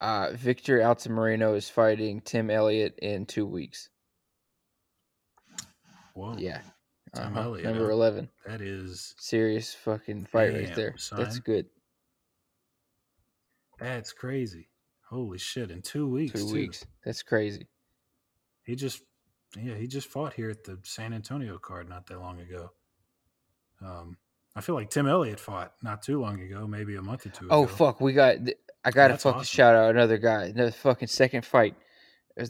Uh, 0.00 0.30
Victor 0.32 0.78
Altamirano 0.78 1.56
is 1.56 1.68
fighting 1.68 2.20
Tim 2.20 2.48
Elliott 2.50 2.98
in 3.00 3.26
two 3.26 3.46
weeks. 3.46 3.88
whoa, 6.14 6.36
Yeah. 6.36 6.62
Tim 7.14 7.24
Uh-huh. 7.36 7.40
Elliott, 7.40 7.64
Number 7.66 7.90
11. 7.90 8.28
that 8.46 8.60
is 8.60 9.14
Serious 9.18 9.74
fucking 9.74 10.26
fight 10.26 10.52
right 10.52 10.66
Damn, 10.66 10.74
there. 10.76 10.94
That's 11.12 11.38
good. 11.40 11.66
that's 13.78 14.12
crazy. 14.12 14.68
Holy 15.08 15.38
shit! 15.38 15.70
In 15.70 15.82
two 15.82 16.06
weeks, 16.08 16.32
Two 16.40 16.46
too. 16.46 16.52
weeks. 16.54 16.86
That's 17.04 17.22
crazy. 17.22 17.66
He 18.62 18.76
just, 18.76 19.02
yeah, 19.60 19.74
he 19.74 19.88
just 19.88 20.06
fought 20.06 20.34
here 20.34 20.50
at 20.50 20.62
the 20.64 20.78
San 20.84 21.12
Antonio 21.12 21.58
card 21.58 21.88
not 21.88 22.06
that 22.06 22.20
long 22.20 22.40
ago. 22.40 22.70
Um, 23.84 24.16
I 24.54 24.60
feel 24.60 24.76
like 24.76 24.90
Tim 24.90 25.08
Elliott 25.08 25.40
fought 25.40 25.72
not 25.82 26.02
too 26.02 26.20
long 26.20 26.40
ago, 26.40 26.66
maybe 26.66 26.94
a 26.96 27.02
month 27.02 27.26
or 27.26 27.30
two 27.30 27.48
Oh 27.50 27.64
ago. 27.64 27.72
Oh 27.72 27.76
fuck, 27.76 28.00
we 28.00 28.12
got. 28.12 28.44
th- 28.44 28.58
I 28.84 28.90
got 28.92 29.08
to 29.08 29.18
fucking 29.18 29.40
awesome. 29.40 29.44
shout 29.44 29.74
out 29.74 29.90
another 29.90 30.16
guy. 30.16 30.44
Another 30.44 30.70
fucking 30.70 31.08
second 31.08 31.44
fight 31.44 31.74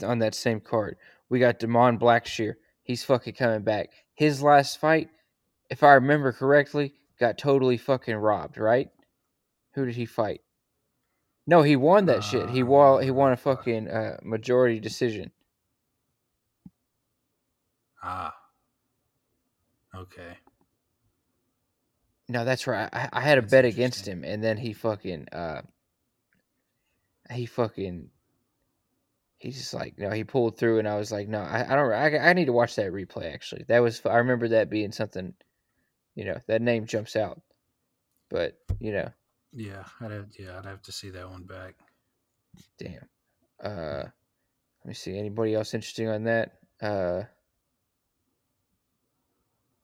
on 0.04 0.18
that 0.20 0.34
same 0.34 0.60
card. 0.60 0.96
We 1.28 1.38
got 1.40 1.58
Damon 1.58 1.98
Blackshear. 1.98 2.54
He's 2.82 3.04
fucking 3.04 3.34
coming 3.34 3.62
back. 3.62 3.90
His 4.14 4.42
last 4.42 4.78
fight, 4.78 5.10
if 5.70 5.82
I 5.82 5.94
remember 5.94 6.32
correctly, 6.32 6.94
got 7.18 7.38
totally 7.38 7.76
fucking 7.76 8.16
robbed. 8.16 8.58
Right? 8.58 8.90
Who 9.74 9.86
did 9.86 9.96
he 9.96 10.06
fight? 10.06 10.42
No, 11.46 11.62
he 11.62 11.76
won 11.76 12.06
that 12.06 12.24
shit. 12.24 12.50
He 12.50 12.62
won. 12.62 13.02
He 13.02 13.10
won 13.10 13.32
a 13.32 13.36
Uh, 13.36 13.36
fucking 13.36 13.88
uh, 13.90 14.18
majority 14.22 14.80
decision. 14.80 15.32
Ah, 18.02 18.34
okay. 19.94 20.38
No, 22.28 22.44
that's 22.44 22.66
right. 22.66 22.88
I, 22.92 23.08
I 23.12 23.20
had 23.20 23.38
a 23.38 23.42
That's 23.42 23.52
bet 23.52 23.64
against 23.64 24.06
him, 24.06 24.24
and 24.24 24.42
then 24.42 24.56
he 24.58 24.72
fucking 24.72 25.28
uh, 25.32 25.62
he 27.30 27.46
fucking 27.46 28.10
he's 29.40 29.58
just 29.58 29.74
like 29.74 29.94
you 29.98 30.04
no, 30.04 30.10
he 30.14 30.22
pulled 30.22 30.56
through, 30.56 30.78
and 30.78 30.86
I 30.88 30.96
was 30.96 31.10
like, 31.10 31.26
no, 31.28 31.40
I, 31.40 31.64
I 31.68 31.74
don't. 31.74 31.92
I, 31.92 32.30
I 32.30 32.32
need 32.34 32.44
to 32.44 32.52
watch 32.52 32.76
that 32.76 32.92
replay. 32.92 33.34
Actually, 33.34 33.64
that 33.66 33.80
was 33.80 34.00
I 34.06 34.18
remember 34.18 34.46
that 34.48 34.70
being 34.70 34.92
something. 34.92 35.34
You 36.14 36.26
know, 36.26 36.38
that 36.46 36.62
name 36.62 36.86
jumps 36.86 37.16
out, 37.16 37.40
but 38.28 38.56
you 38.78 38.92
know, 38.92 39.08
Yeah, 39.52 39.84
I'd 40.00 40.10
have, 40.12 40.26
yeah, 40.38 40.58
I'd 40.58 40.66
have 40.66 40.82
to 40.82 40.92
see 40.92 41.10
that 41.10 41.28
one 41.28 41.42
back. 41.44 41.74
damn. 42.78 43.08
Uh, 43.62 44.04
let 44.04 44.86
me 44.86 44.94
see. 44.94 45.18
Anybody 45.18 45.54
else 45.54 45.74
interesting 45.74 46.08
on 46.08 46.24
that? 46.24 46.52
Uh, 46.80 47.22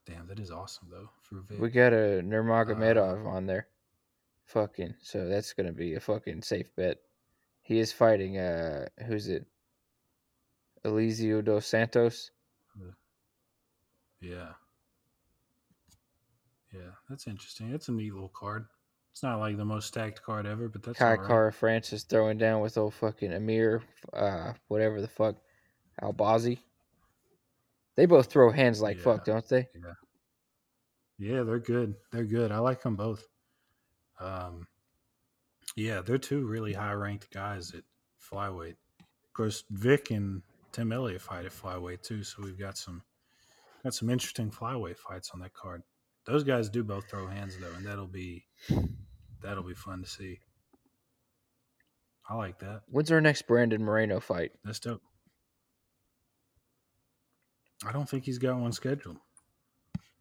Damn, 0.07 0.27
that 0.29 0.39
is 0.39 0.51
awesome 0.51 0.89
though 0.91 1.11
for 1.21 1.41
Vic. 1.41 1.61
we 1.61 1.69
got 1.71 1.93
a 1.93 2.23
Nurmagomedov 2.23 3.25
Uh, 3.25 3.29
on 3.29 3.47
there. 3.47 3.67
Fucking, 4.47 4.95
so 5.03 5.27
that's 5.27 5.53
gonna 5.53 5.73
be 5.73 5.95
a 5.95 6.01
fucking 6.01 6.43
safe 6.43 6.75
bet. 6.77 6.99
He 7.67 7.81
is 7.81 7.93
fighting. 7.93 8.39
Uh, 8.39 8.87
who's 9.07 9.27
it? 9.27 9.45
Eliseo 10.85 11.45
dos 11.45 11.67
Santos. 11.67 12.31
yeah, 14.21 14.53
yeah, 16.73 16.91
that's 17.11 17.27
interesting. 17.27 17.73
That's 17.73 17.89
a 17.89 17.93
neat 17.93 18.13
little 18.13 18.29
card. 18.29 18.67
It's 19.11 19.25
not 19.25 19.41
like 19.41 19.57
the 19.57 19.65
most 19.65 19.89
stacked 19.89 20.23
card 20.23 20.47
ever, 20.47 20.69
but 20.69 20.85
that's 20.85 20.99
Kai 20.99 21.17
right. 21.17 21.27
Kara 21.27 21.53
France 21.53 21.93
is 21.93 22.05
throwing 22.05 22.39
down 22.39 22.61
with 22.61 22.79
old 22.79 22.95
fucking 22.95 23.33
Amir, 23.33 23.83
uh, 24.13 24.53
whatever 24.69 25.01
the 25.01 25.09
fuck, 25.09 25.35
Albazi. 26.01 26.59
They 27.97 28.07
both 28.07 28.31
throw 28.31 28.53
hands 28.53 28.81
like 28.81 29.01
fuck, 29.01 29.25
don't 29.25 29.49
they? 29.49 29.67
Yeah. 29.75 29.93
Yeah, 31.19 31.43
they're 31.43 31.59
good. 31.59 31.97
They're 32.13 32.25
good. 32.25 32.53
I 32.53 32.59
like 32.59 32.83
them 32.83 32.95
both. 32.95 33.27
Um, 34.21 34.69
yeah, 35.77 36.01
they're 36.01 36.19
two 36.19 36.47
really 36.47 36.73
high 36.73 36.93
ranked 36.93 37.31
guys 37.31 37.73
at 37.75 37.85
flyweight. 38.33 38.77
Of 39.01 39.33
course, 39.35 39.65
Vic 39.71 40.11
and 40.11 40.43
Tim 40.73 40.91
Elliott 40.91 41.21
fight 41.21 41.45
at 41.45 41.53
flyweight 41.53 42.03
too, 42.03 42.25
so 42.25 42.43
we've 42.43 42.59
got 42.59 42.79
some 42.79 43.03
got 43.85 43.95
some 43.95 44.11
interesting 44.11 44.51
flyweight 44.51 44.97
fights 44.97 45.31
on 45.33 45.41
that 45.41 45.55
card. 45.55 45.83
Those 46.25 46.43
guys 46.43 46.69
do 46.71 46.83
both 46.83 47.09
throw 47.09 47.29
hands 47.29 47.57
though, 47.61 47.73
and 47.77 47.87
that'll 47.87 48.07
be 48.07 48.47
that'll 49.43 49.63
be 49.63 49.75
fun 49.75 50.03
to 50.03 50.09
see. 50.09 50.41
I 52.29 52.35
like 52.35 52.59
that. 52.59 52.83
When's 52.89 53.13
our 53.13 53.21
next 53.21 53.47
Brandon 53.47 53.85
Moreno 53.85 54.19
fight? 54.19 54.53
That's 54.65 54.81
dope. 54.81 55.03
I 57.87 57.93
don't 57.93 58.09
think 58.09 58.25
he's 58.25 58.39
got 58.39 58.59
one 58.59 58.73
scheduled. 58.73 59.19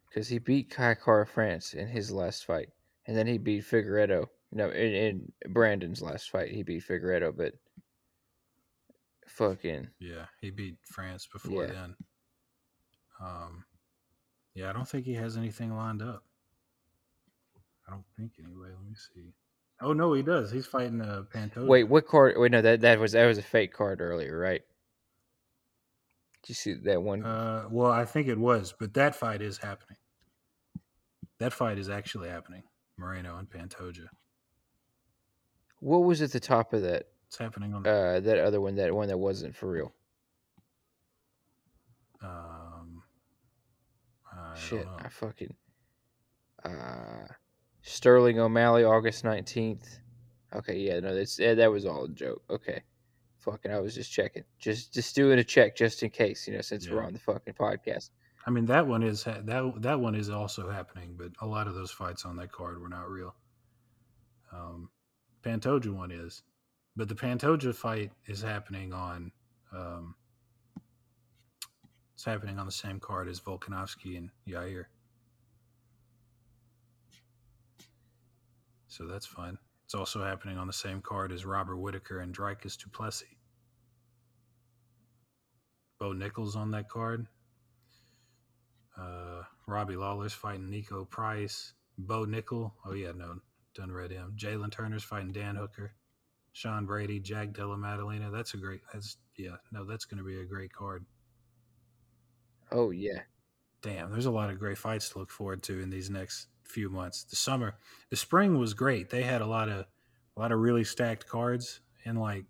Because 0.08 0.28
he 0.28 0.38
beat 0.38 0.70
Kai 0.70 0.94
Kara 0.94 1.26
France 1.26 1.74
in 1.74 1.88
his 1.88 2.12
last 2.12 2.44
fight, 2.44 2.68
and 3.06 3.16
then 3.16 3.26
he 3.26 3.38
beat 3.38 3.64
Figueiredo. 3.64 4.28
No, 4.56 4.70
in, 4.70 4.94
in 4.94 5.32
Brandon's 5.50 6.00
last 6.00 6.30
fight, 6.30 6.50
he 6.50 6.62
beat 6.62 6.82
Figueiredo, 6.88 7.36
but 7.36 7.52
fucking 9.26 9.88
Yeah, 10.00 10.24
he 10.40 10.50
beat 10.50 10.76
France 10.82 11.28
before 11.30 11.64
Yeah. 11.66 11.72
then. 11.72 11.96
Um, 13.20 13.64
yeah, 14.54 14.70
I 14.70 14.72
don't 14.72 14.88
think 14.88 15.04
he 15.04 15.12
has 15.14 15.36
anything 15.36 15.76
lined 15.76 16.00
up. 16.00 16.24
I 17.86 17.90
don't 17.90 18.06
think 18.16 18.32
anyway. 18.42 18.68
Let 18.70 18.84
me 18.88 18.94
see. 18.94 19.34
Oh 19.82 19.92
no, 19.92 20.14
he 20.14 20.22
does. 20.22 20.50
He's 20.50 20.66
fighting 20.66 21.02
uh, 21.02 21.24
Pantoja. 21.32 21.66
wait, 21.66 21.84
what 21.84 22.06
card? 22.06 22.36
Wait, 22.38 22.50
no, 22.50 22.62
that 22.62 22.80
that 22.80 22.98
was 22.98 23.12
that 23.12 23.26
was 23.26 23.36
a 23.36 23.42
fake 23.42 23.74
card 23.74 24.00
earlier, 24.00 24.38
right? 24.38 24.62
Did 26.42 26.48
you 26.48 26.54
see 26.54 26.74
that 26.84 27.02
one? 27.02 27.24
Uh, 27.24 27.66
well, 27.70 27.90
I 27.90 28.06
think 28.06 28.28
it 28.28 28.38
was, 28.38 28.72
but 28.78 28.94
that 28.94 29.14
fight 29.14 29.42
is 29.42 29.58
happening. 29.58 29.98
That 31.40 31.52
fight 31.52 31.76
is 31.78 31.90
actually 31.90 32.30
happening. 32.30 32.62
Moreno 32.96 33.36
and 33.36 33.50
Pantoja. 33.50 34.06
What 35.86 35.98
was 36.04 36.20
at 36.20 36.32
the 36.32 36.40
top 36.40 36.72
of 36.72 36.82
that? 36.82 37.06
It's 37.28 37.38
happening 37.38 37.72
on. 37.72 37.84
The, 37.84 37.90
Uh, 37.90 38.20
that 38.20 38.38
other 38.38 38.60
one, 38.60 38.74
that 38.74 38.92
one 38.92 39.08
that 39.08 39.18
wasn't 39.18 39.54
for 39.54 39.70
real. 39.70 39.92
um, 42.22 43.02
I 44.32 44.54
Shit. 44.58 44.86
I 44.98 45.08
fucking. 45.08 45.54
Uh, 46.64 47.26
Sterling 47.82 48.40
O'Malley, 48.40 48.82
August 48.82 49.22
nineteenth. 49.22 50.00
Okay, 50.54 50.76
yeah, 50.78 50.98
no, 50.98 51.14
that's 51.14 51.38
yeah, 51.38 51.54
that 51.54 51.70
was 51.70 51.86
all 51.86 52.04
a 52.04 52.08
joke. 52.08 52.42
Okay, 52.50 52.82
fucking, 53.38 53.70
I 53.70 53.78
was 53.78 53.94
just 53.94 54.10
checking, 54.10 54.42
just 54.58 54.92
just 54.92 55.14
doing 55.14 55.38
a 55.38 55.44
check 55.44 55.76
just 55.76 56.02
in 56.02 56.10
case, 56.10 56.48
you 56.48 56.54
know, 56.54 56.62
since 56.62 56.90
we're 56.90 57.04
on 57.04 57.12
the 57.12 57.18
fucking 57.20 57.54
podcast. 57.54 58.10
I 58.46 58.50
mean 58.50 58.66
that 58.66 58.86
one 58.86 59.02
is 59.02 59.24
that 59.24 59.46
that 59.82 60.00
one 60.00 60.14
is 60.16 60.30
also 60.30 60.68
happening, 60.68 61.14
but 61.16 61.30
a 61.40 61.46
lot 61.46 61.68
of 61.68 61.74
those 61.74 61.92
fights 61.92 62.24
on 62.24 62.36
that 62.36 62.50
card 62.50 62.80
were 62.80 62.88
not 62.88 63.08
real. 63.08 63.36
Um, 64.52 64.90
Pantoja 65.46 65.94
one 65.94 66.10
is, 66.10 66.42
but 66.96 67.08
the 67.08 67.14
Pantoja 67.14 67.72
fight 67.72 68.10
is 68.26 68.42
happening 68.42 68.92
on. 68.92 69.30
Um, 69.72 70.16
it's 72.14 72.24
happening 72.24 72.58
on 72.58 72.66
the 72.66 72.72
same 72.72 72.98
card 72.98 73.28
as 73.28 73.38
Volkanovski 73.38 74.16
and 74.16 74.30
Yair. 74.48 74.86
So 78.88 79.06
that's 79.06 79.26
fun. 79.26 79.58
It's 79.84 79.94
also 79.94 80.24
happening 80.24 80.58
on 80.58 80.66
the 80.66 80.72
same 80.72 81.00
card 81.00 81.30
as 81.30 81.44
Robert 81.44 81.76
Whitaker 81.76 82.20
and 82.20 82.34
Dricus 82.34 82.76
du 82.76 82.88
Plessis. 82.88 83.28
Bo 86.00 86.12
Nickal's 86.12 86.56
on 86.56 86.72
that 86.72 86.88
card. 86.88 87.26
Uh, 88.98 89.42
Robbie 89.68 89.96
Lawler's 89.96 90.32
fighting 90.32 90.68
Niko 90.70 91.08
Price. 91.08 91.74
Bo 91.98 92.26
Nickal. 92.26 92.72
Oh, 92.84 92.94
yeah, 92.94 93.12
no, 93.14 93.36
done 93.76 93.92
read 93.92 94.10
him. 94.10 94.34
Jalin 94.36 94.72
Turner's 94.72 95.04
fighting 95.04 95.32
Dan 95.32 95.56
Hooker. 95.56 95.94
Sean 96.52 96.86
Brady, 96.86 97.20
Jack 97.20 97.52
Della 97.52 97.76
Maddalena. 97.76 98.30
That's 98.30 98.54
a 98.54 98.56
great, 98.56 98.80
that's, 98.92 99.18
yeah, 99.36 99.56
no, 99.72 99.84
that's 99.84 100.06
going 100.06 100.18
to 100.18 100.24
be 100.24 100.40
a 100.40 100.44
great 100.44 100.72
card. 100.72 101.04
Oh 102.72 102.90
yeah, 102.90 103.20
damn, 103.82 104.10
there's 104.10 104.26
a 104.26 104.30
lot 104.30 104.50
of 104.50 104.58
great 104.58 104.78
fights 104.78 105.10
to 105.10 105.18
look 105.18 105.30
forward 105.30 105.62
to 105.64 105.80
in 105.80 105.90
these 105.90 106.10
next 106.10 106.48
few 106.64 106.88
months. 106.88 107.24
The 107.24 107.36
summer, 107.36 107.76
the 108.10 108.16
spring 108.16 108.58
was 108.58 108.74
great. 108.74 109.10
They 109.10 109.22
had 109.22 109.40
a 109.40 109.46
lot 109.46 109.68
of 109.68 109.86
a 110.36 110.40
lot 110.40 110.52
of 110.52 110.58
really 110.58 110.84
stacked 110.84 111.26
cards, 111.26 111.80
and 112.04 112.18
like 112.18 112.44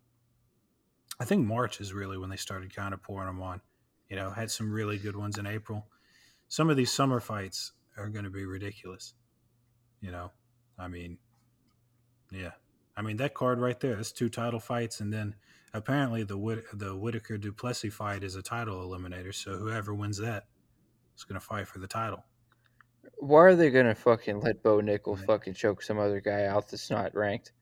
I 1.20 1.24
think 1.24 1.46
March 1.46 1.80
is 1.80 1.92
really 1.92 2.16
when 2.16 2.30
they 2.30 2.36
started 2.36 2.74
kind 2.74 2.94
of 2.94 3.02
pouring 3.02 3.26
them 3.26 3.42
on. 3.42 3.60
You 4.08 4.16
know, 4.16 4.30
had 4.30 4.50
some 4.50 4.72
really 4.72 4.98
good 4.98 5.16
ones 5.16 5.36
in 5.36 5.46
April. 5.46 5.86
Some 6.48 6.70
of 6.70 6.76
these 6.76 6.92
summer 6.92 7.20
fights 7.20 7.72
are 7.98 8.08
going 8.08 8.24
to 8.24 8.30
be 8.30 8.46
ridiculous. 8.46 9.14
You 10.00 10.12
know, 10.12 10.30
I 10.78 10.88
mean, 10.88 11.18
yeah, 12.30 12.52
I 12.96 13.02
mean 13.02 13.16
that 13.18 13.34
card 13.34 13.60
right 13.60 13.78
there. 13.80 13.96
That's 13.96 14.12
two 14.12 14.28
title 14.28 14.60
fights, 14.60 15.00
and 15.00 15.12
then 15.12 15.34
apparently 15.72 16.22
the 16.22 16.36
Whit- 16.38 16.64
the 16.72 16.96
Whitaker 16.96 17.38
du 17.38 17.52
Plessis 17.52 17.94
fight 17.94 18.22
is 18.22 18.34
a 18.34 18.42
title 18.42 18.86
eliminator. 18.86 19.34
So 19.34 19.56
whoever 19.56 19.94
wins 19.94 20.18
that 20.18 20.44
is 21.16 21.24
going 21.24 21.40
to 21.40 21.46
fight 21.46 21.66
for 21.68 21.78
the 21.78 21.86
title. 21.86 22.24
Why 23.18 23.40
are 23.44 23.54
they 23.56 23.70
gonna 23.70 23.94
fucking 23.94 24.40
let 24.40 24.62
Bo 24.62 24.80
Nickal 24.80 25.16
Right. 25.16 25.26
fucking 25.26 25.54
choke 25.54 25.82
some 25.82 25.98
other 25.98 26.20
guy 26.20 26.44
out 26.44 26.68
that's 26.68 26.90
not 26.90 27.14
ranked? 27.14 27.52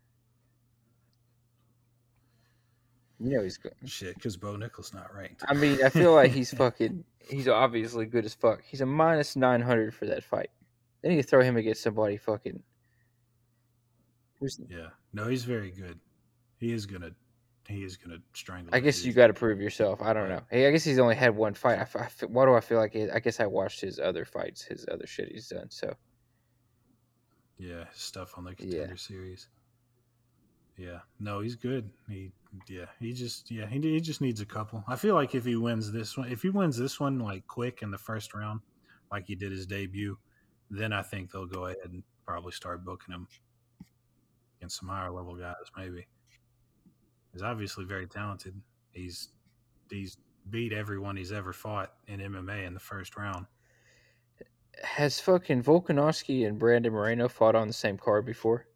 You 3.21 3.37
know 3.37 3.43
he's 3.45 3.57
good. 3.59 3.75
Shit, 3.87 4.17
because 4.17 4.37
Bo 4.37 4.57
Nickal's 4.57 4.93
not 4.93 5.15
ranked. 5.15 5.45
I 5.49 5.55
mean, 5.55 5.79
I 5.85 5.89
feel 5.89 6.13
like 6.13 6.33
he's 6.33 6.53
fucking. 6.57 7.05
He's 7.21 7.47
obviously 7.49 8.07
good 8.07 8.25
as 8.25 8.35
fuck. 8.35 8.63
He's 8.65 8.81
a 8.81 8.87
minus 8.87 9.37
nine 9.37 9.61
hundred 9.61 9.95
for 9.95 10.07
that 10.07 10.25
fight. 10.25 10.51
They 11.03 11.11
need 11.11 11.17
to 11.17 11.29
throw 11.29 11.43
him 11.43 11.57
against 11.57 11.83
somebody 11.83 12.17
fucking. 12.17 12.63
Yeah, 14.69 14.89
no, 15.13 15.29
he's 15.29 15.45
very 15.45 15.71
good. 15.71 15.99
He 16.59 16.73
is 16.73 16.87
gonna, 16.87 17.11
he 17.69 17.83
is 17.85 17.97
gonna 17.97 18.19
strangle. 18.35 18.75
I 18.75 18.81
guess 18.81 19.05
you 19.05 19.13
got 19.13 19.29
to 19.29 19.35
prove 19.35 19.61
yourself. 19.61 20.03
I 20.03 20.13
don't 20.13 20.29
know. 20.29 20.43
Hey, 20.51 20.67
I 20.67 20.71
guess 20.71 20.85
he's 20.85 20.99
only 20.99 21.15
had 21.15 21.35
one 21.35 21.55
fight. 21.55 21.79
I, 21.79 21.99
I 21.99 22.09
why 22.27 22.45
do 22.45 22.55
I 22.55 22.61
feel 22.61 22.79
like? 22.79 22.95
It, 22.95 23.11
I 23.13 23.21
guess 23.21 23.41
I 23.41 23.47
watched 23.47 23.81
his 23.81 23.99
other 23.99 24.25
fights, 24.25 24.63
his 24.63 24.87
other 24.91 25.07
shit 25.07 25.31
he's 25.33 25.49
done. 25.49 25.71
So 25.71 25.95
Yeah, 27.59 27.85
his 27.91 28.01
stuff 28.01 28.35
on 28.37 28.45
the 28.45 28.51
Yeah. 28.51 28.57
contender 28.57 28.97
series. 28.97 29.49
Yeah, 30.77 31.01
no, 31.21 31.41
he's 31.41 31.55
good. 31.55 31.89
He, 32.09 32.33
yeah, 32.69 32.87
he 32.99 33.13
just, 33.13 33.51
yeah, 33.51 33.67
he, 33.67 33.81
he 33.81 34.01
just 34.01 34.21
needs 34.21 34.41
a 34.41 34.47
couple. 34.47 34.83
I 34.89 34.97
feel 34.97 35.15
like 35.15 35.35
if 35.35 35.45
he 35.45 35.55
wins 35.55 35.93
this 35.93 36.17
one, 36.17 36.31
if 36.33 36.43
he 36.43 36.51
wins 36.51 36.77
this 36.77 36.99
one 36.99 37.21
like 37.21 37.47
quick 37.47 37.83
in 37.83 37.93
the 37.93 37.99
first 37.99 38.35
round, 38.35 38.61
like 39.13 39.27
he 39.27 39.37
did 39.37 39.53
his 39.53 39.67
debut, 39.67 40.19
then 40.71 40.93
I 40.93 41.03
think 41.03 41.31
they'll 41.31 41.47
go 41.47 41.67
ahead 41.67 41.79
and 41.85 42.03
probably 42.27 42.53
start 42.53 42.85
booking 42.85 43.15
him 43.15 43.29
against 44.65 44.81
some 44.81 44.89
higher 44.89 45.11
level 45.11 45.37
guys. 45.37 45.55
Maybe 45.77 46.07
he's 47.33 47.43
obviously 47.43 47.85
very 47.85 48.07
talented. 48.07 48.59
He's 48.93 49.29
he's 49.91 50.17
beat 50.49 50.73
everyone 50.73 51.17
he's 51.17 51.33
ever 51.33 51.53
fought 51.53 51.93
in 52.07 52.21
MMA 52.21 52.67
in 52.67 52.73
the 52.73 52.81
first 52.81 53.15
round. 53.17 53.45
has 54.83 55.21
fucking 55.21 55.63
Volkanovski 55.63 56.47
and 56.49 56.59
Brandon 56.59 56.93
Moreno 56.95 57.29
fought 57.29 57.55
on 57.55 57.69
the 57.69 57.75
same 57.75 57.99
card 57.99 58.25
before? 58.25 58.67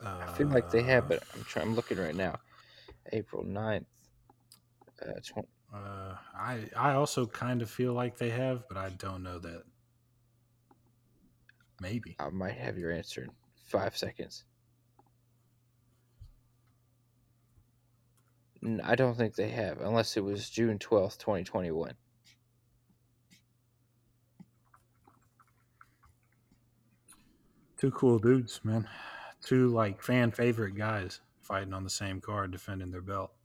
I 0.00 0.32
feel 0.32 0.48
like 0.48 0.70
they 0.70 0.82
have, 0.82 1.08
but 1.08 1.22
I'm 1.34 1.44
trying. 1.44 1.66
I'm 1.68 1.74
looking 1.74 1.98
right 1.98 2.14
now. 2.14 2.38
April 3.12 3.44
9th. 3.44 3.84
Uh, 5.02 5.12
tw- 5.22 5.48
Uh, 5.74 6.14
I 6.34 6.70
I 6.76 6.94
also 6.94 7.26
kind 7.26 7.60
of 7.60 7.68
feel 7.68 7.92
like 7.92 8.16
they 8.16 8.30
have, 8.30 8.66
but 8.68 8.78
I 8.78 8.90
don't 8.90 9.22
know 9.22 9.38
that. 9.40 9.64
Maybe. 11.80 12.16
I 12.18 12.30
might 12.30 12.56
have 12.56 12.78
your 12.78 12.92
answer 12.92 13.22
in 13.22 13.30
five 13.66 13.96
seconds. 13.96 14.44
I 18.82 18.94
don't 18.96 19.16
think 19.16 19.34
they 19.34 19.50
have, 19.50 19.80
unless 19.80 20.16
it 20.16 20.24
was 20.24 20.48
June 20.50 20.78
12th, 20.78 21.18
2021. 21.18 21.92
Two 27.78 27.90
cool 27.90 28.18
dudes, 28.18 28.60
man. 28.64 28.88
Two 29.42 29.68
like 29.68 30.02
fan 30.02 30.30
favorite 30.30 30.74
guys 30.74 31.20
fighting 31.42 31.74
on 31.74 31.84
the 31.84 31.90
same 31.90 32.20
card, 32.20 32.50
defending 32.50 32.90
their 32.90 33.02
belt. 33.02 33.35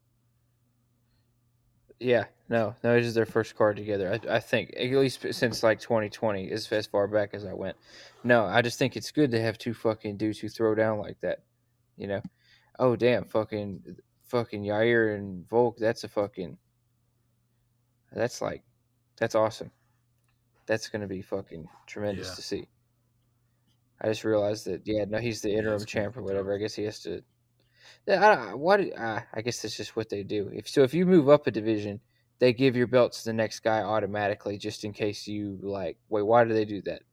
Yeah, 2.02 2.26
no, 2.49 2.76
no, 2.84 2.95
this 2.95 3.06
is 3.06 3.14
their 3.14 3.28
first 3.28 3.56
card 3.56 3.78
together. 3.78 4.11
I, 4.28 4.36
I 4.36 4.40
think 4.40 4.73
at 4.76 4.90
least 4.90 5.23
since 5.34 5.61
like 5.61 5.80
2020, 5.80 6.49
as 6.52 6.72
as 6.72 6.88
far 6.88 7.07
back 7.07 7.34
as 7.34 7.45
I 7.45 7.53
went. 7.53 7.78
No, 8.23 8.44
I 8.45 8.64
just 8.64 8.80
think 8.80 8.98
it's 8.98 9.11
good 9.11 9.30
to 9.32 9.41
have 9.41 9.60
two 9.60 9.76
fucking 9.76 10.18
dudes 10.18 10.40
who 10.40 10.49
throw 10.49 10.73
down 10.73 10.98
like 10.98 11.19
that. 11.19 11.44
You 11.98 12.07
know, 12.07 12.22
oh 12.80 12.95
damn, 12.95 13.26
fucking, 13.26 13.98
fucking 14.23 14.64
Yair 14.64 15.15
and 15.15 15.48
Volk. 15.48 15.78
That's 15.78 16.03
a 16.03 16.07
fucking. 16.07 16.57
That's 18.14 18.41
like, 18.41 18.64
that's 19.18 19.36
awesome. 19.36 19.69
That's 20.65 20.90
gonna 20.90 21.07
be 21.07 21.22
fucking 21.22 21.68
tremendous 21.86 22.30
Yeah. 22.30 22.34
to 22.36 22.41
see. 22.41 22.68
I 24.02 24.07
just 24.07 24.23
realized 24.23 24.65
that 24.65 24.82
yeah, 24.86 25.06
no, 25.07 25.19
he's 25.19 25.41
the 25.41 25.52
interim 25.52 25.78
gonna 25.78 25.86
champ 25.86 26.18
or 26.18 26.23
whatever. 26.23 26.56
I 26.56 26.57
guess 26.57 26.73
he 26.73 26.84
has 26.86 26.99
to. 27.03 27.22
I 28.08 28.53
what? 28.53 28.82
Uh, 28.98 29.22
I 29.34 29.41
guess 29.41 29.62
that's 29.62 29.78
just 29.78 29.95
what 29.95 30.10
they 30.10 30.24
do. 30.24 30.49
If 30.53 30.70
so, 30.70 30.84
if 30.84 30.94
you 30.94 31.06
move 31.06 31.30
up 31.30 31.48
a 31.48 31.52
division, 31.52 31.99
they 32.40 32.53
give 32.53 32.76
your 32.76 32.88
belt 32.88 33.14
to 33.14 33.26
the 33.26 33.34
next 33.34 33.60
guy 33.60 33.82
automatically, 33.82 34.58
just 34.58 34.84
in 34.84 34.94
case 34.94 35.28
you 35.28 35.60
like. 35.62 35.98
Wait, 36.10 36.24
why 36.24 36.44
do 36.44 36.53
they 36.53 36.66
do 36.66 36.82
that? 36.84 37.03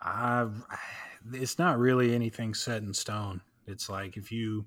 I 0.00 0.48
it's 1.32 1.58
not 1.58 1.78
really 1.78 2.14
anything 2.14 2.54
set 2.54 2.82
in 2.82 2.94
stone. 2.94 3.40
It's 3.66 3.88
like 3.88 4.16
if 4.16 4.30
you 4.30 4.64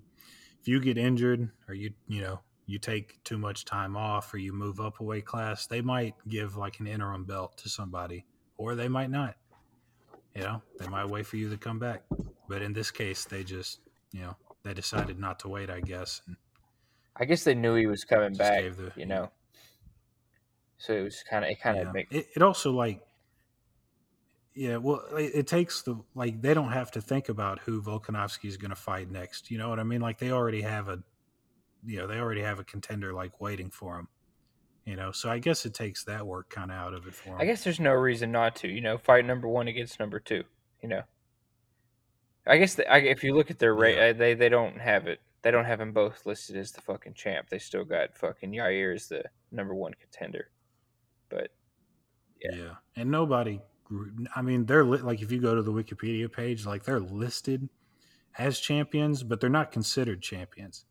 if 0.62 0.68
you 0.68 0.80
get 0.80 0.98
injured 0.98 1.50
or 1.68 1.74
you 1.74 1.91
you 2.08 2.22
know 2.22 2.40
you 2.66 2.78
take 2.78 3.24
too 3.24 3.38
much 3.38 3.66
time 3.66 3.98
off 3.98 4.32
or 4.34 4.38
you 4.38 4.54
move 4.54 4.80
up 4.80 5.00
a 5.00 5.04
weight 5.04 5.26
class, 5.26 5.66
they 5.66 5.82
might 5.82 6.14
give 6.28 6.56
like 6.56 6.80
an 6.80 6.88
interim 6.88 7.26
belt 7.26 7.58
to 7.58 7.70
somebody, 7.70 8.26
or 8.58 8.76
they 8.76 8.88
might 8.88 9.10
not. 9.10 9.36
You 10.36 10.44
know, 10.44 10.62
they 10.78 10.88
might 10.88 11.10
wait 11.10 11.26
for 11.26 11.38
you 11.38 11.50
to 11.50 11.58
come 11.58 11.80
back. 11.80 12.04
But 12.49 12.61
in 12.61 12.73
this 12.73 12.91
case, 12.91 13.23
they 13.23 13.43
just 13.43 13.80
you 14.11 14.21
know 14.21 14.35
they 14.63 14.73
decided 14.73 15.19
not 15.19 15.39
to 15.41 15.47
wait. 15.47 15.69
I 15.69 15.80
guess. 15.80 16.21
And 16.27 16.35
I 17.15 17.26
guess 17.26 17.43
they 17.43 17.55
knew 17.55 17.76
he 17.76 17.85
was 17.85 18.03
coming 18.03 18.34
back. 18.34 18.63
the- 18.76 18.91
you 18.95 19.05
know, 19.05 19.31
so 20.77 20.93
it 20.93 21.03
was 21.03 21.23
kind 21.30 21.45
of 21.45 21.51
it 21.51 21.61
kind 21.61 21.77
of 21.77 21.95
yeah. 21.95 22.03
it, 22.09 22.27
it 22.35 22.41
also 22.41 22.71
like 22.71 23.01
yeah 24.55 24.77
well 24.77 25.03
it, 25.17 25.31
it 25.35 25.47
takes 25.47 25.84
the 25.84 25.95
like 26.15 26.41
they 26.41 26.53
don't 26.53 26.71
have 26.71 26.89
to 26.91 27.01
think 27.01 27.30
about 27.30 27.59
who 27.59 27.81
volkanovski 27.81 28.45
is 28.45 28.57
going 28.57 28.71
to 28.71 28.76
fight 28.76 29.11
next 29.11 29.51
you 29.51 29.59
know 29.59 29.69
what 29.69 29.80
i 29.80 29.84
mean 29.84 30.01
like 30.01 30.17
they 30.17 30.31
already 30.31 30.61
have 30.61 30.89
a 30.89 30.99
you 31.85 31.97
know 31.97 32.07
they 32.07 32.17
already 32.17 32.41
have 32.41 32.57
a 32.59 32.63
contender 32.63 33.13
like 33.13 33.39
waiting 33.39 33.69
for 33.69 33.99
him 33.99 34.07
you 34.85 34.95
know 34.95 35.11
so 35.11 35.30
i 35.30 35.38
guess 35.38 35.65
it 35.65 35.73
takes 35.73 36.03
that 36.03 36.26
work 36.26 36.49
kind 36.49 36.71
of 36.71 36.77
out 36.77 36.93
of 36.95 37.05
it 37.07 37.13
for 37.13 37.30
him 37.30 37.38
I 37.39 37.45
guess 37.45 37.63
there's 37.63 37.80
no 37.80 37.93
reason 37.93 38.31
not 38.31 38.55
to. 38.57 38.67
You 38.67 38.81
know, 38.81 38.97
fight 38.97 39.26
number 39.26 39.47
one 39.47 39.67
against 39.67 39.99
number 39.99 40.19
two. 40.19 40.43
You 40.81 40.89
know, 40.89 41.03
I 42.49 42.57
guess 42.57 42.76
the, 42.76 42.91
I, 42.91 42.97
if 42.97 43.23
you 43.23 43.35
look 43.35 43.51
at 43.51 43.59
their 43.59 43.73
rate, 43.76 43.97
Yeah. 43.97 44.07
uh, 44.09 44.13
they 44.13 44.34
they 44.34 44.49
don't 44.49 44.80
have 44.80 45.07
it. 45.07 45.21
They 45.41 45.51
don't 45.51 45.65
have 45.65 45.80
them 45.80 45.93
both 45.93 46.26
listed 46.26 46.57
as 46.57 46.71
the 46.71 46.81
fucking 46.81 47.13
champ. 47.13 47.49
They 47.49 47.59
still 47.59 47.85
got 47.85 48.17
fucking 48.17 48.51
Yair 48.51 48.93
as 48.95 49.07
the 49.07 49.23
number 49.51 49.73
one 49.76 49.93
contender. 49.99 50.49
But 51.30 51.51
yeah. 52.41 52.55
yeah. 52.55 52.73
and 52.95 53.11
nobody 53.11 53.59
i 54.35 54.41
mean 54.41 54.65
they're 54.65 54.85
li- 54.85 54.99
like 55.01 55.21
if 55.21 55.31
you 55.31 55.41
go 55.41 55.55
to 55.55 55.61
the 55.63 55.71
wikipedia 55.71 56.31
page 56.31 56.65
like 56.65 56.84
they're 56.84 56.99
listed 56.99 57.67
as 58.38 58.59
champions 58.59 59.23
but 59.23 59.39
they're 59.41 59.49
not 59.49 59.71
considered 59.71 60.21
champions 60.21 60.85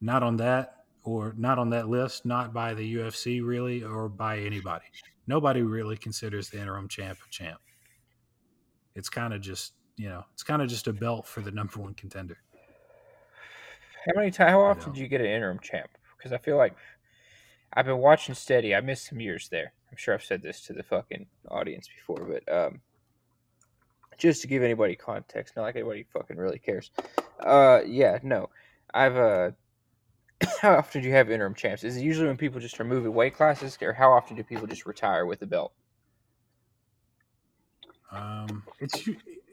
not 0.00 0.22
on 0.22 0.36
that 0.36 0.84
or 1.04 1.34
not 1.38 1.58
on 1.58 1.70
that 1.70 1.88
list 1.88 2.26
not 2.26 2.52
by 2.52 2.74
the 2.74 2.94
ufc 2.96 3.44
really 3.44 3.82
or 3.82 4.08
by 4.08 4.38
anybody 4.38 4.84
nobody 5.26 5.62
really 5.62 5.96
considers 5.96 6.50
the 6.50 6.60
interim 6.60 6.86
champ 6.86 7.18
a 7.26 7.30
champ 7.30 7.58
it's 8.94 9.08
kind 9.08 9.32
of 9.32 9.40
just 9.40 9.72
you 9.98 10.08
know 10.08 10.24
it's 10.32 10.42
kind 10.42 10.62
of 10.62 10.68
just 10.68 10.86
a 10.86 10.92
belt 10.92 11.26
for 11.26 11.40
the 11.40 11.50
number 11.50 11.78
one 11.80 11.94
contender 11.94 12.38
How 14.06 14.12
many 14.16 14.30
times? 14.30 14.50
How 14.50 14.60
often 14.60 14.92
do 14.92 15.00
you 15.00 15.08
get 15.08 15.20
an 15.20 15.26
interim 15.26 15.58
champ? 15.60 15.90
Because 16.16 16.32
I 16.32 16.38
feel 16.38 16.56
like 16.56 16.74
I've 17.72 17.86
been 17.86 17.98
watching 17.98 18.34
steady. 18.34 18.74
I 18.74 18.80
missed 18.80 19.06
some 19.06 19.20
years 19.20 19.48
there. 19.48 19.72
I'm 19.90 19.96
sure 19.96 20.14
I've 20.14 20.24
said 20.24 20.42
this 20.42 20.62
to 20.62 20.72
the 20.72 20.82
fucking 20.82 21.26
audience 21.50 21.88
before, 21.88 22.24
but 22.24 22.52
um, 22.52 22.80
just 24.16 24.40
to 24.42 24.48
give 24.48 24.62
anybody 24.62 24.96
context, 24.96 25.56
not 25.56 25.62
like 25.62 25.76
anybody 25.76 26.06
fucking 26.12 26.36
really 26.36 26.58
cares. 26.58 26.90
Uh, 27.40 27.80
yeah, 27.86 28.18
no, 28.22 28.48
I've 28.94 29.16
uh, 29.16 29.50
how 30.62 30.76
often 30.76 31.02
do 31.02 31.08
you 31.08 31.14
have 31.14 31.30
interim 31.30 31.54
champs? 31.54 31.84
Is 31.84 31.96
it 31.96 32.02
usually 32.02 32.28
when 32.28 32.36
people 32.36 32.60
just 32.60 32.80
are 32.80 32.84
moving 32.84 33.12
weight 33.12 33.34
classes, 33.36 33.76
or 33.82 33.92
how 33.92 34.12
often 34.12 34.36
do 34.36 34.42
people 34.42 34.66
just 34.66 34.86
retire 34.86 35.26
with 35.26 35.40
the 35.40 35.46
belt? 35.46 35.72
um 38.10 38.62
it's 38.80 39.06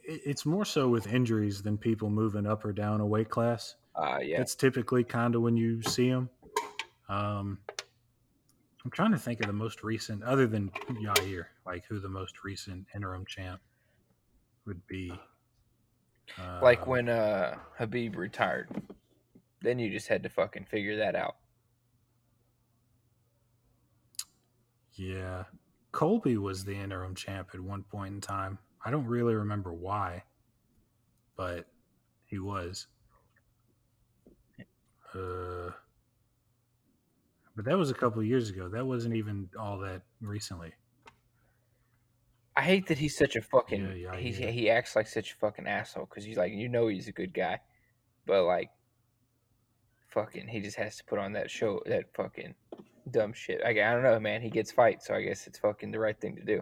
it's 0.08 0.46
more 0.46 0.66
so 0.66 0.88
with 0.88 1.08
injuries 1.08 1.62
than 1.62 1.78
people 1.78 2.10
moving 2.10 2.46
up 2.46 2.64
or 2.64 2.72
down 2.72 3.02
a 3.02 3.06
weight 3.06 3.30
class 3.30 3.76
Uh, 3.96 4.20
yeah, 4.22 4.38
That's 4.38 4.56
typically 4.56 5.04
kind 5.04 5.36
of 5.36 5.42
when 5.42 5.58
you 5.58 5.82
see 5.82 6.10
them. 6.10 6.30
Um, 7.10 7.60
I'm 8.84 8.92
trying 8.92 9.12
to 9.12 9.18
think 9.18 9.40
of 9.40 9.48
the 9.48 9.54
most 9.54 9.84
recent, 9.84 10.22
other 10.24 10.48
than 10.48 10.70
Yair, 10.90 11.46
like 11.66 11.86
who 11.88 12.00
the 12.00 12.10
most 12.10 12.44
recent 12.44 12.86
interim 12.94 13.26
champ 13.26 13.62
would 14.66 14.86
be. 14.86 15.12
like 16.62 16.82
Um, 16.84 16.90
when 16.90 17.10
uh 17.10 17.58
uh, 17.80 17.84
Khabib 17.86 18.16
retired. 18.16 18.70
Then 19.62 19.80
you 19.80 19.90
just 19.90 20.08
had 20.08 20.22
to 20.24 20.30
fucking 20.30 20.66
figure 20.66 20.98
that 20.98 21.16
out. 21.16 21.38
Yeah. 24.94 25.46
Colby 25.92 26.38
was 26.38 26.66
the 26.66 26.76
interim 26.76 27.16
champ 27.16 27.50
at 27.54 27.60
one 27.60 27.84
point 27.84 28.14
in 28.14 28.22
time. 28.22 28.60
I 28.86 28.92
don't 28.92 29.08
really 29.08 29.34
remember 29.34 29.74
why, 29.74 30.24
but 31.36 31.66
he 32.26 32.38
was. 32.38 32.86
Uh, 35.14 35.72
but 37.56 37.66
that 37.66 37.78
was 37.78 37.90
a 37.90 37.96
couple 37.96 38.20
of 38.20 38.28
years 38.28 38.50
ago. 38.50 38.70
That 38.70 38.86
wasn't 38.86 39.16
even 39.16 39.50
all 39.60 39.80
that 39.80 40.04
recently. 40.22 40.74
I 42.56 42.62
hate 42.62 42.88
that 42.88 43.00
he's 43.00 43.18
such 43.18 43.36
a 43.36 43.42
fucking. 43.42 43.82
Yeah, 43.82 44.14
yeah, 44.14 44.18
he 44.18 44.30
it. 44.30 44.54
he 44.54 44.70
acts 44.70 44.96
like 44.96 45.08
such 45.08 45.34
a 45.34 45.36
fucking 45.36 45.68
asshole 45.68 46.06
because 46.06 46.24
he's 46.24 46.38
like 46.38 46.54
you 46.54 46.70
know 46.70 46.88
he's 46.88 47.08
a 47.08 47.12
good 47.12 47.34
guy, 47.34 47.60
but 48.26 48.44
like, 48.44 48.70
fucking 50.10 50.48
he 50.48 50.62
just 50.62 50.78
has 50.78 50.96
to 50.98 51.04
put 51.06 51.18
on 51.18 51.34
that 51.34 51.50
show 51.50 51.82
that 51.88 52.14
fucking 52.14 52.54
dumb 53.10 53.34
shit. 53.34 53.62
I, 53.66 53.72
I 53.72 53.94
don't 53.94 54.04
know, 54.04 54.20
man. 54.20 54.42
He 54.42 54.50
gets 54.50 54.72
fights, 54.72 55.08
so 55.08 55.16
I 55.16 55.24
guess 55.24 55.48
it's 55.48 55.60
fucking 55.60 55.92
the 55.92 56.00
right 56.00 56.20
thing 56.20 56.36
to 56.36 56.44
do. 56.44 56.62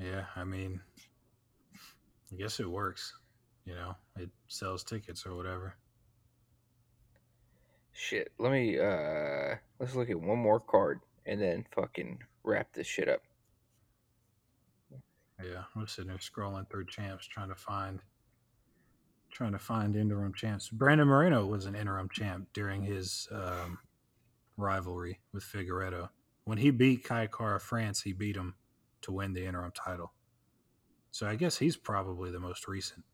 Yeah, 0.00 0.24
I 0.34 0.44
mean, 0.44 0.80
I 2.32 2.36
guess 2.36 2.58
it 2.58 2.70
works. 2.70 3.12
You 3.66 3.74
know, 3.74 3.96
it 4.18 4.30
sells 4.48 4.82
tickets 4.82 5.26
or 5.26 5.36
whatever. 5.36 5.76
Shit. 7.92 8.32
Let 8.38 8.52
me 8.52 8.78
uh 8.78 9.56
let's 9.78 9.94
look 9.94 10.08
at 10.08 10.20
one 10.20 10.38
more 10.38 10.60
card 10.60 11.00
and 11.26 11.40
then 11.40 11.66
fucking 11.72 12.20
wrap 12.44 12.72
this 12.72 12.86
shit 12.86 13.08
up. 13.08 13.20
Yeah, 15.42 15.64
I'm 15.76 15.86
sitting 15.86 16.08
there 16.08 16.18
scrolling 16.18 16.68
through 16.70 16.86
champs 16.86 17.26
trying 17.26 17.48
to 17.48 17.54
find 17.54 18.00
trying 19.30 19.52
to 19.52 19.58
find 19.58 19.96
interim 19.96 20.34
champs. 20.34 20.68
Brandon 20.70 21.06
Moreno 21.06 21.46
was 21.46 21.66
an 21.66 21.74
interim 21.74 22.08
champ 22.10 22.48
during 22.52 22.82
his 22.82 23.28
um, 23.30 23.78
rivalry 24.56 25.20
with 25.32 25.44
Figueiredo. 25.44 26.08
When 26.44 26.58
he 26.58 26.70
beat 26.70 27.04
Kai 27.04 27.28
Kara 27.28 27.60
France, 27.60 28.02
he 28.02 28.12
beat 28.12 28.36
him 28.36 28.54
to 29.02 29.12
win 29.12 29.32
the 29.32 29.44
interim 29.46 29.72
title. 29.72 30.12
So 31.10 31.26
I 31.26 31.34
guess 31.34 31.58
he's 31.58 31.76
probably 31.76 32.30
the 32.30 32.40
most 32.40 32.68
recent. 32.68 33.04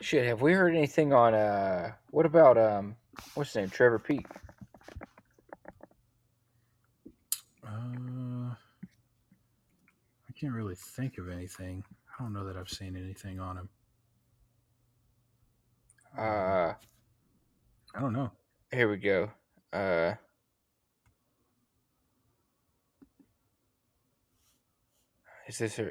Shit, 0.00 0.26
have 0.26 0.42
we 0.42 0.52
heard 0.52 0.74
anything 0.74 1.12
on 1.12 1.34
uh 1.34 1.92
what 2.10 2.26
about 2.26 2.58
um 2.58 2.96
what's 3.34 3.50
his 3.50 3.56
name? 3.56 3.70
Trevor 3.70 3.98
Peek. 3.98 4.26
Uh, 7.66 8.50
I 8.50 10.32
can't 10.38 10.52
really 10.52 10.74
think 10.74 11.18
of 11.18 11.28
anything. 11.30 11.84
I 12.18 12.22
don't 12.22 12.32
know 12.32 12.44
that 12.44 12.56
I've 12.56 12.68
seen 12.68 12.96
anything 12.96 13.38
on 13.40 13.56
him. 13.56 13.68
Uh 16.18 16.74
I 17.94 18.00
don't 18.00 18.12
know. 18.12 18.32
here 18.72 18.90
we 18.90 18.96
go. 18.96 19.30
Uh 19.72 20.14
Is 25.54 25.58
this 25.58 25.78
a 25.78 25.84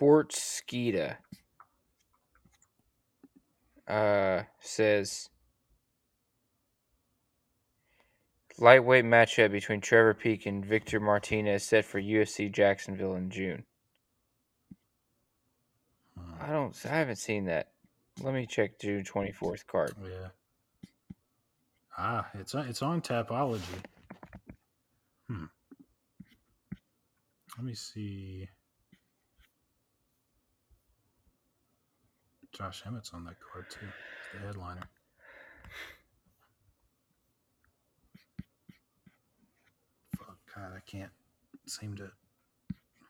Sportskeeda? 0.00 1.16
Uh 3.88 4.42
says 4.60 5.30
lightweight 8.56 9.04
matchup 9.04 9.50
between 9.50 9.80
Trevor 9.80 10.14
Peek 10.14 10.46
and 10.46 10.64
Victor 10.64 11.00
Martinez 11.00 11.64
set 11.64 11.84
for 11.84 12.00
UFC 12.00 12.52
Jacksonville 12.52 13.16
in 13.16 13.30
June. 13.30 13.64
Hmm. 16.16 16.34
I 16.40 16.52
don't 16.52 16.76
I 16.84 16.90
haven't 16.90 17.16
seen 17.16 17.46
that. 17.46 17.72
Let 18.22 18.32
me 18.32 18.46
check 18.46 18.78
June 18.78 19.02
24th 19.02 19.66
card. 19.66 19.94
Yeah. 20.04 20.28
Ah, 21.98 22.28
it's 22.34 22.54
on, 22.54 22.68
it's 22.68 22.82
on 22.82 23.00
Tapology. 23.00 23.82
Hmm. 25.26 25.46
Let 27.56 27.66
me 27.66 27.74
see. 27.74 28.48
Josh 32.60 32.82
Emmett's 32.86 33.12
on 33.14 33.24
that 33.24 33.36
card 33.40 33.64
too. 33.70 33.86
He's 34.32 34.40
the 34.42 34.46
headliner. 34.46 34.82
Fuck, 40.18 40.36
God, 40.54 40.72
I 40.76 40.80
can't 40.84 41.10
seem 41.66 41.96
to. 41.96 42.10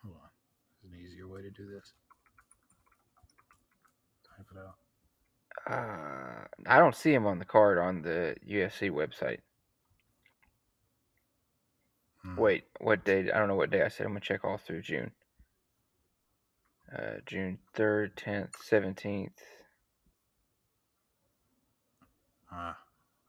Hold 0.04 0.14
on. 0.14 0.28
There's 0.84 0.94
an 0.94 1.04
easier 1.04 1.26
way 1.26 1.42
to 1.42 1.50
do 1.50 1.66
this. 1.66 1.92
Type 4.36 4.46
it 4.52 4.58
out. 4.60 4.76
Uh, 5.76 6.46
I 6.66 6.78
don't 6.78 6.94
see 6.94 7.12
him 7.12 7.26
on 7.26 7.40
the 7.40 7.44
card 7.44 7.78
on 7.78 8.02
the 8.02 8.36
UFC 8.48 8.88
website. 8.88 9.38
Hmm. 12.22 12.36
Wait, 12.36 12.64
what 12.78 13.04
day? 13.04 13.32
I 13.32 13.38
don't 13.40 13.48
know 13.48 13.56
what 13.56 13.70
day 13.70 13.82
I 13.82 13.88
said. 13.88 14.06
I'm 14.06 14.12
gonna 14.12 14.20
check 14.20 14.44
all 14.44 14.58
through 14.58 14.82
June. 14.82 15.10
Uh, 16.96 17.20
June 17.24 17.58
third, 17.74 18.16
tenth, 18.16 18.56
seventeenth. 18.64 19.38
Uh, 22.52 22.72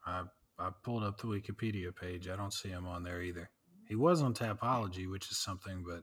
I 0.04 0.24
I 0.58 0.70
pulled 0.82 1.04
up 1.04 1.20
the 1.20 1.28
Wikipedia 1.28 1.94
page. 1.94 2.28
I 2.28 2.36
don't 2.36 2.52
see 2.52 2.70
him 2.70 2.86
on 2.86 3.04
there 3.04 3.22
either. 3.22 3.50
He 3.88 3.94
was 3.94 4.20
on 4.20 4.34
Tapology, 4.34 5.08
which 5.08 5.30
is 5.30 5.38
something, 5.38 5.84
but 5.86 6.02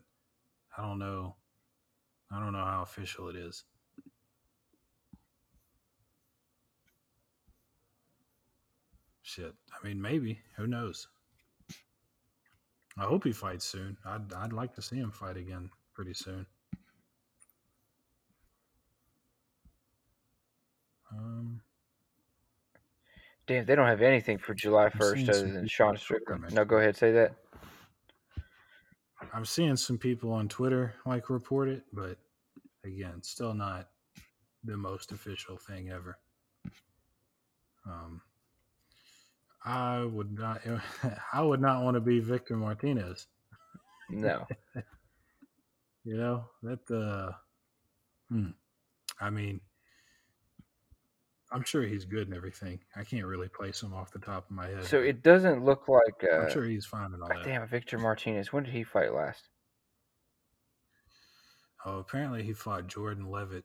I 0.77 0.88
don't 0.88 0.99
know. 0.99 1.36
I 2.31 2.40
don't 2.40 2.53
know 2.53 2.64
how 2.64 2.84
official 2.84 3.27
it 3.30 3.36
is. 3.36 3.64
Shit. 9.22 9.53
I 9.72 9.86
mean, 9.86 10.02
maybe. 10.02 10.40
Who 10.57 10.65
knows? 10.65 11.07
I 12.98 13.03
hope 13.03 13.23
he 13.23 13.31
fights 13.31 13.65
soon. 13.65 13.98
I'd 14.06 14.31
I'd 14.34 14.53
like 14.53 14.73
to 14.76 14.81
see 14.81 14.98
him 14.98 15.11
fight 15.11 15.38
again 15.38 15.69
pretty 15.94 16.14
soon. 16.14 16.45
Um, 21.11 21.61
Damn, 23.48 23.65
they 23.65 23.76
don't 23.76 23.88
have 23.88 24.03
anything 24.03 24.38
for 24.38 24.53
July 24.53 24.90
first 24.90 25.27
other 25.27 25.52
than 25.52 25.68
Sean 25.68 25.98
Strickland. 25.98 26.53
No, 26.53 26.64
go 26.64 26.77
ahead, 26.77 26.95
say 26.95 27.11
that. 27.14 27.34
I'm 29.34 29.44
seeing 29.44 29.76
some 29.76 29.98
people 29.98 30.31
on 30.31 30.48
Twitter 30.48 30.94
like 31.06 31.31
report 31.31 31.68
it, 31.68 31.84
but 31.91 32.18
again, 32.86 33.23
still 33.23 33.56
not 33.56 33.90
the 34.64 34.77
most 34.77 35.11
official 35.11 35.57
thing 35.57 35.90
ever. 35.90 36.19
Um, 37.88 38.22
I 39.65 40.03
would 40.03 40.31
not. 40.31 40.61
I 41.34 41.41
would 41.41 41.60
not 41.60 41.84
want 41.84 41.95
to 41.95 42.02
be 42.02 42.19
Victor 42.19 42.56
Martinez. 42.56 43.27
No, 44.10 44.45
You 46.06 46.18
know 46.18 46.45
that. 46.64 46.91
Uh, 46.91 47.31
hmm. 48.31 48.49
I 49.19 49.30
mean, 49.30 49.60
I'm 51.51 51.63
sure 51.63 51.81
he's 51.81 52.05
good 52.05 52.27
and 52.27 52.35
everything. 52.35 52.80
I 52.95 53.03
can't 53.03 53.26
really 53.26 53.47
place 53.49 53.81
him 53.81 53.93
off 53.93 54.11
the 54.11 54.19
top 54.19 54.45
of 54.49 54.51
my 54.55 54.67
head. 54.67 54.85
so 54.85 54.99
it 54.99 55.23
doesn't 55.23 55.65
look 55.65 55.88
like. 55.88 56.23
Uh, 56.23 56.41
I'm 56.43 56.51
sure 56.51 56.63
he's 56.63 56.85
fine 56.85 57.11
and 57.13 57.21
all 57.23 57.30
that. 57.30 57.43
Damn, 57.43 57.67
Victor 57.67 57.97
Martinez. 57.97 58.53
When 58.53 58.63
did 58.63 58.73
he 58.73 58.84
fight 58.84 59.13
last? 59.13 59.49
Oh, 61.85 61.97
apparently 61.99 62.43
he 62.43 62.53
fought 62.53 62.88
Jordan 62.88 63.31
Leavitt 63.31 63.63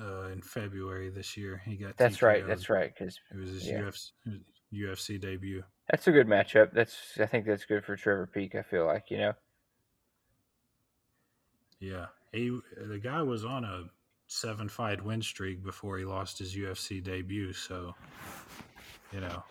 uh, 0.00 0.28
in 0.32 0.40
February 0.40 1.10
this 1.10 1.36
year. 1.36 1.60
He 1.66 1.76
got. 1.76 1.96
That's 1.98 2.22
right. 2.22 2.42
TKO'd. 2.44 2.48
That's 2.50 2.70
right. 2.70 2.92
Because 2.96 3.18
It 3.30 3.36
was 3.36 3.50
his 3.50 3.66
Yeah. 3.68 3.80
UFC, 3.82 4.40
UFC 4.72 5.20
debut. 5.20 5.62
that's 5.90 6.06
a 6.06 6.12
good 6.12 6.26
matchup. 6.28 6.72
That's 6.72 6.96
I 7.18 7.26
think 7.26 7.44
that's 7.44 7.64
good 7.66 7.84
for 7.84 7.94
Trevor 7.96 8.26
Peek. 8.32 8.54
I 8.54 8.62
feel 8.62 8.86
like 8.86 9.10
you 9.10 9.18
know. 9.18 9.32
Yeah, 11.78 12.06
he 12.32 12.58
the 12.80 12.98
guy 12.98 13.22
was 13.22 13.44
on 13.44 13.64
a 13.64 13.84
seven 14.32 14.68
fight 14.68 15.02
win 15.04 15.22
streak 15.22 15.62
before 15.62 15.98
he 15.98 16.04
lost 16.04 16.38
his 16.38 16.56
UFC 16.56 17.02
debut. 17.02 17.52
So, 17.52 17.94
you 19.12 19.20
know, 19.20 19.42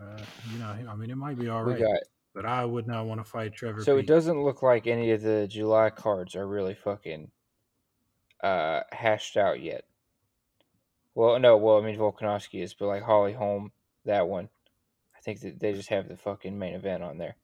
uh, 0.00 0.20
you 0.52 0.58
know, 0.58 0.90
I 0.90 0.94
mean, 0.94 1.10
it 1.10 1.16
might 1.16 1.38
be 1.38 1.48
all 1.48 1.64
right. 1.64 1.82
But 2.32 2.46
I 2.46 2.64
would 2.64 2.86
not 2.86 3.06
want 3.06 3.20
to 3.20 3.28
fight 3.28 3.54
Trevor. 3.54 3.82
So 3.82 3.96
it 3.98 4.06
doesn't 4.06 4.44
look 4.44 4.62
like 4.62 4.86
any 4.86 5.10
of 5.10 5.20
the 5.22 5.48
July 5.48 5.90
cards 5.90 6.36
are 6.36 6.46
really 6.46 6.74
fucking 6.74 7.32
uh 8.42 8.82
hashed 8.92 9.36
out 9.36 9.60
yet. 9.60 9.84
Well, 11.14 11.38
no, 11.40 11.56
well, 11.56 11.78
I 11.78 11.80
mean 11.84 11.98
Volkanovski 11.98 12.62
is, 12.62 12.72
but 12.72 12.86
like 12.86 13.02
Holly 13.02 13.32
Holm, 13.32 13.72
that 14.04 14.28
one, 14.28 14.48
I 15.16 15.20
think 15.20 15.40
that 15.40 15.58
they 15.58 15.72
just 15.72 15.88
have 15.88 16.08
the 16.08 16.16
fucking 16.16 16.56
main 16.56 16.74
event 16.74 17.02
on 17.02 17.18
there. 17.18 17.36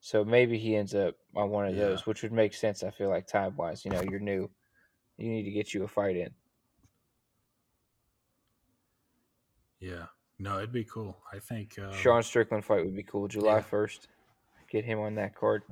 So 0.00 0.24
maybe 0.24 0.56
he 0.56 0.76
ends 0.76 0.94
up 0.94 1.16
on 1.34 1.50
one 1.50 1.66
of 1.66 1.74
Yeah. 1.74 1.86
those, 1.86 2.06
which 2.06 2.22
would 2.22 2.32
make 2.32 2.54
sense. 2.54 2.84
I 2.84 2.90
feel 2.90 3.08
like 3.08 3.26
time 3.26 3.56
wise, 3.56 3.84
you 3.84 3.90
know, 3.90 4.02
you're 4.02 4.20
new, 4.20 4.48
you 5.18 5.30
need 5.30 5.44
to 5.44 5.50
get 5.50 5.74
you 5.74 5.84
a 5.84 5.88
fight 5.88 6.16
in. 6.16 6.30
Yeah, 9.80 10.06
no, 10.38 10.58
it'd 10.58 10.72
be 10.72 10.84
cool. 10.84 11.16
I 11.32 11.38
think 11.38 11.78
um, 11.78 11.92
Sean 11.92 12.22
Strickland 12.22 12.64
fight 12.64 12.84
would 12.84 12.96
be 12.96 13.02
cool. 13.02 13.28
July 13.28 13.56
yeah. 13.56 13.60
first, 13.60 14.08
get 14.70 14.84
him 14.84 14.98
on 14.98 15.14
that 15.16 15.34
card 15.34 15.62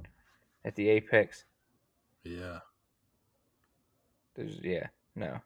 at 0.65 0.77
the 0.77 0.89
Apex. 0.91 1.45
Yeah, 2.23 2.61
There's 4.35 4.61
yeah, 4.63 4.89
no, 5.17 5.39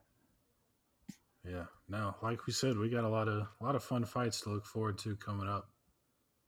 yeah, 1.48 1.64
no, 1.88 2.14
like 2.22 2.46
we 2.46 2.52
said, 2.52 2.76
we 2.76 2.88
got 2.88 3.04
a 3.04 3.08
lot 3.08 3.28
of 3.28 3.46
a 3.60 3.64
lot 3.64 3.74
of 3.76 3.82
fun 3.82 4.04
fights 4.04 4.40
to 4.42 4.50
look 4.50 4.66
forward 4.66 4.98
to 4.98 5.16
coming 5.16 5.48
up. 5.48 5.68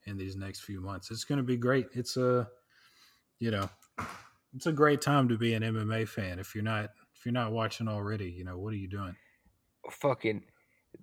in 0.06 0.16
these 0.16 0.36
next 0.36 0.60
few 0.60 0.81
months. 0.81 1.10
It's 1.10 1.24
going 1.24 1.39
to 1.39 1.44
be 1.44 1.56
great. 1.56 1.86
It's 1.94 2.16
a, 2.16 2.48
you 3.39 3.51
know, 3.51 3.68
it's 4.55 4.66
a 4.66 4.72
great 4.72 5.01
time 5.01 5.28
to 5.28 5.36
be 5.39 5.55
an 5.55 5.62
MMA 5.62 6.09
fan. 6.09 6.39
If 6.39 6.55
you're 6.55 6.64
not, 6.64 6.90
if 7.20 7.26
you're 7.26 7.32
not 7.34 7.52
watching 7.52 7.86
already, 7.86 8.30
you 8.30 8.44
know, 8.44 8.56
what 8.56 8.72
are 8.72 8.78
you 8.78 8.88
doing? 8.88 9.14
Fucking, 9.90 10.42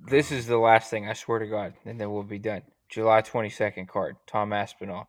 this 0.09 0.31
is 0.31 0.47
the 0.47 0.57
last 0.57 0.89
thing. 0.89 1.07
I 1.07 1.13
swear 1.13 1.37
to 1.37 1.45
God, 1.45 1.73
and 1.85 2.01
then 2.01 2.11
we'll 2.11 2.23
be 2.23 2.39
done. 2.39 2.63
July 2.89 3.21
twenty 3.21 3.49
second 3.49 3.87
card. 3.87 4.15
Tom 4.25 4.51
Aspinall. 4.51 5.07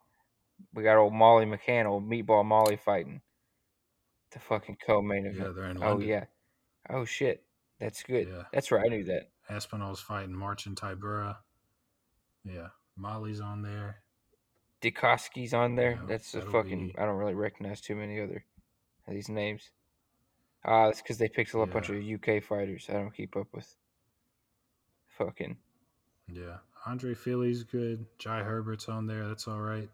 We 0.74 0.82
got 0.82 0.98
old 0.98 1.14
Molly 1.14 1.46
McCann, 1.46 1.86
old 1.86 2.08
Meatball 2.08 2.44
Molly 2.44 2.76
fighting. 2.76 3.22
The 4.32 4.40
fucking 4.40 4.76
co-main 4.84 5.24
Yeah, 5.24 5.46
event. 5.46 5.78
in 5.78 5.82
oh 5.82 5.98
yeah. 6.00 6.24
Oh 6.90 7.04
shit. 7.06 7.42
That's 7.80 8.02
good. 8.02 8.28
Yeah. 8.28 8.42
That's 8.52 8.70
right. 8.70 8.84
I 8.84 8.88
knew 8.88 9.04
that. 9.04 9.30
Aspinall's 9.48 10.00
fighting 10.00 10.34
Marcin 10.34 10.74
Tybura. 10.74 11.36
Yeah, 12.44 12.68
Molly's 12.96 13.40
on 13.40 13.62
there. 13.62 14.02
Dikoski's 14.82 15.54
on 15.54 15.74
there. 15.76 15.92
Yeah, 15.92 16.06
That's 16.06 16.34
a 16.34 16.42
fucking. 16.42 16.88
be- 16.88 16.98
I 16.98 17.06
don't 17.06 17.16
really 17.16 17.34
recognize 17.34 17.80
too 17.80 17.94
many 17.96 18.20
other 18.20 18.44
these 19.08 19.28
names. 19.30 19.70
Ah, 20.64 20.88
it's 20.88 21.00
because 21.00 21.18
they 21.18 21.28
picked 21.28 21.54
a 21.54 21.66
bunch 21.66 21.88
of 21.88 21.96
UK 21.96 22.42
fighters. 22.42 22.86
I 22.88 22.94
don't 22.94 23.14
keep 23.14 23.36
up 23.36 23.46
with. 23.54 23.74
Fucking. 25.16 25.56
Yeah, 26.32 26.58
Andre 26.86 27.14
Fili's 27.14 27.62
good. 27.64 28.04
Jai 28.18 28.42
Herbert's 28.42 28.88
on 28.88 29.06
there. 29.06 29.26
That's 29.26 29.48
all 29.48 29.60
right. 29.60 29.88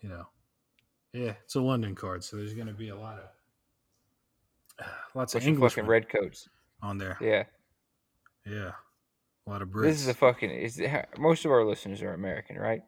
You 0.00 0.08
know, 0.08 0.26
yeah, 1.12 1.32
it's 1.44 1.54
a 1.56 1.60
London 1.60 1.94
card, 1.94 2.22
so 2.24 2.36
there's 2.36 2.54
going 2.54 2.66
to 2.68 2.72
be 2.72 2.88
a 2.90 2.96
lot 2.96 3.18
of 3.18 4.86
lots 5.14 5.34
of 5.34 5.40
Bunch 5.40 5.44
of 5.44 5.48
English 5.54 5.72
fucking 5.74 5.88
redcoats. 5.88 6.48
on 6.82 6.98
there. 6.98 7.18
Yeah. 7.20 7.44
Yeah, 8.46 8.70
a 9.46 9.50
lot 9.50 9.62
of 9.62 9.68
Brits. 9.70 9.82
This 9.82 10.00
is 10.02 10.08
a 10.08 10.14
fucking. 10.14 10.50
Is 10.50 10.80
most 11.18 11.44
of 11.44 11.50
our 11.50 11.64
listeners 11.64 12.00
are 12.02 12.14
American, 12.14 12.56
right? 12.56 12.82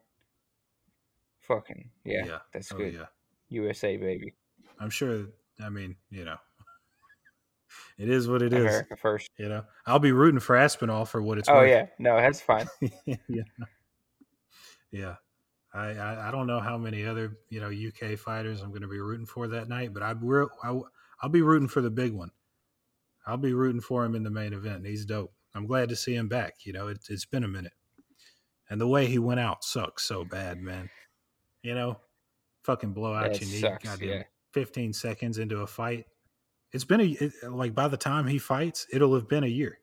Fucking 1.47 1.89
yeah. 2.05 2.39
That's 2.53 2.71
Oh, 2.71 2.77
good. 2.77 2.93
yeah, 2.93 3.05
USA 3.49 3.97
baby. 3.97 4.33
I'm 4.79 4.89
sure. 4.89 5.25
I 5.61 5.67
mean, 5.69 5.95
you 6.09 6.23
know, 6.23 6.37
it 7.97 8.09
is 8.09 8.27
what 8.27 8.41
it 8.41 8.53
is. 8.53 8.61
America 8.61 8.95
first. 8.95 9.29
You 9.37 9.49
know, 9.49 9.63
I'll 9.85 9.99
be 9.99 10.11
rooting 10.11 10.39
for 10.39 10.55
Aspinall 10.55 11.05
for 11.05 11.21
what 11.21 11.37
it's 11.37 11.49
Oh 11.49 11.55
worth. 11.55 11.69
yeah. 11.69 11.85
No, 11.99 12.17
that's 12.17 12.41
fine. 12.41 12.67
yeah. 13.05 13.15
Yeah. 14.91 15.15
I, 15.73 15.89
I 15.91 16.29
I 16.29 16.31
don't 16.31 16.47
know 16.47 16.59
how 16.59 16.77
many 16.77 17.05
other 17.05 17.37
you 17.49 17.59
know 17.61 17.67
UK 17.69 18.17
fighters 18.17 18.61
I'm 18.61 18.69
going 18.69 18.81
to 18.81 18.87
be 18.87 18.99
rooting 18.99 19.27
for 19.27 19.47
that 19.49 19.69
night, 19.69 19.93
but 19.93 20.01
I 20.01 20.13
will 20.13 20.49
I, 20.63 20.79
I'll 21.21 21.29
be 21.29 21.41
rooting 21.43 21.67
for 21.67 21.81
the 21.81 21.91
big 21.91 22.13
one. 22.13 22.31
I'll 23.27 23.37
be 23.37 23.53
rooting 23.53 23.81
for 23.81 24.03
him 24.03 24.15
in 24.15 24.23
the 24.23 24.31
main 24.31 24.53
event. 24.53 24.85
He's 24.85 25.05
dope. 25.05 25.31
I'm 25.53 25.67
glad 25.67 25.89
to 25.89 25.95
see 25.95 26.15
him 26.15 26.27
back. 26.27 26.65
You 26.65 26.73
know, 26.73 26.87
it, 26.87 26.99
it's 27.09 27.25
been 27.25 27.43
a 27.43 27.47
minute, 27.47 27.73
and 28.69 28.81
the 28.81 28.87
way 28.87 29.05
he 29.05 29.19
went 29.19 29.39
out 29.39 29.63
sucks 29.63 30.03
so 30.05 30.23
bad, 30.25 30.59
man. 30.59 30.89
You 31.61 31.75
know, 31.75 31.99
fucking 32.63 32.93
blow 32.93 33.13
out 33.13 33.39
your 33.39 33.49
knee, 33.49 33.61
goddamn, 33.61 34.07
yeah. 34.09 34.23
15 34.53 34.93
seconds 34.93 35.37
into 35.37 35.59
a 35.59 35.67
fight. 35.67 36.05
It's 36.71 36.83
been 36.83 37.01
a 37.01 37.05
it, 37.05 37.33
like 37.43 37.73
by 37.73 37.87
the 37.87 37.97
time 37.97 38.27
he 38.27 38.37
fights, 38.37 38.87
it'll 38.91 39.15
have 39.15 39.27
been 39.27 39.43
a 39.43 39.47
year. 39.47 39.79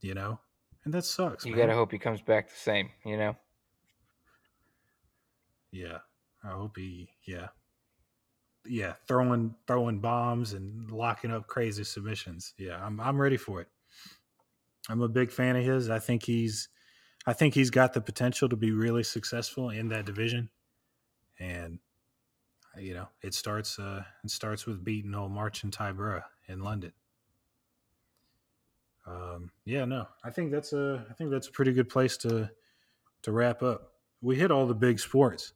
You 0.00 0.14
know, 0.14 0.40
and 0.84 0.92
that 0.92 1.04
sucks. 1.04 1.44
You 1.44 1.52
man. 1.52 1.66
gotta 1.66 1.74
hope 1.74 1.92
he 1.92 1.98
comes 1.98 2.20
back 2.20 2.48
the 2.48 2.56
same. 2.56 2.90
You 3.04 3.16
know. 3.16 3.36
Yeah, 5.70 5.98
I 6.42 6.48
hope 6.48 6.76
he. 6.76 7.08
Yeah, 7.26 7.48
yeah, 8.66 8.94
throwing 9.06 9.54
throwing 9.66 10.00
bombs 10.00 10.52
and 10.52 10.90
locking 10.90 11.30
up 11.30 11.46
crazy 11.46 11.84
submissions. 11.84 12.54
Yeah, 12.58 12.84
I'm 12.84 13.00
I'm 13.00 13.20
ready 13.20 13.36
for 13.36 13.60
it. 13.60 13.68
I'm 14.88 15.02
a 15.02 15.08
big 15.08 15.30
fan 15.30 15.56
of 15.56 15.64
his. 15.64 15.88
I 15.88 15.98
think 15.98 16.24
he's, 16.24 16.68
I 17.26 17.32
think 17.32 17.54
he's 17.54 17.70
got 17.70 17.94
the 17.94 18.00
potential 18.00 18.48
to 18.50 18.56
be 18.56 18.70
really 18.70 19.02
successful 19.02 19.70
in 19.70 19.88
that 19.88 20.04
division, 20.04 20.50
and 21.38 21.78
you 22.78 22.94
know, 22.94 23.08
it 23.22 23.34
starts 23.34 23.78
uh 23.78 24.02
it 24.22 24.30
starts 24.30 24.66
with 24.66 24.84
beating 24.84 25.14
old 25.14 25.32
Marcin 25.32 25.70
Tybura 25.70 26.22
in 26.48 26.60
London. 26.60 26.92
Um, 29.06 29.50
yeah, 29.64 29.84
no, 29.84 30.06
I 30.24 30.30
think 30.30 30.50
that's 30.50 30.72
a 30.72 31.04
I 31.10 31.12
think 31.14 31.30
that's 31.30 31.48
a 31.48 31.52
pretty 31.52 31.72
good 31.72 31.88
place 31.88 32.16
to 32.18 32.50
to 33.22 33.32
wrap 33.32 33.62
up. 33.62 33.92
We 34.22 34.36
hit 34.36 34.50
all 34.50 34.66
the 34.66 34.74
big 34.74 34.98
sports 34.98 35.52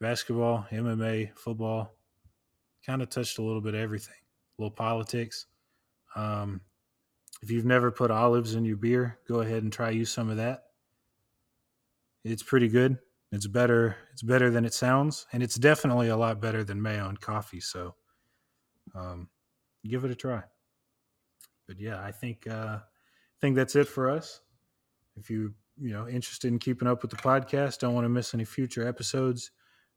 basketball, 0.00 0.66
MMA, 0.70 1.36
football, 1.36 1.94
kind 2.84 3.02
of 3.02 3.10
touched 3.10 3.38
a 3.38 3.42
little 3.42 3.60
bit 3.60 3.74
of 3.74 3.80
everything, 3.80 4.14
a 4.58 4.62
little 4.62 4.74
politics. 4.74 5.46
Um, 6.16 6.62
if 7.42 7.50
you've 7.50 7.64
never 7.64 7.90
put 7.90 8.10
olives 8.10 8.54
in 8.54 8.64
your 8.64 8.76
beer, 8.76 9.18
go 9.28 9.40
ahead 9.40 9.62
and 9.62 9.72
try 9.72 9.90
use 9.90 10.10
some 10.10 10.30
of 10.30 10.36
that. 10.38 10.64
It's 12.24 12.42
pretty 12.42 12.68
good. 12.68 12.98
It's 13.32 13.46
better. 13.46 13.96
It's 14.12 14.22
better 14.22 14.50
than 14.50 14.64
it 14.64 14.74
sounds, 14.74 15.26
and 15.32 15.42
it's 15.42 15.56
definitely 15.56 16.08
a 16.08 16.16
lot 16.16 16.40
better 16.40 16.64
than 16.64 16.82
mayo 16.82 17.08
and 17.08 17.20
coffee. 17.20 17.60
So, 17.60 17.94
um, 18.94 19.28
give 19.86 20.04
it 20.04 20.10
a 20.10 20.16
try. 20.16 20.42
But 21.68 21.78
yeah, 21.78 22.02
I 22.02 22.10
think 22.10 22.46
uh, 22.48 22.78
I 22.80 23.38
think 23.40 23.56
that's 23.56 23.76
it 23.76 23.86
for 23.86 24.10
us. 24.10 24.40
If 25.16 25.30
you 25.30 25.54
you 25.80 25.92
know 25.92 26.08
interested 26.08 26.48
in 26.48 26.58
keeping 26.58 26.88
up 26.88 27.02
with 27.02 27.10
the 27.10 27.16
podcast, 27.16 27.78
don't 27.78 27.94
want 27.94 28.04
to 28.04 28.08
miss 28.08 28.34
any 28.34 28.44
future 28.44 28.86
episodes 28.86 29.52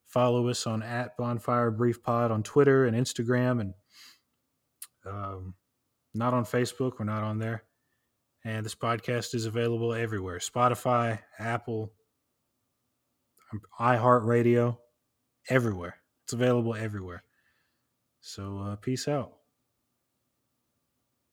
follow 0.06 0.48
us 0.48 0.68
on 0.68 0.84
at 0.84 1.16
bonfire 1.18 1.72
brief 1.72 2.04
pod 2.04 2.32
on 2.32 2.44
twitter 2.44 2.86
and 2.86 2.96
instagram 2.96 3.62
and 3.62 3.74
um, 5.06 5.54
not 6.14 6.34
on 6.34 6.46
facebook 6.46 6.94
we're 7.00 7.06
not 7.06 7.24
on 7.24 7.40
there 7.40 7.64
and 8.46 8.66
this 8.66 8.76
podcast 8.76 9.34
is 9.34 9.46
available 9.46 9.94
everywhere 9.94 10.38
spotify 10.38 11.20
apple 11.40 11.92
iheartradio 13.80 14.78
everywhere. 15.50 15.98
It's 16.26 16.34
available 16.34 16.76
everywhere. 16.76 17.24
So 18.22 18.60
uh, 18.60 18.76
peace 18.78 19.08
out 19.08 19.34